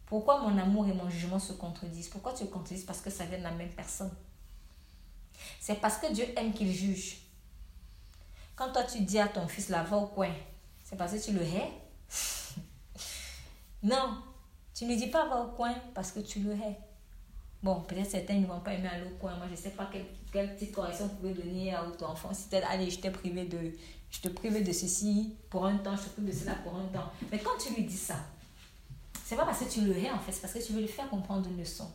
Pourquoi 0.05 0.39
mon 0.41 0.57
amour 0.57 0.87
et 0.87 0.93
mon 0.93 1.09
jugement 1.09 1.39
se 1.39 1.53
contredisent? 1.53 2.09
Pourquoi 2.09 2.33
tu 2.33 2.43
le 2.43 2.49
contredises 2.49 2.85
Parce 2.85 3.01
que 3.01 3.09
ça 3.09 3.25
vient 3.25 3.39
de 3.39 3.43
la 3.43 3.51
même 3.51 3.71
personne? 3.71 4.11
C'est 5.59 5.81
parce 5.81 5.97
que 5.97 6.13
Dieu 6.13 6.25
aime 6.37 6.53
qu'il 6.53 6.71
juge. 6.71 7.24
Quand 8.55 8.71
toi 8.71 8.83
tu 8.83 9.01
dis 9.01 9.19
à 9.19 9.27
ton 9.27 9.47
fils, 9.47 9.69
là, 9.69 9.83
va 9.83 9.97
au 9.97 10.07
coin, 10.07 10.31
c'est 10.83 10.97
parce 10.97 11.13
que 11.13 11.23
tu 11.23 11.31
le 11.31 11.41
hais? 11.41 11.71
Non, 13.83 14.17
tu 14.73 14.85
ne 14.85 14.95
dis 14.95 15.07
pas 15.07 15.27
va 15.27 15.41
au 15.41 15.51
coin 15.51 15.75
parce 15.93 16.11
que 16.11 16.19
tu 16.19 16.39
le 16.39 16.53
hais. 16.53 16.75
Bon, 17.61 17.81
peut-être 17.81 18.09
certains 18.09 18.33
ne 18.39 18.47
vont 18.47 18.59
pas 18.59 18.73
aimer 18.73 18.87
aller 18.87 19.05
au 19.05 19.15
coin. 19.17 19.35
Moi, 19.35 19.45
je 19.45 19.51
ne 19.51 19.57
sais 19.57 19.69
pas 19.69 19.87
quelle, 19.91 20.55
petite 20.55 20.71
correction 20.71 21.05
vous 21.05 21.15
pouvez 21.15 21.33
donner 21.33 21.73
à 21.73 21.83
votre 21.83 22.09
enfant. 22.09 22.33
Si 22.33 22.49
tu 22.49 22.55
allez, 22.55 22.89
je 22.89 22.99
t'ai 22.99 23.11
privé 23.11 23.45
de, 23.45 23.73
je 24.09 24.21
te 24.21 24.27
prive 24.29 24.65
de 24.65 24.71
ceci 24.71 25.35
pour 25.51 25.65
un 25.65 25.77
temps, 25.77 25.95
je 25.95 26.03
te 26.03 26.09
prive 26.09 26.25
de 26.25 26.31
cela 26.31 26.55
pour 26.55 26.75
un 26.75 26.85
temps. 26.85 27.11
Mais 27.31 27.37
quand 27.37 27.57
tu 27.59 27.75
lui 27.75 27.83
dis 27.83 27.97
ça, 27.97 28.17
c'est 29.23 29.35
pas 29.35 29.45
parce 29.45 29.59
que 29.59 29.69
tu 29.69 29.81
le 29.81 29.95
hais 29.95 30.09
en 30.09 30.19
fait, 30.19 30.31
c'est 30.31 30.41
parce 30.41 30.53
que 30.53 30.65
tu 30.65 30.73
veux 30.73 30.81
lui 30.81 30.87
faire 30.87 31.09
comprendre 31.09 31.47
une 31.47 31.57
leçon. 31.57 31.91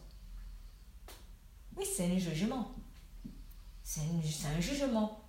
Oui, 1.76 1.84
c'est 1.84 2.06
un 2.06 2.18
jugement. 2.18 2.72
C'est 3.82 4.02
un 4.56 4.60
jugement. 4.60 5.20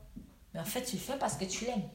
Mais 0.53 0.59
en 0.59 0.65
fait, 0.65 0.83
tu 0.83 0.97
fais 0.97 1.17
parce 1.17 1.35
que 1.35 1.45
tu 1.45 1.65
l'aimes. 1.65 1.89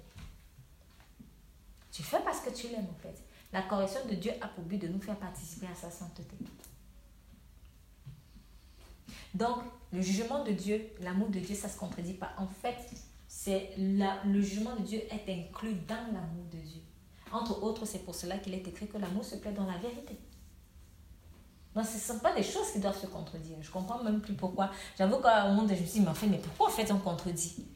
Tu 1.92 2.02
fais 2.02 2.20
parce 2.20 2.40
que 2.40 2.50
tu 2.50 2.68
l'aimes 2.68 2.88
en 2.90 3.02
fait. 3.02 3.22
La 3.52 3.62
correction 3.62 4.00
de 4.06 4.14
Dieu 4.14 4.32
a 4.40 4.48
pour 4.48 4.64
but 4.64 4.78
de 4.78 4.88
nous 4.88 5.00
faire 5.00 5.16
participer 5.16 5.66
à 5.66 5.74
sa 5.74 5.90
sainteté. 5.90 6.36
Donc, 9.34 9.58
le 9.92 10.00
jugement 10.00 10.44
de 10.44 10.52
Dieu, 10.52 10.90
l'amour 11.00 11.28
de 11.28 11.38
Dieu, 11.38 11.54
ça 11.54 11.68
ne 11.68 11.72
se 11.72 11.78
contredit 11.78 12.14
pas. 12.14 12.32
En 12.38 12.48
fait, 12.48 12.76
c'est 13.28 13.70
le 13.76 14.40
jugement 14.40 14.76
de 14.76 14.82
Dieu 14.82 15.00
est 15.10 15.30
inclus 15.30 15.74
dans 15.86 16.12
l'amour 16.12 16.46
de 16.50 16.58
Dieu. 16.58 16.82
Entre 17.32 17.62
autres, 17.62 17.84
c'est 17.84 17.98
pour 17.98 18.14
cela 18.14 18.38
qu'il 18.38 18.54
est 18.54 18.66
écrit 18.66 18.88
que 18.88 18.98
l'amour 18.98 19.24
se 19.24 19.36
plaît 19.36 19.52
dans 19.52 19.66
la 19.66 19.76
vérité. 19.78 20.18
Donc, 21.74 21.84
ce 21.84 21.94
ne 21.94 22.00
sont 22.00 22.18
pas 22.20 22.34
des 22.34 22.42
choses 22.42 22.72
qui 22.72 22.80
doivent 22.80 22.98
se 22.98 23.06
contredire. 23.06 23.58
Je 23.60 23.68
ne 23.68 23.72
comprends 23.72 24.02
même 24.02 24.22
plus 24.22 24.34
pourquoi. 24.34 24.70
J'avoue 24.96 25.18
qu'à 25.18 25.42
un 25.42 25.54
moment, 25.54 25.68
je 25.68 25.74
me 25.74 25.86
suis 25.86 25.98
dit, 25.98 26.00
mais 26.00 26.08
en 26.08 26.14
fait, 26.14 26.28
mais 26.28 26.38
pourquoi 26.38 26.68
en 26.68 26.70
fait 26.70 26.90
on 26.90 26.98
contredit? 26.98 27.66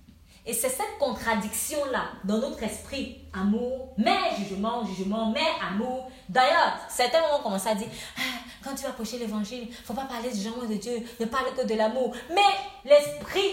Et 0.47 0.53
c'est 0.53 0.69
cette 0.69 0.99
contradiction-là 0.99 2.13
dans 2.25 2.39
notre 2.39 2.63
esprit. 2.63 3.19
Amour, 3.33 3.95
mais 3.99 4.35
jugement, 4.39 4.85
jugement, 4.85 5.31
mais 5.31 5.47
amour. 5.61 6.11
D'ailleurs, 6.29 6.79
certains 6.89 7.21
ont 7.35 7.43
commencé 7.43 7.69
à 7.69 7.75
dire, 7.75 7.89
ah, 8.17 8.39
quand 8.65 8.75
tu 8.75 8.83
vas 8.83 8.93
prêcher 8.93 9.19
l'évangile, 9.19 9.65
il 9.65 9.71
ne 9.71 9.75
faut 9.75 9.95
pas 9.95 10.07
parler 10.07 10.31
du 10.31 10.37
jugement 10.37 10.65
de 10.65 10.75
Dieu, 10.75 11.03
ne 11.21 11.27
parle 11.27 11.55
que 11.55 11.67
de 11.67 11.75
l'amour. 11.75 12.15
Mais 12.31 12.41
l'Esprit 12.85 13.53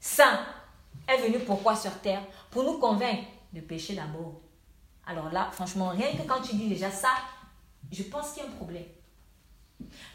Saint 0.00 0.40
est 1.06 1.18
venu 1.18 1.38
pourquoi 1.40 1.76
sur 1.76 1.92
terre? 2.00 2.22
Pour 2.50 2.64
nous 2.64 2.78
convaincre 2.78 3.24
de 3.52 3.60
pécher 3.60 3.94
d'abord. 3.94 4.40
Alors 5.06 5.30
là, 5.32 5.48
franchement, 5.52 5.88
rien 5.88 6.12
que 6.12 6.26
quand 6.26 6.40
tu 6.40 6.56
dis 6.56 6.68
déjà 6.68 6.90
ça, 6.90 7.10
je 7.90 8.02
pense 8.04 8.32
qu'il 8.32 8.42
y 8.42 8.46
a 8.46 8.48
un 8.48 8.52
problème. 8.52 8.84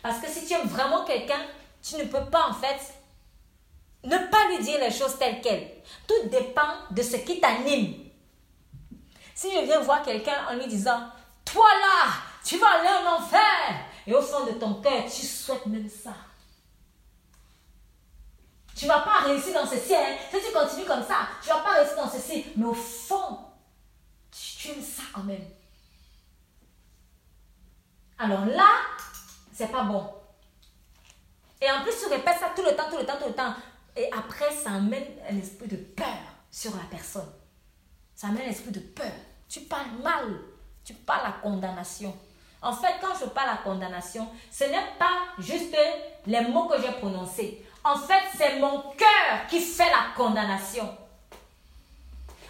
Parce 0.01 0.19
que 0.19 0.27
si 0.27 0.45
tu 0.45 0.53
aimes 0.53 0.67
vraiment 0.67 1.03
quelqu'un, 1.03 1.41
tu 1.81 1.95
ne 1.95 2.03
peux 2.03 2.25
pas 2.25 2.49
en 2.49 2.53
fait 2.53 2.93
ne 4.03 4.17
pas 4.17 4.47
lui 4.49 4.59
dire 4.63 4.79
les 4.79 4.91
choses 4.91 5.17
telles 5.17 5.41
quelles. 5.41 5.71
Tout 6.07 6.29
dépend 6.29 6.73
de 6.91 7.01
ce 7.01 7.17
qui 7.17 7.39
t'anime. 7.39 7.95
Si 9.35 9.51
je 9.51 9.65
viens 9.65 9.79
voir 9.79 10.03
quelqu'un 10.03 10.45
en 10.49 10.55
lui 10.55 10.67
disant, 10.67 11.07
toi 11.45 11.67
là, 11.67 12.11
tu 12.43 12.57
vas 12.57 12.67
aller 12.67 12.89
en 13.05 13.15
enfer, 13.15 13.39
et 14.05 14.13
au 14.13 14.21
fond 14.21 14.45
de 14.45 14.51
ton 14.51 14.75
cœur, 14.75 15.03
tu 15.05 15.25
souhaites 15.25 15.65
même 15.65 15.89
ça. 15.89 16.13
Tu 18.75 18.85
ne 18.85 18.89
vas 18.89 19.01
pas 19.01 19.19
réussir 19.25 19.53
dans 19.53 19.67
ceci. 19.67 19.95
Hein. 19.95 20.17
Si 20.31 20.37
tu 20.45 20.51
continues 20.51 20.85
comme 20.85 21.03
ça, 21.03 21.27
tu 21.41 21.49
ne 21.49 21.53
vas 21.53 21.61
pas 21.61 21.73
réussir 21.75 21.95
dans 21.95 22.09
ceci. 22.09 22.45
Mais 22.55 22.65
au 22.65 22.73
fond, 22.73 23.39
tu, 24.31 24.69
aimes 24.69 24.81
ça 24.81 25.03
quand 25.13 25.23
même. 25.23 25.45
Alors 28.17 28.45
là, 28.45 28.69
c'est 29.53 29.71
pas 29.71 29.83
bon. 29.83 30.05
Et 31.61 31.71
en 31.71 31.83
plus, 31.83 31.93
tu 31.97 32.07
répètes 32.09 32.39
ça 32.39 32.51
tout 32.55 32.63
le 32.63 32.75
temps, 32.75 32.89
tout 32.89 32.97
le 32.97 33.05
temps, 33.05 33.17
tout 33.17 33.27
le 33.27 33.35
temps. 33.35 33.53
Et 33.95 34.09
après, 34.11 34.51
ça 34.51 34.71
amène 34.71 35.05
un 35.29 35.37
esprit 35.37 35.67
de 35.67 35.75
peur 35.75 36.05
sur 36.51 36.71
la 36.75 36.83
personne. 36.89 37.31
Ça 38.15 38.27
amène 38.27 38.47
un 38.47 38.51
esprit 38.51 38.71
de 38.71 38.79
peur. 38.79 39.11
Tu 39.47 39.61
parles 39.61 39.91
mal. 40.01 40.39
Tu 40.83 40.93
parles 40.93 41.23
la 41.23 41.31
condamnation. 41.41 42.15
En 42.61 42.73
fait, 42.73 42.93
quand 43.01 43.13
je 43.19 43.25
parle 43.25 43.49
la 43.49 43.57
condamnation, 43.57 44.27
ce 44.51 44.63
n'est 44.63 44.97
pas 44.97 45.25
juste 45.37 45.75
les 46.25 46.41
mots 46.41 46.67
que 46.67 46.81
j'ai 46.81 46.91
prononcés. 46.93 47.63
En 47.83 47.97
fait, 47.97 48.23
c'est 48.37 48.59
mon 48.59 48.81
cœur 48.97 49.47
qui 49.49 49.59
fait 49.59 49.89
la 49.89 50.15
condamnation. 50.15 50.89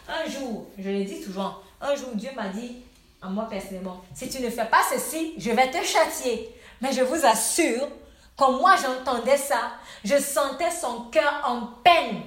Un 0.08 0.30
jour, 0.30 0.68
je 0.78 0.90
le 0.90 1.04
dis 1.04 1.24
souvent, 1.24 1.56
un 1.82 1.96
jour 1.96 2.10
Dieu 2.14 2.30
m'a 2.36 2.50
dit, 2.50 2.84
à 3.22 3.30
moi 3.30 3.48
personnellement, 3.50 4.04
si 4.14 4.30
tu 4.30 4.42
ne 4.42 4.50
fais 4.50 4.66
pas 4.66 4.82
ceci, 4.92 5.34
je 5.38 5.50
vais 5.50 5.72
te 5.72 5.84
châtier. 5.84 6.54
Mais 6.82 6.92
je 6.92 7.02
vous 7.02 7.26
assure, 7.26 7.88
quand 8.36 8.54
moi 8.54 8.76
j'entendais 8.76 9.38
ça, 9.38 9.74
je 10.04 10.18
sentais 10.20 10.72
son 10.72 11.06
cœur 11.10 11.42
en 11.46 11.68
peine. 11.84 12.24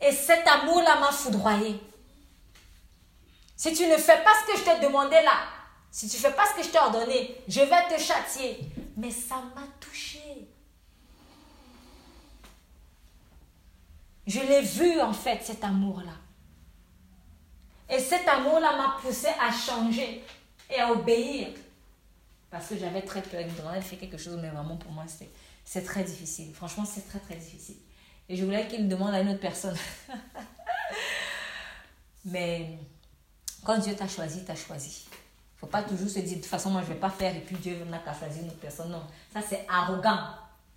Et 0.00 0.12
cet 0.12 0.46
amour-là 0.46 0.98
m'a 0.98 1.12
foudroyé. 1.12 1.80
Si 3.56 3.72
tu 3.72 3.86
ne 3.86 3.96
fais 3.96 4.22
pas 4.24 4.32
ce 4.40 4.52
que 4.52 4.58
je 4.58 4.64
t'ai 4.64 4.84
demandé 4.84 5.16
là, 5.22 5.44
si 5.90 6.08
tu 6.08 6.16
ne 6.16 6.22
fais 6.22 6.32
pas 6.32 6.46
ce 6.46 6.54
que 6.54 6.62
je 6.64 6.68
t'ai 6.70 6.78
ordonné, 6.78 7.42
je 7.46 7.60
vais 7.60 7.88
te 7.88 8.00
châtier. 8.00 8.58
Mais 8.96 9.10
ça 9.10 9.36
m'a 9.54 9.62
touché. 9.78 10.48
Je 14.26 14.40
l'ai 14.40 14.62
vu 14.62 15.00
en 15.00 15.12
fait, 15.12 15.40
cet 15.42 15.62
amour-là. 15.62 16.12
Et 17.88 18.00
cet 18.00 18.26
amour-là 18.26 18.76
m'a 18.76 18.96
poussé 19.00 19.28
à 19.28 19.52
changer 19.52 20.24
et 20.70 20.80
à 20.80 20.90
obéir. 20.90 21.48
Parce 22.52 22.68
que 22.68 22.76
j'avais 22.76 23.00
très 23.00 23.22
peur. 23.22 23.40
Il 23.74 23.82
fait 23.82 23.96
quelque 23.96 24.18
chose, 24.18 24.38
mais 24.40 24.50
vraiment 24.50 24.76
pour 24.76 24.92
moi, 24.92 25.04
c'est 25.64 25.82
très 25.82 26.04
difficile. 26.04 26.54
Franchement, 26.54 26.84
c'est 26.84 27.08
très 27.08 27.18
très 27.18 27.34
difficile. 27.34 27.76
Et 28.28 28.36
je 28.36 28.44
voulais 28.44 28.68
qu'il 28.68 28.86
demande 28.88 29.14
à 29.14 29.20
une 29.20 29.30
autre 29.30 29.40
personne. 29.40 29.76
mais 32.26 32.78
quand 33.64 33.78
Dieu 33.78 33.96
t'a 33.96 34.06
choisi, 34.06 34.44
t'a 34.44 34.54
choisi. 34.54 35.08
Faut 35.56 35.66
pas 35.66 35.82
toujours 35.82 36.10
se 36.10 36.18
dire, 36.18 36.36
de 36.36 36.42
toute 36.42 36.44
façon, 36.44 36.70
moi, 36.70 36.82
je 36.82 36.88
vais 36.88 37.00
pas 37.00 37.08
faire 37.08 37.34
et 37.34 37.40
puis 37.40 37.56
Dieu 37.56 37.82
n'a 37.86 38.00
qu'à 38.00 38.12
choisir 38.12 38.42
une 38.42 38.50
autre 38.50 38.60
personne. 38.60 38.90
Non, 38.90 39.02
ça 39.32 39.40
c'est 39.40 39.64
arrogant. 39.66 40.20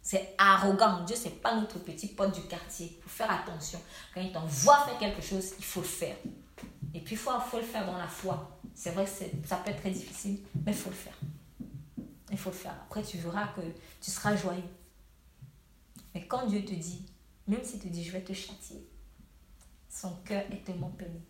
C'est 0.02 0.34
arrogant. 0.38 1.03
Dieu, 1.03 1.18
c'est 1.19 1.41
pas 1.41 1.56
notre 1.56 1.80
petit 1.80 2.07
pote 2.07 2.34
du 2.34 2.47
quartier. 2.47 2.97
Il 2.97 3.03
faut 3.03 3.10
faire 3.10 3.31
attention. 3.31 3.81
Quand 4.14 4.22
il 4.22 4.31
t'envoie 4.31 4.85
faire 4.85 4.97
quelque 4.97 5.22
chose, 5.22 5.52
il 5.60 5.65
faut 5.65 5.81
le 5.81 5.88
faire. 5.88 6.15
Et 6.93 7.02
puis, 7.02 7.15
il 7.15 7.18
faut, 7.18 7.38
faut 7.41 7.57
le 7.57 7.64
faire 7.64 7.85
dans 7.85 7.97
la 7.97 8.07
foi. 8.07 8.61
C'est 8.73 8.91
vrai 8.91 9.03
que 9.03 9.10
ça 9.45 9.57
peut 9.57 9.72
être 9.72 9.81
très 9.81 9.91
difficile, 9.91 10.39
mais 10.65 10.72
il 10.72 10.77
faut 10.77 10.89
le 10.89 10.95
faire. 10.95 11.15
Il 12.31 12.38
faut 12.38 12.49
le 12.49 12.56
faire. 12.56 12.76
Après, 12.85 13.03
tu 13.03 13.18
verras 13.18 13.47
que 13.47 13.61
tu 14.02 14.11
seras 14.11 14.35
joyeux. 14.35 14.64
Mais 16.14 16.26
quand 16.27 16.47
Dieu 16.47 16.64
te 16.64 16.73
dit, 16.73 17.06
même 17.47 17.64
s'il 17.64 17.80
te 17.80 17.88
dit, 17.88 18.03
je 18.03 18.11
vais 18.11 18.22
te 18.22 18.34
châtier, 18.34 18.88
son 19.89 20.15
cœur 20.26 20.43
est 20.52 20.64
tellement 20.64 20.89
peine. 20.89 21.22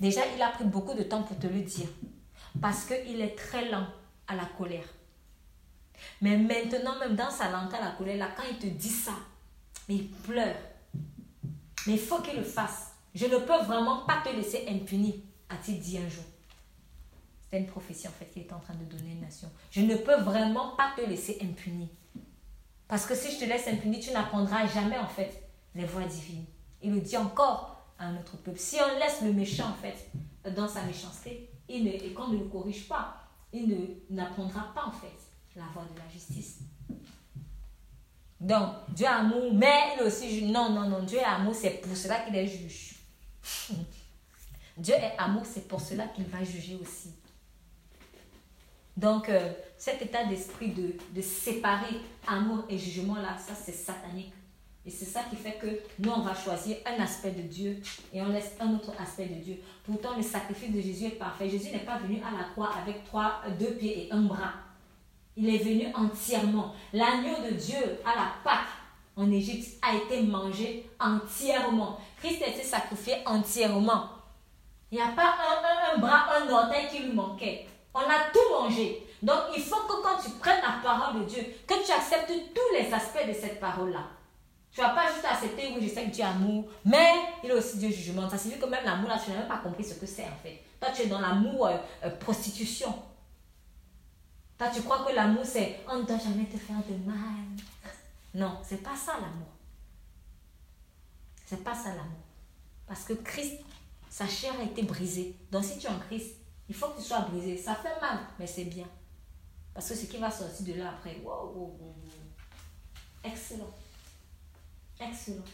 Déjà, 0.00 0.22
il 0.34 0.40
a 0.40 0.50
pris 0.50 0.64
beaucoup 0.64 0.94
de 0.94 1.02
temps 1.02 1.22
pour 1.22 1.38
te 1.38 1.46
le 1.46 1.60
dire. 1.60 1.88
Parce 2.60 2.84
qu'il 2.84 3.20
est 3.20 3.36
très 3.36 3.70
lent 3.70 3.86
à 4.26 4.36
la 4.36 4.44
colère. 4.44 4.84
Mais 6.20 6.36
maintenant, 6.36 6.98
même 6.98 7.16
dans 7.16 7.30
sa 7.30 7.50
lenteur, 7.50 7.80
la 7.80 7.92
colère, 7.92 8.16
là, 8.16 8.28
quand 8.36 8.42
il 8.50 8.58
te 8.58 8.66
dit 8.66 8.88
ça, 8.88 9.12
il 9.88 10.10
pleure. 10.10 10.56
Mais 11.86 11.94
il 11.94 11.98
faut 11.98 12.20
qu'il 12.20 12.36
le 12.36 12.44
fasse. 12.44 12.92
Je 13.14 13.26
ne 13.26 13.38
peux 13.38 13.64
vraiment 13.64 14.06
pas 14.06 14.22
te 14.24 14.34
laisser 14.34 14.66
impuni, 14.68 15.24
a-t-il 15.48 15.80
dit 15.80 15.98
un 15.98 16.08
jour. 16.08 16.24
Une 17.52 17.66
prophétie 17.66 18.08
en 18.08 18.12
fait 18.12 18.26
qu'il 18.26 18.42
est 18.42 18.52
en 18.52 18.60
train 18.60 18.74
de 18.74 18.84
donner 18.84 19.12
une 19.12 19.20
nation. 19.20 19.50
Je 19.70 19.82
ne 19.82 19.94
peux 19.96 20.16
vraiment 20.22 20.70
pas 20.76 20.92
te 20.96 21.02
laisser 21.02 21.38
impuni. 21.42 21.90
Parce 22.88 23.06
que 23.06 23.14
si 23.14 23.32
je 23.32 23.40
te 23.40 23.44
laisse 23.44 23.68
impuni, 23.68 24.00
tu 24.00 24.10
n'apprendras 24.10 24.66
jamais 24.66 24.98
en 24.98 25.06
fait 25.06 25.48
les 25.74 25.84
voies 25.84 26.04
divines. 26.04 26.44
Il 26.82 26.94
le 26.94 27.00
dit 27.00 27.16
encore 27.16 27.84
à 27.98 28.10
notre 28.10 28.36
peuple. 28.38 28.58
Si 28.58 28.76
on 28.80 28.98
laisse 28.98 29.22
le 29.22 29.32
méchant 29.32 29.68
en 29.68 29.74
fait 29.74 30.10
dans 30.50 30.68
sa 30.68 30.82
méchanceté, 30.84 31.50
il 31.68 31.84
ne, 31.84 31.90
et 31.90 32.12
qu'on 32.12 32.28
ne 32.28 32.38
le 32.38 32.44
corrige 32.44 32.88
pas, 32.88 33.16
il 33.52 33.96
n'apprendra 34.10 34.72
pas 34.74 34.86
en 34.86 34.92
fait 34.92 35.12
la 35.54 35.64
voie 35.74 35.84
de 35.84 35.98
la 35.98 36.08
justice. 36.08 36.60
Donc, 38.40 38.74
Dieu 38.88 39.06
est 39.06 39.08
amour, 39.08 39.54
mais 39.54 39.94
il 39.96 40.02
aussi 40.02 40.46
Non, 40.46 40.70
non, 40.70 40.88
non, 40.88 41.02
Dieu 41.04 41.18
est 41.18 41.24
amour, 41.24 41.54
c'est 41.54 41.80
pour 41.80 41.96
cela 41.96 42.20
qu'il 42.20 42.34
est 42.34 42.46
juge. 42.46 42.96
Dieu 44.76 44.94
est 44.94 45.16
amour, 45.16 45.42
c'est 45.44 45.68
pour 45.68 45.80
cela 45.80 46.08
qu'il 46.08 46.24
va 46.24 46.42
juger 46.42 46.76
aussi. 46.80 47.14
Donc, 48.96 49.28
euh, 49.28 49.52
cet 49.78 50.02
état 50.02 50.24
d'esprit 50.24 50.68
de, 50.68 50.94
de 51.14 51.20
séparer 51.20 51.96
amour 52.26 52.64
et 52.68 52.78
jugement, 52.78 53.16
là, 53.16 53.36
ça 53.38 53.54
c'est 53.54 53.72
satanique. 53.72 54.32
Et 54.84 54.90
c'est 54.90 55.04
ça 55.04 55.20
qui 55.30 55.36
fait 55.36 55.58
que 55.58 55.80
nous, 56.00 56.10
on 56.10 56.22
va 56.22 56.34
choisir 56.34 56.76
un 56.84 57.00
aspect 57.02 57.30
de 57.30 57.42
Dieu 57.42 57.80
et 58.12 58.20
on 58.20 58.28
laisse 58.28 58.56
un 58.58 58.74
autre 58.74 58.92
aspect 59.00 59.26
de 59.26 59.34
Dieu. 59.34 59.56
Pourtant, 59.84 60.16
le 60.16 60.22
sacrifice 60.22 60.72
de 60.72 60.80
Jésus 60.80 61.06
est 61.06 61.10
parfait. 61.10 61.48
Jésus 61.48 61.70
n'est 61.70 61.84
pas 61.84 61.98
venu 61.98 62.20
à 62.20 62.36
la 62.36 62.44
croix 62.50 62.70
avec 62.82 63.04
trois, 63.04 63.42
deux 63.58 63.74
pieds 63.74 64.06
et 64.06 64.12
un 64.12 64.22
bras. 64.22 64.54
Il 65.36 65.54
est 65.54 65.58
venu 65.58 65.86
entièrement. 65.94 66.74
L'agneau 66.92 67.36
de 67.48 67.54
Dieu 67.54 67.78
à 68.04 68.16
la 68.16 68.32
Pâque 68.42 68.68
en 69.16 69.30
Égypte 69.30 69.78
a 69.82 69.94
été 69.94 70.22
mangé 70.22 70.90
entièrement. 70.98 71.98
Christ 72.18 72.42
a 72.42 72.48
été 72.48 72.62
sacrifié 72.64 73.14
entièrement. 73.24 74.08
Il 74.90 74.96
n'y 74.96 75.02
a 75.02 75.08
pas 75.08 75.34
un, 75.38 75.94
un, 75.94 75.98
bras, 76.00 76.26
un 76.36 76.50
orteil 76.50 76.88
qui 76.90 77.04
lui 77.04 77.12
manquait. 77.12 77.66
On 77.94 78.00
a 78.00 78.30
tout 78.32 78.52
mangé. 78.52 79.06
Donc 79.22 79.38
il 79.56 79.62
faut 79.62 79.82
que 79.82 80.02
quand 80.02 80.18
tu 80.22 80.30
prennes 80.30 80.60
la 80.62 80.80
parole 80.82 81.20
de 81.20 81.24
Dieu, 81.26 81.44
que 81.66 81.84
tu 81.84 81.92
acceptes 81.92 82.32
tous 82.54 82.76
les 82.76 82.92
aspects 82.92 83.26
de 83.26 83.32
cette 83.32 83.60
parole-là. 83.60 84.06
Tu 84.72 84.80
ne 84.80 84.86
vas 84.86 84.94
pas 84.94 85.12
juste 85.12 85.24
accepter, 85.24 85.74
oui, 85.74 85.86
je 85.86 85.94
sais 85.94 86.04
que 86.04 86.10
Dieu 86.10 86.24
est 86.24 86.26
amour, 86.26 86.64
mais 86.84 87.12
il 87.44 87.50
est 87.50 87.52
aussi 87.52 87.76
Dieu 87.76 87.90
jugement. 87.90 88.28
Ça 88.28 88.38
signifie 88.38 88.58
que 88.58 88.66
même 88.66 88.84
l'amour, 88.84 89.10
là, 89.10 89.18
tu 89.22 89.30
n'as 89.30 89.38
même 89.38 89.48
pas 89.48 89.58
compris 89.58 89.84
ce 89.84 89.94
que 89.94 90.06
c'est 90.06 90.24
en 90.24 90.36
fait. 90.42 90.62
Toi, 90.80 90.90
tu 90.94 91.02
es 91.02 91.06
dans 91.06 91.20
l'amour 91.20 91.66
euh, 91.66 91.76
euh, 92.04 92.10
prostitution. 92.10 92.94
Toi, 94.56 94.68
tu 94.74 94.80
crois 94.82 95.04
que 95.04 95.14
l'amour, 95.14 95.44
c'est 95.44 95.80
on 95.88 95.98
ne 95.98 96.02
doit 96.04 96.18
jamais 96.18 96.46
te 96.46 96.56
faire 96.56 96.76
de 96.88 96.94
mal. 97.06 97.44
Non, 98.34 98.58
c'est 98.62 98.82
pas 98.82 98.96
ça 98.96 99.12
l'amour. 99.14 99.52
C'est 101.44 101.62
pas 101.62 101.74
ça 101.74 101.90
l'amour. 101.90 102.22
Parce 102.86 103.04
que 103.04 103.12
Christ, 103.12 103.60
sa 104.08 104.26
chair 104.26 104.54
a 104.58 104.64
été 104.64 104.82
brisée. 104.82 105.36
Donc 105.50 105.64
si 105.64 105.78
tu 105.78 105.86
es 105.86 105.90
en 105.90 105.98
Christ, 105.98 106.36
il 106.72 106.74
faut 106.74 106.88
que 106.88 106.96
tu 106.96 107.04
sois 107.04 107.20
brisé. 107.20 107.54
Ça 107.58 107.74
fait 107.74 108.00
mal, 108.00 108.20
mais 108.38 108.46
c'est 108.46 108.64
bien. 108.64 108.86
Parce 109.74 109.90
que 109.90 109.94
ce 109.94 110.06
qui 110.06 110.16
va 110.16 110.30
sortir 110.30 110.74
de 110.74 110.80
là 110.80 110.88
après, 110.88 111.20
wow, 111.22 111.52
wow, 111.54 111.76
wow. 111.78 111.94
excellent. 113.22 113.74
Excellent. 114.98 115.44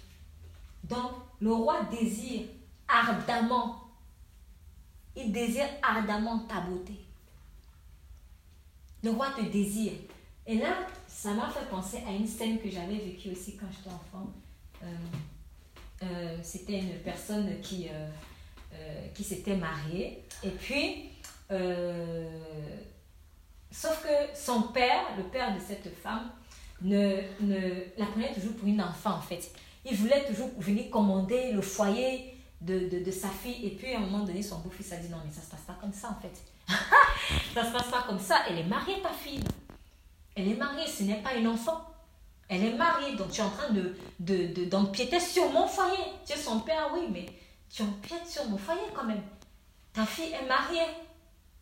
Donc, 0.84 1.10
le 1.40 1.52
roi 1.52 1.82
désire 1.90 2.46
ardemment, 2.86 3.90
il 5.16 5.32
désire 5.32 5.66
ardemment 5.82 6.38
ta 6.46 6.60
beauté. 6.60 6.94
Le 9.02 9.10
roi 9.10 9.30
te 9.32 9.42
désire. 9.42 9.94
Et 10.46 10.58
là, 10.58 10.86
ça 11.08 11.34
m'a 11.34 11.50
fait 11.50 11.68
penser 11.68 12.04
à 12.06 12.12
une 12.12 12.28
scène 12.28 12.60
que 12.60 12.70
j'avais 12.70 12.98
vécue 12.98 13.30
aussi 13.32 13.56
quand 13.56 13.66
j'étais 13.72 13.90
enfant. 13.90 14.30
Euh, 14.84 14.86
euh, 16.04 16.38
c'était 16.44 16.78
une 16.78 17.00
personne 17.00 17.60
qui, 17.60 17.88
euh, 17.88 18.08
qui 19.14 19.24
s'était 19.24 19.56
mariée. 19.56 20.24
Et 20.42 20.50
puis, 20.50 21.10
sauf 23.70 24.02
que 24.02 24.38
son 24.38 24.62
père, 24.62 25.04
le 25.16 25.24
père 25.24 25.54
de 25.54 25.60
cette 25.60 25.94
femme, 26.02 26.30
ne, 26.82 27.20
ne, 27.40 27.58
la 27.96 28.06
prenait 28.06 28.32
toujours 28.32 28.54
pour 28.54 28.68
une 28.68 28.80
enfant 28.80 29.14
en 29.14 29.20
fait. 29.20 29.50
Il 29.84 29.96
voulait 29.96 30.24
toujours 30.26 30.50
venir 30.58 30.90
commander 30.90 31.52
le 31.52 31.62
foyer 31.62 32.34
de, 32.60 32.88
de, 32.88 33.04
de 33.04 33.10
sa 33.10 33.28
fille. 33.28 33.66
Et 33.66 33.70
puis 33.70 33.92
à 33.94 33.98
un 33.98 34.00
moment 34.00 34.24
donné, 34.24 34.42
son 34.42 34.58
beau-fils 34.58 34.92
a 34.92 34.96
dit 34.96 35.08
non, 35.08 35.18
mais 35.24 35.32
ça 35.32 35.42
se 35.42 35.50
passe 35.50 35.62
pas 35.66 35.76
comme 35.80 35.92
ça 35.92 36.10
en 36.10 36.20
fait. 36.20 36.42
ça 37.54 37.64
se 37.64 37.72
passe 37.72 37.90
pas 37.90 38.04
comme 38.06 38.18
ça. 38.18 38.42
Elle 38.48 38.58
est 38.58 38.64
mariée, 38.64 39.00
ta 39.02 39.10
fille. 39.10 39.42
Elle 40.34 40.48
est 40.48 40.56
mariée, 40.56 40.86
ce 40.86 41.02
n'est 41.02 41.22
pas 41.22 41.34
une 41.34 41.48
enfant. 41.48 41.84
Elle 42.48 42.64
est 42.64 42.74
mariée, 42.74 43.14
donc 43.16 43.30
tu 43.30 43.40
es 43.40 43.44
en 43.44 43.50
train 43.50 43.70
de, 43.70 43.94
de, 44.20 44.64
d'empiéter 44.64 45.20
sur 45.20 45.50
mon 45.50 45.66
foyer. 45.66 46.04
Tu 46.26 46.32
es 46.32 46.36
son 46.36 46.60
père, 46.60 46.90
oui, 46.94 47.08
mais 47.12 47.26
tu 47.70 47.82
empiètes 47.82 48.26
sur 48.26 48.44
mon 48.46 48.58
foyer 48.58 48.80
quand 48.94 49.04
même. 49.04 49.22
Ta 49.92 50.06
fille 50.06 50.32
est 50.32 50.46
mariée. 50.46 50.86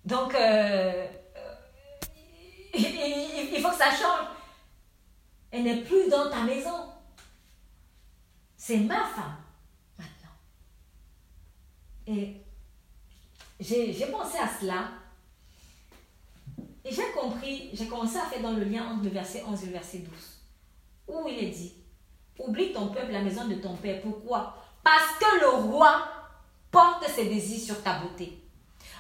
Donc, 0.05 0.35
euh, 0.35 1.07
euh, 1.37 1.55
il 2.75 3.61
faut 3.61 3.71
que 3.71 3.77
ça 3.77 3.91
change. 3.91 4.29
Elle 5.51 5.65
n'est 5.65 5.83
plus 5.83 6.09
dans 6.09 6.31
ta 6.31 6.43
maison. 6.43 6.93
C'est 8.57 8.79
ma 8.79 9.05
femme 9.05 9.37
maintenant. 9.99 10.37
Et 12.07 12.37
j'ai 13.61 14.07
pensé 14.07 14.39
à 14.39 14.49
cela. 14.49 14.89
Et 16.85 16.93
j'ai 16.93 17.11
compris, 17.13 17.71
j'ai 17.73 17.89
commencé 17.89 18.17
à 18.17 18.27
faire 18.27 18.43
dans 18.43 18.53
le 18.53 18.65
lien 18.65 18.93
entre 18.93 19.05
le 19.05 19.11
verset 19.11 19.43
11 19.47 19.63
et 19.63 19.67
le 19.67 19.73
verset 19.73 19.99
12. 19.99 20.09
Où 21.09 21.29
il 21.29 21.39
est 21.39 21.51
dit, 21.51 21.75
oublie 22.39 22.73
ton 22.73 22.89
peuple, 22.89 23.13
la 23.13 23.23
maison 23.23 23.49
de 23.49 23.55
ton 23.55 23.75
père. 23.77 24.01
Pourquoi? 24.03 24.66
Parce 24.87 25.19
que 25.19 25.41
le 25.41 25.49
roi 25.49 26.01
porte 26.71 27.09
ses 27.09 27.25
désirs 27.25 27.75
sur 27.75 27.83
ta 27.83 27.95
beauté. 27.95 28.39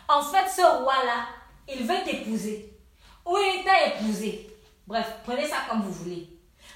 En 0.08 0.20
fait, 0.20 0.48
ce 0.48 0.62
roi-là, 0.62 1.26
il 1.72 1.86
veut 1.86 2.02
t'épouser. 2.04 2.76
Ou 3.24 3.36
il 3.36 3.62
t'a 3.62 3.94
épousé. 3.94 4.50
Bref, 4.84 5.06
prenez 5.24 5.46
ça 5.46 5.58
comme 5.70 5.82
vous 5.82 5.92
voulez. 5.92 6.28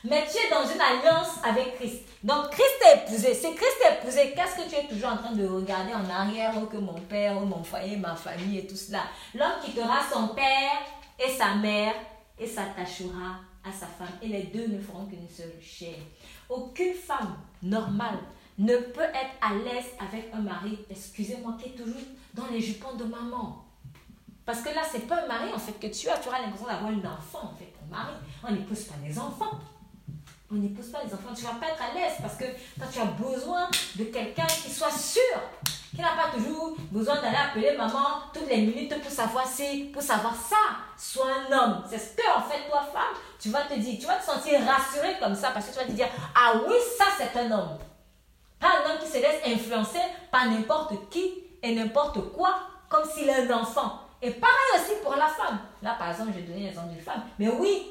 Mais 0.05 0.25
tu 0.31 0.39
es 0.39 0.49
dans 0.49 0.65
une 0.65 0.81
alliance 0.81 1.41
avec 1.43 1.75
Christ. 1.75 2.03
Donc 2.23 2.51
Christ 2.51 2.77
t'a 2.81 3.03
épousé. 3.03 3.35
C'est 3.35 3.53
Christ 3.53 3.79
épousé. 3.99 4.33
Qu'est-ce 4.33 4.63
que 4.63 4.71
tu 4.71 4.77
es 4.77 4.87
toujours 4.87 5.11
en 5.11 5.17
train 5.17 5.33
de 5.33 5.45
regarder 5.45 5.93
en 5.93 6.09
arrière 6.09 6.53
oh, 6.63 6.67
que 6.67 6.77
mon 6.77 7.01
père, 7.01 7.37
oh, 7.37 7.45
mon 7.45 7.65
foyer, 7.65 7.97
ma 7.97 8.15
famille 8.15 8.59
et 8.59 8.67
tout 8.69 8.77
cela 8.77 9.03
L'homme 9.35 9.59
quittera 9.65 10.03
son 10.09 10.29
père 10.29 10.87
et 11.19 11.31
sa 11.31 11.57
mère 11.57 11.95
et 12.39 12.47
s'attachera 12.47 13.41
à 13.69 13.73
sa 13.73 13.87
femme. 13.87 14.19
Et 14.23 14.29
les 14.29 14.45
deux 14.45 14.69
ne 14.69 14.81
feront 14.81 15.07
qu'une 15.07 15.29
seule 15.29 15.61
chair. 15.61 15.97
Aucune 16.49 16.95
femme 16.95 17.39
normale 17.61 18.21
ne 18.61 18.77
peut 18.77 19.01
être 19.01 19.35
à 19.41 19.55
l'aise 19.55 19.87
avec 19.99 20.33
un 20.33 20.41
mari, 20.41 20.79
excusez-moi, 20.89 21.57
qui 21.61 21.71
est 21.71 21.73
toujours 21.73 22.03
dans 22.35 22.47
les 22.47 22.61
jupons 22.61 22.95
de 22.95 23.05
maman. 23.05 23.65
Parce 24.45 24.61
que 24.61 24.69
là, 24.69 24.83
c'est 24.91 25.07
pas 25.07 25.25
un 25.25 25.27
mari 25.27 25.53
en 25.55 25.59
fait 25.59 25.73
que 25.73 25.87
tu 25.87 26.09
as. 26.09 26.19
Tu 26.19 26.29
auras 26.29 26.41
l'impression 26.41 26.67
d'avoir 26.67 26.91
un 26.91 26.99
enfant 26.99 27.51
en 27.53 27.57
fait, 27.57 27.73
ton 27.79 27.87
mari. 27.91 28.13
On 28.47 28.53
n'épouse 28.53 28.85
pas 28.85 28.95
les 29.05 29.19
enfants 29.19 29.61
on 30.53 30.57
n'épouse 30.57 30.89
pas 30.89 30.99
les 31.05 31.15
enfants. 31.15 31.33
Tu 31.35 31.45
ne 31.45 31.49
vas 31.49 31.55
pas 31.55 31.69
être 31.69 31.83
à 31.83 31.95
l'aise 31.95 32.15
parce 32.21 32.37
que 32.37 32.45
toi, 32.45 32.87
tu 32.93 32.99
as 32.99 33.05
besoin 33.05 33.69
de 33.97 34.05
quelqu'un 34.05 34.47
qui 34.47 34.71
soit 34.71 34.91
sûr, 34.91 35.23
qui 35.95 36.01
n'a 36.01 36.11
pas 36.11 36.37
toujours 36.37 36.75
besoin 36.91 37.21
d'aller 37.21 37.37
appeler 37.37 37.77
maman 37.77 38.23
toutes 38.35 38.49
les 38.49 38.63
minutes 38.63 39.01
pour 39.01 39.11
savoir 39.11 39.47
si, 39.47 39.91
pour 39.93 40.03
savoir 40.03 40.35
ça. 40.35 40.57
Sois 40.99 41.27
un 41.49 41.57
homme. 41.57 41.85
C'est 41.89 41.99
ce 41.99 42.17
que, 42.17 42.37
en 42.37 42.43
fait, 42.43 42.69
toi, 42.69 42.83
femme, 42.93 43.17
tu 43.39 43.51
vas 43.51 43.63
te 43.63 43.79
dire, 43.79 43.99
tu 43.99 44.07
vas 44.07 44.17
te 44.17 44.25
sentir 44.25 44.61
rassurée 44.67 45.17
comme 45.21 45.35
ça 45.35 45.51
parce 45.53 45.67
que 45.67 45.73
tu 45.73 45.79
vas 45.79 45.85
te 45.85 45.93
dire, 45.93 46.09
ah 46.35 46.55
oui, 46.67 46.75
ça, 46.99 47.05
c'est 47.17 47.39
un 47.39 47.51
homme. 47.53 47.79
Pas 48.61 48.69
un 48.69 48.91
homme 48.91 48.99
qui 49.01 49.09
se 49.09 49.19
laisse 49.19 49.43
influencer 49.45 49.99
par 50.31 50.47
n'importe 50.47 51.09
qui 51.11 51.45
et 51.63 51.75
n'importe 51.75 52.33
quoi, 52.33 52.61
comme 52.89 53.05
s'il 53.05 53.29
est 53.29 53.51
un 53.51 53.59
enfant. 53.59 54.01
Et 54.23 54.31
pareil 54.33 54.55
aussi 54.75 54.93
pour 55.03 55.17
la 55.17 55.29
femme. 55.29 55.59
Là, 55.83 55.97
par 55.99 56.11
exemple, 56.11 56.33
je 56.37 56.43
donner 56.43 56.65
l'exemple 56.65 56.91
d'une 56.91 57.01
femme. 57.01 57.23
Mais 57.39 57.49
oui, 57.49 57.91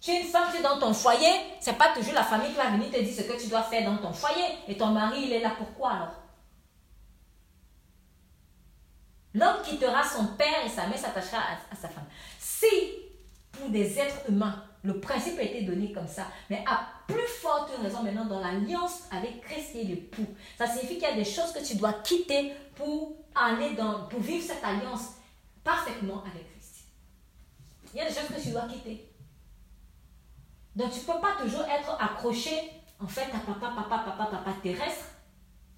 tu 0.00 0.10
es 0.10 0.22
une 0.22 0.28
femme, 0.28 0.48
tu 0.50 0.58
es 0.58 0.62
dans 0.62 0.78
ton 0.78 0.92
foyer, 0.92 1.32
c'est 1.60 1.78
pas 1.78 1.94
toujours 1.94 2.14
la 2.14 2.24
famille 2.24 2.50
qui 2.50 2.56
va 2.56 2.70
venir 2.70 2.90
te 2.90 3.00
dire 3.00 3.14
ce 3.14 3.22
que 3.22 3.40
tu 3.40 3.48
dois 3.48 3.62
faire 3.62 3.90
dans 3.90 3.98
ton 3.98 4.12
foyer. 4.12 4.44
Et 4.68 4.76
ton 4.76 4.88
mari, 4.88 5.22
il 5.24 5.32
est 5.32 5.40
là 5.40 5.52
pourquoi 5.56 5.92
alors? 5.92 6.14
L'homme 9.34 9.62
quittera 9.62 10.04
son 10.04 10.26
père 10.36 10.64
et 10.64 10.68
sa 10.68 10.86
mère 10.86 10.98
s'attachera 10.98 11.38
à, 11.70 11.74
sa 11.74 11.88
femme. 11.88 12.04
Si, 12.38 12.66
pour 13.50 13.68
des 13.68 13.98
êtres 13.98 14.28
humains, 14.28 14.62
le 14.84 15.00
principe 15.00 15.38
a 15.38 15.42
été 15.42 15.62
donné 15.62 15.92
comme 15.92 16.06
ça, 16.06 16.26
mais 16.50 16.62
à 16.66 16.86
plus 17.08 17.26
forte 17.40 17.70
raison 17.82 18.02
maintenant 18.02 18.26
dans 18.26 18.40
l'alliance 18.40 19.04
avec 19.10 19.40
Christ 19.40 19.74
et 19.74 19.84
l'époux, 19.84 20.26
ça 20.58 20.66
signifie 20.66 20.94
qu'il 20.98 21.08
y 21.08 21.12
a 21.12 21.14
des 21.14 21.24
choses 21.24 21.52
que 21.52 21.64
tu 21.66 21.76
dois 21.76 21.94
quitter 21.94 22.52
pour 22.74 23.16
aller 23.34 23.74
dans, 23.74 24.06
pour 24.08 24.20
vivre 24.20 24.44
cette 24.44 24.62
alliance 24.62 25.14
parfaitement 25.64 26.22
avec 26.22 26.50
Christ. 26.52 26.84
Il 27.94 27.98
y 27.98 28.00
a 28.02 28.08
des 28.08 28.14
choses 28.14 28.28
que 28.28 28.40
tu 28.40 28.50
dois 28.50 28.66
quitter. 28.68 29.10
Donc 30.76 30.92
tu 30.92 31.00
ne 31.00 31.04
peux 31.04 31.20
pas 31.20 31.36
toujours 31.40 31.64
être 31.64 31.96
accroché 31.98 32.52
en 33.00 33.06
fait 33.06 33.28
à 33.32 33.38
papa, 33.38 33.72
papa, 33.74 34.04
papa, 34.04 34.26
papa 34.30 34.50
terrestre. 34.62 35.06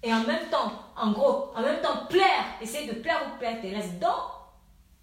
Et 0.03 0.13
en 0.13 0.23
même 0.25 0.49
temps, 0.49 0.71
en 0.97 1.11
gros, 1.11 1.51
en 1.55 1.61
même 1.61 1.81
temps 1.81 2.05
plaire, 2.07 2.45
essayer 2.61 2.91
de 2.91 2.99
plaire 2.99 3.21
au 3.25 3.39
père 3.39 3.59
terrestre. 3.61 3.93
Donc, 3.99 4.11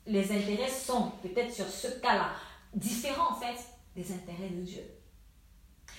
les 0.07 0.31
intérêts 0.31 0.69
sont 0.69 1.11
peut-être 1.23 1.53
sur 1.53 1.67
ce 1.67 1.89
cas-là 2.01 2.31
différents 2.75 3.33
en 3.33 3.37
fait 3.37 3.74
des 3.95 4.13
intérêts 4.13 4.51
de 4.51 4.63
Dieu. 4.63 4.83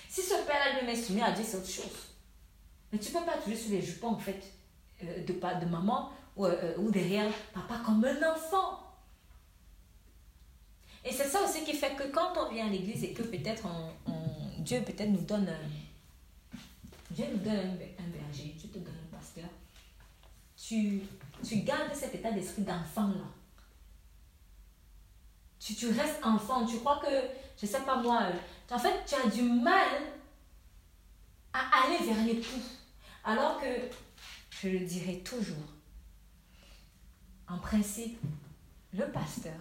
Si 0.08 0.22
ce 0.22 0.34
père-là 0.46 0.78
lui-même 0.80 0.96
soumis 0.96 1.22
à 1.22 1.32
Dieu, 1.32 1.44
c'est 1.46 1.56
autre 1.56 1.70
chose. 1.70 2.14
Mais 2.92 2.98
tu 2.98 3.12
ne 3.12 3.18
peux 3.18 3.26
pas 3.26 3.38
toujours 3.38 3.58
sur 3.58 3.70
les 3.70 3.82
jupons 3.82 4.08
en 4.08 4.18
fait 4.18 4.42
euh, 5.02 5.24
de, 5.24 5.32
de 5.32 5.70
maman 5.70 6.10
ou, 6.36 6.46
euh, 6.46 6.76
ou 6.78 6.90
derrière 6.90 7.32
papa 7.52 7.80
comme 7.84 8.04
un 8.04 8.32
enfant. 8.32 8.80
Et 11.04 11.12
c'est 11.12 11.28
ça 11.28 11.42
aussi 11.44 11.64
qui 11.64 11.74
fait 11.74 11.94
que 11.94 12.04
quand 12.10 12.32
on 12.36 12.52
vient 12.52 12.66
à 12.66 12.70
l'église 12.70 13.04
et 13.04 13.12
que 13.12 13.22
peut-être 13.22 13.68
Dieu 14.58 14.82
peut-être 14.82 15.10
nous 15.10 15.20
donne 15.20 15.48
Dieu 17.10 17.26
nous 17.30 17.38
donne 17.38 17.56
un, 17.56 18.08
berger, 18.08 18.54
Dieu 18.58 18.68
te 18.68 18.78
donne 18.78 18.92
un 18.92 19.16
pasteur, 19.16 19.48
tu, 20.56 21.02
tu 21.46 21.60
gardes 21.60 21.94
cet 21.94 22.14
état 22.14 22.32
d'esprit 22.32 22.62
d'enfant 22.62 23.08
là. 23.08 23.24
Tu, 25.58 25.74
tu, 25.74 25.88
restes 25.88 26.24
enfant, 26.24 26.66
tu 26.66 26.78
crois 26.78 27.00
que, 27.00 27.06
je 27.60 27.66
sais 27.66 27.80
pas 27.80 28.00
moi, 28.02 28.22
euh, 28.22 28.74
en 28.74 28.78
fait 28.78 29.04
tu 29.06 29.14
as 29.14 29.28
du 29.28 29.42
mal 29.42 29.88
à 31.52 31.84
aller 31.84 32.04
vers 32.04 32.24
l'époux. 32.24 32.62
Alors 33.24 33.60
que, 33.60 33.66
je 34.50 34.68
le 34.68 34.80
dirai 34.80 35.18
toujours, 35.20 35.56
en 37.48 37.58
principe, 37.58 38.18
le 38.92 39.06
pasteur 39.10 39.54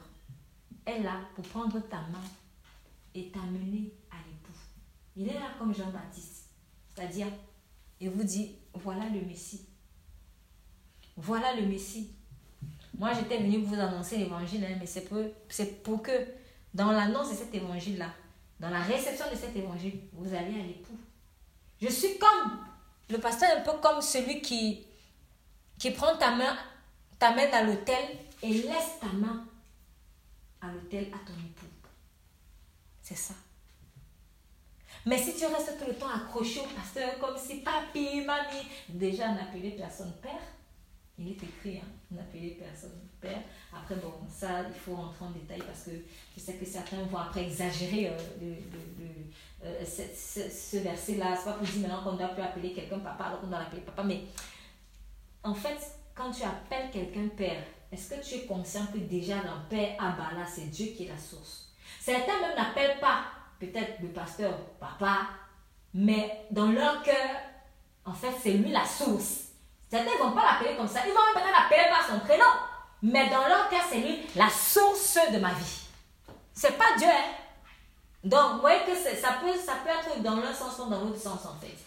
est 0.86 1.00
là 1.00 1.20
pour 1.36 1.46
prendre 1.46 1.80
ta 1.80 1.98
main 1.98 2.24
et 3.14 3.30
t'amener 3.30 3.92
à 4.12 4.18
l'époux. 4.28 4.60
Il 5.16 5.28
est 5.28 5.34
là 5.34 5.52
comme 5.58 5.74
Jean-Baptiste. 5.74 6.50
C'est-à-dire, 6.94 7.28
il 8.00 8.10
vous 8.10 8.24
dit, 8.24 8.56
voilà 8.74 9.10
le 9.10 9.22
Messie. 9.22 9.66
Voilà 11.18 11.56
le 11.56 11.66
Messie. 11.66 12.12
Moi, 12.98 13.14
j'étais 13.14 13.40
venu 13.40 13.60
vous 13.60 13.76
annoncer 13.76 14.18
l'évangile, 14.18 14.64
hein, 14.66 14.78
mais 14.80 14.86
c'est 14.86 15.06
pour, 15.06 15.22
pour 15.84 16.02
que 16.02 16.12
dans 16.76 16.91
l'annonce 16.91 17.30
de 17.30 17.35
cet 17.35 17.56
évangile-là, 17.56 18.10
dans 18.60 18.69
la 18.69 18.81
réception 18.81 19.26
de 19.31 19.35
cet 19.35 19.56
évangile, 19.56 20.02
vous 20.11 20.27
allez 20.27 20.60
à 20.60 20.64
l'époux. 20.64 20.99
Je 21.81 21.88
suis 21.88 22.18
comme 22.18 22.60
le 23.10 23.18
pasteur, 23.18 23.49
un 23.57 23.61
peu 23.61 23.80
comme 23.80 24.02
celui 24.02 24.41
qui, 24.41 24.85
qui 25.80 25.91
prend 25.91 26.18
ta 26.18 26.31
main, 26.35 26.57
t'amène 27.18 27.53
à 27.53 27.64
l'hôtel 27.64 28.03
et 28.43 28.53
laisse 28.53 28.99
ta 28.99 29.07
main 29.07 29.45
à 30.61 30.68
l'hôtel 30.68 31.07
à 31.14 31.18
ton 31.26 31.34
époux. 31.34 31.65
C'est 33.02 33.15
ça. 33.15 33.34
Mais 35.06 35.18
si 35.18 35.34
tu 35.35 35.45
restes 35.45 35.80
tout 35.80 35.88
le 35.88 35.95
temps 35.95 36.10
accroché 36.10 36.60
au 36.60 36.76
pasteur 36.76 37.19
comme 37.19 37.38
si 37.38 37.61
papi, 37.61 38.22
mamie, 38.22 38.68
déjà 38.89 39.30
n'appelait 39.30 39.72
personne 39.72 40.11
père, 40.22 40.41
il 41.18 41.30
est 41.30 41.44
écrit, 41.44 41.78
hein, 41.78 41.88
n'appelez 42.12 42.58
personne 42.60 42.92
père. 43.22 43.42
Après, 43.74 43.96
bon, 43.96 44.14
ça, 44.30 44.64
il 44.68 44.74
faut 44.74 44.96
rentrer 44.96 45.26
en 45.26 45.32
détail 45.32 45.62
parce 45.66 45.84
que 45.84 45.92
je 46.36 46.42
sais 46.42 46.56
que 46.56 46.66
certains 46.66 47.04
vont 47.04 47.18
après 47.18 47.44
exagérer 47.44 48.10
euh, 48.10 48.18
le, 48.42 48.56
euh, 49.64 49.86
ce, 49.86 50.78
verset-là. 50.78 51.36
C'est 51.36 51.46
pas 51.46 51.54
pour 51.54 51.66
dire 51.66 51.82
maintenant 51.82 52.04
qu'on 52.04 52.14
ne 52.14 52.18
doit 52.18 52.28
plus 52.30 52.42
appeler 52.42 52.74
quelqu'un 52.74 53.00
papa 53.00 53.26
alors 53.26 53.42
qu'on 53.42 53.48
doit 53.48 53.60
l'appeler 53.60 53.82
papa. 53.82 54.04
Mais 54.04 54.24
en 55.44 55.54
fait, 55.54 55.78
quand 56.14 56.32
tu 56.32 56.44
appelles 56.44 56.92
quelqu'un 56.92 57.28
père, 57.30 57.64
est-ce 57.92 58.14
que 58.14 58.22
tu 58.22 58.36
es 58.36 58.46
conscient 58.46 58.86
que 58.88 58.98
déjà 58.98 59.36
dans 59.36 59.62
Père 59.70 59.96
Abba, 60.00 60.38
là, 60.38 60.46
c'est 60.46 60.70
Dieu 60.70 60.88
qui 60.88 61.06
est 61.06 61.10
la 61.10 61.18
source? 61.18 61.70
Certains 62.02 62.42
même 62.42 62.56
n'appellent 62.58 63.00
pas 63.00 63.26
peut-être 63.60 64.02
le 64.02 64.10
pasteur 64.10 64.58
papa, 64.80 65.30
mais 65.94 66.46
dans 66.52 66.72
leur 66.72 67.02
cœur, 67.04 67.40
en 68.04 68.14
fait, 68.14 68.34
c'est 68.42 68.54
lui 68.54 68.72
la 68.72 68.86
source. 68.86 69.45
Certains 69.96 70.12
ne 70.12 70.24
vont 70.30 70.36
pas 70.36 70.44
l'appeler 70.44 70.76
comme 70.76 70.90
ça. 70.90 71.00
Ils 71.08 71.14
vont 71.14 71.22
même 71.24 71.42
peut-être 71.42 71.58
l'appeler 71.58 71.90
par 71.90 72.06
son 72.06 72.20
prénom. 72.20 72.44
Mais 73.02 73.30
dans 73.30 73.48
leur 73.48 73.70
cœur, 73.70 73.80
c'est 73.90 74.00
lui 74.00 74.28
la 74.36 74.50
source 74.50 75.18
de 75.32 75.38
ma 75.40 75.54
vie. 75.54 75.88
C'est 76.54 76.78
pas 76.78 76.98
Dieu, 76.98 77.08
hein? 77.08 77.32
Donc, 78.22 78.56
vous 78.56 78.60
voyez 78.60 78.82
que 78.84 78.94
ça 78.94 79.38
peut, 79.40 79.58
ça 79.58 79.76
peut 79.84 79.90
être 79.90 80.22
dans 80.22 80.36
l'un 80.36 80.54
sens 80.54 80.78
ou 80.80 80.90
dans 80.90 81.00
l'autre 81.00 81.18
sens, 81.18 81.46
en 81.46 81.56
fait. 81.62 81.78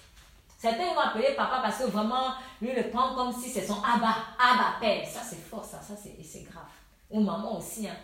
Certains 0.56 0.94
vont 0.94 1.00
appeler 1.00 1.34
papa 1.36 1.60
parce 1.62 1.78
que 1.78 1.84
vraiment, 1.84 2.32
lui 2.62 2.72
le 2.72 2.88
prend 2.88 3.14
comme 3.14 3.30
si 3.30 3.50
c'est 3.50 3.66
son 3.66 3.82
Abba, 3.82 4.16
Abba 4.38 4.76
père. 4.80 5.06
Ça, 5.06 5.20
c'est 5.22 5.42
fort, 5.42 5.64
ça, 5.66 5.82
ça 5.82 5.94
c'est 5.94 6.42
grave. 6.44 6.64
Ou 7.10 7.20
maman 7.20 7.58
aussi. 7.58 7.88
Hein. 7.88 7.96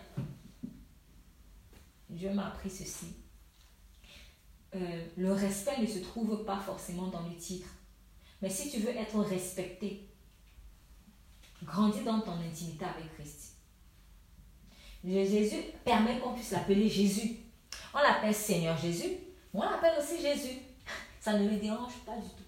Dieu 2.09 2.29
m'a 2.29 2.47
appris 2.47 2.69
ceci. 2.69 3.15
Euh, 4.75 5.05
le 5.17 5.33
respect 5.33 5.79
ne 5.79 5.87
se 5.87 5.99
trouve 5.99 6.45
pas 6.45 6.59
forcément 6.59 7.07
dans 7.07 7.21
le 7.21 7.35
titre. 7.35 7.69
Mais 8.41 8.49
si 8.49 8.69
tu 8.69 8.79
veux 8.79 8.95
être 8.95 9.19
respecté, 9.19 10.09
grandis 11.63 12.03
dans 12.03 12.19
ton 12.21 12.39
intimité 12.39 12.85
avec 12.85 13.13
Christ. 13.15 13.53
Jésus 15.03 15.61
permet 15.83 16.19
qu'on 16.19 16.33
puisse 16.33 16.51
l'appeler 16.51 16.89
Jésus. 16.89 17.37
On 17.93 17.99
l'appelle 17.99 18.33
Seigneur 18.33 18.77
Jésus, 18.77 19.17
on 19.53 19.61
l'appelle 19.61 19.93
aussi 19.99 20.21
Jésus. 20.21 20.57
Ça 21.21 21.33
ne 21.33 21.47
lui 21.47 21.57
dérange 21.57 21.93
pas 22.05 22.15
du 22.17 22.27
tout. 22.27 22.45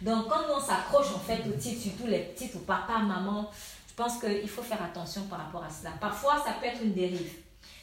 Donc, 0.00 0.28
quand 0.28 0.42
on 0.52 0.60
s'accroche 0.60 1.14
en 1.14 1.18
fait 1.18 1.42
au 1.46 1.52
titre, 1.52 1.80
surtout 1.80 2.06
les 2.06 2.32
titres 2.34 2.58
papa, 2.60 2.98
maman, 2.98 3.50
je 3.88 3.94
pense 3.94 4.18
qu'il 4.18 4.48
faut 4.48 4.62
faire 4.62 4.82
attention 4.82 5.22
par 5.26 5.38
rapport 5.38 5.62
à 5.62 5.70
cela. 5.70 5.90
Parfois, 6.00 6.42
ça 6.44 6.54
peut 6.54 6.66
être 6.66 6.82
une 6.82 6.94
dérive. 6.94 7.34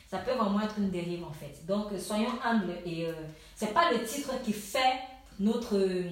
Ça 0.10 0.18
peut 0.18 0.34
vraiment 0.34 0.60
être 0.62 0.80
une 0.80 0.90
dérive 0.90 1.24
en 1.24 1.32
fait. 1.32 1.66
Donc, 1.66 1.88
soyons 2.00 2.42
humbles 2.44 2.78
et 2.86 3.06
euh, 3.06 3.14
c'est 3.56 3.74
pas 3.74 3.92
le 3.92 4.04
titre 4.04 4.42
qui 4.44 4.54
fait 4.54 5.00
notre. 5.40 5.78
Euh, 5.78 6.10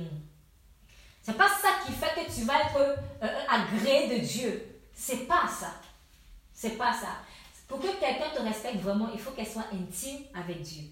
c'est 1.27 1.35
pas 1.35 1.49
ça 1.49 1.67
qui 1.85 1.91
fait 1.91 2.15
que 2.15 2.33
tu 2.33 2.45
vas 2.45 2.61
être 2.61 2.77
euh, 3.21 3.27
agréé 3.49 4.17
de 4.17 4.25
Dieu. 4.25 4.65
C'est 4.93 5.27
pas 5.27 5.45
ça. 5.45 5.73
C'est 6.53 6.77
pas 6.77 6.93
ça. 6.93 7.17
Pour 7.67 7.81
que 7.81 7.99
quelqu'un 7.99 8.29
te 8.33 8.41
respecte 8.41 8.77
vraiment, 8.77 9.09
il 9.13 9.19
faut 9.19 9.31
qu'elle 9.31 9.45
soit 9.45 9.65
intime 9.73 10.21
avec 10.33 10.61
Dieu. 10.61 10.83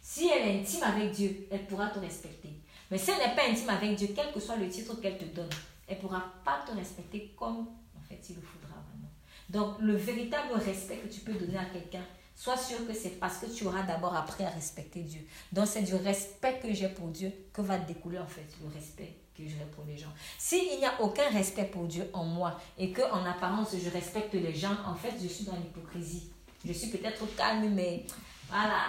Si 0.00 0.28
elle 0.28 0.48
est 0.48 0.60
intime 0.60 0.82
avec 0.82 1.12
Dieu, 1.12 1.46
elle 1.48 1.64
pourra 1.66 1.90
te 1.90 2.00
respecter. 2.00 2.50
Mais 2.90 2.98
si 2.98 3.12
elle 3.12 3.18
n'est 3.18 3.36
pas 3.36 3.48
intime 3.48 3.70
avec 3.70 3.94
Dieu, 3.94 4.08
quel 4.16 4.32
que 4.32 4.40
soit 4.40 4.56
le 4.56 4.68
titre 4.68 5.00
qu'elle 5.00 5.16
te 5.16 5.26
donne, 5.26 5.48
elle 5.86 5.94
ne 5.94 6.00
pourra 6.00 6.24
pas 6.44 6.64
te 6.66 6.72
respecter 6.72 7.32
comme 7.38 7.68
en 7.96 8.00
fait 8.08 8.18
il 8.30 8.34
le 8.34 8.42
faudra 8.42 8.80
vraiment. 8.88 9.12
Donc 9.48 9.76
le 9.78 9.94
véritable 9.94 10.54
respect 10.54 10.96
que 10.96 11.08
tu 11.08 11.20
peux 11.20 11.34
donner 11.34 11.58
à 11.58 11.66
quelqu'un, 11.66 12.04
sois 12.34 12.56
sûr 12.56 12.84
que 12.84 12.94
c'est 12.94 13.20
parce 13.20 13.38
que 13.38 13.46
tu 13.46 13.64
auras 13.68 13.84
d'abord 13.84 14.16
appris 14.16 14.42
à 14.42 14.50
respecter 14.50 15.02
Dieu. 15.02 15.20
Donc 15.52 15.68
c'est 15.68 15.82
du 15.82 15.94
respect 15.94 16.58
que 16.60 16.74
j'ai 16.74 16.88
pour 16.88 17.06
Dieu 17.10 17.32
que 17.52 17.62
va 17.62 17.78
découler 17.78 18.18
en 18.18 18.26
fait 18.26 18.48
le 18.60 18.68
respect 18.74 19.21
que 19.36 19.42
j'ai 19.44 19.64
pour 19.74 19.84
les 19.84 19.96
gens. 19.96 20.12
S'il 20.38 20.78
n'y 20.78 20.84
a 20.84 21.00
aucun 21.00 21.28
respect 21.30 21.64
pour 21.64 21.84
Dieu 21.84 22.08
en 22.12 22.24
moi 22.24 22.60
et 22.78 22.92
que 22.92 23.02
en 23.12 23.24
apparence 23.24 23.74
je 23.82 23.90
respecte 23.90 24.34
les 24.34 24.54
gens, 24.54 24.76
en 24.86 24.94
fait 24.94 25.14
je 25.20 25.28
suis 25.28 25.44
dans 25.44 25.56
l'hypocrisie. 25.56 26.30
Je 26.64 26.72
suis 26.72 26.90
peut-être 26.90 27.24
calme, 27.36 27.70
mais 27.74 28.06
voilà, 28.48 28.82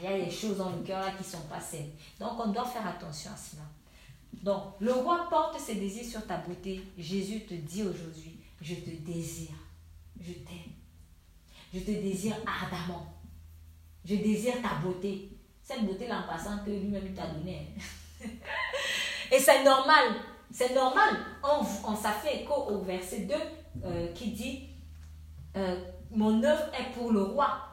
il 0.00 0.10
y 0.10 0.12
a 0.12 0.24
des 0.24 0.30
choses 0.30 0.56
dans 0.56 0.70
le 0.70 0.82
cœur 0.82 1.16
qui 1.16 1.24
sont 1.24 1.42
pas 1.42 1.60
saines. 1.60 1.90
Donc 2.18 2.32
on 2.38 2.48
doit 2.48 2.64
faire 2.64 2.86
attention 2.86 3.30
à 3.32 3.36
cela. 3.36 3.62
Donc 4.42 4.74
le 4.80 4.92
roi 4.92 5.26
porte 5.28 5.58
ses 5.60 5.76
désirs 5.76 6.04
sur 6.04 6.26
ta 6.26 6.38
beauté. 6.38 6.82
Jésus 6.96 7.44
te 7.44 7.54
dit 7.54 7.82
aujourd'hui, 7.82 8.40
je 8.60 8.74
te 8.74 8.90
désire, 8.90 9.54
je 10.20 10.32
t'aime. 10.32 10.72
Je 11.72 11.80
te 11.80 11.90
désire 11.90 12.36
ardemment. 12.46 13.14
Je 14.04 14.16
désire 14.16 14.60
ta 14.62 14.74
beauté. 14.82 15.28
Cette 15.62 15.84
beauté-là 15.84 16.24
en 16.24 16.32
passant 16.32 16.64
que 16.64 16.70
lui-même 16.70 17.14
t'a 17.14 17.28
donné. 17.28 17.68
Et 19.30 19.38
c'est 19.38 19.62
normal. 19.64 20.14
C'est 20.50 20.74
normal. 20.74 21.16
On, 21.42 21.64
on, 21.90 21.96
ça 21.96 22.10
fait 22.10 22.42
écho 22.42 22.54
au 22.54 22.80
verset 22.80 23.20
2 23.20 23.34
euh, 23.84 24.12
qui 24.12 24.32
dit 24.32 24.68
euh, 25.56 25.76
Mon 26.10 26.42
œuvre 26.42 26.64
est 26.78 26.92
pour 26.92 27.12
le 27.12 27.22
roi. 27.22 27.66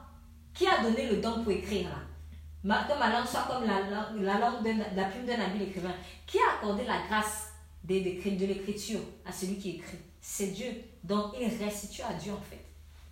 Qui 0.54 0.68
a 0.68 0.82
donné 0.82 1.08
le 1.08 1.18
don 1.18 1.44
pour 1.44 1.52
écrire 1.52 1.90
là? 1.90 2.86
Que 2.88 3.00
ma 3.00 3.12
langue 3.12 3.28
soit 3.28 3.48
comme 3.48 3.66
la, 3.66 3.82
la 3.82 4.40
langue 4.40 4.64
de 4.64 4.96
la 4.96 5.06
plume 5.06 5.26
d'un 5.26 5.40
habile 5.40 5.64
écrivain. 5.64 5.94
Qui 6.26 6.38
a 6.40 6.58
accordé 6.58 6.84
la 6.84 7.00
grâce 7.08 7.54
de, 7.84 7.96
de, 7.96 8.46
l'écriture 8.46 9.00
à 9.26 9.32
celui 9.32 9.58
qui 9.58 9.76
écrit? 9.78 10.00
C'est 10.20 10.48
Dieu. 10.48 10.72
Donc 11.04 11.36
il 11.40 11.48
restitue 11.64 12.02
à 12.02 12.14
Dieu 12.14 12.34
en 12.34 12.42
fait 12.42 12.64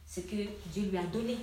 ce 0.06 0.22
que 0.22 0.36
Dieu 0.72 0.90
lui 0.90 0.98
a 0.98 1.04
donné. 1.04 1.38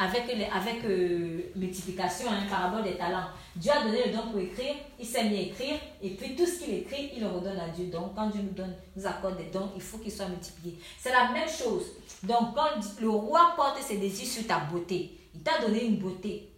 Avec, 0.00 0.30
avec 0.30 0.84
euh, 0.84 1.40
multiplication, 1.56 2.30
hein, 2.30 2.46
parabole 2.48 2.84
des 2.84 2.96
talents. 2.96 3.26
Dieu 3.56 3.72
a 3.72 3.82
donné 3.82 4.06
le 4.06 4.12
don 4.12 4.30
pour 4.30 4.38
écrire, 4.38 4.76
il 4.96 5.06
mis 5.28 5.36
à 5.36 5.40
écrire, 5.40 5.74
et 6.00 6.10
puis 6.10 6.36
tout 6.36 6.46
ce 6.46 6.60
qu'il 6.60 6.74
écrit, 6.74 7.10
il 7.16 7.20
le 7.20 7.26
redonne 7.26 7.58
à 7.58 7.68
Dieu. 7.70 7.86
Donc, 7.86 8.14
quand 8.14 8.28
Dieu 8.28 8.42
nous 8.42 8.52
donne, 8.52 8.76
nous 8.94 9.04
accorde 9.04 9.36
des 9.36 9.50
dons, 9.50 9.72
il 9.74 9.82
faut 9.82 9.98
qu'ils 9.98 10.12
soient 10.12 10.28
multipliés. 10.28 10.78
C'est 11.00 11.10
la 11.10 11.32
même 11.32 11.48
chose. 11.48 11.86
Donc, 12.22 12.54
quand 12.54 12.80
le 13.00 13.10
roi 13.10 13.54
porte 13.56 13.82
ses 13.82 13.96
désirs 13.96 14.28
sur 14.28 14.46
ta 14.46 14.60
beauté, 14.60 15.18
il 15.34 15.40
t'a 15.40 15.58
donné 15.60 15.84
une 15.84 15.96
beauté. 15.96 16.52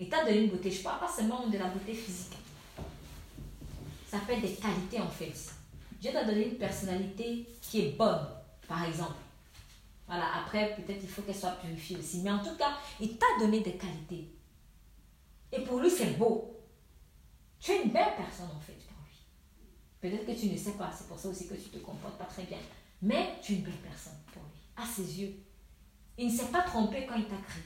Il 0.00 0.08
t'a 0.08 0.24
donné 0.24 0.44
une 0.44 0.50
beauté. 0.50 0.70
Je 0.70 0.78
ne 0.78 0.84
parle 0.84 1.00
pas 1.00 1.12
seulement 1.14 1.46
de 1.46 1.58
la 1.58 1.66
beauté 1.66 1.92
physique. 1.92 2.38
Ça 4.06 4.18
fait 4.18 4.40
des 4.40 4.52
qualités 4.54 5.00
en 5.00 5.08
fait. 5.08 5.32
Dieu 6.00 6.10
t'a 6.12 6.24
donné 6.24 6.48
une 6.48 6.56
personnalité 6.56 7.46
qui 7.60 7.80
est 7.80 7.96
bonne, 7.96 8.26
par 8.66 8.84
exemple. 8.84 9.21
Voilà, 10.06 10.36
après, 10.36 10.74
peut-être 10.76 11.00
il 11.02 11.08
faut 11.08 11.22
qu'elle 11.22 11.34
soit 11.34 11.52
purifiée 11.52 11.96
aussi. 11.96 12.20
Mais 12.22 12.30
en 12.30 12.42
tout 12.42 12.56
cas, 12.56 12.76
il 13.00 13.16
t'a 13.16 13.26
donné 13.38 13.60
des 13.60 13.76
qualités. 13.76 14.28
Et 15.52 15.60
pour 15.60 15.80
lui, 15.80 15.90
c'est 15.90 16.18
beau. 16.18 16.60
Tu 17.60 17.70
es 17.70 17.84
une 17.84 17.92
belle 17.92 18.16
personne 18.16 18.50
en 18.56 18.60
fait 18.60 18.72
pour 18.72 18.96
lui. 19.06 19.18
Peut-être 20.00 20.26
que 20.26 20.40
tu 20.40 20.50
ne 20.50 20.56
sais 20.56 20.72
pas, 20.72 20.90
c'est 20.90 21.06
pour 21.06 21.18
ça 21.18 21.28
aussi 21.28 21.46
que 21.46 21.54
tu 21.54 21.68
te 21.68 21.78
comportes 21.78 22.18
pas 22.18 22.24
très 22.24 22.42
bien. 22.42 22.58
Mais 23.00 23.38
tu 23.42 23.52
es 23.52 23.56
une 23.56 23.62
belle 23.62 23.72
personne 23.74 24.18
pour 24.32 24.42
lui, 24.42 24.60
à 24.76 24.86
ses 24.86 25.20
yeux. 25.20 25.34
Il 26.18 26.26
ne 26.26 26.36
s'est 26.36 26.46
pas 26.46 26.62
trompé 26.62 27.06
quand 27.06 27.16
il 27.16 27.26
t'a 27.26 27.36
créé. 27.36 27.62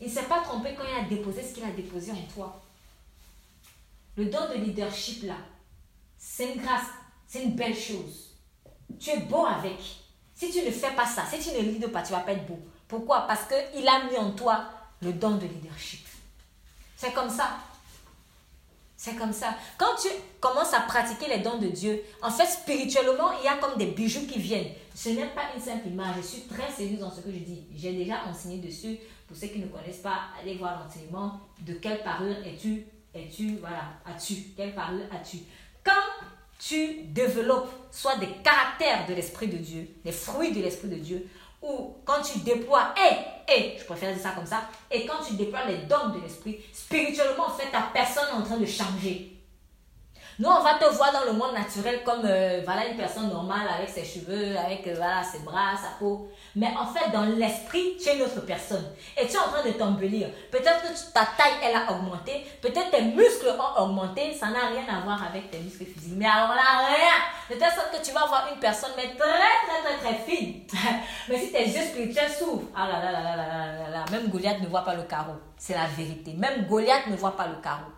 Il 0.00 0.06
ne 0.06 0.12
s'est 0.12 0.24
pas 0.24 0.40
trompé 0.40 0.74
quand 0.74 0.84
il 0.84 1.04
a 1.04 1.08
déposé 1.08 1.42
ce 1.42 1.54
qu'il 1.54 1.64
a 1.64 1.70
déposé 1.70 2.10
en 2.10 2.22
toi. 2.34 2.62
Le 4.16 4.26
don 4.26 4.48
de 4.48 4.54
leadership, 4.54 5.22
là, 5.24 5.36
c'est 6.18 6.54
une 6.54 6.62
grâce, 6.62 6.88
c'est 7.26 7.44
une 7.44 7.54
belle 7.54 7.76
chose. 7.76 8.36
Tu 8.98 9.10
es 9.10 9.20
beau 9.20 9.46
avec. 9.46 9.99
Si 10.40 10.50
tu 10.50 10.64
ne 10.64 10.70
fais 10.70 10.92
pas 10.96 11.04
ça, 11.04 11.24
si 11.30 11.38
tu 11.38 11.54
ne 11.54 11.70
leads 11.70 11.88
pas, 11.88 12.00
tu 12.00 12.12
vas 12.12 12.20
pas 12.20 12.32
être 12.32 12.46
beau. 12.46 12.58
Pourquoi? 12.88 13.26
Parce 13.26 13.42
qu'il 13.44 13.86
a 13.86 14.04
mis 14.04 14.16
en 14.16 14.30
toi 14.30 14.64
le 15.02 15.12
don 15.12 15.32
de 15.32 15.42
leadership. 15.46 16.06
C'est 16.96 17.12
comme 17.12 17.28
ça. 17.28 17.58
C'est 18.96 19.16
comme 19.16 19.34
ça. 19.34 19.54
Quand 19.76 19.94
tu 20.00 20.08
commences 20.40 20.72
à 20.72 20.80
pratiquer 20.80 21.28
les 21.28 21.42
dons 21.42 21.58
de 21.58 21.66
Dieu, 21.66 22.02
en 22.22 22.30
fait, 22.30 22.46
spirituellement, 22.46 23.32
il 23.38 23.44
y 23.44 23.48
a 23.48 23.58
comme 23.58 23.76
des 23.76 23.88
bijoux 23.88 24.26
qui 24.26 24.38
viennent. 24.38 24.72
Ce 24.94 25.10
n'est 25.10 25.26
pas 25.26 25.42
une 25.54 25.60
simple 25.60 25.88
image. 25.88 26.16
Je 26.16 26.26
suis 26.26 26.42
très 26.44 26.72
sérieuse 26.72 27.00
dans 27.00 27.10
ce 27.10 27.20
que 27.20 27.30
je 27.30 27.40
dis. 27.40 27.66
J'ai 27.76 27.92
déjà 27.92 28.24
enseigné 28.26 28.62
dessus. 28.62 28.96
Pour 29.28 29.36
ceux 29.36 29.48
qui 29.48 29.58
ne 29.58 29.66
connaissent 29.66 29.98
pas, 29.98 30.20
allez 30.40 30.54
voir 30.56 30.82
l'enseignement. 30.82 31.38
De 31.60 31.74
quelle 31.74 32.02
parure 32.02 32.36
es-tu? 32.46 32.86
Es-tu 33.14 33.58
Voilà, 33.58 33.92
as-tu? 34.06 34.36
Quelle 34.56 34.74
parure 34.74 35.04
as-tu? 35.12 35.40
Quand 35.84 35.92
tu 36.60 37.02
développes 37.04 37.70
soit 37.90 38.16
des 38.16 38.28
caractères 38.44 39.06
de 39.08 39.14
l'Esprit 39.14 39.48
de 39.48 39.56
Dieu, 39.56 39.88
des 40.04 40.12
fruits 40.12 40.52
de 40.52 40.60
l'Esprit 40.60 40.88
de 40.88 40.96
Dieu, 40.96 41.26
ou 41.62 41.96
quand 42.04 42.22
tu 42.22 42.38
déploies, 42.40 42.94
et, 42.96 43.52
et, 43.52 43.76
je 43.78 43.84
préfère 43.84 44.12
dire 44.14 44.22
ça 44.22 44.30
comme 44.30 44.46
ça, 44.46 44.62
et 44.90 45.04
quand 45.06 45.22
tu 45.26 45.34
déploies 45.34 45.66
les 45.66 45.78
dons 45.78 46.10
de 46.14 46.20
l'esprit, 46.20 46.60
spirituellement, 46.72 47.48
en 47.48 47.50
fait, 47.50 47.70
ta 47.70 47.82
personne 47.92 48.28
est 48.30 48.40
en 48.40 48.42
train 48.42 48.56
de 48.56 48.66
changer. 48.66 49.39
Nous, 50.40 50.48
on 50.48 50.62
va 50.62 50.72
te 50.76 50.86
voir 50.86 51.12
dans 51.12 51.30
le 51.30 51.34
monde 51.34 51.52
naturel 51.52 52.00
comme 52.02 52.22
euh, 52.24 52.62
voilà, 52.64 52.86
une 52.86 52.96
personne 52.96 53.28
normale 53.28 53.68
avec 53.76 53.90
ses 53.90 54.06
cheveux, 54.06 54.56
avec 54.56 54.86
euh, 54.86 54.94
voilà, 54.96 55.22
ses 55.22 55.40
bras, 55.40 55.76
sa 55.76 55.98
peau. 55.98 56.30
Mais 56.56 56.68
en 56.68 56.86
fait, 56.86 57.10
dans 57.10 57.24
l'esprit, 57.26 57.98
tu 58.02 58.08
es 58.08 58.16
une 58.16 58.22
autre 58.22 58.40
personne. 58.46 58.86
Et 59.20 59.26
tu 59.26 59.34
es 59.34 59.38
en 59.38 59.52
train 59.52 59.62
de 59.62 59.72
t'embellir. 59.72 60.28
Peut-être 60.50 60.80
que 60.80 61.12
ta 61.12 61.26
taille, 61.36 61.60
elle 61.62 61.76
a 61.76 61.92
augmenté. 61.92 62.46
Peut-être 62.62 62.90
tes 62.90 63.02
muscles 63.02 63.54
ont 63.58 63.82
augmenté. 63.82 64.32
Ça 64.32 64.46
n'a 64.46 64.68
rien 64.68 64.84
à 64.88 65.00
voir 65.00 65.22
avec 65.28 65.50
tes 65.50 65.58
muscles 65.58 65.84
physiques. 65.84 66.14
Mais 66.16 66.24
alors 66.24 66.54
là, 66.54 66.86
rien. 66.86 67.54
De 67.54 67.60
telle 67.60 67.72
sorte 67.72 67.90
que 67.92 68.02
tu 68.02 68.12
vas 68.12 68.24
voir 68.24 68.48
une 68.50 68.60
personne, 68.60 68.92
mais 68.96 69.14
très, 69.14 69.18
très, 69.18 69.98
très, 69.98 69.98
très 69.98 70.24
fine. 70.24 70.62
mais 71.28 71.38
si 71.38 71.52
tes 71.52 71.66
yeux 71.66 71.84
spirituels 71.84 72.30
s'ouvrent, 72.30 72.70
ah 72.74 72.88
là 72.88 72.98
là 72.98 73.12
là 73.12 73.36
là 73.36 73.46
là 73.46 73.82
là 73.82 73.90
là, 73.90 74.04
même 74.10 74.30
Goliath 74.30 74.62
ne 74.62 74.68
voit 74.68 74.86
pas 74.86 74.94
le 74.94 75.02
carreau. 75.02 75.34
C'est 75.58 75.74
la 75.74 75.86
vérité. 75.86 76.32
Même 76.32 76.66
Goliath 76.66 77.08
ne 77.08 77.16
voit 77.16 77.36
pas 77.36 77.46
le 77.46 77.56
carreau. 77.62 77.92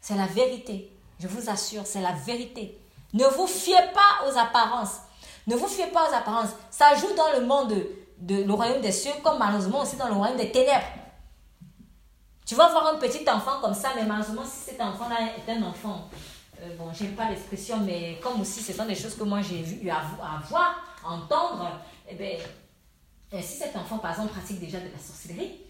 C'est 0.00 0.16
la 0.16 0.26
vérité. 0.26 0.90
Je 1.18 1.28
vous 1.28 1.50
assure, 1.50 1.82
c'est 1.84 2.00
la 2.00 2.12
vérité. 2.12 2.78
Ne 3.12 3.24
vous 3.24 3.46
fiez 3.46 3.80
pas 3.92 4.26
aux 4.26 4.38
apparences. 4.38 4.98
Ne 5.46 5.56
vous 5.56 5.66
fiez 5.68 5.86
pas 5.88 6.08
aux 6.08 6.14
apparences. 6.14 6.50
Ça 6.70 6.94
joue 6.94 7.14
dans 7.14 7.38
le 7.38 7.46
monde 7.46 7.74
de, 8.18 8.44
le 8.44 8.52
royaume 8.52 8.80
des 8.80 8.92
cieux, 8.92 9.12
comme 9.22 9.38
malheureusement 9.38 9.82
aussi 9.82 9.96
dans 9.96 10.08
le 10.08 10.14
royaume 10.14 10.36
des 10.36 10.50
ténèbres. 10.50 10.86
Tu 12.46 12.54
vas 12.54 12.68
voir 12.68 12.86
un 12.94 12.98
petit 12.98 13.28
enfant 13.28 13.60
comme 13.60 13.74
ça, 13.74 13.90
mais 13.94 14.04
malheureusement, 14.04 14.44
si 14.44 14.70
cet 14.70 14.80
enfant-là 14.80 15.18
est 15.36 15.52
un 15.52 15.62
enfant, 15.62 16.08
euh, 16.60 16.76
bon, 16.76 16.92
j'aime 16.92 17.14
pas 17.14 17.28
l'expression, 17.30 17.78
mais 17.78 18.18
comme 18.22 18.40
aussi 18.40 18.60
ce 18.60 18.72
sont 18.72 18.86
des 18.86 18.94
choses 18.94 19.14
que 19.14 19.22
moi 19.22 19.40
j'ai 19.40 19.62
vu 19.62 19.88
à, 19.88 20.02
voir, 20.48 20.74
à 21.04 21.10
entendre, 21.10 21.80
eh 22.08 22.14
bien, 22.14 22.38
si 23.40 23.56
cet 23.56 23.76
enfant, 23.76 23.98
par 23.98 24.10
exemple, 24.12 24.32
pratique 24.32 24.58
déjà 24.58 24.78
de 24.78 24.88
la 24.92 24.98
sorcellerie, 24.98 25.60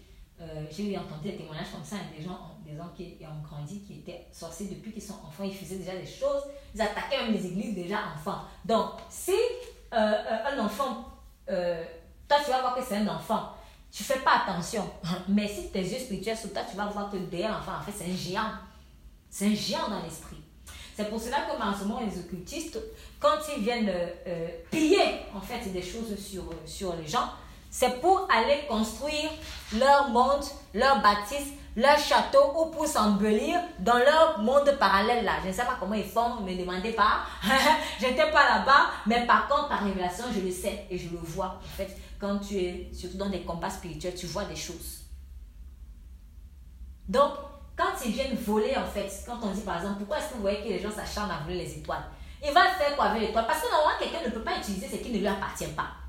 euh, 0.41 0.65
j'ai 0.71 0.91
eu 0.91 0.97
entendu 0.97 1.29
des 1.29 1.37
témoignages 1.37 1.71
comme 1.71 1.83
ça, 1.83 1.97
des 2.17 2.23
gens, 2.23 2.50
des 2.71 2.77
gens 2.77 2.89
qui 2.95 3.17
ont 3.23 3.41
grandi, 3.47 3.81
qui 3.81 3.99
étaient 3.99 4.27
sorciers 4.31 4.67
depuis 4.67 4.91
qu'ils 4.91 5.01
sont 5.01 5.15
enfants, 5.25 5.43
ils 5.43 5.55
faisaient 5.55 5.77
déjà 5.77 5.95
des 5.95 6.05
choses, 6.05 6.43
ils 6.73 6.81
attaquaient 6.81 7.23
même 7.23 7.33
les 7.33 7.45
églises 7.45 7.75
déjà 7.75 7.97
enfants. 8.15 8.41
Donc, 8.65 8.91
si 9.09 9.31
euh, 9.31 9.97
euh, 9.97 10.53
un 10.53 10.59
enfant, 10.59 11.05
toi 11.47 12.37
tu 12.43 12.51
vas 12.51 12.61
voir 12.61 12.75
que 12.75 12.83
c'est 12.83 12.97
un 12.97 13.07
enfant, 13.07 13.53
tu 13.91 14.03
fais 14.03 14.19
pas 14.19 14.43
attention, 14.45 14.89
mais 15.27 15.47
si 15.47 15.69
tes 15.69 15.81
yeux 15.81 15.99
spirituels 15.99 16.37
sont 16.37 16.49
toi, 16.49 16.61
tu 16.69 16.77
vas 16.77 16.85
voir 16.85 17.11
que 17.11 17.17
derrière 17.17 17.51
l'enfant, 17.51 17.73
en 17.79 17.81
fait, 17.81 17.91
c'est 17.91 18.11
un 18.11 18.15
géant. 18.15 18.51
C'est 19.29 19.47
un 19.47 19.55
géant 19.55 19.89
dans 19.89 20.01
l'esprit. 20.01 20.37
C'est 20.95 21.09
pour 21.09 21.19
cela 21.19 21.41
que 21.41 21.57
malheureusement 21.57 22.01
les 22.01 22.19
occultistes, 22.19 22.77
quand 23.19 23.37
ils 23.55 23.63
viennent 23.63 23.91
piller 24.69 25.21
en 25.33 25.39
fait 25.39 25.69
des 25.71 25.81
choses 25.81 26.17
sur, 26.17 26.43
sur 26.65 26.95
les 26.97 27.07
gens, 27.07 27.29
c'est 27.71 28.01
pour 28.01 28.27
aller 28.29 28.65
construire 28.67 29.31
leur 29.79 30.09
monde, 30.09 30.43
leur 30.73 31.01
bâtisse, 31.01 31.53
leur 31.77 31.97
château 31.97 32.51
ou 32.57 32.65
pour 32.65 32.85
s'embellir 32.85 33.61
dans 33.79 33.97
leur 33.97 34.39
monde 34.39 34.75
parallèle 34.77 35.23
là. 35.23 35.37
Je 35.41 35.47
ne 35.47 35.53
sais 35.53 35.63
pas 35.63 35.77
comment 35.79 35.93
ils 35.93 36.03
font, 36.03 36.41
ne 36.41 36.51
me 36.51 36.59
demandez 36.59 36.91
pas. 36.91 37.21
je 37.99 38.07
n'étais 38.07 38.29
pas 38.29 38.43
là-bas, 38.43 38.87
mais 39.05 39.25
par 39.25 39.47
contre, 39.47 39.69
par 39.69 39.85
révélation, 39.85 40.25
je 40.35 40.41
le 40.41 40.51
sais 40.51 40.85
et 40.89 40.97
je 40.97 41.09
le 41.09 41.17
vois. 41.17 41.59
En 41.63 41.77
fait, 41.77 41.97
quand 42.19 42.39
tu 42.39 42.57
es 42.57 42.91
surtout 42.93 43.17
dans 43.17 43.29
des 43.29 43.43
combats 43.43 43.69
spirituels, 43.69 44.15
tu 44.15 44.25
vois 44.25 44.43
des 44.43 44.55
choses. 44.55 45.05
Donc, 47.07 47.31
quand 47.77 48.05
ils 48.05 48.11
viennent 48.11 48.35
voler, 48.35 48.75
en 48.75 48.85
fait, 48.85 49.09
quand 49.25 49.39
on 49.41 49.51
dit 49.51 49.61
par 49.61 49.77
exemple, 49.77 49.99
pourquoi 49.99 50.17
est-ce 50.17 50.27
que 50.27 50.33
vous 50.33 50.41
voyez 50.41 50.61
que 50.61 50.67
les 50.67 50.79
gens 50.79 50.91
s'acharnent 50.91 51.31
à 51.31 51.39
voler 51.45 51.63
les 51.63 51.77
étoiles? 51.77 52.03
Il 52.43 52.51
va 52.51 52.67
faire 52.71 52.97
quoi 52.97 53.05
avec 53.05 53.21
l'étoile? 53.21 53.47
Parce 53.47 53.61
que 53.61 53.71
normalement, 53.71 53.97
quelqu'un 53.97 54.25
ne 54.25 54.33
peut 54.33 54.43
pas 54.43 54.57
utiliser 54.57 54.89
ce 54.89 54.97
qui 54.97 55.09
ne 55.09 55.19
lui 55.19 55.27
appartient 55.27 55.67
pas. 55.67 56.00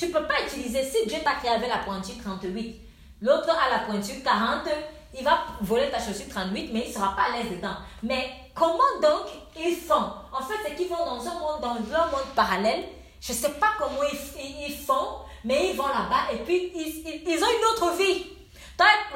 Tu 0.00 0.06
ne 0.06 0.12
peux 0.14 0.26
pas 0.26 0.40
utiliser, 0.46 0.82
si 0.82 1.06
Dieu 1.06 1.18
t'a 1.22 1.34
créé 1.34 1.50
avec 1.50 1.68
la 1.68 1.76
pointure 1.76 2.14
38, 2.24 2.80
l'autre 3.20 3.50
a 3.50 3.68
la 3.68 3.80
pointure 3.80 4.14
40, 4.24 4.66
il 5.12 5.22
va 5.22 5.44
voler 5.60 5.90
ta 5.90 5.98
chaussure 5.98 6.26
38, 6.30 6.70
mais 6.72 6.84
il 6.86 6.88
ne 6.88 6.94
sera 6.94 7.14
pas 7.14 7.24
à 7.24 7.36
l'aise 7.36 7.50
dedans. 7.50 7.76
Mais 8.02 8.30
comment 8.54 8.78
donc 9.02 9.26
ils 9.58 9.76
font? 9.76 10.10
En 10.32 10.40
fait, 10.40 10.54
c'est 10.64 10.74
qu'ils 10.74 10.88
vont 10.88 11.04
dans 11.04 11.20
un 11.20 11.34
monde, 11.34 11.60
dans 11.60 11.74
leur 11.74 12.06
monde 12.06 12.32
parallèle. 12.34 12.84
Je 13.20 13.32
ne 13.32 13.36
sais 13.36 13.50
pas 13.50 13.72
comment 13.78 14.00
ils, 14.02 14.74
font, 14.74 15.18
mais 15.44 15.72
ils 15.72 15.76
vont 15.76 15.88
là-bas 15.88 16.32
et 16.32 16.38
puis 16.46 16.72
ils, 16.74 17.22
ils, 17.28 17.44
ont 17.44 17.48
une 17.58 17.64
autre 17.70 17.94
vie. 17.98 18.24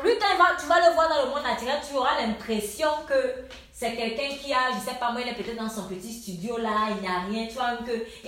lui, 0.04 0.12
quand 0.20 0.60
tu 0.60 0.66
vas 0.66 0.86
le 0.86 0.94
voir 0.94 1.08
dans 1.08 1.24
le 1.24 1.30
monde 1.30 1.44
naturel, 1.44 1.76
tu 1.88 1.96
auras 1.96 2.20
l'impression 2.20 2.90
que 3.08 3.46
c'est 3.72 3.96
quelqu'un 3.96 4.36
qui 4.36 4.52
a, 4.52 4.70
je 4.72 4.76
ne 4.76 4.82
sais 4.82 4.98
pas 5.00 5.12
moi, 5.12 5.22
il 5.22 5.28
est 5.28 5.32
peut-être 5.32 5.56
dans 5.56 5.70
son 5.70 5.88
petit 5.88 6.12
studio 6.12 6.58
là, 6.58 6.88
il 6.90 7.00
n'y 7.00 7.08
a 7.08 7.20
rien, 7.20 7.46
tu 7.46 7.54
vois, 7.54 7.78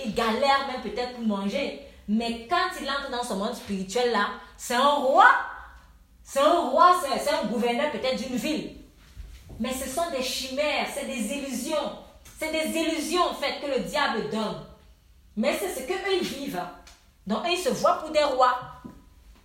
il 0.03 0.15
galère 0.15 0.65
même 0.65 0.81
peut-être 0.81 1.13
pour 1.13 1.23
manger. 1.23 1.83
Mais 2.07 2.47
quand 2.49 2.69
il 2.81 2.89
entre 2.89 3.11
dans 3.11 3.23
ce 3.23 3.33
monde 3.33 3.53
spirituel 3.53 4.11
là, 4.11 4.29
c'est 4.55 4.75
un 4.75 4.89
roi. 4.89 5.27
C'est 6.23 6.39
un 6.39 6.59
roi, 6.69 6.95
c'est 7.01 7.33
un 7.33 7.45
gouverneur 7.47 7.91
peut-être 7.91 8.17
d'une 8.17 8.37
ville. 8.37 8.75
Mais 9.59 9.73
ce 9.73 9.89
sont 9.89 10.09
des 10.11 10.23
chimères, 10.23 10.87
c'est 10.93 11.05
des 11.05 11.33
illusions. 11.33 11.91
C'est 12.39 12.51
des 12.51 12.77
illusions 12.77 13.23
en 13.23 13.33
fait 13.33 13.59
que 13.61 13.67
le 13.67 13.83
diable 13.83 14.29
donne. 14.29 14.63
Mais 15.35 15.57
c'est 15.57 15.69
ce 15.69 15.87
qu'eux 15.87 16.19
vivent. 16.21 16.61
Donc 17.25 17.39
ils 17.49 17.57
se 17.57 17.69
voient 17.69 17.99
pour 17.99 18.11
des 18.11 18.23
rois. 18.23 18.57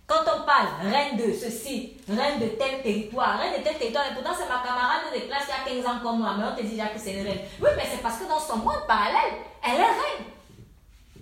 Quand 0.05 0.21
on 0.23 0.45
parle 0.45 0.67
reine 0.91 1.17
de 1.17 1.33
ceci, 1.33 1.97
reine 2.07 2.39
de 2.39 2.47
tel 2.47 2.81
territoire, 2.81 3.39
reine 3.39 3.59
de 3.59 3.63
tel 3.63 3.77
territoire, 3.77 4.05
et 4.11 4.13
pourtant 4.13 4.35
c'est 4.37 4.49
ma 4.49 4.61
camarade 4.61 5.13
de 5.13 5.19
classe 5.21 5.45
qui 5.45 5.51
a 5.51 5.81
15 5.81 5.85
ans 5.85 5.99
comme 6.03 6.19
moi, 6.19 6.35
mais 6.37 6.43
on 6.51 6.55
te 6.55 6.61
dit 6.61 6.71
déjà 6.71 6.87
que 6.87 6.99
c'est 6.99 7.13
une 7.13 7.25
reine. 7.25 7.39
Oui, 7.61 7.69
mais 7.75 7.83
c'est 7.89 8.01
parce 8.01 8.17
que 8.17 8.27
dans 8.27 8.39
son 8.39 8.57
monde 8.57 8.85
parallèle, 8.85 9.33
elle 9.63 9.79
est 9.79 9.83
reine. 9.83 10.32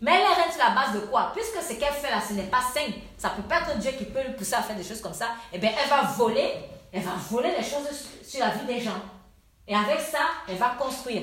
Mais 0.02 0.14
elle 0.16 0.50
est 0.50 0.52
sur 0.52 0.64
la 0.64 0.72
base 0.72 0.94
de 0.96 1.00
quoi? 1.06 1.32
Puisque 1.34 1.62
ce 1.62 1.74
qu'elle 1.80 1.94
fait 1.94 2.10
là, 2.10 2.20
ce 2.20 2.34
n'est 2.34 2.48
pas 2.48 2.62
sain, 2.74 2.92
ça 3.18 3.30
peut 3.30 3.44
pas 3.44 3.62
être 3.62 3.78
Dieu 3.78 3.92
qui 3.92 4.06
peut 4.06 4.24
lui 4.28 4.34
pousser 4.34 4.56
à 4.56 4.64
faire 4.64 4.76
des 4.76 4.84
choses 4.84 5.00
comme 5.00 5.14
ça, 5.14 5.36
eh 5.54 5.60
bien, 5.60 5.72
elle 5.82 5.90
va 5.90 6.02
voler, 6.02 6.56
elle 6.92 7.04
va 7.04 7.14
voler 7.30 7.52
des 7.56 7.64
choses 7.64 7.88
sur 8.28 8.40
la 8.40 8.50
vie 8.50 8.66
des 8.66 8.82
gens. 8.82 9.00
Et 9.68 9.76
avec 9.76 10.00
ça, 10.00 10.20
elle 10.50 10.58
va 10.58 10.70
construire. 10.70 11.22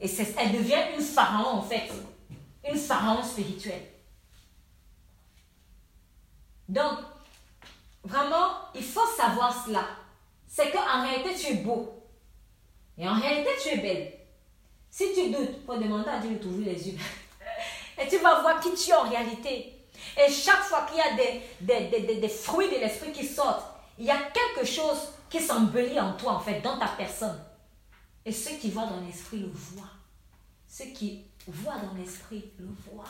Et 0.00 0.10
elle 0.38 0.52
devient 0.52 0.96
une 0.96 1.02
pharaon 1.02 1.58
en 1.58 1.62
fait, 1.62 1.88
une 2.68 2.76
pharaon 2.76 3.22
spirituelle. 3.22 3.82
Donc, 6.68 6.98
vraiment, 8.02 8.50
il 8.74 8.82
faut 8.82 9.06
savoir 9.16 9.64
cela. 9.64 9.84
C'est 10.48 10.72
qu'en 10.72 11.02
réalité, 11.02 11.34
tu 11.34 11.52
es 11.52 11.56
beau. 11.58 12.02
Et 12.98 13.08
en 13.08 13.14
réalité, 13.14 13.50
tu 13.62 13.68
es 13.68 13.76
belle. 13.78 14.12
Si 14.90 15.14
tu 15.14 15.30
doutes, 15.30 15.50
il 15.60 15.64
faut 15.64 15.76
demander 15.76 16.08
à 16.08 16.18
Dieu 16.18 16.30
de 16.30 16.38
t'ouvrir 16.38 16.72
les 16.72 16.88
yeux. 16.88 16.98
Et 17.98 18.08
tu 18.08 18.18
vas 18.18 18.40
voir 18.40 18.60
qui 18.60 18.74
tu 18.74 18.90
es 18.90 18.94
en 18.94 19.08
réalité. 19.08 19.72
Et 20.16 20.30
chaque 20.30 20.62
fois 20.62 20.86
qu'il 20.86 20.98
y 20.98 21.00
a 21.00 22.20
des, 22.20 22.28
fruits 22.28 22.68
de 22.68 22.76
l'esprit 22.76 23.12
qui 23.12 23.26
sortent, 23.26 23.66
il 23.98 24.04
y 24.04 24.10
a 24.10 24.18
quelque 24.30 24.66
chose 24.66 25.08
qui 25.30 25.40
s'embellit 25.40 25.98
en 25.98 26.12
toi, 26.14 26.32
en 26.32 26.40
fait, 26.40 26.60
dans 26.60 26.78
ta 26.78 26.88
personne. 26.88 27.38
Et 28.24 28.32
ceux 28.32 28.56
qui 28.56 28.70
voient 28.70 28.86
dans 28.86 29.00
l'esprit 29.00 29.38
le 29.38 29.50
voient. 29.52 29.90
Ceux 30.68 30.86
qui 30.86 31.24
voient 31.46 31.76
dans 31.76 31.94
l'esprit 31.94 32.44
le 32.58 32.66
voient. 32.90 33.04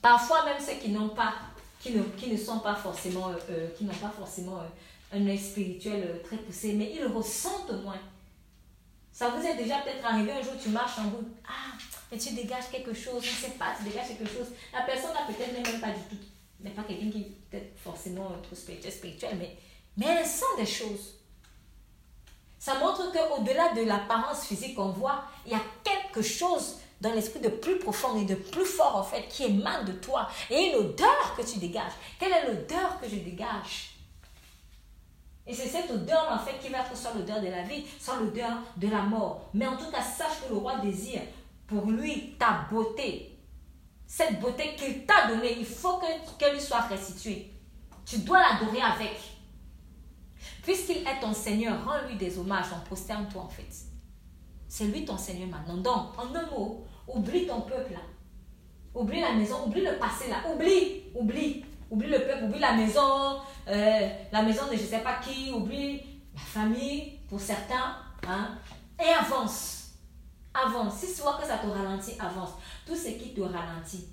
Parfois 0.00 0.44
même 0.44 0.60
ceux 0.60 0.74
qui 0.80 0.88
n'ont 0.88 1.10
pas, 1.10 1.34
qui 1.80 1.92
ne, 1.92 2.36
sont 2.36 2.58
pas 2.58 2.74
forcément, 2.74 3.28
euh, 3.28 3.36
euh, 3.50 3.68
qui 3.76 3.84
n'ont 3.84 3.94
pas 3.94 4.10
forcément 4.10 4.58
euh, 4.58 5.16
un 5.16 5.26
œil 5.26 5.38
spirituel 5.38 6.20
très 6.24 6.36
poussé, 6.36 6.72
mais 6.72 6.92
ils 6.94 7.06
ressentent 7.06 7.72
moins. 7.84 8.00
Ça 9.12 9.28
vous 9.28 9.46
est 9.46 9.56
déjà 9.56 9.78
peut-être 9.78 10.04
arrivé 10.04 10.32
un 10.32 10.42
jour, 10.42 10.54
tu 10.60 10.70
marches 10.70 10.98
en 10.98 11.10
route, 11.10 11.28
ah, 11.46 11.76
et 12.10 12.18
tu 12.18 12.32
dégages 12.32 12.70
quelque 12.70 12.94
chose, 12.94 13.22
je 13.22 13.30
ne 13.30 13.36
sais 13.36 13.58
pas, 13.58 13.74
tu 13.76 13.84
dégages 13.84 14.08
quelque 14.08 14.26
chose. 14.26 14.48
La 14.72 14.82
personne 14.82 15.12
là 15.12 15.20
peut-être 15.26 15.52
même 15.52 15.80
pas 15.80 15.88
du 15.88 16.02
tout, 16.08 16.22
n'est 16.60 16.70
pas 16.70 16.82
quelqu'un 16.82 17.10
qui 17.10 17.36
est 17.52 17.72
forcément 17.76 18.30
trop 18.42 18.56
spirituel, 18.56 18.92
spirituel 18.92 19.36
mais, 19.38 19.56
mais 19.96 20.06
elle 20.06 20.26
sent 20.26 20.44
des 20.56 20.66
choses. 20.66 21.18
Ça 22.58 22.78
montre 22.78 23.12
qu'au-delà 23.12 23.74
de 23.74 23.82
l'apparence 23.82 24.46
physique 24.46 24.76
qu'on 24.76 24.90
voit, 24.90 25.24
il 25.44 25.52
y 25.52 25.54
a 25.54 25.62
quelque 25.82 26.22
chose 26.22 26.76
dans 27.00 27.12
l'esprit 27.12 27.40
de 27.40 27.48
plus 27.48 27.78
profond 27.78 28.18
et 28.20 28.24
de 28.24 28.36
plus 28.36 28.64
fort 28.64 28.96
en 28.96 29.02
fait 29.02 29.26
qui 29.28 29.44
émane 29.44 29.84
de 29.84 29.92
toi. 29.92 30.28
Et 30.48 30.68
une 30.68 30.76
odeur 30.76 31.34
que 31.36 31.42
tu 31.42 31.58
dégages. 31.58 31.92
Quelle 32.20 32.32
est 32.32 32.46
l'odeur 32.46 33.00
que 33.00 33.08
je 33.08 33.16
dégage? 33.16 33.91
Et 35.46 35.54
c'est 35.54 35.68
cette 35.68 35.90
odeur 35.90 36.28
en 36.30 36.38
fait 36.38 36.58
qui 36.58 36.68
va 36.68 36.78
être 36.80 36.96
soit 36.96 37.14
l'odeur 37.14 37.40
de 37.40 37.48
la 37.48 37.62
vie, 37.62 37.84
soit 37.98 38.16
l'odeur 38.16 38.58
de 38.76 38.88
la 38.88 39.02
mort. 39.02 39.50
Mais 39.54 39.66
en 39.66 39.76
tout 39.76 39.90
cas, 39.90 40.02
sache 40.02 40.42
que 40.42 40.52
le 40.52 40.58
roi 40.58 40.76
désire 40.78 41.22
pour 41.66 41.86
lui 41.86 42.34
ta 42.38 42.66
beauté. 42.70 43.38
Cette 44.06 44.40
beauté 44.40 44.76
qu'il 44.76 45.06
t'a 45.06 45.26
donnée, 45.28 45.56
il 45.58 45.66
faut 45.66 46.00
qu'elle 46.38 46.52
lui 46.52 46.60
soit 46.60 46.82
restituée. 46.82 47.50
Tu 48.04 48.18
dois 48.18 48.40
l'adorer 48.40 48.82
avec. 48.82 49.18
Puisqu'il 50.62 50.98
est 50.98 51.20
ton 51.20 51.32
Seigneur, 51.32 51.84
rends-lui 51.84 52.16
des 52.16 52.38
hommages, 52.38 52.72
en 52.72 52.80
prosterne-toi 52.84 53.42
en 53.42 53.48
fait. 53.48 53.72
C'est 54.68 54.84
lui 54.84 55.04
ton 55.04 55.16
Seigneur 55.16 55.48
maintenant. 55.48 55.76
Donc, 55.76 56.18
en 56.18 56.34
un 56.34 56.46
mot, 56.50 56.86
oublie 57.08 57.46
ton 57.46 57.62
peuple. 57.62 57.98
Oublie 58.94 59.20
la 59.20 59.32
maison, 59.32 59.66
oublie 59.66 59.82
le 59.82 59.98
passé 59.98 60.28
là. 60.28 60.36
Oublie, 60.52 61.04
oublie. 61.14 61.64
Oublie 61.92 62.08
le 62.08 62.20
peuple, 62.20 62.44
oublie 62.44 62.58
la 62.58 62.72
maison, 62.72 63.38
euh, 63.68 64.08
la 64.32 64.42
maison 64.42 64.66
de 64.66 64.76
je 64.76 64.82
ne 64.82 64.86
sais 64.86 65.00
pas 65.00 65.16
qui, 65.18 65.52
oublie 65.52 66.00
la 66.34 66.40
famille 66.40 67.18
pour 67.28 67.38
certains. 67.38 67.96
Hein, 68.26 68.56
et 68.98 69.08
avance. 69.08 69.90
Avance. 70.54 71.00
Si 71.00 71.14
tu 71.14 71.20
vois 71.20 71.36
que 71.38 71.46
ça 71.46 71.58
te 71.58 71.66
ralentit, 71.66 72.14
avance. 72.18 72.52
Tout 72.86 72.96
ce 72.96 73.08
qui 73.08 73.34
te 73.34 73.42
ralentit, 73.42 74.08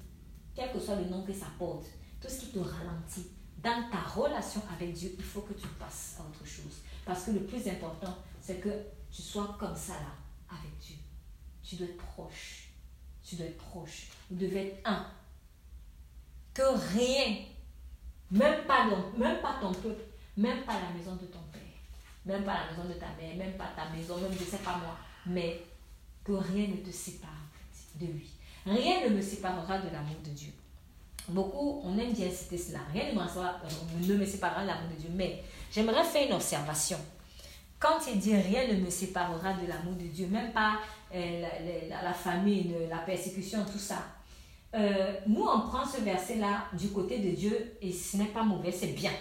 quel 0.54 0.74
que 0.74 0.80
soit 0.80 0.96
le 0.96 1.06
nom 1.06 1.24
que 1.24 1.32
ça 1.32 1.46
porte, 1.58 1.86
tout 2.22 2.28
ce 2.28 2.42
qui 2.42 2.48
te 2.48 2.60
ralentit, 2.60 3.28
dans 3.64 3.90
ta 3.90 4.02
relation 4.10 4.62
avec 4.76 4.92
Dieu, 4.92 5.12
il 5.18 5.24
faut 5.24 5.42
que 5.42 5.54
tu 5.54 5.68
passes 5.80 6.18
à 6.20 6.24
autre 6.24 6.46
chose. 6.46 6.82
Parce 7.06 7.24
que 7.24 7.32
le 7.32 7.46
plus 7.46 7.66
important, 7.70 8.18
c'est 8.42 8.60
que 8.60 8.70
tu 9.10 9.22
sois 9.22 9.56
comme 9.58 9.76
ça 9.76 9.94
là, 9.94 10.58
avec 10.58 10.78
Dieu. 10.80 10.98
Tu 11.64 11.78
dois 11.78 11.88
être 11.88 11.98
proche. 11.98 12.74
Tu 13.24 13.38
dois 13.38 13.46
être 13.46 13.58
proche. 13.58 14.10
Vous 14.30 14.36
devez 14.36 14.68
être 14.68 14.82
un. 14.84 15.06
Que 16.54 16.64
rien, 16.94 17.46
même 18.32 18.64
pas, 18.66 18.86
même 19.18 19.42
pas 19.42 19.58
ton 19.62 19.74
peuple, 19.74 20.04
même 20.38 20.62
pas 20.64 20.74
la 20.74 20.98
maison 20.98 21.16
de 21.16 21.26
ton 21.26 21.40
père, 21.52 21.62
même 22.26 22.44
pas 22.44 22.54
la 22.54 22.72
maison 22.72 22.88
de 22.88 22.94
ta 22.94 23.08
mère, 23.20 23.36
même 23.36 23.54
pas 23.54 23.72
ta 23.76 23.90
maison, 23.96 24.18
même 24.18 24.32
je 24.34 24.44
ne 24.44 24.50
sais 24.50 24.58
pas 24.58 24.78
moi, 24.78 24.98
mais 25.26 25.62
que 26.24 26.34
rien 26.34 26.68
ne 26.68 26.76
te 26.78 26.92
sépare 26.92 27.30
de 27.96 28.06
lui. 28.06 28.30
Rien 28.66 29.10
ne 29.10 29.16
me 29.16 29.22
séparera 29.22 29.80
de 29.80 29.90
l'amour 29.92 30.18
de 30.24 30.30
Dieu. 30.30 30.52
Beaucoup, 31.30 31.82
on 31.84 31.98
aime 31.98 32.14
bien 32.14 32.30
citer 32.30 32.58
cela. 32.58 32.80
Rien 32.92 33.12
ne 33.12 33.16
me, 33.16 33.22
euh, 33.22 34.08
ne 34.08 34.14
me 34.16 34.26
séparera 34.26 34.64
de 34.64 34.68
l'amour 34.68 34.90
de 34.90 35.02
Dieu. 35.02 35.10
Mais 35.14 35.44
j'aimerais 35.72 36.04
faire 36.04 36.28
une 36.28 36.34
observation. 36.34 36.98
Quand 37.80 37.98
il 38.12 38.20
dit 38.20 38.36
rien 38.36 38.68
ne 38.68 38.80
me 38.80 38.90
séparera 38.90 39.54
de 39.54 39.68
l'amour 39.68 39.94
de 39.94 40.06
Dieu, 40.06 40.28
même 40.28 40.52
pas 40.52 40.80
euh, 41.14 41.48
la, 41.90 42.14
famine, 42.14 42.74
la 42.90 42.98
persécution, 43.00 43.64
tout 43.66 43.80
ça. 43.80 44.04
Euh, 44.76 45.14
nous, 45.28 45.42
on 45.44 45.62
prend 45.62 45.86
ce 45.86 46.02
verset-là 46.02 46.66
du 46.74 46.90
côté 46.90 47.20
de 47.20 47.32
Dieu 47.36 47.76
et 47.82 47.92
ce 47.92 48.18
n'est 48.18 48.26
pas 48.26 48.44
mauvais, 48.44 48.72
c'est 48.72 48.94
bien. 48.94 49.12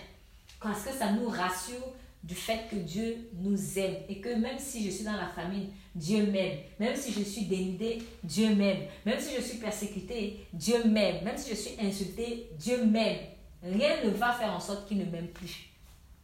Parce 0.60 0.82
que 0.82 0.92
ça 0.92 1.12
nous 1.12 1.28
rassure 1.28 1.94
du 2.22 2.34
fait 2.34 2.66
que 2.70 2.76
Dieu 2.76 3.30
nous 3.34 3.78
aime 3.78 3.96
et 4.08 4.20
que 4.20 4.34
même 4.34 4.58
si 4.58 4.84
je 4.84 4.90
suis 4.90 5.04
dans 5.04 5.16
la 5.16 5.28
famine, 5.28 5.68
Dieu 5.94 6.26
m'aime. 6.26 6.58
Même 6.78 6.96
si 6.96 7.12
je 7.12 7.22
suis 7.22 7.46
dénudée, 7.46 8.02
Dieu 8.22 8.54
m'aime. 8.54 8.86
Même 9.06 9.20
si 9.20 9.34
je 9.36 9.40
suis 9.40 9.58
persécutée, 9.58 10.46
Dieu 10.52 10.84
m'aime. 10.84 11.24
Même 11.24 11.38
si 11.38 11.50
je 11.50 11.54
suis 11.54 11.80
insultée, 11.80 12.50
Dieu 12.58 12.84
m'aime. 12.84 13.18
Rien 13.62 14.04
ne 14.04 14.10
va 14.10 14.32
faire 14.32 14.52
en 14.52 14.60
sorte 14.60 14.86
qu'il 14.86 14.98
ne 14.98 15.04
m'aime 15.04 15.28
plus. 15.28 15.70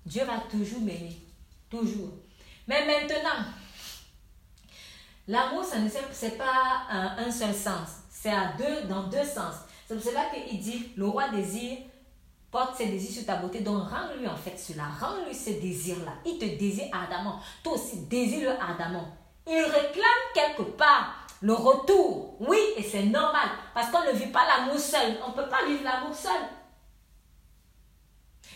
Dieu 0.05 0.25
va 0.25 0.43
toujours 0.51 0.81
m'aimer. 0.81 1.17
Toujours. 1.71 2.13
Mais 2.69 2.87
maintenant, 2.87 3.47
l'amour, 5.27 5.65
ce 5.65 6.27
n'est 6.27 6.33
pas 6.33 6.83
un, 6.91 7.27
un 7.27 7.31
seul 7.31 7.55
sens. 7.55 8.04
C'est 8.25 8.31
à 8.31 8.55
deux, 8.57 8.89
dans 8.89 9.03
deux 9.03 9.23
sens. 9.23 9.55
C'est 9.87 9.95
pour 9.97 10.03
cela 10.03 10.25
qu'il 10.31 10.59
dit, 10.59 10.93
le 10.97 11.07
roi 11.07 11.29
désire 11.29 11.77
porte 12.51 12.75
ses 12.75 12.87
désirs 12.87 13.13
sur 13.13 13.27
ta 13.27 13.37
beauté. 13.37 13.61
Donc, 13.61 13.83
rends-lui 13.91 14.27
en 14.27 14.35
fait 14.35 14.57
cela. 14.57 14.85
Rends-lui 14.99 15.35
ce 15.35 15.51
désir-là. 15.51 16.13
Il 16.25 16.39
te 16.39 16.47
désire 16.47 16.87
ardemment. 16.91 17.39
Toi 17.63 17.75
aussi, 17.75 18.07
désire-le 18.07 18.59
ardemment. 18.59 19.07
Il 19.47 19.63
réclame 19.63 20.25
quelque 20.33 20.63
part 20.63 21.27
le 21.43 21.53
retour. 21.53 22.37
Oui, 22.41 22.57
et 22.79 22.83
c'est 22.83 23.03
normal. 23.03 23.47
Parce 23.75 23.91
qu'on 23.91 24.11
ne 24.11 24.17
vit 24.17 24.33
pas 24.33 24.47
l'amour 24.47 24.79
seul. 24.79 25.19
On 25.23 25.33
ne 25.33 25.35
peut 25.35 25.51
pas 25.51 25.67
vivre 25.67 25.85
l'amour 25.85 26.15
seul. 26.15 26.41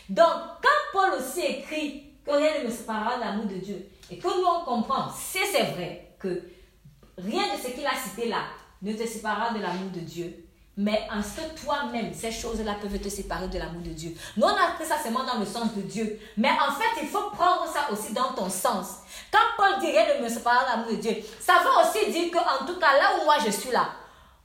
Donc, 0.09 0.33
quand 0.63 0.91
Paul 0.93 1.13
aussi 1.13 1.41
écrit 1.41 2.13
que 2.25 2.31
rien 2.31 2.63
ne 2.63 2.65
me 2.65 2.71
séparera 2.71 3.17
de 3.17 3.21
l'amour 3.21 3.45
de 3.45 3.57
Dieu, 3.57 3.87
et 4.09 4.17
que 4.17 4.25
nous 4.25 4.47
on 4.47 4.65
comprend, 4.65 5.09
c'est 5.11 5.45
vrai 5.45 6.15
que 6.17 6.41
rien 7.19 7.55
de 7.55 7.61
ce 7.61 7.67
qu'il 7.67 7.85
a 7.85 7.93
cité 7.95 8.29
là 8.29 8.45
ne 8.81 8.93
te 8.93 9.07
séparera 9.07 9.53
de 9.53 9.61
l'amour 9.61 9.91
de 9.93 9.99
Dieu, 9.99 10.45
mais 10.81 11.05
en 11.11 11.21
ce 11.21 11.41
toi-même, 11.61 12.13
ces 12.13 12.31
choses-là 12.31 12.75
peuvent 12.81 12.99
te 12.99 13.09
séparer 13.09 13.49
de 13.49 13.59
l'amour 13.59 13.81
de 13.81 13.89
Dieu. 13.89 14.15
Nous, 14.37 14.45
on 14.45 14.47
a 14.47 14.71
pris 14.75 14.85
ça 14.85 14.95
seulement 14.97 15.25
dans 15.25 15.37
le 15.37 15.45
sens 15.45 15.75
de 15.75 15.81
Dieu. 15.81 16.17
Mais 16.37 16.51
en 16.51 16.71
fait, 16.71 17.01
il 17.01 17.07
faut 17.09 17.29
prendre 17.31 17.67
ça 17.67 17.91
aussi 17.91 18.13
dans 18.13 18.31
ton 18.31 18.49
sens. 18.49 18.99
Quand 19.29 19.39
Paul 19.57 19.73
rien 19.81 20.05
ne 20.17 20.23
me 20.23 20.29
sépare 20.29 20.63
de 20.63 20.69
l'amour 20.69 20.91
de 20.91 21.01
Dieu, 21.01 21.17
ça 21.41 21.55
veut 21.61 21.85
aussi 21.85 22.09
dire 22.13 22.31
qu'en 22.31 22.65
tout 22.65 22.79
cas, 22.79 22.97
là 22.97 23.19
où 23.19 23.25
moi 23.25 23.35
je 23.45 23.51
suis 23.51 23.71
là, 23.71 23.89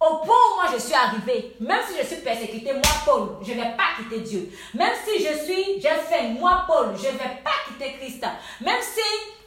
au 0.01 0.17
point 0.19 0.35
où 0.35 0.55
moi 0.57 0.65
je 0.73 0.79
suis 0.81 0.95
arrivé, 0.95 1.57
même 1.61 1.81
si 1.89 1.99
je 1.99 2.07
suis 2.07 2.23
persécuté, 2.23 2.73
moi 2.73 2.83
Paul, 3.05 3.37
je 3.43 3.53
ne 3.53 3.57
vais 3.57 3.77
pas 3.77 3.97
quitter 3.97 4.21
Dieu. 4.21 4.51
Même 4.75 4.93
si 5.05 5.25
je 5.25 5.45
suis, 5.45 5.81
j'ai 5.81 5.89
fait, 5.89 6.29
moi 6.39 6.65
Paul, 6.67 6.95
je 6.97 7.07
ne 7.07 7.13
vais 7.13 7.41
pas 7.43 7.51
quitter 7.67 7.93
Christ. 7.99 8.25
Même 8.61 8.81
si 8.83 9.01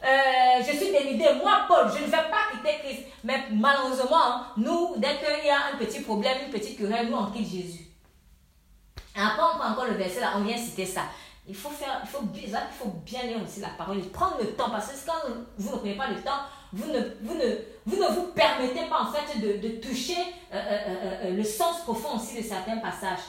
euh, 0.04 0.62
je 0.66 0.76
suis 0.76 0.90
dénudé, 0.90 1.26
moi 1.42 1.60
Paul, 1.68 1.90
je 1.94 2.02
ne 2.02 2.06
vais 2.06 2.16
pas 2.16 2.50
quitter 2.52 2.78
Christ. 2.82 3.02
Mais 3.24 3.44
malheureusement, 3.52 4.42
nous, 4.56 4.94
dès 4.96 5.18
qu'il 5.18 5.46
y 5.46 5.50
a 5.50 5.74
un 5.74 5.78
petit 5.78 6.00
problème, 6.00 6.38
une 6.46 6.50
petite 6.50 6.78
querelle, 6.78 7.08
nous 7.08 7.16
on 7.16 7.26
quitte 7.26 7.48
Jésus. 7.48 7.84
Après, 9.14 9.42
on 9.42 9.58
prend 9.58 9.72
encore 9.72 9.86
le 9.86 9.94
verset 9.94 10.20
là, 10.20 10.32
on 10.36 10.40
vient 10.42 10.56
citer 10.56 10.86
ça. 10.86 11.02
Il 11.48 11.56
faut 11.56 11.70
faire, 11.70 12.02
il 12.02 12.08
faut, 12.08 12.22
il 12.34 12.50
faut 12.78 12.90
bien 13.04 13.22
lire 13.22 13.42
aussi 13.42 13.60
la 13.60 13.70
parole, 13.70 14.00
prendre 14.10 14.36
le 14.38 14.52
temps, 14.52 14.68
parce 14.70 14.88
que 14.88 15.06
quand 15.06 15.32
vous 15.56 15.72
ne 15.72 15.76
prenez 15.78 15.94
pas 15.96 16.08
le 16.08 16.20
temps, 16.22 16.40
vous 16.72 16.92
ne 16.92 17.00
vous, 17.22 17.34
ne, 17.34 17.56
vous, 17.86 17.96
ne 17.96 18.08
vous 18.08 18.26
permettez 18.34 18.86
pas 18.86 19.00
en 19.00 19.10
fait 19.10 19.40
de, 19.40 19.66
de 19.66 19.80
toucher 19.80 20.18
euh, 20.52 20.56
euh, 20.56 21.24
euh, 21.24 21.30
le 21.30 21.42
sens 21.42 21.80
profond 21.80 22.16
aussi 22.16 22.42
de 22.42 22.46
certains 22.46 22.76
passages. 22.76 23.24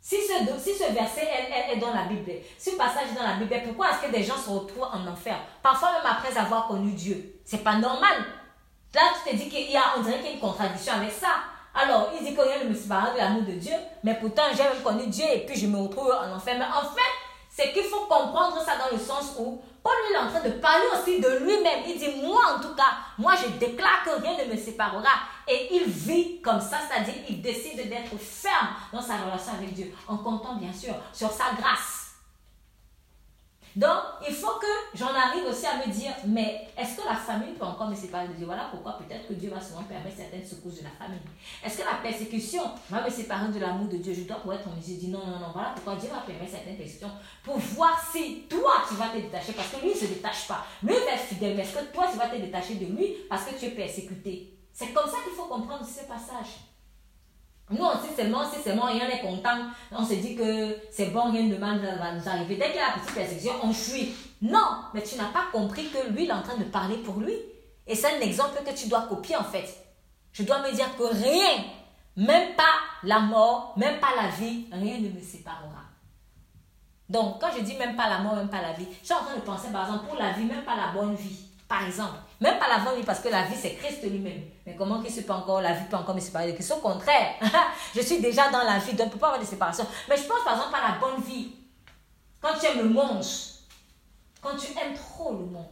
Si 0.00 0.16
ce, 0.16 0.58
si 0.58 0.72
ce 0.72 0.92
verset 0.92 1.28
est, 1.72 1.76
dans 1.78 1.92
la 1.92 2.04
Bible, 2.04 2.30
ce 2.58 2.70
passage 2.70 3.12
dans 3.14 3.24
la 3.24 3.34
Bible, 3.34 3.54
pourquoi 3.64 3.90
est-ce 3.90 4.06
que 4.06 4.12
des 4.12 4.22
gens 4.22 4.36
se 4.36 4.48
retrouvent 4.48 4.84
en 4.84 5.06
enfer? 5.06 5.36
Parfois 5.62 5.92
même 5.92 6.06
après 6.10 6.38
avoir 6.38 6.68
connu 6.68 6.92
Dieu. 6.92 7.40
C'est 7.44 7.64
pas 7.64 7.76
normal. 7.76 8.24
Là, 8.94 9.02
tu 9.24 9.30
te 9.30 9.36
dis 9.36 9.48
qu'il 9.48 9.70
y 9.70 9.76
a, 9.76 9.82
on 9.98 10.02
dirait 10.02 10.18
qu'il 10.18 10.26
y 10.26 10.30
a 10.30 10.32
une 10.34 10.40
contradiction 10.40 10.94
avec 10.94 11.10
ça. 11.10 11.28
Alors, 11.78 12.10
il 12.18 12.24
dit 12.24 12.34
que 12.34 12.40
rien 12.40 12.64
ne 12.64 12.70
me 12.70 12.74
sépare 12.74 13.12
de 13.12 13.18
l'amour 13.18 13.42
de 13.42 13.52
Dieu, 13.52 13.74
mais 14.02 14.14
pourtant 14.14 14.44
j'ai 14.56 14.62
même 14.62 14.82
connu 14.82 15.08
Dieu 15.08 15.26
et 15.30 15.44
puis 15.44 15.54
je 15.54 15.66
me 15.66 15.76
retrouve 15.76 16.10
en 16.10 16.34
enfer. 16.34 16.56
Mais 16.58 16.64
en 16.64 16.88
fait, 16.88 17.12
c'est 17.50 17.72
qu'il 17.72 17.84
faut 17.84 18.06
comprendre 18.06 18.58
ça 18.64 18.72
dans 18.76 18.96
le 18.96 19.02
sens 19.02 19.34
où 19.38 19.60
Paul 19.82 19.92
est 20.12 20.16
en 20.16 20.28
train 20.28 20.40
de 20.40 20.54
parler 20.54 20.86
aussi 20.92 21.20
de 21.20 21.28
lui-même. 21.44 21.80
Il 21.86 21.98
dit, 21.98 22.22
moi 22.22 22.40
en 22.56 22.60
tout 22.60 22.74
cas, 22.74 22.96
moi 23.18 23.34
je 23.40 23.48
déclare 23.58 24.04
que 24.04 24.22
rien 24.22 24.44
ne 24.44 24.52
me 24.52 24.56
séparera. 24.58 25.20
Et 25.46 25.68
il 25.76 25.84
vit 25.84 26.40
comme 26.40 26.60
ça, 26.60 26.78
c'est-à-dire 26.88 27.22
il 27.28 27.40
décide 27.40 27.76
d'être 27.88 28.18
ferme 28.18 28.68
dans 28.92 29.02
sa 29.02 29.16
relation 29.18 29.52
avec 29.52 29.74
Dieu, 29.74 29.94
en 30.08 30.16
comptant 30.16 30.56
bien 30.56 30.72
sûr 30.72 30.94
sur 31.12 31.30
sa 31.30 31.52
grâce. 31.58 31.95
Donc, 33.76 33.98
il 34.26 34.34
faut 34.34 34.58
que 34.58 34.98
j'en 34.98 35.14
arrive 35.14 35.44
aussi 35.44 35.66
à 35.66 35.76
me 35.76 35.92
dire, 35.92 36.12
mais 36.26 36.66
est-ce 36.78 36.96
que 36.96 37.06
la 37.06 37.14
famille 37.14 37.52
peut 37.52 37.66
encore 37.66 37.90
me 37.90 37.94
séparer? 37.94 38.26
De 38.26 38.32
Dieu 38.32 38.46
Voilà 38.46 38.68
pourquoi 38.70 38.96
peut-être 38.96 39.28
que 39.28 39.34
Dieu 39.34 39.50
va 39.50 39.60
souvent 39.60 39.82
permettre 39.82 40.16
certaines 40.16 40.46
secousses 40.46 40.78
de 40.78 40.84
la 40.84 40.90
famille. 40.90 41.20
Est-ce 41.62 41.78
que 41.78 41.84
la 41.84 41.96
persécution 42.02 42.62
va 42.88 43.04
me 43.04 43.10
séparer 43.10 43.48
de 43.52 43.58
l'amour 43.58 43.88
de 43.88 43.98
Dieu? 43.98 44.14
Je 44.14 44.22
dois 44.22 44.38
pouvoir 44.38 44.58
être 44.58 44.68
en 44.68 44.76
mesure 44.76 44.94
de 44.94 45.00
dire 45.00 45.10
non, 45.10 45.26
non, 45.26 45.38
non. 45.38 45.50
Voilà 45.52 45.72
pourquoi 45.74 45.96
Dieu 45.96 46.08
va 46.08 46.20
permettre 46.20 46.52
certaines 46.52 46.78
persécutions 46.78 47.10
pour 47.44 47.58
voir 47.58 48.02
si 48.10 48.46
toi 48.48 48.82
tu 48.88 48.94
vas 48.94 49.08
te 49.08 49.18
détacher 49.18 49.52
parce 49.52 49.68
que 49.68 49.82
lui 49.82 49.90
ne 49.90 49.94
se 49.94 50.06
détache 50.06 50.48
pas. 50.48 50.64
Lui 50.82 50.94
fidèle, 51.28 51.56
mais 51.56 51.62
est-ce 51.62 51.76
que 51.76 51.92
toi 51.92 52.06
tu 52.10 52.16
vas 52.16 52.28
te 52.28 52.36
détacher 52.36 52.76
de 52.76 52.86
lui 52.86 53.16
parce 53.28 53.44
que 53.44 53.58
tu 53.58 53.66
es 53.66 53.70
persécuté? 53.70 54.58
C'est 54.72 54.92
comme 54.94 55.06
ça 55.06 55.18
qu'il 55.22 55.34
faut 55.34 55.44
comprendre 55.44 55.84
ce 55.84 56.06
passage. 56.06 56.75
Nous, 57.70 57.82
on 57.82 57.92
sait 58.00 58.14
seulement, 58.16 58.48
si 58.48 58.62
seulement 58.62 58.84
rien 58.86 59.08
n'est 59.08 59.20
content, 59.20 59.56
on 59.90 60.04
se 60.04 60.14
dit 60.14 60.36
que 60.36 60.76
c'est 60.90 61.06
bon, 61.06 61.32
rien 61.32 61.48
de 61.48 61.56
mal 61.56 61.80
va 61.80 62.12
nous 62.12 62.28
arriver. 62.28 62.56
Dès 62.56 62.66
qu'il 62.66 62.76
y 62.76 62.78
a 62.78 62.88
la 62.88 62.92
petite 62.94 63.14
persécution, 63.14 63.52
on 63.62 63.72
fuit. 63.72 64.14
Non, 64.40 64.84
mais 64.94 65.02
tu 65.02 65.16
n'as 65.16 65.32
pas 65.32 65.46
compris 65.50 65.88
que 65.88 66.08
lui, 66.10 66.24
il 66.24 66.30
est 66.30 66.32
en 66.32 66.42
train 66.42 66.56
de 66.56 66.64
parler 66.64 66.98
pour 66.98 67.16
lui. 67.16 67.34
Et 67.86 67.94
c'est 67.94 68.16
un 68.16 68.20
exemple 68.20 68.62
que 68.64 68.72
tu 68.72 68.88
dois 68.88 69.02
copier 69.02 69.36
en 69.36 69.44
fait. 69.44 69.66
Je 70.32 70.42
dois 70.44 70.60
me 70.60 70.72
dire 70.72 70.96
que 70.96 71.04
rien, 71.04 71.64
même 72.16 72.54
pas 72.54 72.64
la 73.02 73.20
mort, 73.20 73.74
même 73.76 73.98
pas 73.98 74.14
la 74.14 74.28
vie, 74.28 74.66
rien 74.70 74.98
ne 74.98 75.08
me 75.08 75.20
séparera. 75.20 75.86
Donc, 77.08 77.40
quand 77.40 77.48
je 77.56 77.62
dis 77.62 77.76
même 77.76 77.96
pas 77.96 78.08
la 78.08 78.18
mort, 78.18 78.36
même 78.36 78.48
pas 78.48 78.62
la 78.62 78.72
vie, 78.72 78.86
je 79.00 79.06
suis 79.06 79.14
en 79.14 79.24
train 79.24 79.36
de 79.36 79.40
penser 79.40 79.68
par 79.72 79.86
exemple 79.86 80.06
pour 80.06 80.16
la 80.16 80.32
vie, 80.32 80.44
même 80.44 80.64
pas 80.64 80.76
la 80.76 80.88
bonne 80.92 81.14
vie. 81.14 81.45
Par 81.68 81.84
exemple, 81.84 82.14
même 82.40 82.58
pas 82.58 82.68
la 82.68 82.78
bonne 82.78 82.96
vie, 82.96 83.04
parce 83.04 83.18
que 83.20 83.28
la 83.28 83.42
vie, 83.42 83.56
c'est 83.60 83.74
Christ 83.74 84.02
lui-même. 84.02 84.42
Mais 84.64 84.76
comment 84.76 85.02
qu'il 85.02 85.24
peut 85.24 85.32
encore, 85.32 85.60
la 85.60 85.72
vie 85.72 85.84
peut 85.90 85.96
encore 85.96 86.14
me 86.14 86.20
séparer 86.20 86.52
de 86.52 86.52
Christ? 86.52 86.72
Au 86.76 86.80
contraire, 86.80 87.34
je 87.94 88.00
suis 88.00 88.20
déjà 88.20 88.50
dans 88.50 88.62
la 88.62 88.78
vie, 88.78 88.94
donc 88.94 89.08
ne 89.08 89.12
peut 89.12 89.18
pas 89.18 89.28
avoir 89.28 89.40
de 89.40 89.46
séparation. 89.46 89.84
Mais 90.08 90.16
je 90.16 90.22
pense 90.24 90.44
par 90.44 90.54
exemple 90.54 90.76
à 90.76 90.92
la 90.92 90.98
bonne 90.98 91.22
vie. 91.24 91.56
Quand 92.40 92.56
tu 92.60 92.66
aimes 92.66 92.78
le 92.78 92.88
monde, 92.90 93.24
quand 94.40 94.56
tu 94.56 94.66
aimes 94.78 94.94
trop 94.94 95.32
le 95.32 95.46
monde, 95.46 95.66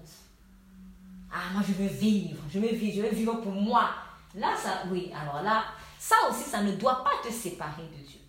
ah, 1.33 1.53
moi 1.53 1.62
je 1.66 1.73
veux 1.75 1.89
vivre, 1.89 2.43
je 2.53 2.59
veux 2.59 2.69
vivre, 2.69 2.97
je 2.97 3.03
veux 3.03 3.15
vivre 3.15 3.35
pour 3.35 3.53
moi. 3.53 3.91
Là, 4.35 4.49
ça, 4.57 4.83
oui, 4.91 5.12
alors 5.21 5.43
là, 5.43 5.65
ça 5.99 6.16
aussi, 6.29 6.43
ça 6.43 6.61
ne 6.61 6.73
doit 6.73 7.05
pas 7.05 7.12
te 7.23 7.33
séparer 7.33 7.83
de 7.83 8.05
Dieu. 8.05 8.21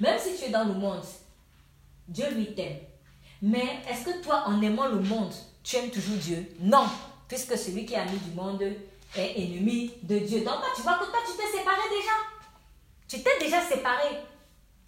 Même 0.00 0.18
si 0.18 0.36
tu 0.36 0.44
es 0.46 0.50
dans 0.50 0.64
le 0.64 0.74
monde, 0.74 1.04
Dieu 2.08 2.28
lui 2.32 2.52
t'aime. 2.54 2.78
Mais 3.40 3.80
est-ce 3.88 4.06
que 4.06 4.22
toi, 4.22 4.44
en 4.46 4.60
aimant 4.60 4.88
le 4.88 5.00
monde, 5.00 5.32
tu 5.62 5.76
aimes 5.76 5.90
toujours 5.90 6.16
Dieu 6.16 6.46
Non, 6.60 6.86
puisque 7.28 7.56
celui 7.56 7.86
qui 7.86 7.94
est 7.94 7.98
ami 7.98 8.18
du 8.18 8.34
monde 8.34 8.62
est 8.62 9.40
ennemi 9.40 9.92
de 10.02 10.18
Dieu. 10.18 10.40
Donc 10.40 10.56
tu 10.74 10.82
vois 10.82 10.94
que 10.94 11.04
toi, 11.04 11.20
tu 11.26 11.36
t'es 11.36 11.58
séparé 11.58 11.82
déjà. 11.90 12.12
Tu 13.08 13.22
t'es 13.22 13.38
déjà 13.38 13.60
séparé. 13.60 14.24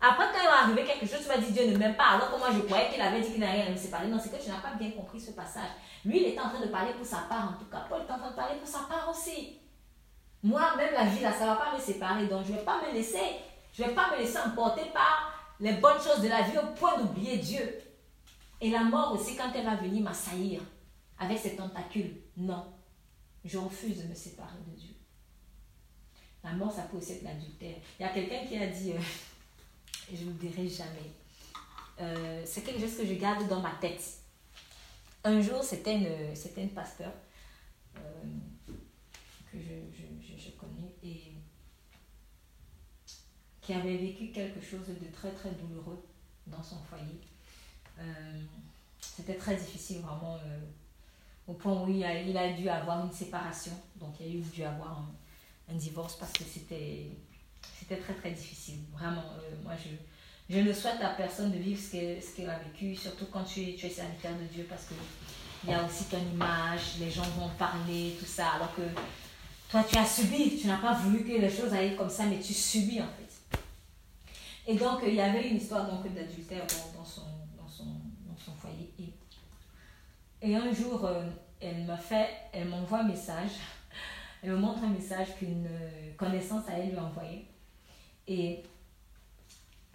Après, 0.01 0.27
quand 0.33 0.41
il 0.43 0.47
va 0.47 0.63
arriver 0.65 0.85
quelque 0.85 1.07
chose, 1.07 1.23
tu 1.23 1.29
vas 1.29 1.39
dire 1.39 1.51
Dieu 1.51 1.73
ne 1.73 1.79
m'aime 1.79 1.97
pas. 1.97 2.11
Alors 2.15 2.33
que 2.33 2.39
moi, 2.39 2.49
je 2.53 2.61
croyais 2.61 2.91
qu'il 2.91 3.01
avait 3.01 3.21
dit 3.21 3.33
qu'il 3.33 3.41
n'allait 3.41 3.63
rien 3.63 3.71
me 3.71 3.77
séparer. 3.77 4.07
Non, 4.09 4.19
c'est 4.23 4.31
que 4.31 4.43
tu 4.43 4.51
n'as 4.51 4.59
pas 4.59 4.75
bien 4.79 4.91
compris 4.91 5.21
ce 5.21 5.31
passage. 5.31 5.71
Lui, 6.05 6.19
il 6.19 6.35
est 6.35 6.39
en 6.39 6.51
train 6.51 6.61
de 6.61 6.67
parler 6.67 6.93
pour 6.93 7.07
sa 7.07 7.19
part, 7.29 7.55
en 7.55 7.59
tout 7.59 7.71
cas. 7.71 7.87
Paul 7.89 8.01
est 8.01 8.13
en 8.13 8.19
train 8.19 8.31
de 8.31 8.37
parler 8.37 8.57
pour 8.59 8.69
sa 8.69 8.81
part 8.81 9.09
aussi. 9.11 9.61
Moi, 10.43 10.61
même 10.77 10.93
la 10.93 11.05
vie, 11.05 11.23
là, 11.23 11.33
ça 11.33 11.45
ne 11.45 11.51
va 11.51 11.57
pas 11.57 11.75
me 11.75 11.81
séparer. 11.81 12.27
Donc, 12.27 12.45
je 12.45 12.53
ne 12.53 12.59
vais 12.59 12.65
pas 12.65 12.81
me 12.87 12.93
laisser. 12.93 13.37
Je 13.73 13.83
ne 13.83 13.89
vais 13.89 13.95
pas 13.95 14.11
me 14.13 14.19
laisser 14.19 14.39
emporter 14.39 14.85
par 14.93 15.33
les 15.59 15.73
bonnes 15.73 16.01
choses 16.03 16.21
de 16.21 16.29
la 16.29 16.43
vie 16.43 16.59
au 16.59 16.75
point 16.79 16.99
d'oublier 16.99 17.39
Dieu. 17.39 17.79
Et 18.65 18.71
la 18.71 18.83
mort 18.83 19.13
aussi, 19.13 19.37
quand 19.37 19.53
elle 19.55 19.67
va 19.67 19.77
venir 19.77 20.03
m'assaillir 20.03 20.63
avec 21.19 21.37
ses 21.39 21.55
tentacules, 21.55 22.17
non, 22.35 22.65
je 23.45 23.59
refuse 23.59 24.03
de 24.03 24.09
me 24.09 24.15
séparer 24.15 24.57
de 24.67 24.75
Dieu. 24.75 24.95
La 26.43 26.53
mort, 26.55 26.73
ça 26.73 26.85
peut 26.85 26.97
aussi 26.97 27.13
être 27.13 27.25
l'adultère. 27.25 27.77
Il 28.01 28.05
y 28.05 28.07
a 28.07 28.09
quelqu'un 28.09 28.47
qui 28.47 28.57
a 28.57 28.67
dit, 28.69 28.93
euh, 28.93 29.01
je 30.11 30.25
ne 30.25 30.31
le 30.31 30.39
dirai 30.39 30.67
jamais, 30.67 31.11
euh, 32.01 32.43
c'est 32.47 32.63
quelque 32.63 32.81
chose 32.81 32.97
que 32.97 33.05
je 33.05 33.13
garde 33.13 33.47
dans 33.49 33.61
ma 33.61 33.73
tête. 33.73 34.03
Un 35.25 35.43
jour, 35.43 35.63
c'était 35.63 35.97
une, 35.97 36.35
c'était 36.35 36.63
une 36.63 36.73
pasteur 36.73 37.13
euh, 37.99 38.01
que 39.53 39.59
je, 39.59 39.75
je, 39.95 40.43
je, 40.43 40.51
connais 40.53 40.95
et 41.03 41.35
qui 43.61 43.75
avait 43.75 43.99
vécu 43.99 44.33
quelque 44.33 44.63
chose 44.63 44.89
de 44.89 45.13
très 45.13 45.33
très 45.33 45.51
douloureux 45.51 46.03
dans 46.47 46.63
son 46.63 46.79
foyer. 46.85 47.21
C'était 49.17 49.37
très 49.37 49.57
difficile 49.57 50.01
vraiment 50.01 50.39
au 51.47 51.53
point 51.53 51.83
où 51.83 51.89
il 51.89 52.05
a, 52.05 52.53
dû 52.53 52.69
avoir 52.69 53.05
une 53.05 53.13
séparation. 53.13 53.73
Donc 53.97 54.15
il 54.21 54.43
a 54.43 54.51
dû 54.51 54.65
avoir 54.65 55.05
un, 55.69 55.75
divorce 55.75 56.17
parce 56.17 56.33
que 56.33 56.45
c'était 56.45 57.11
très 57.89 58.15
très 58.15 58.31
difficile. 58.31 58.79
Vraiment, 58.93 59.25
euh, 59.39 59.55
moi 59.63 59.73
je, 59.77 60.55
je 60.55 60.61
ne 60.61 60.73
souhaite 60.73 61.01
à 61.01 61.11
personne 61.11 61.53
de 61.53 61.59
vivre 61.59 61.81
ce 61.81 61.93
qu'elle 61.93 62.23
ce 62.23 62.43
a 62.43 62.59
vécu, 62.59 62.95
surtout 62.95 63.27
quand 63.33 63.45
tu 63.45 63.63
es, 63.63 63.75
tu 63.75 63.87
es 63.87 63.91
serviteur 63.91 64.33
de 64.37 64.45
Dieu 64.45 64.67
parce 64.69 64.85
que 64.85 64.95
il 65.65 65.71
y 65.71 65.73
a 65.75 65.83
aussi 65.83 66.05
ton 66.05 66.19
image, 66.19 66.99
les 67.01 67.11
gens 67.11 67.23
vont 67.39 67.49
parler, 67.59 68.15
tout 68.21 68.27
ça, 68.27 68.51
alors 68.51 68.75
que 68.75 68.83
toi 69.71 69.83
tu 69.83 69.97
as 69.97 70.05
subi, 70.05 70.59
tu 70.61 70.67
n'as 70.67 70.77
pas 70.77 70.93
voulu 70.93 71.25
que 71.25 71.41
les 71.41 71.51
choses 71.51 71.73
aillent 71.73 71.97
comme 71.97 72.11
ça, 72.11 72.27
mais 72.27 72.39
tu 72.39 72.53
subis 72.53 73.01
en 73.01 73.07
fait. 73.07 73.59
Et 74.67 74.77
donc 74.77 75.01
il 75.07 75.15
y 75.15 75.21
avait 75.23 75.49
une 75.49 75.57
histoire 75.57 75.91
donc 75.91 76.03
d'adultère 76.15 76.67
dans, 76.67 77.05
son, 77.05 77.23
dans 77.57 77.69
son 77.69 78.53
foyer. 78.61 78.93
Et, 80.45 80.55
un 80.55 80.71
jour, 80.75 81.07
euh, 81.07 81.25
elle 81.59 81.85
m'a 81.85 81.97
fait, 81.97 82.29
elle 82.53 82.69
m'envoie 82.69 82.99
un 82.99 83.09
message 83.09 83.53
elle 84.43 84.51
me 84.51 84.57
montre 84.57 84.85
un 84.85 84.91
message 84.91 85.29
qu'une 85.39 85.67
euh, 85.67 86.13
connaissance 86.19 86.69
à 86.69 86.75
elle 86.75 86.91
lui 86.91 86.99
a 86.99 87.05
envoyé. 87.05 87.47
Et 88.29 88.63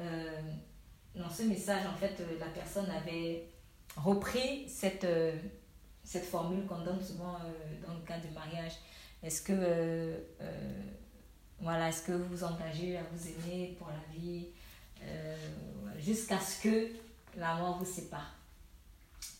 euh, 0.01 0.41
dans 1.13 1.29
ce 1.29 1.43
message, 1.43 1.85
en 1.85 1.95
fait, 1.95 2.19
la 2.39 2.47
personne 2.47 2.89
avait 2.89 3.43
repris 3.95 4.67
cette, 4.67 5.05
cette 6.03 6.25
formule 6.25 6.65
qu'on 6.65 6.79
donne 6.79 7.03
souvent 7.03 7.37
dans 7.85 7.93
le 7.93 8.01
cas 8.07 8.17
du 8.17 8.29
mariage. 8.29 8.73
Est-ce 9.21 9.41
que, 9.43 10.15
voilà, 11.59 11.89
est-ce 11.89 12.03
que 12.03 12.13
vous 12.13 12.37
vous 12.37 12.43
engagez 12.43 12.97
à 12.97 13.01
vous 13.11 13.27
aimer 13.27 13.75
pour 13.77 13.89
la 13.89 14.17
vie 14.17 14.47
jusqu'à 15.99 16.39
ce 16.39 16.63
que 16.63 16.87
la 17.35 17.55
mort 17.55 17.77
vous 17.77 17.85
sépare? 17.85 18.38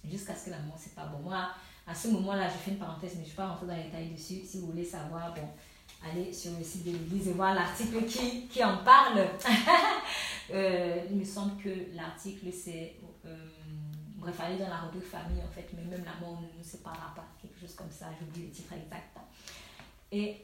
Jusqu'à 0.04 0.36
ce 0.36 0.46
que 0.46 0.50
la 0.52 0.60
mort 0.60 0.78
sépare. 0.78 1.12
Bon, 1.12 1.20
moi, 1.30 1.50
à 1.86 1.94
ce 1.94 2.08
moment-là, 2.10 2.48
je 2.48 2.54
fais 2.54 2.72
une 2.72 2.78
parenthèse, 2.78 3.16
mais 3.18 3.24
je 3.24 3.28
ne 3.28 3.32
vais 3.32 3.36
pas 3.36 3.48
rentrer 3.48 3.68
dans 3.68 3.76
les 3.76 3.84
détails 3.84 4.10
dessus. 4.10 4.42
Si 4.46 4.60
vous 4.60 4.68
voulez 4.68 4.86
savoir, 4.86 5.34
bon, 5.34 5.48
allez 6.04 6.32
sur 6.32 6.52
le 6.58 6.64
site 6.64 6.86
de 6.86 6.92
l'Église 6.92 7.28
et 7.28 7.34
voir 7.34 7.54
l'article 7.54 8.06
qui, 8.06 8.48
qui 8.48 8.64
en 8.64 8.78
parle. 8.84 9.28
Euh, 10.52 11.06
il 11.08 11.16
me 11.16 11.24
semble 11.24 11.62
que 11.62 11.70
l'article, 11.96 12.48
c'est. 12.52 12.96
Euh, 13.24 13.36
bref, 14.16 14.40
aller 14.40 14.58
dans 14.58 14.68
la 14.68 14.78
rubrique 14.78 15.06
famille, 15.06 15.44
en 15.44 15.52
fait, 15.52 15.70
mais 15.76 15.84
même 15.84 16.04
la 16.04 16.26
mort 16.26 16.42
ne 16.42 16.58
nous 16.58 16.64
séparera 16.64 17.14
pas, 17.16 17.28
quelque 17.40 17.60
chose 17.60 17.76
comme 17.76 17.92
ça, 17.92 18.08
j'oublie 18.20 18.48
le 18.48 18.50
titre 18.50 18.74
exact. 18.74 19.16
Et 20.12 20.38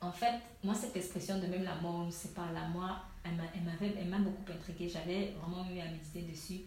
en 0.00 0.10
fait, 0.10 0.34
moi, 0.64 0.74
cette 0.74 0.96
expression 0.96 1.38
de 1.38 1.46
même 1.46 1.62
la 1.62 1.76
mort 1.76 2.00
ne 2.00 2.06
nous 2.06 2.10
sépare, 2.10 2.52
la 2.52 2.66
moi, 2.66 3.02
elle 3.24 4.08
m'a 4.08 4.18
beaucoup 4.18 4.52
intriguée. 4.52 4.88
J'avais 4.88 5.34
vraiment 5.40 5.64
eu 5.70 5.80
à 5.80 5.84
méditer 5.86 6.22
dessus. 6.22 6.62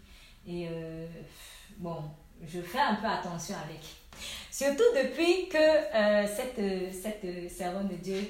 Et 0.47 0.67
euh, 0.71 1.05
bon, 1.77 1.97
je 2.45 2.61
fais 2.61 2.79
un 2.79 2.95
peu 2.95 3.07
attention 3.07 3.55
avec. 3.65 3.81
Surtout 4.49 4.83
depuis 4.95 5.49
que 5.49 5.57
euh, 5.57 6.25
cette, 6.25 6.93
cette 6.93 7.51
servante 7.51 7.89
de 7.89 7.95
Dieu, 7.95 8.21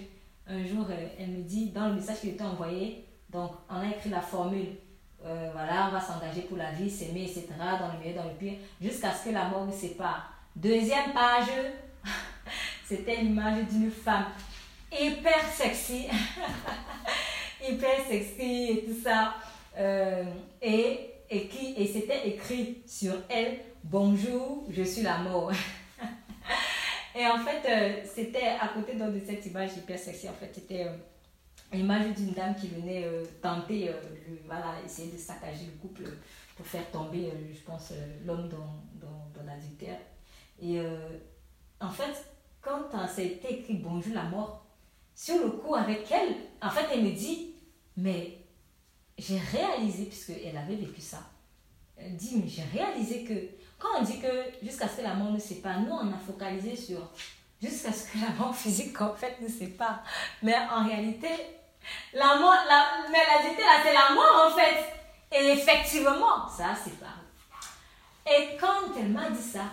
un 0.47 0.65
jour, 0.65 0.87
euh, 0.89 1.07
elle 1.19 1.29
me 1.29 1.43
dit, 1.43 1.69
dans 1.69 1.89
le 1.89 1.95
message 1.95 2.21
qui 2.21 2.29
était 2.29 2.43
envoyé, 2.43 3.05
donc 3.29 3.51
on 3.69 3.75
a 3.75 3.89
écrit 3.89 4.09
la 4.09 4.21
formule, 4.21 4.75
voilà, 5.21 5.89
on 5.89 5.91
va 5.91 5.99
s'engager 5.99 6.43
pour 6.43 6.57
la 6.57 6.71
vie, 6.71 6.89
s'aimer, 6.89 7.23
etc., 7.23 7.47
dans 7.57 7.91
le 7.91 7.99
meilleur, 7.99 8.23
dans 8.23 8.29
le 8.29 8.35
pire, 8.35 8.53
jusqu'à 8.81 9.11
ce 9.11 9.25
que 9.25 9.33
la 9.33 9.49
mort 9.49 9.65
nous 9.65 9.77
sépare. 9.77 10.31
Deuxième 10.55 11.11
page, 11.11 11.49
c'était 12.85 13.17
l'image 13.17 13.65
d'une 13.65 13.91
femme 13.91 14.27
hyper 14.89 15.43
sexy, 15.51 16.07
hyper 17.67 18.05
sexy 18.07 18.67
et 18.71 18.85
tout 18.85 19.01
ça. 19.03 19.33
et, 20.61 21.16
qui, 21.29 21.73
et 21.75 21.87
c'était 21.87 22.27
écrit 22.27 22.81
sur 22.85 23.13
elle 23.29 23.59
Bonjour, 23.83 24.65
je 24.69 24.83
suis 24.83 25.01
la 25.01 25.19
mort. 25.19 25.51
et 27.15 27.25
en 27.25 27.37
fait, 27.39 27.63
euh, 27.69 28.01
c'était 28.05 28.47
à 28.59 28.69
côté 28.69 28.95
de 28.95 29.25
cette 29.25 29.45
image 29.45 29.77
hyper 29.77 29.97
sexy. 29.97 30.27
En 30.27 30.33
fait, 30.33 30.51
c'était 30.53 30.85
euh, 30.85 30.95
l'image 31.71 32.13
d'une 32.15 32.31
dame 32.31 32.55
qui 32.55 32.67
venait 32.67 33.05
euh, 33.05 33.23
tenter, 33.41 33.91
voilà, 34.45 34.75
essayer 34.85 35.11
de 35.11 35.17
saccager 35.17 35.65
le 35.65 35.79
couple 35.81 36.03
pour 36.55 36.65
faire 36.65 36.89
tomber, 36.91 37.31
je 37.53 37.59
pense, 37.59 37.93
l'homme 38.25 38.49
dans, 38.49 38.81
dans, 38.95 39.29
dans 39.33 39.45
l'adultère. 39.45 39.99
Et 40.61 40.79
en 41.79 41.89
fait, 41.89 42.25
quand 42.61 42.89
c'était 43.07 43.59
écrit 43.59 43.75
Bonjour 43.75 44.13
la 44.15 44.23
mort, 44.23 44.65
sur 45.13 45.43
le 45.43 45.51
coup 45.51 45.75
avec 45.75 46.11
elle, 46.11 46.35
en 46.61 46.69
fait, 46.69 46.87
elle 46.93 47.03
me 47.03 47.11
dit, 47.11 47.55
mais 47.95 48.36
j'ai 49.17 49.39
réalisé, 49.39 50.05
puisqu'elle 50.05 50.57
avait 50.57 50.75
vécu 50.75 51.01
ça, 51.01 51.19
elle 51.97 52.15
dit, 52.15 52.37
mais 52.37 52.47
j'ai 52.47 52.63
réalisé 52.77 53.23
que 53.23 53.33
quand 53.79 53.99
on 53.99 54.03
dit 54.03 54.19
que 54.19 54.27
jusqu'à 54.63 54.87
ce 54.87 54.97
que 54.97 55.01
la 55.01 55.13
mort 55.13 55.31
ne 55.31 55.39
sépare, 55.39 55.79
nous 55.81 55.91
on 55.91 56.11
a 56.11 56.17
focalisé 56.17 56.75
sur 56.75 57.11
jusqu'à 57.61 57.91
ce 57.91 58.11
que 58.11 58.17
la 58.19 58.29
mort 58.37 58.55
physique 58.63 58.99
en 59.01 59.13
fait 59.13 59.39
ne 59.41 59.47
sépare. 59.47 60.03
Mais 60.41 60.55
en 60.71 60.85
réalité, 60.85 61.29
la 62.13 62.35
mort, 62.37 62.55
la, 62.67 63.09
mais 63.11 63.17
la 63.17 63.43
là, 63.43 63.81
c'est 63.83 63.93
la 63.93 64.13
mort 64.13 64.47
en 64.47 64.55
fait. 64.55 64.93
Et 65.31 65.51
effectivement, 65.51 66.47
ça 66.47 66.75
sépare. 66.75 67.21
Et 68.25 68.57
quand 68.59 68.97
elle 68.97 69.09
m'a 69.09 69.29
dit 69.29 69.41
ça, 69.41 69.63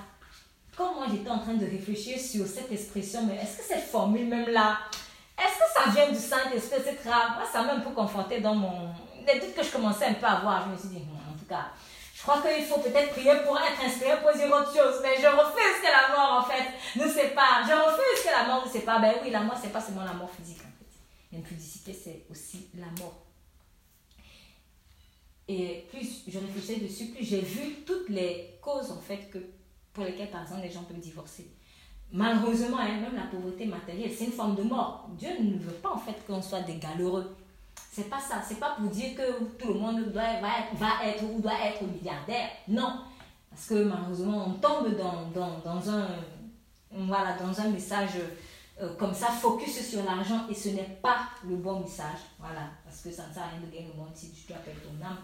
quand 0.76 0.94
moi 0.94 1.06
j'étais 1.10 1.30
en 1.30 1.38
train 1.38 1.54
de 1.54 1.66
réfléchir 1.66 2.18
sur 2.18 2.46
cette 2.46 2.70
expression, 2.72 3.24
mais 3.26 3.36
est-ce 3.36 3.58
que 3.58 3.64
cette 3.64 3.84
formule 3.84 4.26
même 4.26 4.48
là, 4.48 4.78
est-ce 5.38 5.58
que 5.58 5.84
ça 5.84 5.90
vient 5.90 6.12
du 6.12 6.18
Saint-Esprit, 6.18 6.80
etc. 6.80 6.98
Moi, 7.04 7.44
ça 7.50 7.62
m'a 7.62 7.74
un 7.74 7.80
peu 7.80 7.90
confronté 7.90 8.40
dans 8.40 8.54
mon. 8.54 8.92
Les 9.26 9.40
doutes 9.40 9.54
que 9.54 9.62
je 9.62 9.70
commençais 9.70 10.06
un 10.06 10.14
peu 10.14 10.26
à 10.26 10.40
voir, 10.40 10.66
je 10.66 10.72
me 10.72 10.76
suis 10.76 10.88
dit, 10.88 11.04
hmm, 11.04 11.32
en 11.32 11.38
tout 11.38 11.46
cas, 11.46 11.66
je 12.14 12.22
crois 12.22 12.40
qu'il 12.40 12.64
faut 12.64 12.80
peut-être 12.80 13.10
prier 13.10 13.32
pour 13.44 13.58
être 13.58 13.80
inspiré 13.84 14.12
pour 14.20 14.32
dire 14.32 14.46
autre 14.46 14.72
chose. 14.72 15.00
Mais 15.02 15.16
je 15.20 15.26
refuse 15.26 15.80
que 15.82 15.90
la 15.90 16.16
mort, 16.16 16.40
en 16.40 16.44
fait, 16.44 16.98
ne 16.98 17.06
sépare. 17.06 17.66
Je 17.66 17.72
refuse 17.72 18.24
que 18.24 18.30
la 18.30 18.46
mort 18.46 18.64
ne 18.64 18.70
sépare. 18.70 19.00
Ben 19.00 19.14
oui, 19.22 19.30
la 19.30 19.40
mort, 19.40 19.58
c'est 19.60 19.72
pas 19.72 19.80
seulement 19.80 20.04
la 20.04 20.14
mort 20.14 20.30
physique, 20.30 20.60
en 20.60 20.72
fait. 20.78 21.36
L'impudicité, 21.36 21.92
c'est 21.92 22.24
aussi 22.30 22.68
la 22.74 22.86
mort. 22.98 23.26
Et 25.46 25.86
plus 25.90 26.24
je 26.26 26.38
réfléchissais 26.38 26.76
dessus, 26.76 27.06
plus 27.06 27.24
j'ai 27.24 27.42
vu 27.42 27.82
toutes 27.84 28.08
les 28.08 28.58
causes, 28.62 28.90
en 28.90 29.00
fait, 29.00 29.28
que, 29.30 29.38
pour 29.92 30.04
lesquelles, 30.04 30.30
par 30.30 30.42
exemple, 30.42 30.62
les 30.62 30.70
gens 30.70 30.84
peuvent 30.84 31.00
divorcer. 31.00 31.50
Malheureusement, 32.10 32.78
hein, 32.78 33.00
même 33.00 33.16
la 33.16 33.26
pauvreté 33.26 33.66
matérielle, 33.66 34.12
c'est 34.16 34.26
une 34.26 34.32
forme 34.32 34.54
de 34.54 34.62
mort. 34.62 35.10
Dieu 35.18 35.30
ne 35.40 35.58
veut 35.58 35.74
pas, 35.74 35.90
en 35.90 35.98
fait, 35.98 36.24
qu'on 36.26 36.40
soit 36.40 36.60
des 36.60 36.76
galéreux. 36.76 37.36
C'est 37.94 38.10
pas 38.10 38.18
ça. 38.18 38.42
C'est 38.44 38.58
pas 38.58 38.70
pour 38.76 38.90
dire 38.90 39.14
que 39.14 39.44
tout 39.56 39.72
le 39.72 39.78
monde 39.78 40.10
doit, 40.12 40.40
va, 40.40 40.48
être, 40.58 40.74
va 40.74 41.06
être 41.06 41.22
ou 41.22 41.40
doit 41.40 41.60
être 41.64 41.80
milliardaire. 41.84 42.48
Non. 42.66 43.02
Parce 43.48 43.66
que 43.66 43.84
malheureusement, 43.84 44.46
on 44.48 44.52
tombe 44.54 44.96
dans, 44.96 45.28
dans, 45.32 45.58
dans 45.60 45.90
un, 45.90 46.08
voilà, 46.90 47.36
dans 47.38 47.60
un 47.60 47.68
message 47.68 48.18
euh, 48.82 48.96
comme 48.96 49.14
ça, 49.14 49.28
focus 49.28 49.88
sur 49.88 50.02
l'argent, 50.02 50.48
et 50.50 50.54
ce 50.54 50.70
n'est 50.70 50.98
pas 51.00 51.28
le 51.48 51.54
bon 51.54 51.78
message. 51.78 52.18
Voilà. 52.40 52.62
Parce 52.84 53.00
que 53.00 53.12
ça 53.12 53.28
ne 53.28 53.32
sert 53.32 53.44
à 53.44 53.46
rien 53.46 53.60
de 53.60 53.72
gagner 53.72 53.92
le 53.94 54.02
monde 54.02 54.10
si 54.12 54.32
tu 54.32 54.48
dois 54.48 54.56
perdre 54.56 54.80
ton 54.80 55.06
âme. 55.06 55.18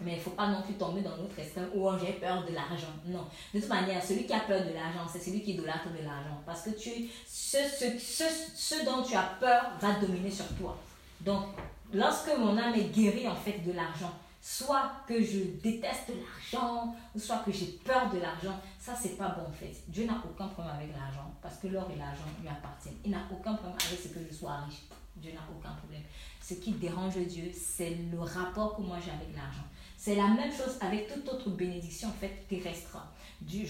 Mais 0.00 0.12
il 0.12 0.16
ne 0.16 0.22
faut 0.22 0.30
pas 0.30 0.48
non 0.48 0.62
plus 0.62 0.74
tomber 0.74 1.02
dans 1.02 1.18
notre 1.18 1.38
extrême 1.38 1.68
où 1.74 1.86
j'ai 1.98 2.14
peur 2.14 2.42
de 2.46 2.54
l'argent. 2.54 2.94
Non. 3.04 3.26
De 3.52 3.60
toute 3.60 3.68
manière, 3.68 4.02
celui 4.02 4.24
qui 4.24 4.32
a 4.32 4.40
peur 4.40 4.64
de 4.64 4.72
l'argent, 4.72 5.06
c'est 5.12 5.20
celui 5.20 5.42
qui 5.42 5.52
idolâtre 5.52 5.90
de 5.90 6.02
l'argent. 6.02 6.40
Parce 6.46 6.62
que 6.62 6.70
tu, 6.70 7.10
ce, 7.26 7.58
ce, 7.58 7.98
ce, 7.98 8.24
ce 8.54 8.84
dont 8.86 9.02
tu 9.02 9.14
as 9.14 9.36
peur 9.38 9.72
va 9.78 9.92
dominer 10.00 10.30
sur 10.30 10.48
toi. 10.56 10.74
Donc, 11.20 11.44
lorsque 11.92 12.30
mon 12.38 12.56
âme 12.56 12.74
est 12.74 12.92
guérie 12.94 13.28
en 13.28 13.34
fait 13.34 13.58
de 13.64 13.72
l'argent, 13.72 14.12
soit 14.40 14.90
que 15.06 15.22
je 15.22 15.38
déteste 15.62 16.08
l'argent, 16.08 16.94
soit 17.16 17.38
que 17.44 17.52
j'ai 17.52 17.78
peur 17.84 18.10
de 18.10 18.18
l'argent, 18.18 18.58
ça 18.78 18.94
c'est 19.00 19.16
pas 19.16 19.28
bon 19.28 19.46
en 19.48 19.52
fait. 19.52 19.72
Dieu 19.88 20.04
n'a 20.04 20.20
aucun 20.24 20.48
problème 20.48 20.74
avec 20.74 20.90
l'argent, 20.92 21.32
parce 21.40 21.58
que 21.58 21.68
l'or 21.68 21.88
et 21.94 21.98
l'argent 21.98 22.24
lui 22.40 22.48
appartiennent. 22.48 22.96
Il 23.04 23.12
n'a 23.12 23.22
aucun 23.30 23.54
problème 23.54 23.78
avec 23.86 24.00
ce 24.00 24.08
que 24.08 24.20
je 24.28 24.34
sois 24.34 24.56
riche. 24.66 24.82
Dieu 25.16 25.32
n'a 25.32 25.40
aucun 25.56 25.72
problème. 25.72 26.02
Ce 26.40 26.54
qui 26.54 26.72
dérange 26.72 27.16
Dieu, 27.18 27.52
c'est 27.54 27.96
le 28.10 28.18
rapport 28.18 28.76
que 28.76 28.82
moi 28.82 28.96
j'ai 29.04 29.12
avec 29.12 29.34
l'argent. 29.36 29.64
C'est 30.04 30.16
la 30.16 30.26
même 30.26 30.50
chose 30.50 30.78
avec 30.80 31.06
toute 31.06 31.28
autre 31.28 31.50
bénédiction 31.50 32.08
en 32.08 32.12
fait 32.20 32.44
terrestre. 32.48 32.98
Dieu, 33.40 33.64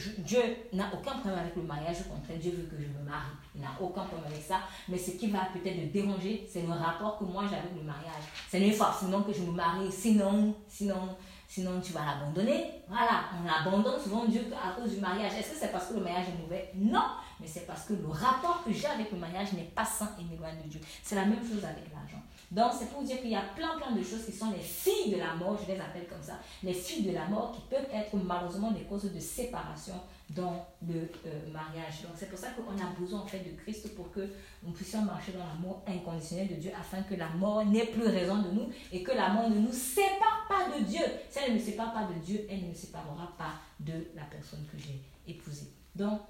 n'a 0.73 0.91
aucun 0.95 1.19
problème 1.19 1.41
avec 1.41 1.55
le 1.55 1.63
mariage, 1.63 1.97
au 2.07 2.15
contraire, 2.15 2.39
Dieu 2.39 2.53
veut 2.53 2.75
que 2.75 2.83
je 2.83 2.89
me 2.89 3.05
marie. 3.05 3.37
Il 3.55 3.61
n'a 3.61 3.69
aucun 3.79 4.05
problème 4.05 4.33
avec 4.33 4.43
ça. 4.43 4.61
Mais 4.89 4.97
ce 4.97 5.11
qui 5.11 5.27
va 5.27 5.41
peut-être 5.53 5.77
le 5.77 5.89
déranger, 5.89 6.49
c'est 6.51 6.63
le 6.63 6.73
rapport 6.73 7.19
que 7.19 7.25
moi 7.25 7.45
j'ai 7.51 7.57
avec 7.57 7.75
le 7.77 7.83
mariage. 7.83 8.25
Ce 8.51 8.57
n'est 8.57 8.73
forcément 8.73 9.21
que 9.21 9.33
je 9.35 9.43
me 9.43 9.51
marie, 9.51 9.93
sinon, 9.93 10.57
sinon, 10.69 11.15
sinon 11.47 11.79
tu 11.83 11.93
vas 11.93 12.07
l'abandonner. 12.07 12.65
Voilà, 12.89 13.25
on 13.37 13.47
abandonne 13.47 14.01
souvent 14.01 14.25
Dieu 14.25 14.47
à 14.57 14.81
cause 14.81 14.95
du 14.95 15.03
mariage. 15.03 15.33
Est-ce 15.39 15.51
que 15.51 15.57
c'est 15.59 15.71
parce 15.71 15.89
que 15.89 15.95
le 15.95 16.01
mariage 16.01 16.29
est 16.29 16.43
mauvais? 16.43 16.73
Non, 16.75 17.09
mais 17.41 17.47
c'est 17.47 17.67
parce 17.67 17.85
que 17.85 17.93
le 17.93 18.09
rapport 18.09 18.65
que 18.65 18.73
j'ai 18.73 18.87
avec 18.87 19.13
le 19.13 19.19
mariage 19.19 19.53
n'est 19.53 19.71
pas 19.75 19.85
sain 19.85 20.09
et 20.19 20.25
m'éloigne 20.25 20.63
de 20.65 20.71
Dieu. 20.71 20.81
C'est 21.03 21.15
la 21.15 21.27
même 21.27 21.47
chose 21.47 21.63
avec 21.63 21.93
l'argent. 21.93 22.22
Donc, 22.53 22.73
c'est 22.79 22.91
pour 22.91 23.03
dire 23.03 23.19
qu'il 23.19 23.31
y 23.31 23.35
a 23.35 23.45
plein, 23.57 23.79
plein 23.79 23.93
de 23.93 24.03
choses 24.03 24.27
qui 24.27 24.33
sont 24.33 24.51
les 24.51 24.61
filles 24.61 25.11
de 25.11 25.17
la 25.17 25.35
mort, 25.35 25.59
je 25.59 25.73
les 25.73 25.81
appelle 25.81 26.07
comme 26.07 26.23
ça, 26.23 26.35
les 26.63 26.75
filles 26.75 27.03
de 27.03 27.13
la 27.13 27.27
mort 27.27 27.51
qui 27.51 27.63
peuvent 27.63 27.89
être 27.91 28.15
malheureusement 28.15 28.71
des 28.73 28.83
causes 28.83 29.11
de 29.11 29.19
séparation 29.19 29.95
dans 30.29 30.67
le 30.87 31.09
euh, 31.27 31.51
mariage. 31.51 32.03
Donc, 32.03 32.13
c'est 32.15 32.29
pour 32.29 32.39
ça 32.39 32.49
qu'on 32.51 32.73
a 32.73 32.91
besoin 33.01 33.21
en 33.21 33.27
fait 33.27 33.39
de 33.39 33.59
Christ 33.63 33.95
pour 33.95 34.13
que 34.13 34.29
nous 34.63 34.73
puissions 34.73 35.01
marcher 35.01 35.33
dans 35.33 35.47
l'amour 35.47 35.83
inconditionnel 35.87 36.49
de 36.49 36.55
Dieu 36.57 36.71
afin 36.79 37.03
que 37.03 37.15
la 37.15 37.31
mort 37.31 37.65
n'ait 37.65 37.87
plus 37.87 38.07
raison 38.07 38.43
de 38.43 38.51
nous 38.51 38.69
et 38.93 39.03
que 39.03 39.13
la 39.13 39.31
mort 39.31 39.49
ne 39.49 39.59
nous 39.59 39.73
sépare 39.73 40.47
pas 40.47 40.79
de 40.79 40.85
Dieu. 40.85 41.05
Si 41.31 41.39
elle 41.39 41.55
ne 41.55 41.59
me 41.59 41.65
sépare 41.65 41.95
pas 41.95 42.05
de 42.05 42.19
Dieu, 42.21 42.47
elle 42.51 42.65
ne 42.65 42.69
me 42.69 42.75
séparera 42.75 43.33
pas 43.39 43.55
de 43.81 43.95
la 44.15 44.25
personne 44.25 44.67
que 44.71 44.77
j'ai 44.77 45.01
épousée. 45.27 45.73
Donc, 45.97 46.21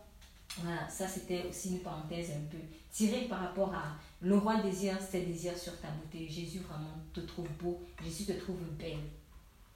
voilà, 0.59 0.89
ça 0.89 1.09
c'était 1.09 1.45
aussi 1.49 1.71
une 1.71 1.81
parenthèse 1.81 2.31
un 2.31 2.51
peu 2.51 2.59
tirée 2.91 3.27
par 3.29 3.41
rapport 3.41 3.75
à 3.75 3.97
le 4.21 4.37
roi 4.37 4.61
désire 4.61 5.01
ses 5.01 5.23
désirs 5.23 5.57
sur 5.57 5.81
ta 5.81 5.89
beauté. 5.89 6.29
Jésus 6.29 6.59
vraiment 6.59 6.99
te 7.13 7.21
trouve 7.21 7.49
beau, 7.61 7.81
Jésus 8.03 8.27
te 8.27 8.33
trouve 8.33 8.61
belle. 8.79 8.99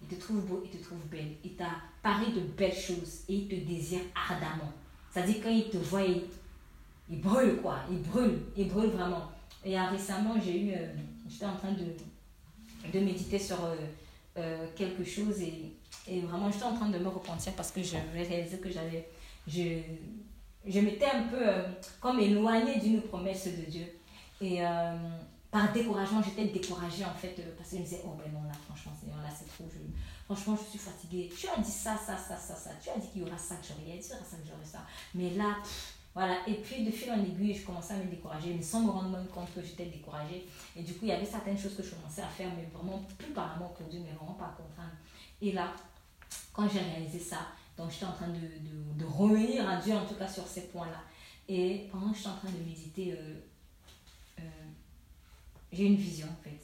Il 0.02 0.08
te 0.08 0.20
trouve 0.20 0.44
beau, 0.44 0.62
il 0.64 0.70
te 0.70 0.84
trouve 0.84 1.00
belle. 1.10 1.32
Il 1.42 1.54
t'a 1.54 1.70
parlé 2.02 2.30
de 2.32 2.40
belles 2.40 2.76
choses 2.76 3.22
et 3.28 3.34
il 3.34 3.48
te 3.48 3.54
désire 3.54 4.02
ardemment. 4.14 4.70
C'est-à-dire 5.10 5.36
quand 5.42 5.50
il 5.50 5.70
te 5.70 5.78
voit, 5.78 6.02
il, 6.02 7.20
brûle 7.20 7.56
quoi, 7.62 7.78
il 7.90 8.02
brûle, 8.02 8.38
il 8.56 8.68
brûle 8.68 8.90
vraiment. 8.90 9.30
Et 9.64 9.80
récemment, 9.80 10.34
j'ai 10.38 10.60
eu, 10.60 10.72
euh, 10.72 10.86
j'étais 11.26 11.46
en 11.46 11.56
train 11.56 11.72
de, 11.72 12.92
de 12.92 13.04
méditer 13.04 13.38
sur 13.38 13.64
euh, 13.64 13.74
euh, 14.36 14.66
quelque 14.76 15.02
chose 15.02 15.40
et, 15.40 15.72
et 16.06 16.20
vraiment 16.20 16.52
j'étais 16.52 16.64
en 16.64 16.74
train 16.74 16.90
de 16.90 16.98
me 16.98 17.08
repentir 17.08 17.54
parce 17.54 17.72
que 17.72 17.82
je 17.82 17.96
réalisé 18.12 18.58
que 18.58 18.70
j'avais, 18.70 19.08
je, 19.48 19.80
je 20.66 20.80
m'étais 20.80 21.06
un 21.06 21.24
peu 21.24 21.38
euh, 21.40 21.62
comme 22.00 22.18
éloignée 22.18 22.78
d'une 22.78 23.02
promesse 23.02 23.46
de 23.46 23.70
Dieu. 23.70 23.86
Et 24.40 24.64
euh, 24.64 24.96
par 25.50 25.72
découragement, 25.72 26.22
j'étais 26.22 26.46
découragée 26.46 27.04
en 27.04 27.14
fait, 27.14 27.34
euh, 27.38 27.54
parce 27.56 27.70
que 27.70 27.76
je 27.76 27.80
me 27.80 27.84
disais, 27.84 28.02
oh 28.04 28.14
ben 28.18 28.30
non, 28.32 28.42
là, 28.46 28.54
franchement, 28.66 28.92
Seigneur, 28.98 29.22
là, 29.22 29.28
c'est 29.36 29.46
trop. 29.46 29.68
Franchement, 30.24 30.56
je 30.56 30.70
suis 30.70 30.78
fatiguée. 30.78 31.30
Tu 31.36 31.48
as 31.48 31.60
dit 31.60 31.70
ça, 31.70 31.96
ça, 31.96 32.16
ça, 32.16 32.36
ça, 32.36 32.54
ça. 32.54 32.70
Tu 32.82 32.90
as 32.90 32.98
dit 32.98 33.08
qu'il 33.08 33.22
y 33.22 33.24
aura 33.24 33.38
ça 33.38 33.56
que 33.56 33.66
j'aurais, 33.66 33.96
y 33.96 34.12
aura 34.12 34.24
ça 34.24 34.36
que 34.36 34.46
j'aurais 34.46 34.64
ça. 34.64 34.80
Mais 35.14 35.30
là, 35.30 35.56
voilà. 36.14 36.36
Et 36.48 36.54
puis, 36.54 36.84
de 36.84 36.90
fil 36.90 37.12
en 37.12 37.22
aiguille, 37.22 37.54
je 37.54 37.64
commençais 37.64 37.94
à 37.94 37.98
me 37.98 38.10
décourager, 38.10 38.54
mais 38.54 38.62
sans 38.62 38.80
me 38.80 38.90
rendre 38.90 39.18
compte 39.32 39.54
que 39.54 39.62
j'étais 39.62 39.86
découragée. 39.86 40.46
Et 40.74 40.82
du 40.82 40.94
coup, 40.94 41.00
il 41.02 41.08
y 41.08 41.12
avait 41.12 41.24
certaines 41.24 41.58
choses 41.58 41.76
que 41.76 41.82
je 41.82 41.94
commençais 41.94 42.22
à 42.22 42.28
faire, 42.28 42.50
mais 42.56 42.66
vraiment 42.74 43.02
plus 43.16 43.32
par 43.32 43.52
amour 43.52 43.72
pour 43.74 43.86
Dieu, 43.86 44.00
mais 44.04 44.12
vraiment 44.12 44.34
pas 44.34 44.54
contraindre. 44.56 44.96
Et 45.40 45.52
là, 45.52 45.72
quand 46.52 46.68
j'ai 46.68 46.80
réalisé 46.80 47.20
ça, 47.20 47.38
donc 47.76 47.90
j'étais 47.90 48.06
en 48.06 48.12
train 48.12 48.28
de, 48.28 48.34
de, 48.34 48.98
de, 48.98 49.04
revenir 49.04 49.68
à 49.68 49.76
Dieu, 49.80 49.94
en 49.94 50.06
tout 50.06 50.14
cas 50.14 50.28
sur 50.28 50.46
ces 50.46 50.68
points-là. 50.68 51.02
Et 51.48 51.88
pendant 51.90 52.10
que 52.10 52.16
j'étais 52.16 52.30
en 52.30 52.36
train 52.36 52.50
de 52.50 52.58
méditer, 52.58 53.12
euh, 53.12 53.34
euh, 54.40 54.42
j'ai 55.72 55.84
une 55.84 55.96
vision 55.96 56.26
en 56.26 56.42
fait. 56.42 56.60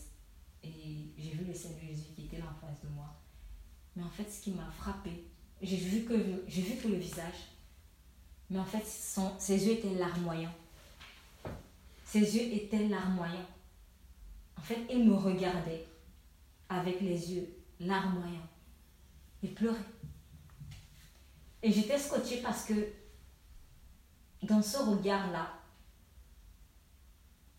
Et 0.64 1.10
j'ai 1.18 1.30
vu 1.30 1.44
le 1.44 1.55
Seigneur 1.55 1.80
Jésus 1.80 2.10
qui 2.16 2.24
était 2.24 2.39
là 2.39 2.44
en 2.44 2.66
face 2.66 2.80
de 2.82 2.89
moi. 2.89 3.14
Mais 3.94 4.02
en 4.02 4.09
fait, 4.09 4.30
ce 4.30 4.40
qui 4.40 4.52
m'a 4.52 4.70
frappé, 4.70 5.24
j'ai 5.60 5.76
vu, 5.76 6.05
que, 6.05 6.14
j'ai 6.48 6.62
vu 6.62 6.89
le 6.89 6.97
visage, 6.97 7.51
mais 8.51 8.59
en 8.59 8.64
fait, 8.64 8.84
son, 8.86 9.32
ses 9.39 9.66
yeux 9.66 9.72
étaient 9.72 9.94
larmoyants. 9.94 10.55
Ses 12.05 12.36
yeux 12.36 12.55
étaient 12.55 12.89
larmoyants. 12.89 13.47
En 14.59 14.62
fait, 14.62 14.78
il 14.90 15.09
me 15.09 15.14
regardait 15.14 15.84
avec 16.68 17.01
les 17.01 17.34
yeux 17.34 17.48
larmoyants. 17.80 18.48
Il 19.43 19.55
pleurait. 19.55 19.78
Et 21.62 21.72
j'étais 21.72 21.98
scotchée 21.98 22.43
parce 22.43 22.64
que 22.64 22.74
dans 24.43 24.60
ce 24.60 24.78
regard-là, 24.78 25.52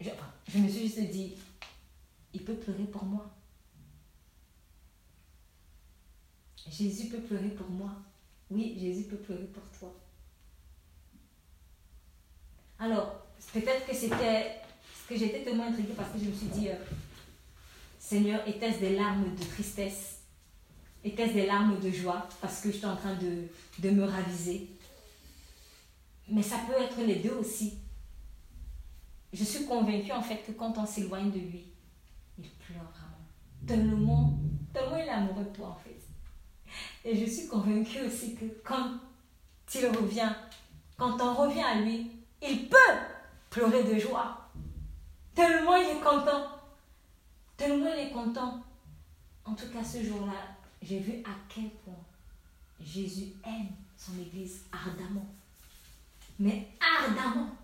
je, 0.01 0.57
me 0.57 0.67
suis 0.67 0.87
juste 0.87 0.99
dit, 1.09 1.35
il 2.33 2.43
peut 2.43 2.55
pleurer 2.55 2.83
pour 2.83 3.05
moi. 3.05 3.31
Jésus 6.69 7.07
peut 7.07 7.21
pleurer 7.21 7.49
pour 7.49 7.69
moi. 7.69 7.91
Oui, 8.49 8.77
Jésus 8.77 9.03
peut 9.03 9.17
pleurer 9.17 9.45
pour 9.45 9.63
toi. 9.77 9.93
Alors, 12.79 13.25
peut-être 13.53 13.85
que 13.87 13.95
c'était 13.95 14.59
que 15.07 15.17
j'étais 15.17 15.43
tellement 15.43 15.65
intriguée 15.67 15.93
parce 15.95 16.11
que 16.11 16.19
je 16.19 16.25
me 16.25 16.33
suis 16.33 16.47
dit, 16.47 16.69
euh, 16.69 16.75
Seigneur, 17.99 18.47
était-ce 18.47 18.79
des 18.79 18.95
larmes 18.95 19.35
de 19.35 19.43
tristesse 19.45 20.22
était-ce 21.03 21.33
des 21.33 21.45
larmes 21.45 21.79
de 21.79 21.91
joie 21.91 22.27
parce 22.41 22.61
que 22.61 22.71
j'étais 22.71 22.85
en 22.85 22.95
train 22.95 23.15
de, 23.15 23.47
de 23.79 23.89
me 23.89 24.05
raviser 24.05 24.69
Mais 26.29 26.41
ça 26.41 26.57
peut 26.67 26.81
être 26.81 27.01
les 27.01 27.15
deux 27.15 27.33
aussi. 27.33 27.77
Je 29.33 29.43
suis 29.43 29.65
convaincue 29.65 30.11
en 30.11 30.21
fait 30.21 30.43
que 30.45 30.51
quand 30.51 30.77
on 30.77 30.85
s'éloigne 30.85 31.31
de 31.31 31.39
lui, 31.39 31.65
il 32.37 32.49
pleure 32.49 32.83
vraiment. 32.83 33.67
Tellement, 33.67 34.39
tellement 34.73 34.97
il 34.97 35.05
est 35.05 35.09
amoureux 35.09 35.43
de 35.43 35.55
toi 35.55 35.69
en 35.69 35.75
fait. 35.75 35.99
Et 37.05 37.17
je 37.17 37.29
suis 37.29 37.47
convaincue 37.47 38.01
aussi 38.01 38.35
que 38.35 38.45
quand 38.63 38.91
il 39.75 39.87
revient, 39.87 40.33
quand 40.97 41.19
on 41.21 41.33
revient 41.33 41.63
à 41.63 41.81
lui, 41.81 42.11
il 42.41 42.69
peut 42.69 42.77
pleurer 43.49 43.83
de 43.83 43.99
joie. 43.99 44.49
Tellement 45.35 45.75
il 45.75 45.97
est 45.97 46.01
content. 46.01 46.47
Tellement 47.57 47.93
il 47.93 48.07
est 48.07 48.11
content. 48.11 48.61
En 49.45 49.53
tout 49.53 49.67
cas, 49.73 49.83
ce 49.83 50.03
jour-là, 50.03 50.52
j'ai 50.83 50.99
vu 50.99 51.13
à 51.23 51.31
quel 51.47 51.69
point 51.69 52.03
Jésus 52.79 53.33
aime 53.45 53.69
son 53.97 54.19
Église 54.19 54.63
ardemment. 54.71 55.25
Mais 56.39 56.67
ardemment. 56.79 57.55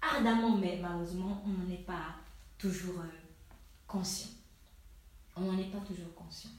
Ardemment, 0.00 0.56
mais 0.56 0.78
malheureusement, 0.82 1.42
on 1.46 1.50
n'en 1.50 1.70
est 1.70 1.86
pas 1.86 2.16
toujours 2.58 3.00
euh, 3.00 3.08
conscient. 3.86 4.30
On 5.36 5.42
n'en 5.42 5.58
est 5.58 5.70
pas 5.70 5.80
toujours 5.80 6.12
conscient. 6.14 6.50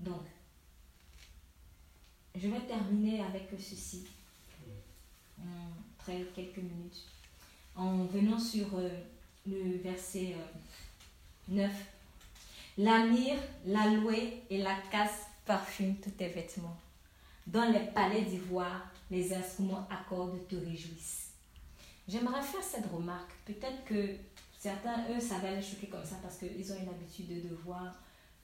Donc, 0.00 0.22
je 2.34 2.48
vais 2.48 2.60
terminer 2.60 3.22
avec 3.22 3.48
ceci, 3.58 4.04
très 5.96 6.20
quelques 6.34 6.58
minutes, 6.58 7.06
en 7.74 8.04
venant 8.04 8.38
sur 8.38 8.66
euh, 8.74 8.90
le 9.46 9.78
verset 9.78 10.36
9 11.48 11.70
euh, 11.70 11.93
la 12.76 13.06
myrrhe, 13.06 13.38
la 13.66 13.86
louée 13.88 14.42
et 14.50 14.58
la 14.58 14.76
casse 14.90 15.26
parfument 15.46 15.96
tous 16.02 16.10
tes 16.10 16.28
vêtements. 16.28 16.76
Dans 17.46 17.70
les 17.70 17.86
palais 17.92 18.22
d'ivoire, 18.22 18.90
les 19.10 19.32
instruments 19.34 19.86
à 19.90 20.02
te 20.48 20.56
réjouissent. 20.56 21.32
J'aimerais 22.08 22.42
faire 22.42 22.62
cette 22.62 22.90
remarque. 22.90 23.32
Peut-être 23.44 23.84
que 23.84 24.16
certains, 24.58 25.04
eux, 25.10 25.20
ça 25.20 25.38
va 25.38 25.54
les 25.54 25.62
choquer 25.62 25.88
comme 25.88 26.04
ça 26.04 26.16
parce 26.22 26.38
qu'ils 26.38 26.72
ont 26.72 26.76
une 26.76 26.88
habitude 26.88 27.48
de 27.48 27.54
voir 27.54 27.94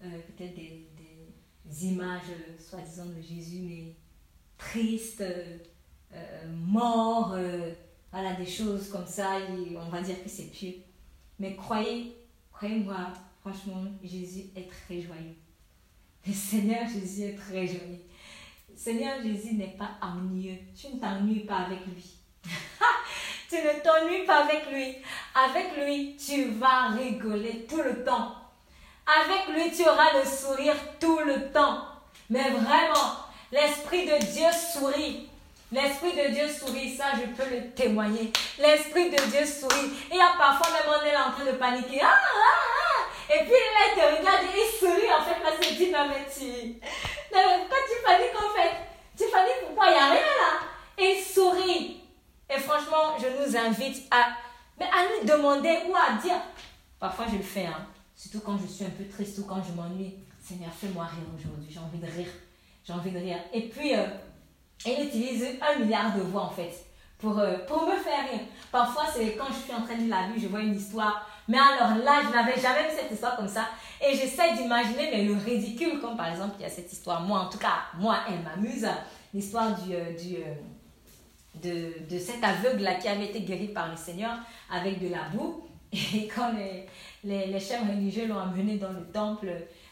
euh, 0.02 0.18
peut-être 0.28 0.54
des, 0.54 1.86
images, 1.86 2.22
euh, 2.30 2.58
soi-disant, 2.58 3.06
de 3.06 3.20
Jésus, 3.20 3.60
mais 3.60 3.94
tristes, 4.58 5.22
euh, 5.22 5.58
morts, 6.48 7.36
voilà, 8.12 8.34
des 8.34 8.46
choses 8.46 8.88
comme 8.90 9.06
ça. 9.06 9.38
On 9.76 9.88
va 9.88 10.02
dire 10.02 10.22
que 10.22 10.28
c'est 10.28 10.50
pieux. 10.50 10.74
Mais 11.38 11.54
croyez, 11.54 12.16
croyez-moi, 12.52 13.12
Franchement, 13.40 13.84
Jésus 14.04 14.50
est 14.54 14.68
très 14.68 15.00
joyeux. 15.00 15.36
Le 16.26 16.32
Seigneur 16.32 16.86
Jésus 16.86 17.22
est 17.22 17.36
très 17.36 17.66
joyeux. 17.66 18.04
Le 18.68 18.76
Seigneur 18.76 19.22
Jésus 19.22 19.54
n'est 19.54 19.76
pas 19.78 19.92
ennuyeux. 20.02 20.58
Tu 20.78 20.88
ne 20.88 21.00
t'ennuies 21.00 21.46
pas 21.46 21.60
avec 21.66 21.78
lui. 21.86 22.16
tu 23.48 23.56
ne 23.56 23.82
t'ennuies 23.82 24.26
pas 24.26 24.44
avec 24.44 24.70
lui. 24.70 24.96
Avec 25.34 25.76
lui, 25.76 26.16
tu 26.16 26.50
vas 26.50 26.88
rigoler 26.88 27.66
tout 27.66 27.80
le 27.82 28.04
temps. 28.04 28.34
Avec 29.06 29.56
lui, 29.56 29.74
tu 29.74 29.88
auras 29.88 30.18
le 30.18 30.28
sourire 30.28 30.76
tout 31.00 31.20
le 31.20 31.50
temps. 31.50 31.86
Mais 32.28 32.50
vraiment, 32.50 33.24
l'Esprit 33.50 34.04
de 34.04 34.18
Dieu 34.18 34.46
sourit. 34.72 35.28
L'Esprit 35.72 36.12
de 36.12 36.34
Dieu 36.34 36.48
sourit, 36.48 36.94
ça 36.94 37.12
je 37.14 37.26
peux 37.32 37.48
le 37.48 37.70
témoigner. 37.70 38.32
L'Esprit 38.58 39.10
de 39.10 39.30
Dieu 39.30 39.46
sourit. 39.46 39.92
Et 40.12 40.20
a 40.20 40.36
parfois 40.36 40.72
même 40.72 40.92
on 41.00 41.06
est 41.06 41.16
en 41.16 41.32
train 41.32 41.46
de 41.46 41.56
paniquer. 41.56 42.00
Ah, 42.02 42.08
ah, 42.12 42.36
ah. 42.36 42.79
Et 43.32 43.44
puis 43.44 43.52
là, 43.52 43.80
il 43.86 43.94
te 43.94 44.18
regarde 44.18 44.42
et 44.42 44.58
il 44.58 44.78
sourit 44.78 45.12
en 45.12 45.22
fait 45.22 45.40
parce 45.40 45.58
qu'il 45.60 45.76
dit 45.76 45.92
non 45.92 46.08
mais 46.08 46.26
tu... 46.26 46.80
Quand 47.30 47.84
tu 47.86 48.04
paniques 48.04 48.34
en 48.34 48.52
fait, 48.52 48.72
tu 49.16 49.30
paniques 49.30 49.66
pourquoi 49.66 49.86
il 49.86 49.92
n'y 49.92 49.98
a 49.98 50.10
rien 50.10 50.20
là. 50.20 50.58
Et 50.98 51.16
il 51.16 51.22
sourit. 51.22 52.00
Et 52.52 52.58
franchement, 52.58 53.16
je 53.18 53.26
nous 53.28 53.56
invite 53.56 54.08
à, 54.10 54.30
mais 54.78 54.86
à 54.86 55.04
nous 55.04 55.28
demander 55.28 55.78
ou 55.88 55.94
à 55.94 56.20
dire. 56.20 56.40
Parfois 56.98 57.26
je 57.30 57.36
le 57.36 57.42
fais, 57.42 57.66
hein. 57.66 57.86
surtout 58.16 58.40
quand 58.40 58.58
je 58.58 58.66
suis 58.66 58.84
un 58.84 58.90
peu 58.90 59.06
triste 59.06 59.38
ou 59.38 59.44
quand 59.44 59.62
je 59.62 59.72
m'ennuie. 59.72 60.16
Seigneur, 60.42 60.72
fais-moi 60.72 61.04
rire 61.04 61.28
aujourd'hui, 61.38 61.68
j'ai 61.70 61.78
envie 61.78 61.98
de 61.98 62.06
rire. 62.06 62.32
J'ai 62.82 62.92
envie 62.92 63.12
de 63.12 63.18
rire. 63.18 63.38
Et 63.52 63.68
puis, 63.68 63.94
euh, 63.94 64.06
il 64.84 65.04
utilise 65.04 65.46
un 65.62 65.78
milliard 65.78 66.16
de 66.16 66.22
voix 66.22 66.42
en 66.42 66.50
fait 66.50 66.72
pour, 67.18 67.38
euh, 67.38 67.58
pour 67.68 67.86
me 67.86 67.96
faire 67.96 68.28
rire. 68.28 68.40
Parfois, 68.72 69.04
c'est 69.14 69.36
quand 69.36 69.46
je 69.48 69.64
suis 69.64 69.72
en 69.72 69.82
train 69.82 69.96
de 69.96 70.10
la 70.10 70.26
Bible, 70.26 70.40
je 70.40 70.48
vois 70.48 70.60
une 70.60 70.74
histoire 70.74 71.28
mais 71.50 71.58
alors 71.58 71.98
là, 72.04 72.22
je 72.24 72.32
n'avais 72.32 72.60
jamais 72.60 72.88
vu 72.88 72.94
cette 72.96 73.10
histoire 73.10 73.34
comme 73.34 73.48
ça. 73.48 73.66
Et 74.00 74.14
j'essaie 74.14 74.54
d'imaginer, 74.54 75.24
le 75.24 75.34
ridicule, 75.34 76.00
comme 76.00 76.16
par 76.16 76.28
exemple, 76.28 76.54
il 76.60 76.62
y 76.62 76.64
a 76.64 76.68
cette 76.68 76.92
histoire. 76.92 77.22
Moi, 77.22 77.40
en 77.40 77.48
tout 77.48 77.58
cas, 77.58 77.86
moi, 77.98 78.18
elle 78.28 78.38
m'amuse. 78.44 78.86
l'histoire 79.34 79.72
euh, 79.90 80.14
euh, 80.16 80.54
de, 81.60 82.08
de 82.08 82.18
cet 82.20 82.44
aveugle-là 82.44 82.94
qui 82.94 83.08
avait 83.08 83.26
été 83.26 83.40
guéri 83.40 83.66
par 83.66 83.90
le 83.90 83.96
Seigneur 83.96 84.36
avec 84.72 85.02
de 85.02 85.08
la 85.08 85.24
boue. 85.34 85.64
Et 85.92 86.28
quand 86.28 86.52
les, 86.52 86.86
les, 87.24 87.48
les 87.48 87.60
chefs 87.60 87.82
religieux 87.82 88.28
l'ont 88.28 88.38
amené 88.38 88.76
dans 88.76 88.92
le 88.92 89.04
temple, 89.12 89.50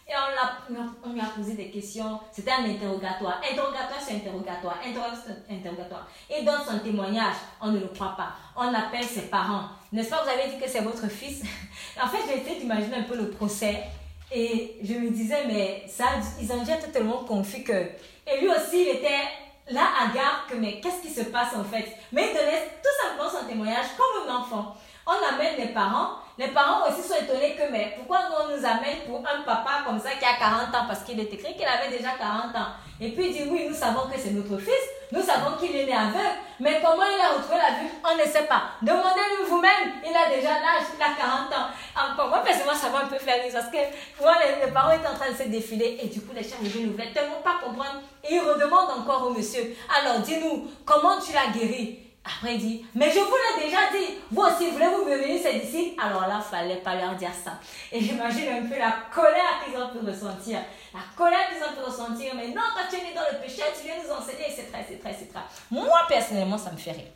et 0.08 0.12
on, 0.14 0.74
l'a, 0.74 0.86
on 1.04 1.12
lui 1.12 1.20
a 1.20 1.26
posé 1.26 1.52
des 1.52 1.70
questions. 1.70 2.18
C'était 2.32 2.52
un 2.52 2.64
interrogatoire. 2.64 3.42
Interrogatoire 3.42 4.00
c'est 4.00 4.14
interrogatoire. 4.14 4.78
Interrogatoire 4.82 5.36
interrogatoire. 5.50 6.08
Et 6.30 6.42
dans 6.44 6.64
son 6.64 6.78
témoignage, 6.78 7.34
on 7.60 7.72
ne 7.72 7.80
le 7.80 7.88
croit 7.88 8.16
pas. 8.16 8.30
On 8.56 8.72
appelle 8.72 9.04
ses 9.04 9.28
parents. 9.28 9.64
N'est-ce 9.92 10.08
pas, 10.08 10.22
vous 10.22 10.30
avez 10.30 10.50
dit 10.50 10.58
que 10.58 10.68
c'est 10.68 10.80
votre 10.80 11.08
fils 11.08 11.42
En 12.02 12.08
fait, 12.08 12.18
j'ai 12.26 12.40
essayé 12.40 12.60
d'imaginer 12.60 12.96
un 12.96 13.02
peu 13.02 13.16
le 13.16 13.28
procès. 13.28 13.84
Et 14.32 14.78
je 14.82 14.94
me 14.94 15.10
disais, 15.10 15.44
mais 15.46 15.84
ça, 15.86 16.06
ils 16.40 16.46
déjà 16.46 16.76
été 16.76 16.90
tellement 16.90 17.24
confus 17.24 17.62
que. 17.62 17.72
Et 17.72 18.40
lui 18.40 18.48
aussi, 18.48 18.82
il 18.82 18.88
était 18.96 19.24
là 19.70 19.88
à 20.00 20.14
garde 20.14 20.48
que, 20.48 20.54
mais 20.54 20.80
qu'est-ce 20.80 21.02
qui 21.02 21.12
se 21.12 21.28
passe 21.28 21.54
en 21.54 21.64
fait? 21.64 21.96
Mais 22.12 22.28
il 22.30 22.34
donnait 22.34 22.68
tout 22.82 23.02
simplement 23.02 23.30
son 23.30 23.46
témoignage 23.46 23.86
comme 23.96 24.28
un 24.28 24.36
enfant. 24.36 24.74
On 25.06 25.34
amène 25.34 25.56
les 25.58 25.72
parents 25.74 26.18
les 26.38 26.48
parents 26.48 26.88
aussi 26.88 27.06
sont 27.06 27.16
étonnés 27.16 27.56
que, 27.56 27.70
mais 27.72 27.94
pourquoi 27.96 28.20
on 28.30 28.56
nous 28.56 28.64
amène 28.64 29.02
pour 29.06 29.18
un 29.18 29.42
papa 29.42 29.82
comme 29.84 29.98
ça 29.98 30.10
qui 30.10 30.24
a 30.24 30.38
40 30.38 30.72
ans? 30.72 30.86
Parce 30.86 31.02
qu'il 31.02 31.18
est 31.18 31.32
écrit 31.32 31.56
qu'il 31.56 31.66
avait 31.66 31.90
déjà 31.90 32.10
40 32.16 32.54
ans. 32.54 32.70
Et 33.00 33.10
puis 33.10 33.26
il 33.26 33.32
dit, 33.32 33.50
oui, 33.50 33.66
nous 33.68 33.74
savons 33.74 34.08
que 34.08 34.18
c'est 34.18 34.30
notre 34.30 34.56
fils, 34.58 34.86
nous 35.10 35.22
savons 35.22 35.56
qu'il 35.58 35.74
est 35.74 35.86
né 35.86 35.92
aveugle, 35.92 36.38
mais 36.60 36.80
comment 36.80 37.02
il 37.02 37.20
a 37.20 37.36
retrouvé 37.36 37.56
la 37.56 37.80
vue, 37.80 37.90
on 38.04 38.16
ne 38.16 38.30
sait 38.30 38.46
pas. 38.46 38.70
Demandez-le 38.82 39.46
vous-même, 39.46 39.92
il 40.04 40.14
a 40.14 40.34
déjà 40.34 40.54
l'âge, 40.54 40.86
il 40.96 41.02
a 41.02 41.16
40 41.16 41.52
ans. 41.52 41.68
Encore, 41.96 42.28
moi, 42.28 42.38
personnellement, 42.44 42.74
ça 42.74 42.88
va 42.88 42.98
un 43.00 43.06
peu 43.06 43.18
faire 43.18 43.42
rire. 43.42 43.52
Parce 43.52 43.66
que 43.66 44.22
moi, 44.22 44.34
les, 44.64 44.70
parents 44.70 44.92
étaient 44.92 45.08
en 45.08 45.14
train 45.14 45.30
de 45.30 45.36
se 45.36 45.44
défiler. 45.44 45.98
Et 46.02 46.06
du 46.06 46.20
coup, 46.20 46.32
les 46.34 46.42
chefs 46.42 46.60
ne 46.60 46.90
voulaient 46.90 47.12
tellement 47.12 47.42
pas 47.42 47.58
comprendre. 47.64 48.00
Et 48.22 48.34
ils 48.34 48.40
redemandent 48.40 49.00
encore 49.00 49.28
au 49.28 49.30
monsieur, 49.30 49.74
alors 49.98 50.20
dis-nous, 50.20 50.68
comment 50.84 51.18
tu 51.20 51.32
l'as 51.32 51.52
guéri? 51.52 52.07
Après, 52.36 52.54
il 52.54 52.60
dit, 52.60 52.84
mais 52.94 53.10
je 53.10 53.20
vous 53.20 53.34
l'ai 53.34 53.64
déjà 53.64 53.78
dit, 53.90 54.18
vous 54.30 54.42
aussi, 54.42 54.70
voulez-vous 54.70 55.04
venir 55.04 55.40
c'est 55.42 55.94
Alors 55.98 56.28
là, 56.28 56.40
il 56.44 56.50
fallait 56.50 56.76
pas 56.76 56.94
leur 56.94 57.14
dire 57.14 57.30
ça. 57.32 57.52
Et 57.90 58.00
j'imagine 58.00 58.48
un 58.48 58.66
peu 58.66 58.78
la 58.78 58.96
colère 59.12 59.64
qu'ils 59.64 59.80
ont 59.80 59.88
pu 59.88 60.06
ressentir. 60.06 60.58
La 60.92 61.00
colère 61.16 61.48
qu'ils 61.48 61.62
ont 61.62 61.74
pu 61.74 61.90
ressentir, 61.90 62.34
mais 62.34 62.48
non, 62.48 62.62
quand 62.74 62.88
tu 62.90 62.96
es 62.96 63.04
né 63.04 63.14
dans 63.14 63.22
le 63.32 63.38
péché, 63.42 63.62
tu 63.74 63.84
viens 63.84 63.96
nous 63.96 64.12
enseigner, 64.12 64.46
etc., 64.46 64.66
etc., 64.80 65.00
etc. 65.06 65.28
Moi, 65.70 66.00
personnellement, 66.06 66.58
ça 66.58 66.70
me 66.70 66.76
fait 66.76 66.92
rire. 66.92 67.12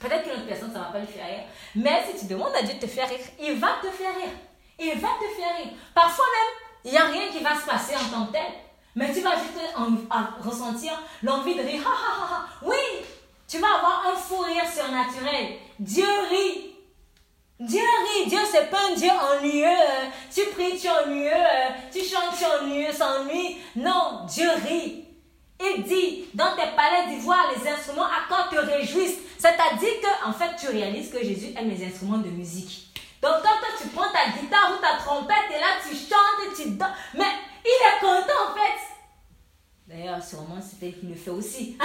Peut-être 0.00 0.24
qu'une 0.24 0.32
autre 0.32 0.46
personne, 0.46 0.72
ça 0.72 0.78
ne 0.80 0.84
va 0.84 0.90
pas 0.90 0.98
lui 0.98 1.06
faire 1.06 1.26
rire. 1.26 1.44
Mais 1.76 2.02
si 2.10 2.20
tu 2.20 2.32
demandes 2.32 2.54
à 2.58 2.62
Dieu 2.62 2.74
de 2.74 2.80
te 2.80 2.86
faire 2.86 3.08
rire, 3.08 3.24
il 3.40 3.54
va 3.54 3.74
te 3.80 3.88
faire 3.90 4.14
rire. 4.16 4.34
Il 4.78 4.98
va 4.98 5.08
te 5.20 5.40
faire 5.40 5.56
rire. 5.56 5.72
Parfois 5.94 6.24
même, 6.24 6.68
il 6.84 6.90
n'y 6.90 6.98
a 6.98 7.04
rien 7.04 7.30
qui 7.30 7.38
va 7.44 7.54
se 7.54 7.66
passer 7.66 7.94
en 7.94 8.10
tant 8.10 8.26
que 8.26 8.32
tel. 8.32 8.52
Mais 8.96 9.12
tu 9.12 9.20
vas 9.20 9.36
juste 9.36 9.58
en, 9.76 10.48
ressentir 10.48 10.92
l'envie 11.22 11.54
de 11.54 11.62
rire. 11.62 11.82
Oui, 12.62 12.76
tu 13.52 13.58
vas 13.58 13.76
avoir 13.76 14.06
un 14.10 14.16
fou 14.16 14.38
rire 14.38 14.64
surnaturel. 14.64 15.58
Dieu 15.78 16.06
rit. 16.30 16.74
Dieu 17.60 17.82
rit. 17.82 18.26
Dieu, 18.26 18.38
c'est 18.50 18.70
pas 18.70 18.86
un 18.90 18.94
Dieu 18.94 19.10
ennuyeux. 19.10 19.68
Tu 20.34 20.40
pries, 20.54 20.80
tu 20.80 20.88
ennuyeux. 20.88 21.30
Tu 21.92 21.98
chantes, 21.98 22.34
tu 22.38 22.46
ennuyeux, 22.46 22.90
s'ennuie. 22.92 23.58
Non, 23.76 24.24
Dieu 24.26 24.48
rit. 24.66 25.04
Il 25.60 25.82
dit, 25.82 26.24
dans 26.32 26.56
tes 26.56 26.74
palais 26.74 27.08
d'ivoire, 27.08 27.44
les 27.54 27.68
instruments 27.68 28.06
à 28.06 28.24
quand 28.26 28.56
te 28.56 28.58
réjouissent. 28.58 29.18
C'est-à-dire 29.36 30.00
que, 30.00 30.28
en 30.30 30.32
fait, 30.32 30.56
tu 30.58 30.68
réalises 30.68 31.10
que 31.10 31.22
Jésus 31.22 31.52
aime 31.54 31.68
les 31.68 31.84
instruments 31.84 32.18
de 32.18 32.30
musique. 32.30 32.88
Donc, 33.20 33.34
quand 33.42 33.58
toi, 33.58 33.68
tu 33.78 33.88
prends 33.88 34.10
ta 34.12 34.30
guitare 34.30 34.72
ou 34.72 34.80
ta 34.80 34.96
trompette 34.96 35.50
et 35.54 35.60
là, 35.60 35.76
tu 35.86 35.94
chantes, 35.94 36.56
tu 36.56 36.70
danses. 36.70 36.88
Mais 37.12 37.32
il 37.66 37.68
est 37.68 38.00
content, 38.00 38.50
en 38.50 38.54
fait. 38.54 38.91
D'ailleurs, 39.86 40.22
sûrement, 40.22 40.60
c'est 40.60 40.78
peut 40.78 40.98
qu'il 40.98 41.08
le 41.08 41.14
fait 41.14 41.30
aussi. 41.30 41.76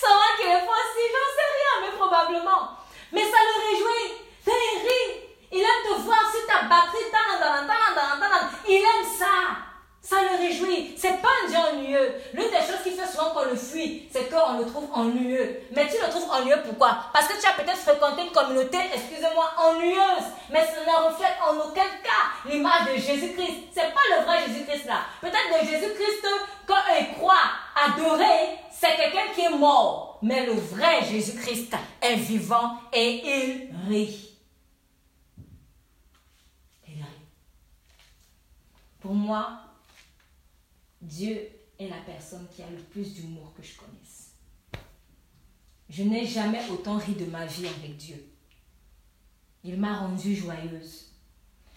Sûrement 0.00 0.32
le 0.38 0.44
fait 0.44 0.64
aussi, 0.64 1.04
j'en 1.12 1.28
sais 1.36 1.50
rien, 1.58 1.74
mais 1.82 1.96
probablement. 1.96 2.78
Mais 3.12 3.24
ça 3.24 3.38
le 3.38 3.54
réjouit. 3.68 4.14
Il 4.46 4.78
rit. 4.82 5.10
Il 5.52 5.60
aime 5.60 5.82
te 5.84 6.00
voir 6.02 6.30
sur 6.32 6.46
ta 6.46 6.62
batterie. 6.62 7.00
Il 8.68 8.76
aime 8.76 9.04
ça. 9.18 9.69
Ça 10.02 10.16
le 10.22 10.38
réjouit. 10.38 10.94
C'est 10.96 11.20
pas 11.20 11.28
un 11.44 11.48
Dieu 11.48 11.58
ennuyeux. 11.58 12.14
L'une 12.32 12.48
des 12.48 12.56
choses 12.56 12.82
qui 12.82 12.90
fait 12.90 13.06
souvent 13.06 13.30
qu'on 13.30 13.44
le 13.44 13.54
fuit, 13.54 14.08
c'est 14.10 14.30
qu'on 14.30 14.58
le 14.58 14.64
trouve 14.64 14.88
ennuyeux. 14.92 15.60
Mais 15.72 15.86
tu 15.88 15.96
le 16.02 16.10
trouves 16.10 16.30
ennuyeux 16.30 16.62
pourquoi? 16.64 17.04
Parce 17.12 17.28
que 17.28 17.38
tu 17.38 17.46
as 17.46 17.52
peut-être 17.52 17.76
fréquenté 17.76 18.22
une 18.22 18.32
communauté, 18.32 18.78
excusez-moi, 18.94 19.52
ennuyeuse. 19.58 20.24
Mais 20.50 20.66
ça 20.66 20.80
ne 20.80 21.06
reflète 21.06 21.36
en 21.46 21.54
aucun 21.56 21.88
cas 22.02 22.48
l'image 22.50 22.86
de 22.86 23.00
Jésus-Christ. 23.00 23.68
C'est 23.72 23.92
pas 23.92 24.00
le 24.16 24.24
vrai 24.24 24.46
Jésus-Christ 24.48 24.86
là. 24.86 25.00
Peut-être 25.20 25.60
le 25.60 25.66
Jésus-Christ, 25.68 26.26
il 26.98 27.14
croit, 27.16 27.34
adorer, 27.76 28.58
c'est 28.70 28.96
quelqu'un 28.96 29.32
qui 29.34 29.42
est 29.42 29.50
mort. 29.50 30.18
Mais 30.22 30.46
le 30.46 30.54
vrai 30.54 31.04
Jésus-Christ 31.04 31.74
est 32.00 32.16
vivant 32.16 32.78
et 32.92 33.22
il 33.24 33.74
rit. 33.88 34.38
Il 36.88 36.94
rit. 36.94 37.04
Pour 39.00 39.12
moi, 39.12 39.60
Dieu 41.10 41.50
est 41.76 41.88
la 41.88 41.96
personne 42.06 42.46
qui 42.54 42.62
a 42.62 42.70
le 42.70 42.76
plus 42.76 43.14
d'humour 43.14 43.52
que 43.56 43.64
je 43.64 43.76
connaisse. 43.76 44.36
Je 45.88 46.04
n'ai 46.04 46.24
jamais 46.24 46.60
autant 46.70 46.98
ri 46.98 47.14
de 47.14 47.24
ma 47.24 47.46
vie 47.46 47.66
avec 47.66 47.96
Dieu. 47.96 48.32
Il 49.64 49.80
m'a 49.80 49.98
rendue 49.98 50.36
joyeuse. 50.36 51.06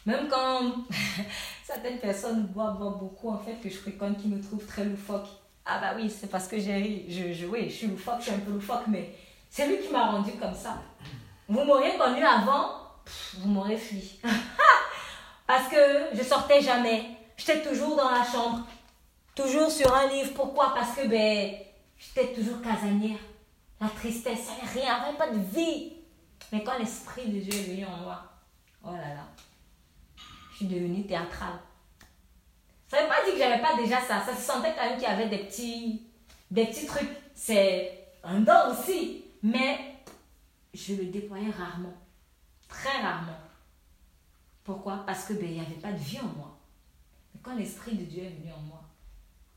Même 0.06 0.28
quand 0.30 0.76
certaines 1.66 2.00
personnes 2.00 2.46
boivent, 2.46 3.00
beaucoup, 3.00 3.30
en 3.30 3.40
fait, 3.40 3.56
que 3.56 3.70
je 3.70 3.76
fréquente, 3.76 4.22
qui 4.22 4.28
me 4.28 4.40
trouvent 4.40 4.68
très 4.68 4.86
loufoque. 4.86 5.28
Ah 5.66 5.80
bah 5.80 5.94
oui, 5.96 6.12
c'est 6.12 6.30
parce 6.30 6.48
que 6.48 6.60
j'ai 6.60 6.76
ri. 6.76 7.06
Je, 7.10 7.34
je, 7.34 7.48
oui, 7.48 7.72
je 7.72 7.76
suis 7.76 7.88
loufoque, 7.88 8.20
je 8.20 8.26
suis 8.26 8.34
un 8.34 8.40
peu 8.40 8.52
loufoque, 8.52 8.86
mais 8.88 9.16
c'est 9.50 9.68
lui 9.68 9.80
qui 9.80 9.92
m'a 9.92 10.12
rendu 10.12 10.34
comme 10.34 10.54
ça. 10.54 10.80
Vous 11.48 11.64
m'auriez 11.64 11.98
connu 11.98 12.24
avant, 12.24 12.70
vous 13.40 13.50
m'aurez 13.50 13.78
fui. 13.78 14.20
parce 15.48 15.70
que 15.70 16.14
je 16.14 16.22
sortais 16.22 16.62
jamais. 16.62 17.18
J'étais 17.36 17.64
toujours 17.64 17.96
dans 17.96 18.12
la 18.12 18.24
chambre. 18.24 18.68
Toujours 19.36 19.70
sur 19.70 19.94
un 19.94 20.08
livre. 20.08 20.34
Pourquoi? 20.34 20.74
Parce 20.74 20.96
que 20.96 21.08
ben, 21.08 21.56
j'étais 21.98 22.34
toujours 22.34 22.62
casanière. 22.62 23.20
La 23.82 23.90
tristesse, 23.90 24.48
il 24.50 24.82
n'y 24.82 24.84
avait 24.86 24.92
rien, 24.92 25.14
pas 25.14 25.30
de 25.30 25.40
vie. 25.40 25.94
Mais 26.52 26.64
quand 26.64 26.78
l'Esprit 26.78 27.28
de 27.28 27.40
Dieu 27.40 27.54
est 27.54 27.72
venu 27.72 27.86
en 27.86 27.98
moi, 27.98 28.24
oh 28.84 28.92
là 28.92 29.16
là, 29.16 29.28
je 30.52 30.58
suis 30.58 30.68
devenue 30.68 31.06
théâtrale. 31.06 31.60
Ça 32.88 32.98
ne 33.00 33.04
veut 33.04 33.10
pas 33.10 33.24
dire 33.26 33.34
que 33.34 33.40
j'avais 33.40 33.62
pas 33.62 33.76
déjà 33.76 34.00
ça. 34.02 34.22
Ça 34.24 34.36
se 34.36 34.42
sentait 34.42 34.74
quand 34.76 34.88
même 34.88 35.00
qu'il 35.00 35.08
y 35.08 35.12
avait 35.12 35.30
des 35.30 35.46
petits, 35.46 36.04
des 36.52 36.66
petits 36.68 36.86
trucs. 36.86 37.10
C'est 37.34 38.08
un 38.24 38.42
don 38.42 38.72
aussi. 38.72 39.26
Mais 39.42 39.96
je 40.74 40.94
le 40.94 41.06
déployais 41.06 41.50
rarement. 41.50 41.94
Très 42.68 43.02
rarement. 43.02 43.40
Pourquoi? 44.64 45.04
Parce 45.08 45.26
que 45.26 45.34
ben, 45.34 45.50
n'y 45.50 45.60
avait 45.60 45.82
pas 45.82 45.92
de 45.92 45.98
vie 45.98 46.20
en 46.20 46.38
moi. 46.38 46.58
Mais 47.34 47.42
quand 47.42 47.56
l'Esprit 47.56 47.96
de 47.96 48.06
Dieu 48.06 48.24
est 48.24 48.42
venu 48.42 48.54
en 48.54 48.62
moi, 48.62 48.83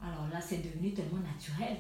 alors 0.01 0.28
là, 0.32 0.40
c'est 0.40 0.59
devenu 0.59 0.93
tellement 0.93 1.20
naturel. 1.20 1.77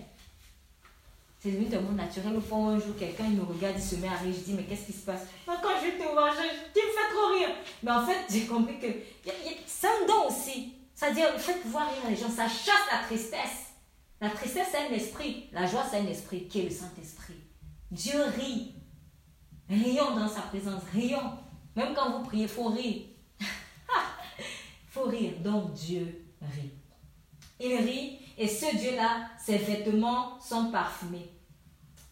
C'est 1.38 1.52
devenu 1.52 1.68
tellement 1.68 1.92
naturel. 1.92 2.36
Au 2.36 2.40
fond, 2.40 2.68
un 2.68 2.78
jour, 2.78 2.96
quelqu'un 2.98 3.28
me 3.28 3.42
regarde, 3.42 3.76
il 3.76 3.82
se 3.82 3.96
met 3.96 4.08
à 4.08 4.16
rire. 4.16 4.34
Je 4.34 4.44
dis, 4.44 4.54
mais 4.54 4.64
qu'est-ce 4.64 4.86
qui 4.86 4.92
se 4.92 5.04
passe? 5.04 5.26
Quand 5.44 5.54
je 5.54 6.02
te 6.02 6.12
vois, 6.12 6.30
je, 6.30 6.42
tu 6.72 6.86
me 6.86 6.92
fais 6.92 7.14
trop 7.14 7.34
rire. 7.34 7.54
Mais 7.82 7.90
en 7.90 8.06
fait, 8.06 8.18
j'ai 8.30 8.46
compris 8.46 8.78
que 8.78 8.86
c'est 9.66 9.86
un 9.86 10.06
don 10.06 10.28
aussi. 10.28 10.74
C'est-à-dire, 10.94 11.32
le 11.32 11.38
fait 11.38 11.62
de 11.62 11.68
voir 11.68 11.88
rire 11.88 12.10
les 12.10 12.16
gens, 12.16 12.30
ça 12.30 12.48
chasse 12.48 12.90
la 12.90 13.04
tristesse. 13.06 13.66
La 14.20 14.30
tristesse, 14.30 14.68
c'est 14.70 14.88
un 14.88 14.94
esprit. 14.94 15.50
La 15.52 15.66
joie, 15.66 15.84
c'est 15.88 15.98
un 15.98 16.06
esprit 16.06 16.48
qui 16.48 16.60
est 16.60 16.64
le 16.64 16.70
Saint-Esprit? 16.70 17.36
Dieu 17.90 18.22
rit. 18.38 18.74
Rions 19.68 20.16
dans 20.16 20.28
sa 20.28 20.40
présence, 20.42 20.82
rions. 20.92 21.32
Même 21.74 21.94
quand 21.94 22.18
vous 22.18 22.24
priez, 22.24 22.44
il 22.44 22.48
faut 22.48 22.68
rire. 22.68 23.02
Il 24.38 25.02
faut 25.02 25.08
rire. 25.10 25.32
Donc 25.40 25.74
Dieu 25.74 26.24
rit. 26.40 26.72
Il 27.58 27.76
rit 27.76 28.18
et 28.38 28.46
ce 28.46 28.76
Dieu-là, 28.76 29.28
ses 29.38 29.56
vêtements 29.56 30.38
sont 30.40 30.70
parfumés. 30.70 31.30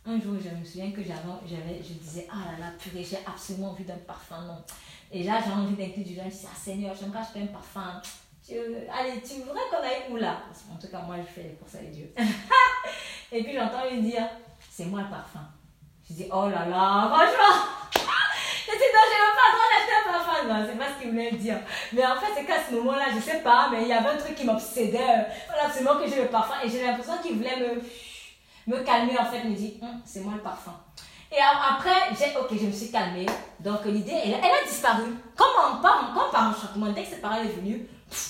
Un 0.07 0.21
jour, 0.21 0.35
je 0.43 0.51
me 0.51 0.65
souviens 0.65 0.91
que 0.91 1.03
j'avais, 1.03 1.83
je 1.83 1.95
disais, 1.95 2.27
ah 2.31 2.53
là 2.53 2.59
là, 2.59 2.73
purée, 2.79 3.05
j'ai 3.05 3.19
absolument 3.27 3.71
envie 3.71 3.85
d'un 3.85 3.97
parfum, 3.97 4.43
non. 4.43 4.63
Et 5.11 5.23
là, 5.23 5.41
j'ai 5.45 5.53
envie 5.53 5.75
d'inclure 5.75 6.05
du 6.05 6.15
linge. 6.15 6.33
Je 6.33 6.39
dis, 6.39 6.47
ah 6.47 6.57
Seigneur, 6.57 6.95
j'aimerais 6.95 7.21
acheter 7.21 7.41
un 7.41 7.47
parfum. 7.47 8.03
allez, 8.51 9.23
tu 9.23 9.41
voudrais 9.41 9.61
qu'on 9.71 9.83
aille 9.83 10.11
où 10.11 10.17
là? 10.17 10.43
En 10.73 10.77
tout 10.77 10.89
cas, 10.89 11.01
moi, 11.03 11.17
je 11.19 11.33
fais 11.33 11.43
les 11.49 11.55
courses 11.55 11.75
avec 11.75 11.93
Dieu. 11.93 12.13
et 13.33 13.43
puis, 13.43 13.55
j'entends 13.55 13.89
lui 13.91 14.03
dire, 14.03 14.29
c'est 14.71 14.87
moi 14.87 15.03
le 15.03 15.11
parfum. 15.11 15.47
Je 16.09 16.15
dis, 16.15 16.27
oh 16.31 16.49
là 16.49 16.67
là, 16.69 17.09
franchement 17.11 18.15
je 18.67 18.73
dis, 18.73 18.91
non, 18.95 19.01
je 19.05 19.15
n'ai 19.15 19.33
pas 19.35 19.47
le 19.49 19.55
droit 19.55 19.75
un 19.95 20.13
parfum. 20.13 20.49
Non, 20.49 20.67
c'est 20.69 20.79
pas 20.79 20.95
ce 20.95 21.03
qu'il 21.03 21.11
voulait 21.11 21.33
dire. 21.33 21.59
Mais 21.93 22.07
en 22.07 22.17
fait, 22.17 22.33
c'est 22.37 22.45
qu'à 22.45 22.65
ce 22.69 22.75
moment-là, 22.75 23.07
je 23.15 23.21
sais 23.21 23.39
pas, 23.39 23.69
mais 23.71 23.83
il 23.83 23.89
y 23.89 23.93
avait 23.93 24.11
un 24.11 24.17
truc 24.17 24.35
qui 24.35 24.45
m'obsédait. 24.45 24.99
Euh, 24.99 25.65
absolument 25.65 25.97
que 25.97 26.09
j'ai 26.09 26.23
le 26.23 26.29
parfum. 26.29 26.55
Et 26.65 26.69
j'ai 26.69 26.83
l'impression 26.85 27.15
qu'il 27.23 27.37
voulait 27.37 27.57
me, 27.57 28.75
me 28.75 28.83
calmer, 28.83 29.19
en 29.19 29.27
fait. 29.27 29.45
Me 29.45 29.55
dit, 29.55 29.79
hum, 29.83 30.01
c'est 30.05 30.21
moi 30.21 30.35
le 30.37 30.43
parfum. 30.43 30.75
Et 31.33 31.41
après, 31.41 32.15
j'ai, 32.17 32.37
ok, 32.37 32.49
je 32.51 32.67
me 32.67 32.73
suis 32.73 32.91
calmée. 32.91 33.27
Donc 33.61 33.85
l'idée, 33.87 34.15
elle, 34.25 34.35
a 34.35 34.65
disparu. 34.67 35.03
Comme, 35.37 35.83
comme 35.83 36.31
par 36.31 36.51
enchantement, 36.51 36.93
dès 36.93 37.03
que 37.03 37.09
cette 37.09 37.23
parole 37.23 37.47
est 37.47 37.57
venue, 37.57 37.89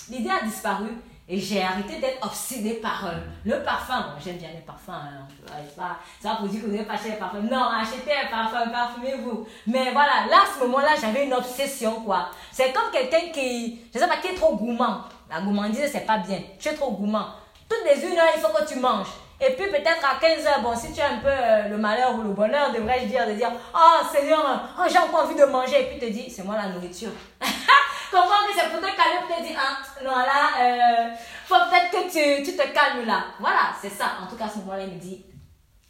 l'idée 0.09 0.31
a 0.31 0.45
disparu. 0.45 0.87
Et 1.27 1.41
j'ai 1.41 1.63
arrêté 1.63 1.99
d'être 2.01 2.25
obsédée 2.27 2.75
par 2.75 3.07
euh, 3.07 3.13
le 3.47 3.63
parfum. 3.65 4.01
Bon, 4.01 4.21
j'aime 4.23 4.37
bien 4.37 4.51
les 4.55 4.61
parfums. 4.61 4.91
Hein. 4.91 5.27
Pas, 5.75 5.97
c'est 6.21 6.29
pas 6.29 6.37
pour 6.37 6.49
dire 6.49 6.61
que 6.61 6.67
vous 6.67 6.73
n'avez 6.73 6.85
pas 6.85 6.95
acheté 6.95 7.11
les 7.11 7.17
parfums. 7.17 7.49
Non, 7.51 7.65
achetez 7.65 8.13
un 8.13 8.31
parfum, 8.31 8.69
parfumez-vous. 8.69 9.47
Mais 9.67 9.91
voilà, 9.93 10.27
là, 10.29 10.43
à 10.43 10.55
ce 10.55 10.65
moment-là, 10.65 10.91
j'avais 11.01 11.25
une 11.25 11.33
obsession, 11.33 12.03
quoi. 12.03 12.29
C'est 12.53 12.75
comme 12.75 12.91
quelqu'un 12.93 13.33
qui, 13.33 13.81
je 13.95 13.99
sais 13.99 14.07
pas, 14.07 14.19
qui 14.19 14.29
est 14.29 14.35
trop 14.35 14.55
gourmand. 14.55 14.99
La 15.31 15.41
gourmandise, 15.41 15.91
c'est 15.91 16.07
pas 16.07 16.19
bien. 16.19 16.41
Tu 16.59 16.69
es 16.69 16.75
trop 16.75 16.93
gourmand. 16.93 17.29
Toutes 17.69 17.85
les 17.85 18.07
une 18.07 18.19
heure, 18.19 18.29
il 18.35 18.41
faut 18.41 18.49
que 18.49 18.69
tu 18.69 18.79
manges. 18.79 19.09
Et 19.41 19.53
puis 19.53 19.71
peut-être 19.71 20.05
à 20.05 20.21
15 20.21 20.47
heures, 20.47 20.63
bon, 20.63 20.77
si 20.77 20.93
tu 20.93 21.01
as 21.01 21.11
un 21.11 21.19
peu 21.19 21.29
euh, 21.29 21.69
le 21.69 21.77
malheur 21.77 22.15
ou 22.15 22.23
le 22.23 22.31
bonheur, 22.31 22.73
devrais-je 22.73 23.07
dire, 23.07 23.27
de 23.27 23.33
dire, 23.33 23.51
oh 23.75 24.07
Seigneur, 24.11 24.63
oh, 24.79 24.83
j'ai 24.91 24.99
encore 24.99 25.25
envie 25.25 25.35
de 25.35 25.45
manger. 25.45 25.83
Et 25.83 25.85
puis 25.87 25.99
te 25.99 26.13
dis, 26.13 26.31
c'est 26.31 26.45
moi 26.45 26.57
la 26.57 26.69
nourriture. 26.69 27.11
Comment 28.11 28.47
que 28.47 28.55
c'est 28.57 28.71
pour 28.71 28.81
te 28.81 28.87
calmer, 28.87 29.27
pour 29.27 29.37
te 29.37 29.43
dire, 29.43 29.59
ah, 29.59 29.79
non, 30.05 30.11
là, 30.11 31.11
faut 31.47 31.57
peut-être 31.57 31.91
que 31.91 32.11
tu, 32.11 32.45
tu, 32.45 32.57
te 32.57 32.63
calmes 32.73 33.07
là. 33.07 33.25
Voilà, 33.41 33.75
c'est 33.81 33.91
ça. 33.91 34.13
En 34.23 34.27
tout 34.27 34.37
cas, 34.37 34.47
à 34.47 34.49
ce 34.49 34.59
moment-là, 34.59 34.85
il 34.85 34.95
me 34.95 35.01
dit, 35.01 35.25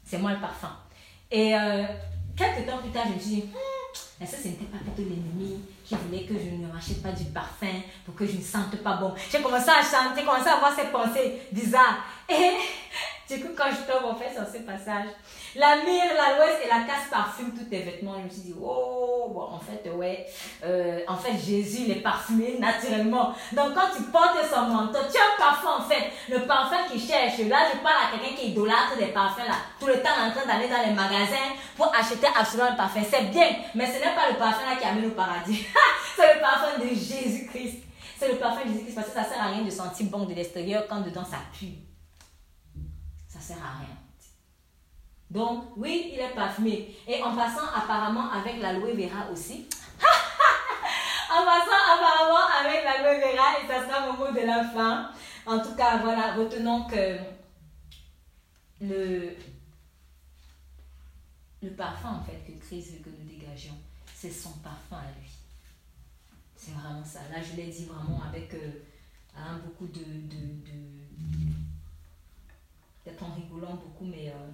c'est 0.05 0.19
moi 0.19 0.33
le 0.33 0.41
parfum. 0.41 0.71
Et 1.31 1.55
euh, 1.55 1.85
quelques 2.37 2.67
temps 2.67 2.79
plus 2.79 2.91
tard, 2.91 3.05
je 3.07 3.15
me 3.15 3.19
suis 3.19 3.31
dit, 3.31 3.45
hmm, 3.53 4.23
est-ce 4.23 4.37
que 4.37 4.43
ce 4.43 4.49
n'était 4.49 4.67
pas 4.67 4.79
plutôt 4.79 5.03
l'ennemi 5.09 5.64
qui 5.85 5.95
voulait 5.95 6.25
que 6.25 6.35
je 6.35 6.51
ne 6.57 6.73
m'achète 6.73 7.03
pas 7.03 7.13
du 7.13 7.25
parfum 7.27 7.83
pour 8.05 8.15
que 8.15 8.27
je 8.27 8.37
ne 8.37 8.43
sente 8.43 8.77
pas 8.83 8.97
bon. 8.97 9.15
J'ai 9.31 9.43
commencé 9.43 9.69
à 9.69 9.83
chanter, 9.83 10.25
commencé 10.25 10.49
à 10.49 10.55
avoir 10.55 10.75
ces 10.75 10.87
pensées 10.87 11.43
bizarres. 11.53 11.99
Et 12.29 12.53
du 13.35 13.43
coup, 13.43 13.51
quand 13.57 13.71
je 13.71 13.93
tombe 13.93 14.11
en 14.11 14.15
fait 14.15 14.33
sur 14.33 14.47
ce 14.47 14.63
passage, 14.65 15.09
la 15.57 15.77
mire, 15.77 16.05
la 16.17 16.37
louesse 16.37 16.59
et 16.65 16.69
la 16.69 16.81
casse 16.81 17.09
parfument 17.11 17.53
tous 17.57 17.65
tes 17.65 17.81
vêtements. 17.81 18.15
Je 18.19 18.25
me 18.25 18.29
suis 18.29 18.43
dit, 18.43 18.55
oh, 18.61 19.31
bon, 19.33 19.43
en 19.43 19.61
fait, 19.61 19.89
ouais, 19.91 20.27
euh, 20.65 21.01
en 21.07 21.17
fait, 21.17 21.33
Jésus, 21.39 21.83
il 21.87 21.91
est 21.93 22.01
parfumé 22.01 22.59
naturellement. 22.59 23.35
Donc, 23.53 23.75
quand 23.75 23.89
tu 23.97 24.03
portes 24.05 24.39
son 24.53 24.63
manteau, 24.63 24.99
tu 25.11 25.19
as 25.19 25.35
un 25.35 25.51
parfum, 25.51 25.79
en 25.79 25.89
fait, 25.89 26.11
le 26.29 26.47
parfum 26.47 26.77
qu'il 26.91 27.01
cherche. 27.01 27.39
Là, 27.49 27.69
je 27.73 27.79
parle 27.79 27.97
à 28.07 28.17
quelqu'un 28.17 28.37
qui 28.37 28.51
idolâtre 28.51 28.97
des 28.99 29.07
parfums, 29.07 29.47
là, 29.47 29.55
tout 29.79 29.87
le 29.87 29.95
temps 29.95 30.17
en 30.21 30.31
train 30.31 30.47
d'aller 30.47 30.69
dans 30.69 30.83
les 30.87 30.95
magasins 30.95 31.55
pour 31.77 31.93
acheter 31.95 32.27
absolument 32.35 32.71
un 32.71 32.75
parfum. 32.75 33.01
C'est 33.09 33.31
bien, 33.31 33.49
mais 33.75 33.87
ce 33.87 33.95
n'est 33.95 34.15
pas 34.15 34.31
le 34.31 34.37
parfum 34.37 34.65
là 34.69 34.77
qui 34.77 34.85
amène 34.87 35.07
au 35.07 35.11
paradis. 35.11 35.67
C'est 36.17 36.35
le 36.35 36.41
parfum 36.41 36.79
de 36.79 36.89
Jésus-Christ. 36.89 37.83
C'est 38.19 38.29
le 38.29 38.39
parfum 38.39 38.65
de 38.65 38.73
Jésus-Christ 38.73 38.95
parce 38.95 39.09
que 39.09 39.15
ça 39.15 39.25
sert 39.25 39.43
à 39.43 39.49
rien 39.49 39.63
de 39.63 39.71
sentir 39.71 40.07
bon 40.07 40.25
de 40.25 40.35
l'extérieur 40.35 40.85
quand 40.89 41.01
dedans 41.01 41.25
ça 41.25 41.39
pue. 41.53 41.75
Ça 43.29 43.41
sert 43.41 43.57
à 43.57 43.79
rien. 43.81 43.94
Donc, 45.35 45.65
oui, 45.77 46.13
il 46.15 46.21
est 46.21 46.33
parfumé. 46.33 46.97
Et 47.09 47.21
en 47.21 47.35
passant 47.35 47.67
apparemment 47.75 48.31
avec 48.31 48.61
l'aloe 48.61 48.95
vera 48.95 49.29
aussi. 49.33 49.67
en 51.29 51.45
passant 51.45 51.83
apparemment 51.93 52.47
avec 52.61 52.85
l'aloe 52.85 53.19
vera, 53.19 53.59
et 53.61 53.67
ça 53.67 53.85
sera 53.85 54.09
au 54.09 54.13
mot 54.13 54.31
de 54.31 54.47
la 54.47 54.63
fin. 54.65 55.11
En 55.45 55.59
tout 55.59 55.75
cas, 55.75 55.99
voilà, 55.99 56.35
retenons 56.35 56.85
que 56.85 57.19
le, 58.81 59.31
le 61.63 61.71
parfum 61.71 62.21
en 62.21 62.23
fait 62.23 62.41
que 62.47 62.53
Christ 62.65 62.93
veut 62.93 63.03
que 63.03 63.11
nous 63.11 63.29
dégagions, 63.29 63.77
c'est 64.15 64.31
son 64.31 64.53
parfum 64.59 64.99
à 64.99 65.19
lui. 65.19 65.31
C'est 66.55 66.73
vraiment 66.73 67.05
ça. 67.05 67.19
Là, 67.33 67.43
je 67.43 67.57
l'ai 67.57 67.67
dit 67.67 67.87
vraiment 67.87 68.23
avec 68.23 68.55
euh, 68.55 68.71
hein, 69.37 69.59
beaucoup 69.65 69.89
de, 69.89 69.99
de, 69.99 70.47
de 70.65 70.95
peut-être 73.03 73.23
en 73.25 73.35
rigolant 73.35 73.75
beaucoup, 73.75 74.05
mais 74.05 74.29
euh, 74.29 74.51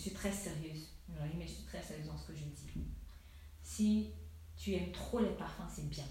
suis 0.00 0.12
très 0.12 0.32
sérieuse. 0.32 0.88
mais 1.08 1.46
je 1.46 1.52
suis 1.52 1.64
très 1.64 1.82
sérieuse 1.82 2.06
dans 2.06 2.16
ce 2.16 2.28
que 2.28 2.34
je 2.34 2.44
dis. 2.44 2.86
Si 3.62 4.10
tu 4.56 4.74
aimes 4.74 4.92
trop 4.92 5.20
les 5.20 5.34
parfums, 5.36 5.68
c'est 5.74 5.88
bien. 5.88 6.06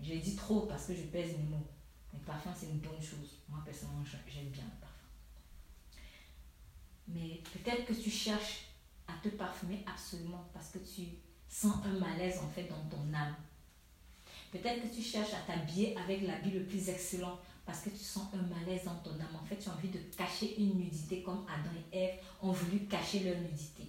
Je 0.00 0.14
dis 0.14 0.36
trop 0.36 0.62
parce 0.62 0.86
que 0.86 0.94
je 0.94 1.02
pèse 1.02 1.36
mes 1.36 1.44
mots. 1.44 1.66
Les 2.12 2.20
parfums, 2.20 2.54
c'est 2.56 2.66
une 2.66 2.78
bonne 2.78 3.02
chose. 3.02 3.38
Moi, 3.48 3.60
personnellement, 3.64 4.04
j'aime 4.04 4.50
bien 4.50 4.64
le 4.64 4.80
parfum. 4.80 4.92
Mais 7.08 7.42
peut-être 7.52 7.86
que 7.86 7.92
tu 7.92 8.10
cherches 8.10 8.66
à 9.06 9.14
te 9.22 9.28
parfumer 9.28 9.84
absolument 9.86 10.48
parce 10.52 10.70
que 10.70 10.78
tu 10.78 11.02
sens 11.48 11.74
un 11.84 11.98
malaise 11.98 12.38
en 12.38 12.48
fait 12.48 12.64
dans 12.64 12.84
ton 12.88 13.12
âme. 13.14 13.36
Peut-être 14.50 14.82
que 14.82 14.94
tu 14.94 15.02
cherches 15.02 15.34
à 15.34 15.40
t'habiller 15.46 15.96
avec 15.96 16.22
l'habit 16.22 16.50
le 16.50 16.64
plus 16.64 16.88
excellent 16.88 17.38
parce 17.64 17.80
que 17.80 17.90
tu 17.90 17.98
sens 17.98 18.24
un 18.34 18.42
malaise 18.54 18.84
dans 18.84 18.96
ton 18.96 19.12
âme. 19.12 19.36
En 19.40 19.44
fait, 19.44 19.56
tu 19.56 19.68
as 19.68 19.72
envie 19.72 19.88
de 19.88 19.98
cacher 20.16 20.56
une 20.58 20.76
nudité 20.78 21.22
comme 21.22 21.44
Adam 21.48 21.70
et 21.92 21.98
Ève 21.98 22.14
ont 22.42 22.52
voulu 22.52 22.86
cacher 22.86 23.20
leur 23.20 23.38
nudité. 23.38 23.84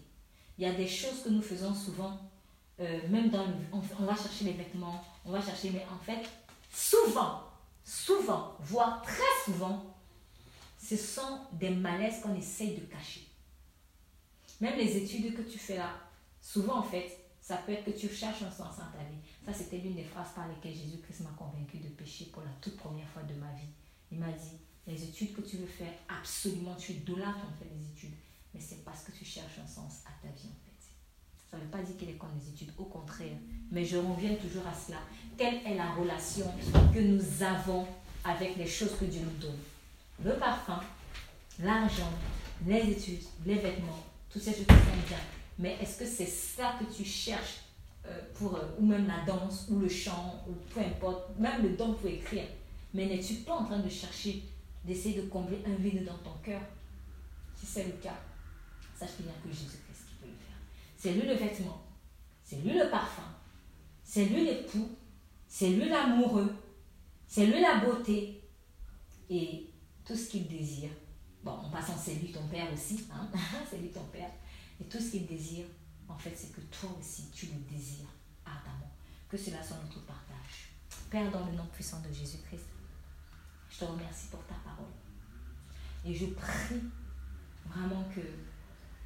Il 0.57 0.63
y 0.63 0.67
a 0.67 0.73
des 0.73 0.87
choses 0.87 1.23
que 1.23 1.29
nous 1.29 1.41
faisons 1.41 1.73
souvent, 1.73 2.19
euh, 2.79 3.07
même 3.09 3.29
dans 3.29 3.45
le, 3.45 3.53
on, 3.71 4.05
va 4.05 4.15
chercher 4.15 4.45
les 4.45 4.53
vêtements, 4.53 5.03
on 5.25 5.31
va 5.31 5.41
chercher, 5.41 5.71
mais 5.71 5.85
en 5.91 5.97
fait, 5.97 6.29
souvent, 6.71 7.41
souvent, 7.83 8.55
voire 8.59 9.01
très 9.01 9.51
souvent, 9.51 9.83
ce 10.77 10.95
sont 10.95 11.39
des 11.53 11.71
malaises 11.71 12.21
qu'on 12.21 12.35
essaye 12.35 12.75
de 12.75 12.85
cacher. 12.85 13.27
Même 14.61 14.77
les 14.77 14.97
études 14.97 15.35
que 15.35 15.41
tu 15.41 15.57
fais 15.57 15.77
là, 15.77 15.89
souvent 16.41 16.77
en 16.77 16.83
fait, 16.83 17.17
ça 17.41 17.57
peut 17.57 17.71
être 17.71 17.85
que 17.85 17.91
tu 17.91 18.07
cherches 18.07 18.43
un 18.43 18.51
sens 18.51 18.77
dans 18.77 18.97
ta 18.97 19.03
vie. 19.03 19.17
Ça, 19.45 19.51
c'était 19.53 19.77
l'une 19.77 19.95
des 19.95 20.03
phrases 20.03 20.31
par 20.33 20.47
lesquelles 20.47 20.73
Jésus-Christ 20.73 21.21
m'a 21.21 21.35
convaincu 21.37 21.77
de 21.77 21.89
pécher 21.89 22.25
pour 22.25 22.43
la 22.43 22.51
toute 22.61 22.77
première 22.77 23.07
fois 23.09 23.23
de 23.23 23.33
ma 23.33 23.51
vie. 23.53 23.67
Il 24.11 24.19
m'a 24.19 24.31
dit, 24.31 24.57
les 24.87 25.03
études 25.03 25.33
que 25.33 25.41
tu 25.41 25.57
veux 25.57 25.67
faire, 25.67 25.91
absolument, 26.07 26.75
tu 26.75 26.93
es 26.93 26.95
idolâtre 26.95 27.39
en 27.39 27.57
fait 27.59 27.69
les 27.75 27.85
études. 27.87 28.15
Mais 28.53 28.61
c'est 28.61 28.85
parce 28.85 29.03
que 29.03 29.11
tu 29.11 29.25
cherches 29.25 29.59
un 29.61 29.67
sens 29.67 30.01
à 30.05 30.11
ta 30.21 30.31
vie 30.33 30.47
en 30.47 30.59
fait. 30.63 30.73
Ça 31.49 31.57
ne 31.57 31.63
veut 31.63 31.69
pas 31.69 31.81
dire 31.81 31.97
qu'il 31.97 32.09
est 32.09 32.17
contre 32.17 32.35
les 32.39 32.49
études, 32.49 32.71
au 32.77 32.85
contraire. 32.85 33.35
Mais 33.69 33.85
je 33.85 33.97
reviens 33.97 34.35
toujours 34.35 34.65
à 34.65 34.73
cela. 34.73 34.99
Quelle 35.37 35.65
est 35.65 35.75
la 35.75 35.91
relation 35.91 36.51
que 36.93 36.99
nous 36.99 37.43
avons 37.43 37.85
avec 38.23 38.55
les 38.55 38.67
choses 38.67 38.95
que 38.97 39.05
Dieu 39.05 39.21
nous 39.21 39.37
donne? 39.41 39.59
Le 40.23 40.37
parfum, 40.37 40.79
l'argent, 41.59 42.11
les 42.65 42.91
études, 42.91 43.23
les 43.45 43.55
vêtements, 43.55 44.03
tout 44.29 44.39
ces 44.39 44.51
choses 44.51 44.65
qui 44.67 44.73
sont 44.73 45.07
bien. 45.07 45.17
Mais 45.59 45.77
est-ce 45.81 45.99
que 45.99 46.05
c'est 46.05 46.27
ça 46.27 46.75
que 46.79 46.85
tu 46.85 47.03
cherches 47.03 47.62
pour, 48.33 48.55
euh, 48.55 48.75
ou 48.77 48.85
même 48.85 49.07
la 49.07 49.23
danse, 49.25 49.67
ou 49.69 49.79
le 49.79 49.87
chant, 49.87 50.43
ou 50.47 50.53
peu 50.73 50.81
importe, 50.81 51.37
même 51.37 51.61
le 51.63 51.69
don 51.69 51.93
pour 51.93 52.09
écrire. 52.09 52.47
Mais 52.93 53.05
n'es-tu 53.05 53.35
pas 53.35 53.53
en 53.53 53.65
train 53.65 53.79
de 53.79 53.89
chercher, 53.89 54.43
d'essayer 54.83 55.21
de 55.21 55.27
combler 55.27 55.59
un 55.65 55.75
vide 55.75 56.05
dans 56.05 56.17
ton 56.17 56.37
cœur? 56.43 56.61
Si 57.55 57.65
c'est 57.65 57.85
le 57.85 57.93
cas, 57.93 58.17
sache 58.97 59.09
a 59.09 59.47
que 59.47 59.53
Jésus-Christ 59.53 60.05
qui 60.07 60.15
peut 60.21 60.27
le 60.27 60.33
faire. 60.33 60.57
C'est 60.97 61.13
lui 61.13 61.27
le 61.27 61.33
vêtement, 61.35 61.81
c'est 62.43 62.57
lui 62.57 62.77
le 62.77 62.89
parfum, 62.89 63.23
c'est 64.03 64.25
lui 64.25 64.45
l'époux, 64.45 64.89
c'est 65.47 65.69
lui 65.69 65.87
l'amoureux, 65.87 66.53
c'est 67.27 67.45
lui 67.45 67.61
la 67.61 67.77
beauté 67.77 68.41
et 69.29 69.69
tout 70.05 70.15
ce 70.15 70.29
qu'il 70.29 70.47
désire. 70.47 70.89
Bon, 71.43 71.51
en 71.51 71.69
passant, 71.69 71.97
c'est 71.97 72.15
lui 72.15 72.31
ton 72.31 72.47
père 72.47 72.67
aussi, 72.73 73.05
hein? 73.11 73.27
c'est 73.69 73.77
lui 73.77 73.89
ton 73.89 74.03
père. 74.11 74.29
Et 74.79 74.85
tout 74.85 74.99
ce 74.99 75.11
qu'il 75.11 75.25
désire, 75.25 75.65
en 76.07 76.17
fait, 76.17 76.35
c'est 76.35 76.51
que 76.53 76.61
toi 76.61 76.89
aussi, 76.99 77.29
tu 77.31 77.47
le 77.47 77.59
désires 77.69 78.09
ardemment. 78.45 78.91
Que 79.29 79.37
cela 79.37 79.63
soit 79.63 79.77
notre 79.77 80.05
partage. 80.05 80.73
Père, 81.09 81.31
dans 81.31 81.45
le 81.45 81.53
nom 81.53 81.65
puissant 81.67 82.01
de 82.01 82.11
Jésus-Christ, 82.13 82.65
je 83.69 83.79
te 83.79 83.85
remercie 83.85 84.27
pour 84.27 84.45
ta 84.45 84.55
parole. 84.55 84.91
Et 86.05 86.13
je 86.13 86.25
prie 86.27 86.81
vraiment 87.65 88.03
que 88.13 88.21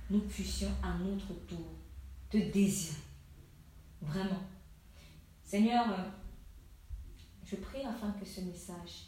nous 0.10 0.22
puissions 0.22 0.72
à 0.84 0.98
notre 0.98 1.34
tour 1.46 1.74
te 2.30 2.38
désirer. 2.38 2.98
Vraiment. 4.02 4.44
Seigneur, 5.44 5.86
je 7.46 7.56
prie 7.56 7.86
afin 7.86 8.12
que 8.12 8.26
ce 8.26 8.42
message 8.42 9.08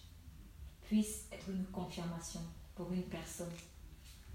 puisse 0.81 1.27
être 1.31 1.49
une 1.49 1.65
confirmation 1.65 2.41
pour 2.75 2.91
une 2.93 3.03
personne 3.03 3.51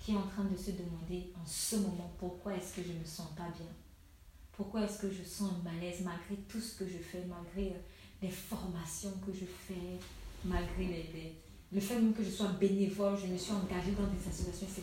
qui 0.05 0.13
est 0.13 0.17
en 0.17 0.27
train 0.27 0.45
de 0.45 0.57
se 0.57 0.73
demander 0.73 1.33
en 1.35 1.47
ce 1.47 1.77
moment 1.77 2.13
pourquoi 2.19 2.55
est-ce 2.55 2.77
que 2.77 2.83
je 2.83 2.93
ne 2.93 2.99
me 2.99 3.05
sens 3.07 3.29
pas 3.35 3.49
bien? 3.57 3.73
Pourquoi 4.53 4.83
est-ce 4.83 4.99
que 4.99 5.11
je 5.11 5.25
sens 5.25 5.51
un 5.51 5.71
malaise 5.71 6.03
malgré 6.03 6.37
tout 6.47 6.61
ce 6.61 6.75
que 6.79 6.87
je 6.87 6.99
fais, 6.99 7.25
malgré 7.27 7.73
euh, 7.73 7.81
les 8.21 8.29
formations 8.29 9.13
que 9.27 9.33
je 9.33 9.47
fais, 9.47 9.99
malgré 10.45 11.35
le 11.73 11.81
fait 11.81 11.95
même 11.95 12.13
que 12.13 12.23
je 12.23 12.31
sois 12.31 12.49
bénévole, 12.49 13.19
je 13.19 13.27
me 13.27 13.39
suis 13.39 13.53
engagée 13.53 13.93
dans 13.93 14.07
des 14.07 14.29
associations, 14.29 14.67
etc. 14.67 14.83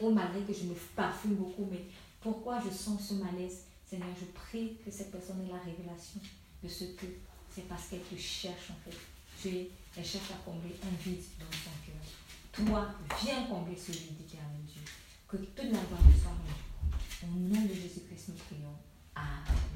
Ou 0.00 0.10
malgré 0.10 0.40
que 0.42 0.54
je 0.54 0.64
me 0.64 0.74
parfume 0.94 1.34
beaucoup, 1.34 1.66
mais 1.68 1.84
pourquoi 2.20 2.60
je 2.60 2.70
sens 2.72 3.08
ce 3.08 3.14
malaise? 3.14 3.64
Seigneur, 3.84 4.08
je 4.18 4.26
prie 4.26 4.76
que 4.84 4.90
cette 4.92 5.10
personne 5.10 5.44
ait 5.44 5.52
la 5.52 5.58
révélation 5.58 6.20
de 6.62 6.68
ce 6.68 6.84
que 6.84 7.06
c'est 7.52 7.68
parce 7.68 7.88
qu'elle 7.88 8.02
te 8.02 8.16
cherche 8.16 8.70
en 8.70 8.88
fait. 8.88 8.96
Tu 9.42 9.66
elle 9.96 10.04
cherche 10.04 10.30
à 10.30 10.44
combler 10.44 10.76
un 10.84 11.02
vide 11.02 11.24
dans 11.40 11.50
son 11.50 11.70
cœur. 11.84 12.29
Toi, 12.66 12.86
viens 13.22 13.44
combler 13.44 13.76
ce 13.76 13.92
vide, 13.92 14.20
éternel 14.20 14.62
Dieu. 14.66 14.82
Que 15.26 15.36
toute 15.38 15.56
la 15.56 15.64
gloire 15.70 16.02
soit 16.20 16.30
rendue. 16.30 17.24
Au 17.24 17.54
nom 17.54 17.62
de 17.62 17.74
Jésus-Christ, 17.74 18.28
nous 18.28 18.34
prions. 18.34 18.76
Amen. 19.14 19.70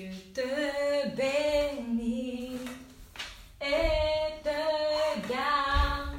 Dieu 0.00 0.08
te 0.32 1.08
bénit 1.14 2.60
et 3.60 4.42
te 4.42 5.28
garde. 5.28 6.16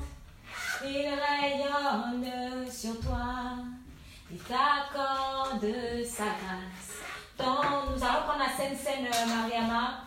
Il 0.84 1.08
rayonne 1.08 2.70
sur 2.70 3.00
toi. 3.00 3.56
Il 4.30 4.38
t'accorde 4.40 5.66
sa 6.06 6.26
grâce. 6.26 7.00
Donc, 7.40 7.96
nous 7.96 8.04
allons 8.04 8.24
prendre 8.28 8.44
la 8.46 8.56
scène 8.56 8.78
scène 8.78 8.91
Mariama. 9.10 10.06